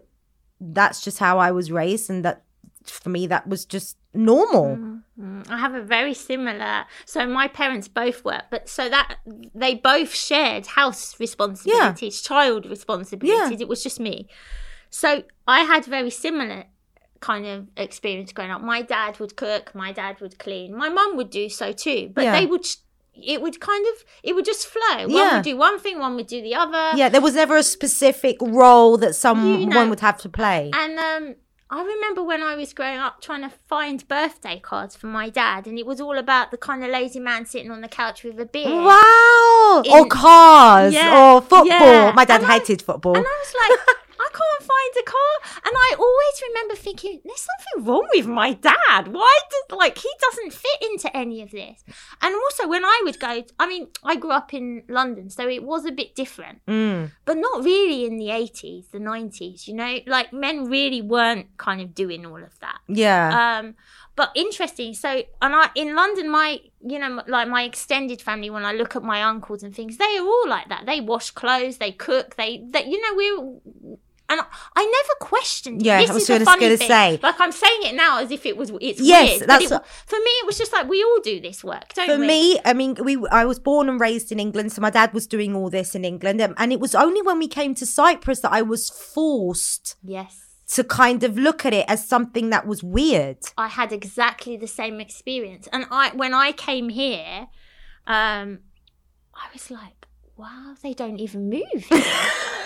that's 0.59 1.03
just 1.03 1.19
how 1.19 1.39
I 1.39 1.51
was 1.51 1.71
raised, 1.71 2.09
and 2.09 2.25
that 2.25 2.43
for 2.85 3.09
me, 3.09 3.27
that 3.27 3.47
was 3.47 3.65
just 3.65 3.97
normal. 4.13 4.77
Mm, 5.19 5.49
I 5.49 5.57
have 5.57 5.73
a 5.73 5.81
very 5.81 6.13
similar. 6.13 6.85
So 7.05 7.25
my 7.27 7.47
parents 7.47 7.87
both 7.87 8.25
work, 8.25 8.43
but 8.51 8.67
so 8.67 8.89
that 8.89 9.17
they 9.53 9.75
both 9.75 10.13
shared 10.13 10.67
house 10.67 11.19
responsibilities, 11.19 12.21
child 12.21 12.65
responsibilities. 12.65 13.61
It 13.61 13.67
was 13.67 13.83
just 13.83 13.99
me. 13.99 14.27
So 14.93 15.23
I 15.47 15.61
had 15.61 15.85
very 15.85 16.11
similar 16.11 16.65
kind 17.19 17.45
of 17.47 17.67
experience 17.77 18.31
growing 18.31 18.51
up. 18.51 18.61
My 18.61 18.81
dad 18.83 19.19
would 19.19 19.35
cook, 19.35 19.73
my 19.73 19.91
dad 19.91 20.21
would 20.21 20.37
clean, 20.37 20.77
my 20.77 20.89
mum 20.89 21.17
would 21.17 21.31
do 21.31 21.49
so 21.49 21.71
too. 21.71 22.11
But 22.13 22.25
Yeah. 22.25 22.39
they 22.39 22.45
would. 22.45 22.65
It 23.15 23.41
would 23.41 23.59
kind 23.59 23.85
of. 23.91 24.03
It 24.23 24.33
would 24.35 24.45
just 24.45 24.67
flow. 24.67 24.97
One 25.07 25.09
Yeah. 25.09 25.35
would 25.35 25.43
do 25.43 25.57
one 25.57 25.79
thing, 25.79 25.97
one 25.99 26.15
would 26.15 26.27
do 26.27 26.41
the 26.43 26.53
other. 26.55 26.91
Yeah, 26.95 27.09
there 27.09 27.21
was 27.21 27.33
never 27.35 27.55
a 27.57 27.63
specific 27.63 28.37
role 28.41 28.97
that 28.97 29.15
someone 29.15 29.61
You 29.61 29.65
know- 29.67 29.87
would 29.89 29.99
have 30.01 30.17
to 30.19 30.29
play. 30.29 30.69
And 30.75 30.99
um, 30.99 31.35
I 31.71 31.81
remember 31.83 32.21
when 32.23 32.43
I 32.43 32.55
was 32.55 32.71
growing 32.73 32.97
up 32.99 33.19
trying 33.21 33.41
to 33.41 33.49
find 33.67 34.07
birthday 34.07 34.59
cards 34.59 34.95
for 34.95 35.07
my 35.07 35.29
dad, 35.29 35.65
and 35.67 35.79
it 35.79 35.85
was 35.87 35.99
all 36.01 36.17
about 36.19 36.51
the 36.51 36.57
kind 36.57 36.83
of 36.83 36.89
lazy 36.91 37.19
man 37.19 37.45
sitting 37.47 37.71
on 37.71 37.81
the 37.81 37.87
couch 37.87 38.23
with 38.23 38.39
a 38.39 38.45
beer. 38.45 38.69
Wow! 38.69 39.81
In- 39.85 39.91
or 39.91 40.05
cars, 40.07 40.93
Yeah, 40.93 41.17
or 41.33 41.41
football. 41.41 41.65
yeah. 41.67 42.11
My 42.15 42.25
dad 42.25 42.41
And 42.41 42.51
I- 42.51 42.53
hated 42.59 42.81
football. 42.83 43.15
And 43.17 43.25
I 43.25 43.37
was 43.43 43.53
like, 43.61 43.79
I 44.25 44.29
can't 44.31 44.69
find 44.73 44.93
a 44.99 45.11
car. 45.15 45.61
And 45.65 45.73
I 45.75 45.95
always 45.97 46.37
remember 46.49 46.75
thinking, 46.75 47.19
there's 47.25 47.47
something 47.51 47.87
wrong 47.87 48.07
with 48.15 48.27
my 48.27 48.53
dad. 48.53 49.07
Why 49.19 49.39
did, 49.51 49.75
like, 49.75 49.97
he 49.97 50.09
doesn't 50.21 50.53
fit 50.53 50.79
into 50.89 51.15
any 51.15 51.41
of 51.41 51.51
this. 51.51 51.83
And 52.21 52.33
also, 52.33 52.67
when 52.67 52.85
I 52.85 53.01
would 53.03 53.19
go, 53.19 53.43
I 53.59 53.67
mean, 53.67 53.87
I 54.03 54.15
grew 54.15 54.31
up 54.31 54.53
in 54.53 54.83
London, 54.87 55.29
so 55.29 55.47
it 55.47 55.63
was 55.63 55.85
a 55.85 55.91
bit 55.91 56.15
different, 56.15 56.61
Mm. 56.67 57.11
but 57.25 57.37
not 57.37 57.63
really 57.63 58.05
in 58.05 58.17
the 58.17 58.29
80s, 58.29 58.91
the 58.91 58.99
90s, 58.99 59.67
you 59.67 59.73
know? 59.73 59.99
Like, 60.07 60.31
men 60.31 60.65
really 60.69 61.01
weren't 61.01 61.57
kind 61.57 61.81
of 61.81 61.93
doing 61.93 62.25
all 62.25 62.41
of 62.43 62.57
that. 62.59 62.79
Yeah. 62.87 63.59
Um, 63.59 63.75
but 64.15 64.31
interesting. 64.35 64.93
So, 64.93 65.09
and 65.41 65.55
I 65.55 65.69
in 65.75 65.95
London, 65.95 66.29
my 66.29 66.59
you 66.85 66.99
know, 66.99 67.23
like 67.27 67.47
my 67.47 67.63
extended 67.63 68.21
family. 68.21 68.49
When 68.51 68.65
I 68.65 68.73
look 68.73 68.95
at 68.95 69.03
my 69.03 69.23
uncles 69.23 69.63
and 69.63 69.73
things, 69.75 69.97
they 69.97 70.17
are 70.17 70.25
all 70.25 70.47
like 70.47 70.69
that. 70.69 70.85
They 70.85 71.01
wash 71.01 71.31
clothes, 71.31 71.77
they 71.77 71.91
cook, 71.93 72.35
they, 72.35 72.63
they 72.69 72.85
you 72.85 73.01
know, 73.01 73.13
we. 73.17 73.97
And 74.33 74.41
I- 74.75 74.85
never 74.85 75.15
questioned. 75.19 75.81
Yeah, 75.83 75.99
this 76.01 76.09
I 76.09 76.13
was 76.13 76.27
just 76.27 76.45
funny 76.45 76.61
gonna 76.61 76.77
say. 76.77 77.19
Like 77.21 77.39
I'm 77.39 77.51
saying 77.51 77.79
it 77.83 77.95
now 77.95 78.19
as 78.19 78.31
if 78.31 78.45
it 78.45 78.57
was. 78.57 78.71
It's 78.81 78.99
Yes, 79.01 79.39
weird. 79.39 79.49
that's 79.49 79.71
it, 79.71 79.81
for 80.05 80.15
me. 80.17 80.31
It 80.41 80.45
was 80.45 80.57
just 80.57 80.71
like 80.73 80.87
we 80.89 81.03
all 81.03 81.19
do 81.21 81.39
this 81.39 81.63
work, 81.63 81.93
don't 81.93 82.07
For 82.07 82.17
we? 82.17 82.27
me, 82.27 82.59
I 82.65 82.73
mean, 82.73 82.95
we 83.03 83.17
I 83.31 83.45
was 83.45 83.59
born 83.59 83.89
and 83.89 83.99
raised 83.99 84.31
in 84.31 84.39
England, 84.39 84.71
so 84.71 84.81
my 84.81 84.89
dad 84.89 85.13
was 85.13 85.25
doing 85.27 85.55
all 85.55 85.69
this 85.69 85.95
in 85.95 86.03
England, 86.05 86.41
and, 86.41 86.53
and 86.57 86.71
it 86.71 86.79
was 86.79 86.93
only 86.95 87.21
when 87.21 87.39
we 87.39 87.47
came 87.47 87.73
to 87.75 87.85
Cyprus 87.85 88.39
that 88.41 88.51
I 88.51 88.61
was 88.61 88.89
forced 88.89 89.95
yes. 90.03 90.37
to 90.75 90.83
kind 90.83 91.23
of 91.23 91.37
look 91.37 91.65
at 91.65 91.73
it 91.73 91.85
as 91.87 92.07
something 92.07 92.49
that 92.49 92.65
was 92.67 92.83
weird. 92.83 93.37
I 93.57 93.67
had 93.67 93.91
exactly 93.91 94.57
the 94.57 94.67
same 94.67 94.99
experience. 94.99 95.67
And 95.71 95.85
I 95.91 96.11
when 96.15 96.33
I 96.33 96.51
came 96.51 96.89
here, 96.89 97.47
um, 98.07 98.59
I 99.33 99.47
was 99.53 99.69
like, 99.71 100.07
wow, 100.37 100.75
they 100.81 100.93
don't 100.93 101.19
even 101.19 101.49
move. 101.49 101.87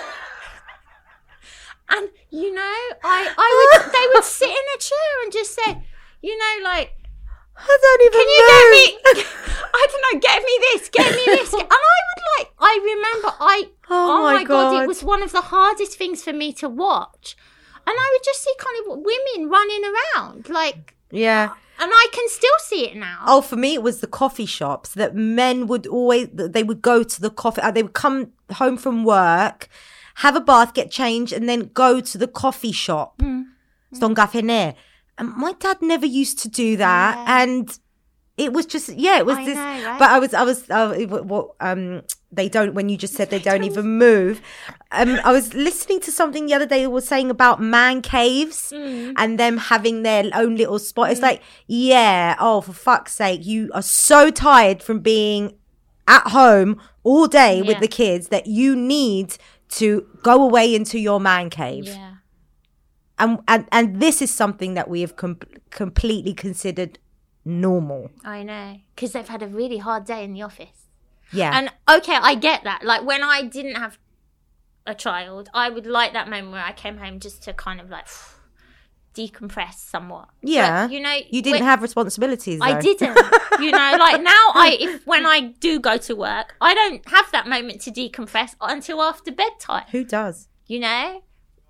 and 1.90 2.10
you 2.30 2.54
know, 2.54 2.76
I 3.04 3.34
I 3.38 3.50
would 3.80 3.92
they 3.94 4.06
would 4.14 4.24
sit 4.40 4.50
in 4.50 4.66
a 4.76 4.80
chair 4.80 5.12
and 5.24 5.32
just 5.32 5.54
say, 5.56 5.84
you 6.22 6.38
know, 6.38 6.64
like, 6.64 6.94
I 7.58 7.78
don't 7.82 8.02
even 8.02 8.20
can 8.20 8.30
you 8.30 8.42
know. 8.48 8.54
get 8.54 8.72
me 8.76 9.24
I 9.74 9.88
don't 9.92 10.04
know, 10.14 10.20
get 10.20 10.44
me 10.44 10.60
this, 10.72 10.90
get 10.90 11.16
me 11.16 11.26
this. 11.26 11.54
And 11.54 11.68
I 11.72 11.98
would 12.08 12.24
like 12.40 12.52
I 12.60 12.80
remember 12.84 13.36
I 13.40 13.64
Oh 13.90 14.24
my 14.24 14.44
god, 14.44 14.72
God. 14.72 14.84
it 14.84 14.88
was 14.88 15.04
one 15.04 15.24
of 15.24 15.32
the 15.32 15.42
hardest 15.42 15.98
things 15.98 16.24
for 16.24 16.34
me 16.34 16.54
to 16.54 16.68
watch. 16.70 17.36
And 17.86 17.96
I 17.98 18.10
would 18.14 18.24
just 18.26 18.44
see 18.44 18.54
kind 18.60 18.78
of 18.82 18.98
women 19.06 19.50
running 19.50 19.82
around, 19.92 20.50
like 20.50 20.96
Yeah. 21.10 21.52
and 21.80 21.92
I 21.94 22.08
can 22.12 22.28
still 22.28 22.60
see 22.60 22.86
it 22.90 22.98
now. 22.98 23.24
Oh, 23.26 23.42
for 23.42 23.56
me, 23.56 23.76
it 23.76 23.82
was 23.82 24.02
the 24.02 24.08
coffee 24.08 24.46
shops 24.46 24.90
that 24.96 25.16
men 25.16 25.68
would 25.68 25.88
always, 25.88 26.28
they 26.34 26.64
would 26.64 26.82
go 26.82 27.02
to 27.04 27.22
the 27.22 27.30
coffee, 27.30 27.62
uh, 27.62 27.72
they 27.72 27.84
would 27.84 27.94
come 27.94 28.34
home 28.56 28.76
from 28.78 29.06
work, 29.06 29.70
have 30.18 30.36
a 30.36 30.42
bath, 30.42 30.74
get 30.74 30.90
changed, 30.90 31.32
and 31.32 31.48
then 31.48 31.70
go 31.74 32.02
to 32.02 32.18
the 32.18 32.28
coffee 32.28 32.72
shop. 32.72 33.20
Mm. 33.20 33.46
mm. 33.94 34.76
And 35.20 35.34
my 35.36 35.54
dad 35.54 35.78
never 35.82 36.08
used 36.08 36.40
to 36.40 36.50
do 36.50 36.76
that. 36.78 37.16
Yeah. 37.18 37.44
And 37.44 37.80
it 38.36 38.52
was 38.52 38.66
just 38.66 38.90
yeah, 38.90 39.20
it 39.20 39.26
was 39.28 39.38
I 39.38 39.46
this. 39.46 39.56
Know, 39.56 39.62
right? 39.64 40.00
But 40.00 40.10
I 40.10 40.20
was 40.20 40.34
I 40.34 40.44
was 40.44 40.70
uh, 40.72 40.96
what 41.24 41.52
um 41.60 42.02
they 42.32 42.50
don't 42.50 42.74
when 42.74 42.90
you 42.90 42.98
just 42.98 43.14
said 43.14 43.30
they 43.30 43.40
don't 43.40 43.64
even 43.64 43.98
move. 44.00 44.42
Um, 44.92 45.20
I 45.24 45.32
was 45.32 45.54
listening 45.54 46.00
to 46.02 46.12
something 46.12 46.48
the 46.48 46.54
other 46.56 46.66
day 46.66 46.82
that 46.82 46.90
was 46.90 47.08
saying 47.08 47.30
about 47.30 47.62
man 47.62 48.02
caves 48.02 48.74
mm. 48.76 49.14
and 49.18 49.40
them 49.40 49.58
having 49.58 50.02
their 50.02 50.30
own 50.34 50.56
little 50.56 50.80
spot. 50.80 51.12
It's 51.12 51.20
mm. 51.20 51.24
like 51.24 51.44
yeah, 51.68 52.36
oh 52.40 52.62
for 52.62 52.74
fuck's 52.74 53.14
sake, 53.14 53.46
you 53.46 53.70
are 53.74 53.84
so 53.84 54.32
tired 54.32 54.82
from 54.82 55.00
being 55.00 55.54
at 56.08 56.28
home 56.30 56.80
all 57.04 57.28
day 57.28 57.58
yeah. 57.58 57.68
with 57.68 57.80
the 57.80 57.88
kids 57.88 58.30
that 58.30 58.48
you 58.48 58.76
need 58.76 59.38
to 59.70 60.08
go 60.24 60.44
away 60.44 60.74
into 60.74 61.00
your 61.00 61.20
man 61.20 61.50
cave. 61.50 61.88
Yeah. 61.88 62.16
And, 63.20 63.40
and, 63.48 63.68
and 63.72 64.00
this 64.00 64.22
is 64.22 64.32
something 64.32 64.76
that 64.76 64.90
we 64.90 65.02
have 65.02 65.16
com- 65.16 65.40
completely 65.72 66.34
considered 66.34 67.00
normal. 67.44 68.12
I 68.24 68.44
know. 68.44 68.80
Because 68.96 69.14
they've 69.14 69.28
had 69.28 69.42
a 69.42 69.48
really 69.48 69.80
hard 69.80 70.06
day 70.06 70.24
in 70.24 70.34
the 70.34 70.44
office. 70.44 70.88
Yeah. 71.32 71.58
And 71.58 71.70
okay, 71.90 72.16
I 72.16 72.36
get 72.36 72.64
that. 72.64 72.84
Like 72.84 73.06
when 73.06 73.24
I 73.24 73.42
didn't 73.42 73.76
have 73.76 73.98
a 74.86 74.96
child, 74.96 75.50
I 75.54 75.70
would 75.70 75.86
like 75.86 76.14
that 76.14 76.30
moment 76.30 76.54
where 76.54 76.64
I 76.64 76.72
came 76.72 76.98
home 76.98 77.20
just 77.20 77.44
to 77.44 77.54
kind 77.54 77.82
of 77.82 77.90
like 77.90 78.08
decompress 79.18 79.76
somewhat. 79.76 80.30
yeah. 80.42 80.86
But, 80.86 80.94
you 80.94 81.00
know, 81.00 81.18
you 81.30 81.42
didn't 81.42 81.60
when- 81.60 81.64
have 81.64 81.82
responsibilities. 81.82 82.60
I 82.62 82.80
didn't. 82.80 83.18
you 83.60 83.72
know, 83.72 83.96
like 84.00 84.22
now 84.22 84.44
I 84.54 84.78
if 84.80 85.08
when 85.08 85.26
I 85.26 85.54
do 85.60 85.80
go 85.80 85.98
to 85.98 86.16
work, 86.16 86.56
I 86.62 86.74
don't 86.74 87.08
have 87.10 87.32
that 87.32 87.48
moment 87.48 87.82
to 87.82 87.92
decompress 87.92 88.56
until 88.62 89.02
after 89.02 89.32
bedtime. 89.32 89.86
Who 89.92 90.04
does? 90.04 90.48
You 90.68 90.80
know? 90.82 91.22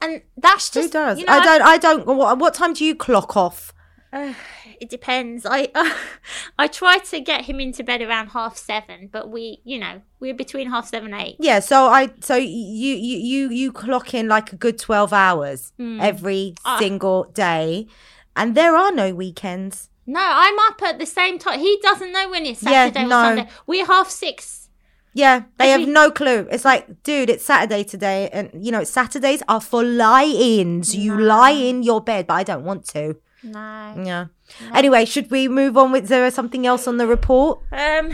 and 0.01 0.21
that's 0.37 0.69
just 0.69 0.87
Who 0.87 0.91
does? 0.91 1.19
you 1.19 1.25
know, 1.25 1.33
I 1.33 1.43
don't. 1.43 1.61
I 1.61 1.77
don't. 1.77 2.05
What, 2.05 2.37
what 2.37 2.53
time 2.53 2.73
do 2.73 2.85
you 2.85 2.95
clock 2.95 3.35
off? 3.35 3.73
it 4.79 4.89
depends. 4.89 5.45
I 5.45 5.69
I 6.59 6.67
try 6.67 6.97
to 6.99 7.19
get 7.19 7.45
him 7.45 7.59
into 7.59 7.83
bed 7.83 8.01
around 8.01 8.27
half 8.29 8.57
seven, 8.57 9.09
but 9.11 9.29
we, 9.29 9.61
you 9.63 9.77
know, 9.79 10.01
we're 10.19 10.33
between 10.33 10.69
half 10.69 10.87
seven 10.87 11.13
and 11.13 11.21
eight. 11.21 11.35
Yeah. 11.39 11.59
So 11.59 11.87
I. 11.87 12.11
So 12.21 12.35
you 12.35 12.47
you 12.47 13.17
you 13.17 13.49
you 13.49 13.71
clock 13.71 14.13
in 14.13 14.27
like 14.27 14.53
a 14.53 14.55
good 14.55 14.77
twelve 14.79 15.13
hours 15.13 15.73
Hmm. 15.77 15.99
every 16.01 16.55
Ah. 16.65 16.77
single 16.79 17.25
day, 17.25 17.87
and 18.35 18.55
there 18.55 18.75
are 18.75 18.91
no 18.91 19.13
weekends. 19.13 19.89
No, 20.05 20.21
I'm 20.23 20.57
up 20.69 20.81
at 20.83 20.99
the 20.99 21.05
same 21.05 21.37
time. 21.37 21.59
He 21.59 21.77
doesn't 21.83 22.13
know 22.13 22.29
when 22.29 22.45
it's 22.45 22.63
Yeah, 22.63 22.85
Saturday 22.85 23.03
or 23.05 23.07
no. 23.09 23.21
Sunday. 23.23 23.47
We're 23.65 23.85
half 23.85 24.09
six. 24.09 24.69
Yeah, 25.13 25.43
they 25.57 25.69
have 25.71 25.87
no 25.87 26.11
clue. 26.11 26.47
It's 26.51 26.63
like, 26.63 27.01
dude, 27.03 27.29
it's 27.31 27.43
Saturday 27.43 27.83
today, 27.83 28.29
and 28.31 28.51
you 28.53 28.71
know, 28.71 28.83
Saturdays 28.85 29.41
are 29.49 29.59
for 29.59 29.83
lie-ins. 29.83 30.95
You 30.95 31.19
lie 31.19 31.51
in 31.51 31.81
your 31.83 32.01
bed, 32.01 32.27
but 32.27 32.35
I 32.35 32.43
don't 32.43 32.63
want 32.63 32.85
to. 32.89 33.17
No. 33.43 34.03
Yeah. 34.03 34.25
Anyway, 34.73 35.05
should 35.05 35.29
we 35.31 35.47
move 35.47 35.77
on 35.77 35.91
with 35.91 36.07
there 36.07 36.29
something 36.31 36.65
else 36.65 36.87
on 36.87 36.97
the 36.97 37.07
report? 37.07 37.59
Um. 37.71 38.11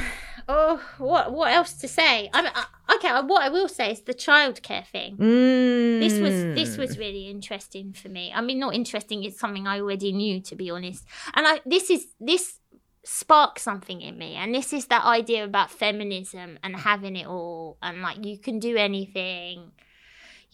Oh, 0.47 0.81
what 0.97 1.31
what 1.31 1.53
else 1.53 1.73
to 1.73 1.87
say? 1.87 2.29
I 2.33 2.41
mean, 2.41 2.51
uh, 2.53 2.95
okay. 2.95 3.09
What 3.25 3.43
I 3.43 3.49
will 3.49 3.69
say 3.69 3.91
is 3.91 4.01
the 4.01 4.13
childcare 4.13 4.85
thing. 4.85 5.15
Mm. 5.15 5.99
This 5.99 6.19
was 6.19 6.33
this 6.55 6.77
was 6.77 6.97
really 6.97 7.29
interesting 7.29 7.93
for 7.93 8.09
me. 8.09 8.31
I 8.35 8.41
mean, 8.41 8.59
not 8.59 8.75
interesting. 8.75 9.23
It's 9.23 9.39
something 9.39 9.67
I 9.67 9.79
already 9.79 10.11
knew, 10.11 10.41
to 10.41 10.55
be 10.55 10.69
honest. 10.69 11.05
And 11.33 11.47
I 11.47 11.61
this 11.65 11.89
is 11.89 12.07
this 12.19 12.59
sparked 13.05 13.59
something 13.59 14.01
in 14.01 14.17
me, 14.17 14.35
and 14.35 14.53
this 14.53 14.73
is 14.73 14.87
that 14.87 15.05
idea 15.05 15.45
about 15.45 15.71
feminism 15.71 16.59
and 16.61 16.75
having 16.75 17.15
it 17.15 17.27
all, 17.27 17.77
and 17.81 18.01
like 18.01 18.25
you 18.25 18.37
can 18.37 18.59
do 18.59 18.75
anything. 18.75 19.71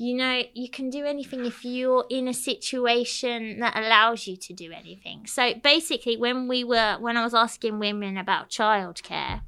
You 0.01 0.15
know, 0.15 0.43
you 0.53 0.69
can 0.69 0.89
do 0.89 1.03
anything 1.03 1.45
if 1.45 1.65
you're 1.65 2.05
in 2.09 2.29
a 2.29 2.33
situation 2.33 3.59
that 3.59 3.75
allows 3.75 4.27
you 4.27 4.37
to 4.37 4.53
do 4.53 4.71
anything. 4.71 5.27
So 5.27 5.53
basically, 5.55 6.15
when 6.15 6.47
we 6.47 6.63
were 6.63 6.95
when 7.01 7.17
I 7.17 7.23
was 7.25 7.33
asking 7.33 7.79
women 7.79 8.15
about 8.15 8.49
childcare, 8.49 9.41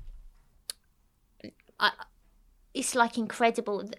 I, 1.79 1.91
it's 2.73 2.95
like 2.95 3.17
incredible 3.17 3.89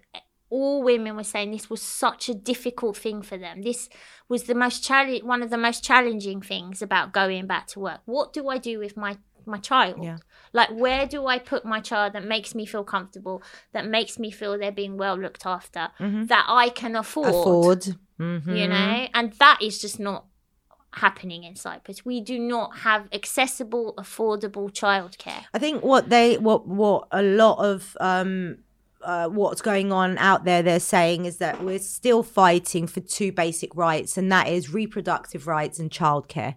all 0.50 0.82
women 0.82 1.16
were 1.16 1.24
saying 1.24 1.50
this 1.50 1.70
was 1.70 1.80
such 1.80 2.28
a 2.28 2.34
difficult 2.34 2.98
thing 2.98 3.22
for 3.22 3.38
them. 3.38 3.62
This 3.62 3.88
was 4.28 4.42
the 4.42 4.54
most 4.54 4.84
challenge, 4.84 5.22
one 5.22 5.42
of 5.42 5.48
the 5.48 5.56
most 5.56 5.82
challenging 5.82 6.42
things 6.42 6.82
about 6.82 7.14
going 7.14 7.46
back 7.46 7.66
to 7.68 7.80
work. 7.80 8.00
What 8.04 8.34
do 8.34 8.48
I 8.48 8.58
do 8.58 8.78
with 8.78 8.94
my 8.94 9.16
my 9.46 9.56
child? 9.56 10.04
Yeah. 10.04 10.18
Like, 10.52 10.70
where 10.70 11.06
do 11.06 11.26
I 11.26 11.38
put 11.38 11.64
my 11.64 11.80
child 11.80 12.12
that 12.12 12.24
makes 12.24 12.54
me 12.54 12.66
feel 12.66 12.84
comfortable, 12.84 13.42
that 13.72 13.86
makes 13.86 14.18
me 14.18 14.30
feel 14.30 14.58
they're 14.58 14.70
being 14.72 14.96
well 14.96 15.16
looked 15.18 15.46
after, 15.46 15.88
that 15.98 16.44
I 16.48 16.68
can 16.68 16.96
afford? 16.96 17.28
afford. 17.28 17.96
Mhm. 18.20 18.56
You 18.56 18.68
know, 18.68 19.08
and 19.14 19.32
that 19.34 19.58
is 19.62 19.80
just 19.80 19.98
not 19.98 20.26
happening 20.92 21.44
in 21.44 21.56
Cyprus. 21.56 22.04
We 22.04 22.20
do 22.20 22.38
not 22.38 22.78
have 22.78 23.08
accessible, 23.12 23.94
affordable 23.96 24.70
childcare. 24.70 25.44
I 25.54 25.58
think 25.58 25.82
what 25.82 26.10
they 26.10 26.36
what 26.38 26.68
what 26.68 27.08
a 27.10 27.22
lot 27.22 27.58
of 27.58 27.96
um 28.00 28.58
uh, 29.02 29.28
what's 29.28 29.60
going 29.60 29.90
on 29.90 30.16
out 30.18 30.44
there 30.44 30.62
they're 30.62 30.78
saying 30.78 31.24
is 31.24 31.38
that 31.38 31.60
we're 31.64 31.78
still 31.80 32.22
fighting 32.22 32.86
for 32.86 33.00
two 33.00 33.32
basic 33.32 33.74
rights 33.74 34.16
and 34.16 34.30
that 34.30 34.46
is 34.46 34.72
reproductive 34.72 35.48
rights 35.48 35.80
and 35.80 35.90
childcare 35.90 36.54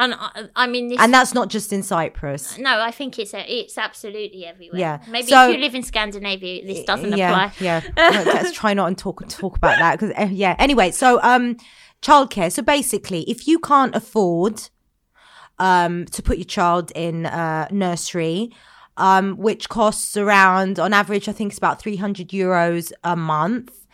And 0.00 0.14
I, 0.14 0.48
I 0.56 0.66
mean, 0.66 0.88
this 0.88 0.98
and 0.98 1.12
that's 1.12 1.34
not 1.34 1.48
just 1.50 1.72
in 1.74 1.82
Cyprus 1.82 2.56
No, 2.56 2.80
I 2.80 2.90
think 2.90 3.18
it's 3.18 3.34
a, 3.34 3.42
it's 3.60 3.76
absolutely 3.76 4.46
everywhere. 4.46 4.80
Yeah. 4.80 4.98
Maybe 5.06 5.26
So- 5.28 5.50
if 5.50 5.56
you 5.56 5.60
live 5.60 5.74
in 5.74 5.82
Scandinavia, 5.82 6.64
this 6.66 6.84
doesn't 6.84 7.16
yeah, 7.16 7.28
apply. 7.30 7.52
Yeah, 7.60 7.80
No, 7.98 8.22
let's 8.32 8.52
try 8.52 8.72
not 8.72 8.86
and 8.86 8.96
talk 8.96 9.28
talk 9.28 9.56
about 9.58 9.78
that 9.78 10.00
because 10.00 10.32
yeah. 10.32 10.56
Anyway, 10.58 10.90
so 10.90 11.20
um, 11.22 11.58
childcare. 12.00 12.50
So 12.50 12.62
basically, 12.62 13.22
if 13.28 13.46
you 13.46 13.58
can't 13.58 13.94
afford 13.94 14.62
um 15.58 16.06
to 16.06 16.22
put 16.22 16.38
your 16.38 16.46
child 16.46 16.90
in 16.94 17.26
uh 17.26 17.68
nursery, 17.70 18.50
um, 18.96 19.36
which 19.36 19.68
costs 19.68 20.16
around 20.16 20.78
on 20.78 20.94
average, 20.94 21.28
I 21.28 21.32
think 21.32 21.52
it's 21.52 21.58
about 21.58 21.78
three 21.78 21.96
hundred 21.96 22.28
euros 22.28 22.90
a 23.04 23.16
month, 23.16 23.86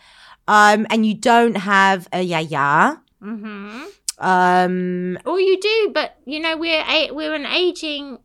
um, 0.47 0.87
and 0.89 1.05
you 1.05 1.15
don't 1.15 1.57
have 1.57 2.07
a 2.13 2.21
yaya, 2.21 3.01
hmm 3.21 3.83
um, 4.19 5.17
Or 5.25 5.39
you 5.39 5.59
do, 5.59 5.91
but 5.93 6.15
you 6.25 6.39
know 6.39 6.57
we're 6.57 6.83
a, 6.87 7.11
we're 7.11 7.33
an 7.33 7.45
aging 7.45 8.19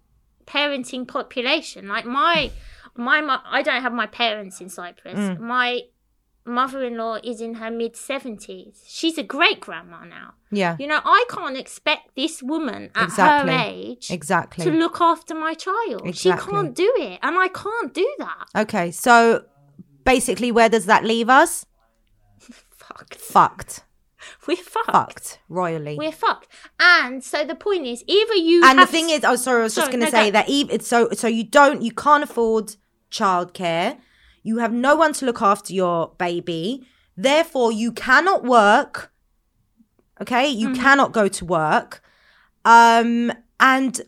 parenting 0.46 1.06
population. 1.06 1.88
Like 1.88 2.04
my 2.06 2.50
my 2.96 3.20
mo- 3.20 3.42
I 3.44 3.62
don't 3.62 3.82
have 3.82 3.92
my 3.92 4.06
parents 4.06 4.60
in 4.60 4.68
Cyprus. 4.68 5.18
Mm. 5.18 5.38
My 5.40 5.80
mother-in-law 6.44 7.18
is 7.22 7.40
in 7.40 7.54
her 7.54 7.70
mid 7.70 7.96
seventies. 7.96 8.82
She's 8.86 9.16
a 9.16 9.22
great 9.22 9.60
grandma 9.60 10.04
now. 10.04 10.34
yeah, 10.50 10.76
You 10.80 10.88
know, 10.88 11.00
I 11.04 11.24
can't 11.30 11.56
expect 11.56 12.16
this 12.16 12.42
woman 12.42 12.90
at 12.96 13.04
Exactly. 13.04 13.52
her 13.52 13.58
age 13.64 14.10
exactly. 14.10 14.64
to 14.64 14.70
look 14.72 15.00
after 15.00 15.34
my 15.34 15.54
child. 15.54 16.02
Exactly. 16.04 16.12
She 16.14 16.50
can't 16.50 16.74
do 16.74 16.92
it, 16.96 17.20
and 17.22 17.38
I 17.38 17.48
can't 17.48 17.94
do 17.94 18.08
that. 18.18 18.48
Okay, 18.62 18.90
so 18.90 19.44
basically, 20.04 20.50
where 20.50 20.68
does 20.68 20.86
that 20.86 21.04
leave 21.04 21.28
us? 21.28 21.64
Fuck, 22.40 23.14
Fucked, 23.18 23.84
we're 24.46 24.56
fucked. 24.56 24.90
fucked 24.92 25.38
royally. 25.48 25.96
We're 25.96 26.12
fucked. 26.12 26.48
And 26.80 27.22
so 27.22 27.44
the 27.44 27.54
point 27.54 27.86
is, 27.86 28.02
either 28.06 28.34
you 28.34 28.62
and 28.64 28.78
the 28.78 28.86
thing 28.86 29.10
is, 29.10 29.22
oh, 29.24 29.36
sorry, 29.36 29.60
I 29.60 29.64
was 29.64 29.74
just 29.74 29.90
going 29.90 30.00
to 30.00 30.06
no, 30.06 30.10
say 30.10 30.26
go. 30.26 30.30
that 30.32 30.48
even 30.48 30.80
so, 30.80 31.10
so 31.12 31.28
you 31.28 31.44
don't, 31.44 31.82
you 31.82 31.92
can't 31.92 32.24
afford 32.24 32.76
childcare. 33.10 33.98
You 34.42 34.58
have 34.58 34.72
no 34.72 34.96
one 34.96 35.12
to 35.14 35.24
look 35.26 35.40
after 35.42 35.72
your 35.72 36.12
baby. 36.18 36.86
Therefore, 37.16 37.70
you 37.70 37.92
cannot 37.92 38.42
work. 38.44 39.12
Okay, 40.20 40.48
you 40.48 40.68
Mm-hmm. 40.70 40.80
cannot 40.82 41.12
go 41.12 41.28
to 41.28 41.44
work. 41.44 42.02
Um, 42.64 43.32
and 43.60 44.00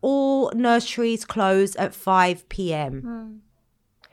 all 0.00 0.50
nurseries 0.52 1.24
close 1.24 1.74
at 1.76 1.94
five 1.94 2.48
p.m. 2.48 3.00
Hmm. 3.02 3.36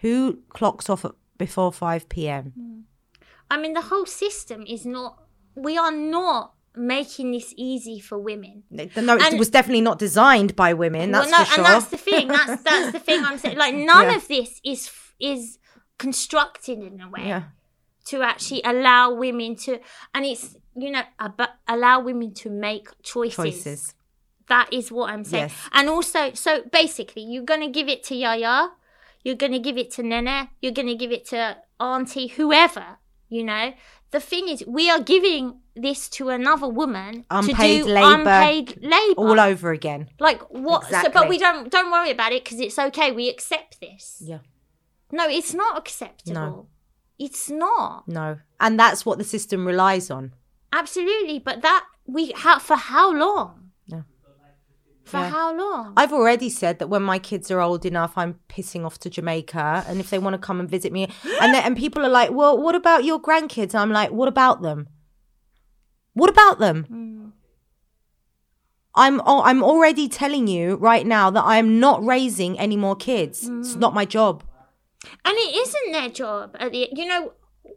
Who 0.02 0.40
clocks 0.50 0.90
off 0.90 1.06
at, 1.06 1.12
before 1.38 1.72
five 1.72 2.10
p.m.? 2.10 2.86
I 3.50 3.58
mean, 3.60 3.74
the 3.74 3.82
whole 3.82 4.06
system 4.08 4.66
is 4.68 4.86
not. 4.86 5.20
We 5.56 5.78
are 5.78 5.92
not 5.92 6.54
making 6.76 7.32
this 7.32 7.54
easy 7.56 8.00
for 8.00 8.20
women. 8.20 8.64
No, 8.70 8.84
it 8.84 8.98
And- 8.98 9.40
was 9.40 9.50
definitely 9.50 9.82
not 9.82 9.98
designed 10.00 10.56
by 10.56 10.74
women. 10.74 11.12
That's 11.12 11.32
well, 11.32 11.40
no, 11.40 11.46
for 11.46 11.52
sure. 11.54 11.66
and 11.66 11.74
that's 11.74 11.86
the 11.88 11.98
thing. 11.98 12.28
That's 12.28 12.62
that's 12.70 12.92
the 12.92 13.00
thing 13.00 13.24
I'm 13.24 13.38
saying. 13.38 13.58
Like 13.58 13.74
none 13.76 14.08
Yeah. 14.10 14.16
of 14.18 14.28
this 14.28 14.60
is 14.64 14.92
is 15.20 15.58
constructed 15.98 16.80
in 16.80 17.00
a 17.02 17.10
way 17.10 17.28
yeah. 17.28 17.44
to 18.08 18.22
actually 18.22 18.62
allow 18.66 19.14
women 19.14 19.56
to, 19.56 19.80
and 20.14 20.26
it's 20.26 20.58
you 20.76 20.92
know 20.92 21.04
ab- 21.20 21.50
allow 21.68 22.02
women 22.02 22.34
to 22.36 22.50
make 22.50 22.88
choices. 23.04 23.36
Choices. 23.36 23.94
That 24.48 24.72
is 24.72 24.92
what 24.92 25.10
I'm 25.12 25.24
saying. 25.24 25.46
Yes. 25.50 25.70
And 25.72 25.90
also, 25.90 26.32
so 26.34 26.62
basically, 26.72 27.24
you're 27.24 27.46
gonna 27.46 27.70
give 27.70 27.88
it 27.88 28.04
to 28.04 28.16
Yaya, 28.16 28.70
you're 29.24 29.36
gonna 29.36 29.60
give 29.60 29.78
it 29.78 29.90
to 29.92 30.04
Nene, 30.04 30.50
you're 30.62 30.74
gonna 30.74 30.96
give 30.96 31.12
it 31.12 31.26
to 31.28 31.58
Auntie, 31.80 32.28
whoever. 32.28 32.98
You 33.28 33.44
know, 33.44 33.74
the 34.16 34.22
thing 34.22 34.48
is, 34.50 34.64
we 34.66 34.90
are 34.90 35.02
giving 35.02 35.44
this 35.76 36.08
to 36.18 36.30
another 36.30 36.70
woman 36.82 37.26
Unpaid 37.30 37.84
to 37.84 37.88
do 37.90 37.94
labour. 37.94 38.30
unpaid 38.30 38.68
labor. 38.82 39.20
All 39.20 39.40
over 39.40 39.72
again. 39.72 40.10
Like 40.20 40.42
what? 40.50 40.86
So, 40.90 41.10
but 41.14 41.28
we 41.28 41.38
don't 41.38 41.70
don't 41.70 41.92
worry 41.92 42.12
about 42.12 42.32
it 42.32 42.44
because 42.44 42.60
it's 42.62 42.80
okay. 42.88 43.12
We 43.12 43.28
accept 43.30 43.82
this. 43.82 44.22
Yeah. 44.26 44.40
No, 45.12 45.28
it's 45.28 45.54
not 45.54 45.78
acceptable. 45.78 46.34
No. 46.34 46.68
It's 47.20 47.50
not 47.50 48.08
No. 48.08 48.40
And 48.60 48.80
that's 48.80 49.06
what 49.06 49.18
the 49.18 49.24
system 49.36 49.66
relies 49.66 50.10
on. 50.10 50.34
absolutely. 50.72 51.40
But 51.40 51.62
that 51.62 51.84
we 52.06 52.32
how 52.44 52.60
for 52.60 52.78
how 52.78 53.12
long? 53.14 53.65
For 55.06 55.18
Yeah. 55.18 55.30
how 55.30 55.56
long? 55.56 55.94
I've 55.96 56.12
already 56.12 56.50
said 56.50 56.80
that 56.80 56.88
when 56.88 57.04
my 57.04 57.20
kids 57.20 57.52
are 57.52 57.62
old 57.62 57.86
enough, 57.86 58.18
I'm 58.18 58.40
pissing 58.50 58.86
off 58.86 58.98
to 59.00 59.10
Jamaica. 59.10 59.86
And 59.88 60.00
if 60.00 60.10
they 60.10 60.18
want 60.18 60.34
to 60.34 60.40
come 60.40 60.60
and 60.60 60.70
visit 60.70 60.92
me, 60.92 61.04
and 61.42 61.54
then, 61.54 61.64
and 61.64 61.78
people 61.78 62.04
are 62.04 62.10
like, 62.10 62.32
well, 62.32 62.58
what 62.58 62.74
about 62.76 63.04
your 63.06 63.22
grandkids? 63.22 63.74
And 63.74 63.82
I'm 63.84 63.92
like, 63.92 64.12
what 64.12 64.28
about 64.28 64.62
them? 64.64 64.88
What 66.14 66.30
about 66.30 66.60
them? 66.60 66.86
Mm. 66.92 67.32
I'm 68.98 69.22
oh, 69.26 69.42
I'm 69.44 69.62
already 69.62 70.08
telling 70.08 70.48
you 70.48 70.76
right 70.76 71.06
now 71.06 71.30
that 71.30 71.44
I 71.44 71.58
am 71.58 71.80
not 71.80 72.04
raising 72.04 72.58
any 72.58 72.78
more 72.78 72.96
kids. 72.96 73.48
It's 73.60 73.76
not 73.76 73.94
my 73.94 74.06
job. 74.06 74.44
And 75.26 75.36
it 75.38 75.56
isn't 75.56 75.92
their 75.92 76.10
job. 76.10 76.56
At 76.60 76.72
the, 76.72 76.88
you 76.94 77.06
know, 77.06 77.34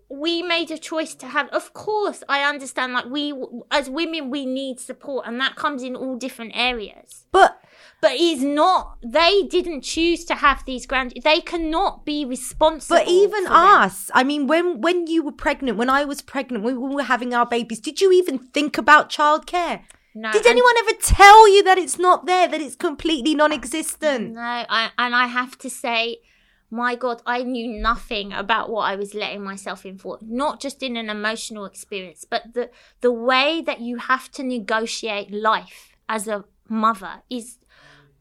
we 0.08 0.42
made 0.42 0.70
a 0.70 0.78
choice 0.78 1.14
to 1.16 1.26
have. 1.26 1.48
Of 1.50 1.72
course, 1.74 2.22
I 2.28 2.42
understand. 2.42 2.92
Like 2.92 3.06
we, 3.06 3.32
as 3.70 3.88
women, 3.90 4.30
we 4.30 4.46
need 4.46 4.80
support, 4.80 5.26
and 5.26 5.40
that 5.40 5.56
comes 5.56 5.82
in 5.82 5.94
all 5.96 6.16
different 6.16 6.52
areas. 6.54 7.24
But 7.32 7.60
But 8.00 8.12
it's 8.14 8.42
not. 8.42 8.98
They 9.02 9.42
didn't 9.42 9.82
choose 9.82 10.24
to 10.26 10.34
have 10.36 10.64
these 10.64 10.86
grand. 10.86 11.12
They 11.22 11.40
cannot 11.40 12.04
be 12.04 12.24
responsible. 12.24 12.96
but 12.98 13.08
even 13.08 13.44
them. 13.44 13.52
us, 13.52 14.10
I 14.14 14.24
mean, 14.24 14.46
when 14.46 14.80
when 14.80 15.06
you 15.06 15.22
were 15.22 15.32
pregnant, 15.32 15.78
when 15.78 15.90
I 15.90 16.04
was 16.04 16.22
pregnant, 16.22 16.64
when 16.64 16.80
we 16.80 16.94
were 16.94 17.02
having 17.02 17.34
our 17.34 17.46
babies, 17.46 17.80
did 17.80 18.00
you 18.00 18.12
even 18.12 18.38
think 18.38 18.78
about 18.78 19.10
childcare? 19.10 19.82
No, 20.14 20.32
Did 20.32 20.46
and- 20.46 20.52
anyone 20.52 20.74
ever 20.78 20.92
tell 21.00 21.48
you 21.54 21.62
that 21.64 21.78
it's 21.78 21.98
not 21.98 22.26
there, 22.26 22.48
that 22.48 22.60
it's 22.60 22.74
completely 22.76 23.34
non 23.34 23.52
existent? 23.52 24.32
No, 24.34 24.40
I, 24.40 24.90
and 24.98 25.14
I 25.14 25.26
have 25.26 25.56
to 25.58 25.70
say, 25.70 26.18
my 26.70 26.94
God, 26.96 27.22
I 27.24 27.42
knew 27.42 27.68
nothing 27.80 28.32
about 28.32 28.68
what 28.70 28.82
I 28.82 28.96
was 28.96 29.14
letting 29.14 29.42
myself 29.42 29.86
in 29.86 29.98
for. 29.98 30.18
Not 30.20 30.60
just 30.60 30.82
in 30.82 30.96
an 30.96 31.08
emotional 31.08 31.64
experience, 31.64 32.24
but 32.28 32.54
the 32.54 32.70
the 33.00 33.12
way 33.12 33.62
that 33.62 33.80
you 33.80 33.96
have 33.98 34.30
to 34.32 34.42
negotiate 34.42 35.30
life 35.32 35.96
as 36.08 36.28
a 36.28 36.44
mother 36.68 37.22
is 37.30 37.58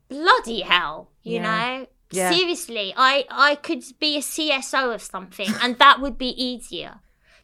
bloody 0.07 0.61
hell. 0.61 1.11
You 1.23 1.35
Yeah. 1.35 1.43
know. 1.43 1.87
Yeah. 2.11 2.31
Seriously, 2.31 2.93
I 2.95 3.25
I 3.29 3.55
could 3.55 3.83
be 3.99 4.15
a 4.17 4.21
CSO 4.21 4.93
of 4.93 5.01
something, 5.01 5.49
and 5.61 5.77
that 5.79 5.99
would 5.99 6.17
be 6.17 6.29
easier. 6.41 7.01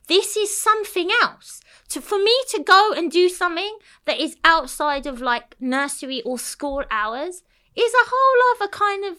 This 0.08 0.36
is 0.38 0.58
something 0.58 1.10
else. 1.22 1.62
To 1.90 2.02
for 2.02 2.18
me 2.18 2.36
to 2.52 2.64
go 2.64 2.92
and 2.94 3.12
do 3.12 3.28
something 3.30 3.78
that 4.06 4.20
is 4.20 4.38
outside 4.44 5.06
of 5.06 5.22
like 5.22 5.56
nursery 5.60 6.22
or 6.24 6.40
school 6.40 6.84
hours 6.90 7.44
is 7.76 7.94
a 7.94 8.10
whole 8.10 8.56
other 8.56 8.70
kind 8.70 9.04
of. 9.06 9.18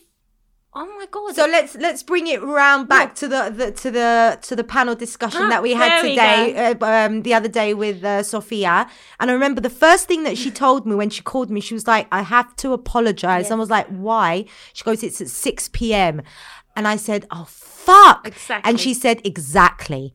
Oh 0.77 0.87
my 0.99 1.07
god! 1.09 1.37
So 1.37 1.47
let's 1.47 1.77
let's 1.77 2.03
bring 2.03 2.27
it 2.27 2.43
round 2.43 2.89
back 2.89 3.15
to 3.17 3.29
the, 3.29 3.49
the 3.55 3.71
to 3.73 3.91
the 3.93 4.39
to 4.43 4.57
the 4.57 4.65
panel 4.65 4.97
discussion 4.97 5.43
Ah, 5.43 5.49
that 5.49 5.63
we 5.63 5.73
had 5.73 5.91
there 5.93 6.03
we 6.03 6.11
today, 6.11 6.75
uh, 6.81 6.87
um, 7.07 7.23
the 7.23 7.33
other 7.33 7.49
day 7.49 7.75
with 7.75 8.03
uh, 8.03 8.25
Sophia. 8.25 8.89
And 9.21 9.31
I 9.31 9.35
remember 9.35 9.61
the 9.61 9.71
first 9.71 10.09
thing 10.09 10.25
that 10.25 10.37
she 10.37 10.51
told 10.65 10.85
me 10.85 10.97
when 10.97 11.11
she 11.11 11.23
called 11.23 11.49
me, 11.49 11.61
she 11.61 11.75
was 11.75 11.87
like, 11.87 12.09
"I 12.11 12.23
have 12.23 12.57
to 12.57 12.73
apologize." 12.73 13.53
I 13.53 13.55
was 13.55 13.71
like, 13.71 13.87
"Why?" 13.87 14.47
She 14.73 14.83
goes, 14.83 15.05
"It's 15.05 15.21
at 15.21 15.29
six 15.29 15.69
p.m." 15.69 16.23
And 16.75 16.89
I 16.89 16.97
said, 16.97 17.27
"Oh 17.31 17.45
fuck!" 17.49 18.27
Exactly. 18.27 18.69
And 18.69 18.81
she 18.81 18.95
said, 18.95 19.21
"Exactly." 19.25 20.15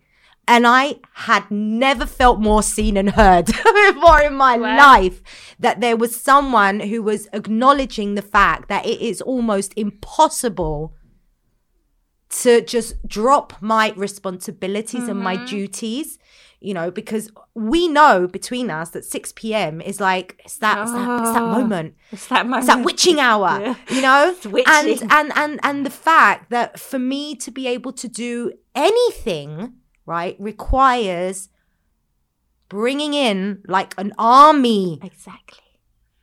And 0.49 0.65
I 0.65 0.95
had 1.13 1.49
never 1.51 2.05
felt 2.07 2.39
more 2.39 2.63
seen 2.63 2.97
and 2.97 3.11
heard 3.11 3.45
before 3.93 4.21
in 4.21 4.33
my 4.33 4.57
Wow. 4.57 4.77
life 4.77 5.21
that 5.59 5.79
there 5.79 5.95
was 5.95 6.15
someone 6.19 6.79
who 6.79 7.03
was 7.03 7.27
acknowledging 7.33 8.15
the 8.15 8.23
fact 8.23 8.67
that 8.67 8.83
it 8.85 8.99
is 8.99 9.21
almost 9.21 9.73
impossible 9.77 10.95
to 12.41 12.61
just 12.61 12.95
drop 13.07 13.53
my 13.61 13.93
responsibilities 13.95 15.07
and 15.07 15.19
my 15.19 15.35
mm-hmm. 15.35 15.45
duties, 15.45 16.17
you 16.59 16.73
know, 16.73 16.91
because 16.91 17.31
we 17.55 17.87
know 17.87 18.27
between 18.27 18.69
us 18.69 18.89
that 18.89 19.03
6 19.05 19.31
p.m. 19.33 19.81
is 19.81 19.99
like, 19.99 20.39
it's 20.45 20.57
that, 20.57 20.79
it's 20.81 20.91
that, 20.91 21.19
it's 21.21 21.31
that 21.31 21.41
Oh. 21.43 21.51
moment. 21.59 21.95
it's 22.11 22.27
that 22.27 22.45
moment. 22.45 22.63
It's 22.65 22.73
that 22.73 22.85
witching 22.85 23.19
hour, 23.29 23.59
Yeah. 23.61 23.75
you 23.89 24.01
know, 24.01 24.29
It's 24.35 24.45
witching. 24.45 24.73
and 24.73 25.11
and 25.11 25.31
and 25.35 25.59
and 25.63 25.85
the 25.85 25.89
fact 25.89 26.49
that 26.51 26.79
for 26.79 26.99
me 26.99 27.35
to 27.35 27.51
be 27.51 27.67
able 27.67 27.93
to 27.93 28.07
do 28.07 28.51
anything, 28.75 29.73
right, 30.15 30.35
requires 30.39 31.49
bringing 32.67 33.13
in 33.13 33.61
like 33.67 33.93
an 33.97 34.11
army 34.17 34.99
exactly. 35.01 35.63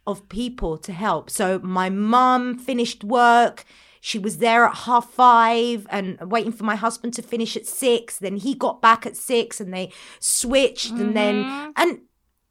of 0.07 0.29
people 0.29 0.77
to 0.87 0.93
help. 0.93 1.31
So 1.31 1.59
my 1.61 1.89
mum 1.91 2.59
finished 2.59 3.03
work. 3.05 3.65
She 4.01 4.19
was 4.19 4.39
there 4.39 4.65
at 4.65 4.77
half 4.87 5.07
five 5.11 5.87
and 5.91 6.19
waiting 6.21 6.53
for 6.53 6.65
my 6.65 6.77
husband 6.77 7.13
to 7.15 7.23
finish 7.23 7.57
at 7.57 7.67
six. 7.67 8.19
Then 8.19 8.37
he 8.37 8.55
got 8.55 8.81
back 8.81 9.07
at 9.07 9.17
six 9.17 9.61
and 9.61 9.73
they 9.73 9.91
switched 10.21 10.93
and 10.93 11.17
then 11.17 11.35
and 11.77 11.91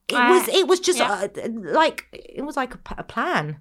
it 0.07 0.15
Uh, 0.15 0.29
was 0.33 0.47
it 0.59 0.67
was 0.67 0.79
just 0.87 0.99
yeah. 0.99 1.27
uh, 1.27 1.49
like 1.81 1.99
it 2.11 2.43
was 2.49 2.57
like 2.61 2.73
a 2.75 3.03
plan. 3.03 3.57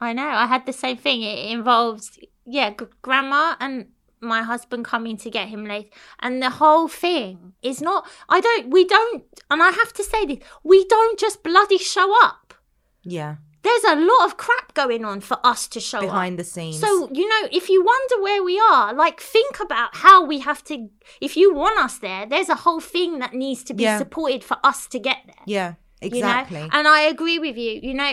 I 0.00 0.12
know. 0.12 0.28
I 0.28 0.46
had 0.46 0.64
the 0.66 0.72
same 0.84 0.96
thing. 0.96 1.22
It 1.22 1.50
involves, 1.50 2.04
yeah, 2.44 2.70
grandma 3.02 3.56
and 3.58 3.86
my 4.20 4.42
husband 4.42 4.84
coming 4.84 5.16
to 5.18 5.30
get 5.30 5.48
him 5.48 5.64
late. 5.66 5.92
And 6.20 6.42
the 6.42 6.50
whole 6.50 6.88
thing 6.88 7.54
is 7.62 7.80
not, 7.80 8.06
I 8.28 8.40
don't, 8.40 8.70
we 8.70 8.84
don't, 8.84 9.24
and 9.50 9.62
I 9.62 9.70
have 9.70 9.92
to 9.94 10.02
say 10.04 10.26
this, 10.26 10.38
we 10.64 10.84
don't 10.86 11.18
just 11.18 11.42
bloody 11.42 11.78
show 11.78 12.12
up. 12.24 12.54
Yeah, 13.02 13.36
There's 13.62 13.84
a 13.84 13.96
lot 13.96 14.26
of 14.26 14.36
crap 14.36 14.74
going 14.74 15.04
on 15.04 15.20
for 15.20 15.38
us 15.44 15.66
to 15.68 15.80
show 15.80 15.98
up. 15.98 16.04
behind 16.04 16.38
the 16.38 16.44
scenes. 16.44 16.78
So, 16.80 17.08
you 17.12 17.28
know, 17.28 17.48
if 17.52 17.68
you 17.68 17.84
wonder 17.84 18.22
where 18.22 18.42
we 18.42 18.58
are, 18.58 18.92
like 18.94 19.20
think 19.20 19.60
about 19.60 19.96
how 19.96 20.24
we 20.24 20.40
have 20.40 20.62
to, 20.64 20.88
if 21.20 21.36
you 21.36 21.54
want 21.54 21.78
us 21.78 21.98
there, 21.98 22.26
there's 22.26 22.48
a 22.48 22.54
whole 22.54 22.80
thing 22.80 23.18
that 23.20 23.34
needs 23.34 23.62
to 23.64 23.74
be 23.74 23.84
Yeah. 23.84 23.98
supported 23.98 24.44
for 24.44 24.56
us 24.64 24.86
to 24.88 24.98
get 24.98 25.18
there 25.26 25.44
yeah, 25.46 25.74
exactly. 26.02 26.58
you 26.60 26.64
know 26.64 26.70
and 26.72 26.86
i 26.86 27.00
agree 27.02 27.38
with 27.38 27.56
you 27.56 27.80
you 27.82 27.94
know 27.94 28.12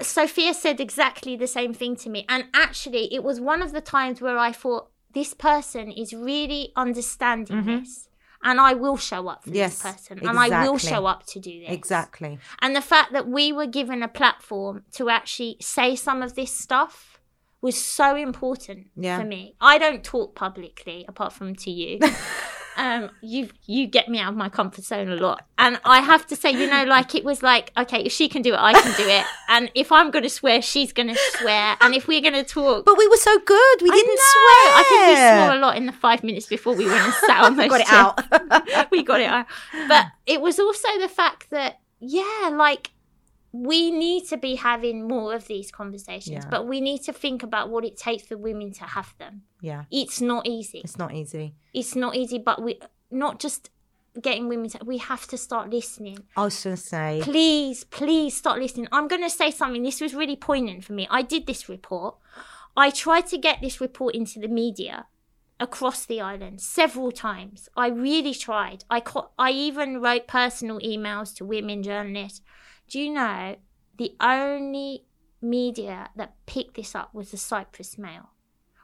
sophia 0.00 0.54
said 0.54 0.80
exactly 0.80 1.36
the 1.36 1.46
same 1.46 1.72
thing 1.74 1.94
to 1.96 2.08
me 2.08 2.24
and 2.28 2.44
actually 2.54 3.12
it 3.14 3.22
was 3.22 3.40
one 3.40 3.62
of 3.62 3.72
the 3.72 3.80
times 3.80 4.20
where 4.20 4.38
i 4.38 4.50
thought 4.52 4.88
this 5.12 5.34
person 5.34 5.90
is 5.92 6.12
really 6.12 6.72
understanding 6.74 7.64
this 7.64 8.08
and 8.42 8.60
i 8.60 8.72
will 8.74 8.96
show 8.96 9.28
up 9.28 9.44
for 9.44 9.50
Mm-hmm. 9.50 9.56
Yes, 9.56 9.82
this 9.82 9.92
person 9.92 10.18
and 10.26 10.38
i 10.38 10.64
will 10.64 10.78
show 10.78 11.06
up 11.06 11.26
to 11.26 11.38
do 11.40 11.60
this 11.60 11.68
exactly. 11.70 12.38
and 12.62 12.74
the 12.74 12.80
fact 12.80 13.12
that 13.12 13.28
we 13.28 13.52
were 13.52 13.66
given 13.66 14.02
a 14.02 14.08
platform 14.08 14.84
to 14.92 15.08
actually 15.10 15.56
say 15.60 15.94
some 15.96 16.22
of 16.22 16.34
this 16.34 16.50
stuff 16.52 17.20
was 17.60 17.82
so 17.82 18.14
important 18.14 18.88
Yeah. 18.94 19.18
for 19.18 19.24
me. 19.24 19.54
I 19.58 19.78
don't 19.78 20.04
talk 20.04 20.34
publicly 20.34 21.06
apart 21.08 21.32
from 21.32 21.54
to 21.54 21.70
you. 21.70 21.98
um, 22.76 23.10
you 23.22 23.48
you 23.66 23.86
get 23.86 24.08
me 24.08 24.18
out 24.18 24.30
of 24.30 24.36
my 24.36 24.48
comfort 24.48 24.84
zone 24.84 25.08
a 25.08 25.16
lot, 25.16 25.46
and 25.58 25.80
I 25.84 26.00
have 26.00 26.26
to 26.28 26.36
say, 26.36 26.50
you 26.50 26.68
know, 26.68 26.84
like 26.84 27.14
it 27.14 27.24
was 27.24 27.42
like, 27.42 27.72
okay, 27.76 28.00
if 28.02 28.12
she 28.12 28.28
can 28.28 28.42
do 28.42 28.54
it, 28.54 28.58
I 28.60 28.72
can 28.72 28.94
do 28.96 29.08
it, 29.08 29.24
and 29.48 29.70
if 29.74 29.92
I'm 29.92 30.10
going 30.10 30.22
to 30.24 30.30
swear, 30.30 30.60
she's 30.62 30.92
going 30.92 31.08
to 31.08 31.18
swear, 31.38 31.76
and 31.80 31.94
if 31.94 32.08
we're 32.08 32.20
going 32.20 32.34
to 32.34 32.44
talk. 32.44 32.84
But 32.84 32.98
we 32.98 33.06
were 33.08 33.16
so 33.16 33.38
good. 33.38 33.82
We 33.82 33.90
I 33.90 33.94
didn't 33.94 34.14
know. 34.14 34.32
swear. 34.32 34.74
I 34.74 34.84
think 34.88 35.06
we 35.08 35.14
swore 35.16 35.56
a 35.56 35.60
lot 35.60 35.76
in 35.76 35.86
the 35.86 35.92
five 35.92 36.24
minutes 36.24 36.46
before 36.46 36.74
we 36.74 36.86
went 36.86 37.00
and 37.04 37.12
sat 37.14 37.44
on 37.44 37.56
those 37.56 37.68
Got 37.68 37.80
it 37.80 37.92
out. 37.92 38.90
we 38.90 39.02
got 39.02 39.20
it 39.20 39.26
out. 39.28 39.46
But 39.88 40.06
it 40.26 40.40
was 40.40 40.58
also 40.58 40.88
the 41.00 41.08
fact 41.08 41.50
that, 41.50 41.80
yeah, 42.00 42.50
like 42.52 42.90
we 43.56 43.92
need 43.92 44.26
to 44.28 44.36
be 44.36 44.56
having 44.56 45.06
more 45.06 45.32
of 45.32 45.46
these 45.46 45.70
conversations, 45.70 46.42
Yeah. 46.44 46.50
but 46.50 46.66
we 46.66 46.80
need 46.80 47.02
to 47.04 47.12
think 47.12 47.44
about 47.44 47.70
what 47.70 47.84
it 47.84 47.96
takes 47.96 48.26
for 48.26 48.36
women 48.36 48.72
to 48.72 48.84
have 48.84 49.14
them. 49.18 49.42
yeah, 49.60 49.84
It's 49.92 50.20
not 50.20 50.44
easy. 50.48 50.80
it's 50.80 50.98
not 50.98 51.14
easy. 51.14 51.54
It's 51.72 51.94
not 51.94 52.16
easy, 52.16 52.38
but 52.38 52.60
we 52.60 52.80
not 53.12 53.38
just 53.38 53.70
getting 54.20 54.48
women 54.48 54.68
to, 54.70 54.78
we 54.84 54.98
have 54.98 55.26
to 55.28 55.36
start 55.38 55.70
listening. 55.70 56.18
I 56.36 56.42
was 56.44 56.64
gonna 56.64 56.76
say, 56.76 57.20
Please, 57.22 57.84
please 57.84 58.36
start 58.36 58.58
listening. 58.60 58.88
I'm 58.90 59.06
going 59.06 59.22
to 59.22 59.30
say 59.30 59.50
something. 59.52 59.82
This 59.84 60.00
was 60.00 60.14
really 60.14 60.36
poignant 60.36 60.84
for 60.84 60.92
me. 60.92 61.06
I 61.10 61.22
did 61.22 61.46
this 61.46 61.68
report. 61.68 62.16
I 62.76 62.90
tried 62.90 63.26
to 63.28 63.38
get 63.38 63.60
this 63.60 63.80
report 63.80 64.14
into 64.16 64.40
the 64.40 64.48
media 64.48 65.06
across 65.64 66.04
the 66.04 66.20
island 66.20 66.60
several 66.60 67.10
times. 67.10 67.68
I 67.74 67.88
really 67.88 68.34
tried. 68.34 68.84
I 68.90 69.00
co- 69.00 69.30
I 69.38 69.50
even 69.50 70.00
wrote 70.00 70.28
personal 70.28 70.78
emails 70.80 71.34
to 71.36 71.44
women 71.44 71.82
journalists. 71.82 72.42
Do 72.88 73.00
you 73.00 73.10
know 73.10 73.56
the 73.96 74.14
only 74.20 75.06
media 75.40 76.10
that 76.16 76.34
picked 76.46 76.76
this 76.76 76.94
up 76.94 77.14
was 77.14 77.30
the 77.30 77.38
Cyprus 77.38 77.96
Mail? 77.96 78.30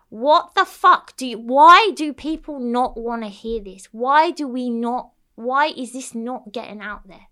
What 0.09 0.55
the 0.57 0.65
fuck 0.65 1.16
do 1.16 1.27
you, 1.27 1.39
why 1.39 1.93
do 1.94 2.12
people 2.12 2.59
not 2.59 2.98
want 2.98 3.23
to 3.23 3.28
hear 3.28 3.62
this? 3.62 3.86
Why 3.93 4.31
do 4.31 4.48
we 4.48 4.70
not 4.70 5.11
why 5.36 5.69
is 5.69 5.93
this 5.93 6.15
not 6.15 6.52
getting 6.52 6.81
out 6.81 7.07
there? 7.07 7.28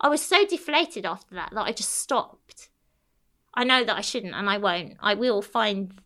I 0.00 0.08
was 0.08 0.22
so 0.22 0.46
deflated 0.46 1.06
after 1.06 1.34
that 1.34 1.50
that 1.54 1.62
I 1.62 1.72
just 1.72 1.94
stopped. 1.94 2.68
I 3.54 3.64
know 3.64 3.84
that 3.84 3.96
I 3.96 4.00
shouldn't 4.02 4.34
and 4.34 4.48
I 4.50 4.58
won't. 4.58 4.94
I 5.00 5.14
will 5.14 5.40
find 5.40 6.00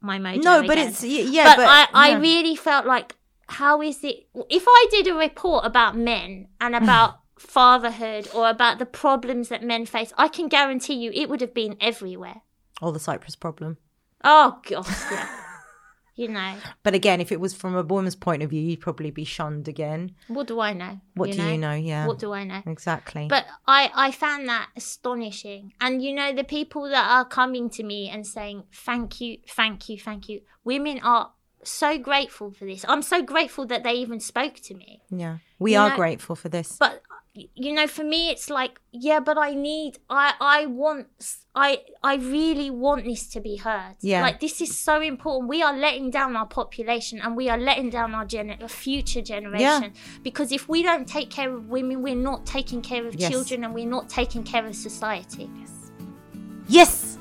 my 0.00 0.18
mojo. 0.18 0.42
no, 0.42 0.62
but 0.62 0.72
again. 0.72 0.88
it's 0.88 1.04
yeah, 1.04 1.44
but, 1.44 1.56
but, 1.56 1.66
I, 1.68 1.88
I 1.92 2.12
really 2.14 2.56
felt 2.56 2.86
like 2.86 3.16
how 3.48 3.82
is 3.82 4.02
it 4.02 4.26
if 4.48 4.64
I 4.66 4.86
did 4.90 5.06
a 5.08 5.14
report 5.14 5.64
about 5.64 5.96
men 5.96 6.48
and 6.60 6.74
about 6.82 7.20
fatherhood 7.38 8.28
or 8.34 8.48
about 8.48 8.78
the 8.78 8.86
problems 8.86 9.48
that 9.48 9.62
men 9.62 9.86
face, 9.86 10.12
I 10.16 10.28
can 10.28 10.48
guarantee 10.48 10.94
you 10.94 11.10
it 11.14 11.28
would 11.28 11.40
have 11.40 11.54
been 11.54 11.76
everywhere. 11.80 12.42
Or 12.82 12.92
the 12.92 13.00
Cyprus 13.00 13.36
problem. 13.36 13.78
Oh 14.22 14.60
gosh, 14.66 15.10
yeah. 15.10 15.28
you 16.20 16.28
know. 16.28 16.54
But 16.82 16.94
again, 16.94 17.20
if 17.20 17.32
it 17.32 17.40
was 17.40 17.52
from 17.54 17.74
a 17.74 17.82
woman's 17.82 18.14
point 18.14 18.42
of 18.42 18.50
view, 18.50 18.60
you'd 18.60 18.80
probably 18.80 19.10
be 19.10 19.24
shunned 19.24 19.66
again. 19.66 20.14
What 20.28 20.46
do 20.46 20.60
I 20.60 20.72
know? 20.74 21.00
What 21.14 21.32
do 21.32 21.42
you 21.42 21.58
know? 21.58 21.72
Yeah, 21.74 22.06
What 22.06 22.18
do 22.18 22.32
I 22.32 22.44
know? 22.44 22.62
exactly. 22.66 23.26
But 23.28 23.46
I, 23.66 23.90
I 23.94 24.10
found 24.10 24.48
that 24.48 24.68
astonishing. 24.76 25.72
And 25.80 26.02
you 26.02 26.14
know, 26.14 26.32
the 26.32 26.44
people 26.44 26.88
that 26.88 27.10
are 27.10 27.24
coming 27.24 27.70
to 27.70 27.82
me 27.82 28.08
and 28.08 28.26
saying, 28.26 28.64
thank 28.72 29.20
you, 29.20 29.38
thank 29.48 29.88
you, 29.88 29.98
thank 29.98 30.28
you, 30.28 30.42
women 30.64 31.00
are 31.02 31.32
so 31.62 31.98
grateful 31.98 32.50
for 32.52 32.64
this. 32.64 32.84
I'm 32.88 33.02
so 33.02 33.22
grateful 33.22 33.66
that 33.66 33.82
they 33.82 33.92
even 33.94 34.20
spoke 34.20 34.54
to 34.64 34.74
me. 34.74 35.02
yeah, 35.10 35.38
we 35.58 35.72
you 35.72 35.78
are 35.78 35.90
know- 35.90 35.96
grateful 35.96 36.36
for 36.36 36.48
this. 36.48 36.76
But 36.78 37.02
you 37.34 37.72
know, 37.72 37.86
for 37.86 38.02
me, 38.02 38.30
it's 38.30 38.50
like, 38.50 38.80
yeah, 38.92 39.20
but 39.20 39.38
I 39.38 39.54
need, 39.54 39.98
I, 40.10 40.34
I 40.40 40.66
want, 40.66 41.06
I, 41.54 41.82
I 42.02 42.16
really 42.16 42.70
want 42.70 43.04
this 43.04 43.28
to 43.28 43.40
be 43.40 43.56
heard. 43.56 43.94
Yeah. 44.00 44.22
like 44.22 44.40
this 44.40 44.60
is 44.60 44.76
so 44.76 45.00
important. 45.00 45.48
We 45.48 45.62
are 45.62 45.76
letting 45.76 46.10
down 46.10 46.34
our 46.34 46.46
population, 46.46 47.20
and 47.20 47.36
we 47.36 47.48
are 47.48 47.56
letting 47.58 47.90
down 47.90 48.14
our 48.14 48.24
gener- 48.26 48.68
future 48.68 49.22
generation. 49.22 49.60
yeah. 49.62 49.88
Because 50.24 50.50
if 50.50 50.68
we 50.68 50.82
don't 50.82 51.06
take 51.06 51.30
care 51.30 51.54
of 51.54 51.68
women, 51.68 52.02
we're 52.02 52.16
not 52.16 52.46
taking 52.46 52.82
care 52.82 53.06
of 53.06 53.14
Yes. 53.14 53.30
children, 53.30 53.62
and 53.64 53.74
we're 53.74 53.86
not 53.88 54.08
taking 54.08 54.42
care 54.42 54.66
of 54.66 54.74
society. 54.74 55.48
Yes, 56.68 57.16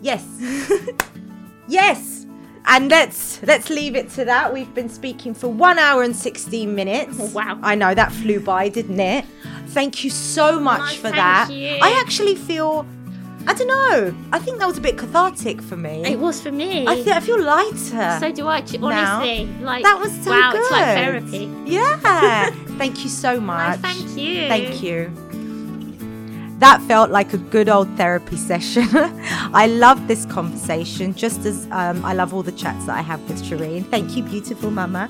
yes, 0.00 0.24
yes. 1.68 2.23
And 2.66 2.90
let's 2.90 3.42
let's 3.42 3.68
leave 3.68 3.94
it 3.94 4.08
to 4.10 4.24
that. 4.24 4.52
We've 4.52 4.72
been 4.74 4.88
speaking 4.88 5.34
for 5.34 5.48
one 5.48 5.78
hour 5.78 6.02
and 6.02 6.16
sixteen 6.16 6.74
minutes. 6.74 7.16
Oh, 7.20 7.26
wow. 7.26 7.58
I 7.62 7.74
know 7.74 7.94
that 7.94 8.10
flew 8.10 8.40
by, 8.40 8.68
didn't 8.68 9.00
it? 9.00 9.24
Thank 9.68 10.02
you 10.04 10.10
so 10.10 10.56
oh, 10.56 10.60
much 10.60 10.80
No, 10.80 10.86
for 10.96 11.02
thank 11.10 11.16
that. 11.16 11.50
you. 11.52 11.78
I 11.82 12.00
actually 12.00 12.36
feel 12.36 12.86
I 13.46 13.52
don't 13.52 13.66
know. 13.68 14.14
I 14.32 14.38
think 14.38 14.58
that 14.60 14.66
was 14.66 14.78
a 14.78 14.80
bit 14.80 14.96
cathartic 14.96 15.60
for 15.60 15.76
me. 15.76 16.02
It 16.06 16.18
was 16.18 16.40
for 16.40 16.50
me. 16.50 16.86
I, 16.86 16.94
th- 16.94 17.08
I 17.08 17.20
feel 17.20 17.40
lighter. 17.42 18.16
so 18.18 18.32
do 18.32 18.46
I. 18.46 18.60
Honestly, 18.80 19.46
like 19.60 19.82
That 19.82 19.98
was 20.00 20.12
so 20.24 20.30
wow, 20.30 20.52
it's 20.54 20.70
like 20.70 20.84
therapy. 20.84 21.50
yeah. 21.66 22.50
Thank 22.78 23.04
you 23.04 23.10
so 23.10 23.34
No, 23.34 23.40
much. 23.40 23.80
thank 23.80 24.16
you. 24.16 24.48
Thank 24.48 24.82
you. 24.82 25.12
That 26.58 26.80
felt 26.82 27.10
like 27.10 27.32
a 27.32 27.38
good 27.38 27.68
old 27.68 27.88
therapy 27.96 28.36
session. 28.36 28.86
I 28.92 29.66
love 29.66 30.06
this 30.08 30.26
conversation, 30.26 31.14
just 31.14 31.44
as 31.44 31.66
um, 31.72 32.04
I 32.04 32.14
love 32.14 32.32
all 32.32 32.42
the 32.42 32.52
chats 32.52 32.86
that 32.86 32.96
I 32.96 33.02
have 33.02 33.20
with 33.28 33.42
Shireen. 33.42 33.84
Thank 33.90 34.16
you, 34.16 34.22
beautiful 34.22 34.70
mama. 34.70 35.08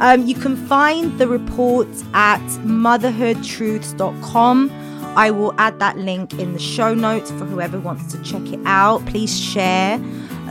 Um, 0.00 0.26
you 0.26 0.34
can 0.34 0.56
find 0.56 1.18
the 1.18 1.28
report 1.28 1.88
at 2.14 2.40
motherhoodtruths.com. 2.64 4.70
I 5.16 5.30
will 5.30 5.54
add 5.58 5.78
that 5.78 5.98
link 5.98 6.34
in 6.34 6.52
the 6.52 6.58
show 6.58 6.92
notes 6.94 7.30
for 7.30 7.46
whoever 7.46 7.78
wants 7.78 8.12
to 8.12 8.20
check 8.22 8.42
it 8.52 8.60
out. 8.64 9.06
Please 9.06 9.38
share 9.38 9.98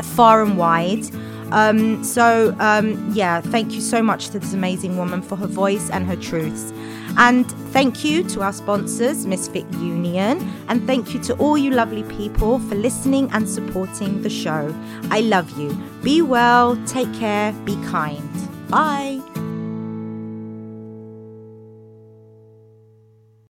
far 0.01 0.43
and 0.43 0.57
wide. 0.57 1.03
Um, 1.51 2.03
so, 2.03 2.55
um, 2.59 3.11
yeah, 3.13 3.41
thank 3.41 3.73
you 3.73 3.81
so 3.81 4.01
much 4.01 4.29
to 4.29 4.39
this 4.39 4.53
amazing 4.53 4.97
woman 4.97 5.21
for 5.21 5.35
her 5.35 5.45
voice 5.47 5.91
and 5.91 6.07
her 6.07 6.15
truths. 6.15 6.73
And 7.17 7.49
thank 7.71 8.03
you 8.03 8.23
to 8.29 8.41
our 8.41 8.53
sponsors, 8.53 9.25
Misfit 9.25 9.71
Union. 9.73 10.51
And 10.67 10.85
thank 10.85 11.13
you 11.13 11.21
to 11.23 11.35
all 11.37 11.57
you 11.57 11.71
lovely 11.71 12.03
people 12.03 12.59
for 12.59 12.75
listening 12.75 13.29
and 13.31 13.47
supporting 13.47 14.21
the 14.21 14.29
show. 14.29 14.73
I 15.09 15.21
love 15.21 15.49
you. 15.57 15.73
Be 16.03 16.21
well, 16.21 16.77
take 16.85 17.13
care, 17.13 17.53
be 17.63 17.75
kind. 17.85 18.29
Bye. 18.69 19.34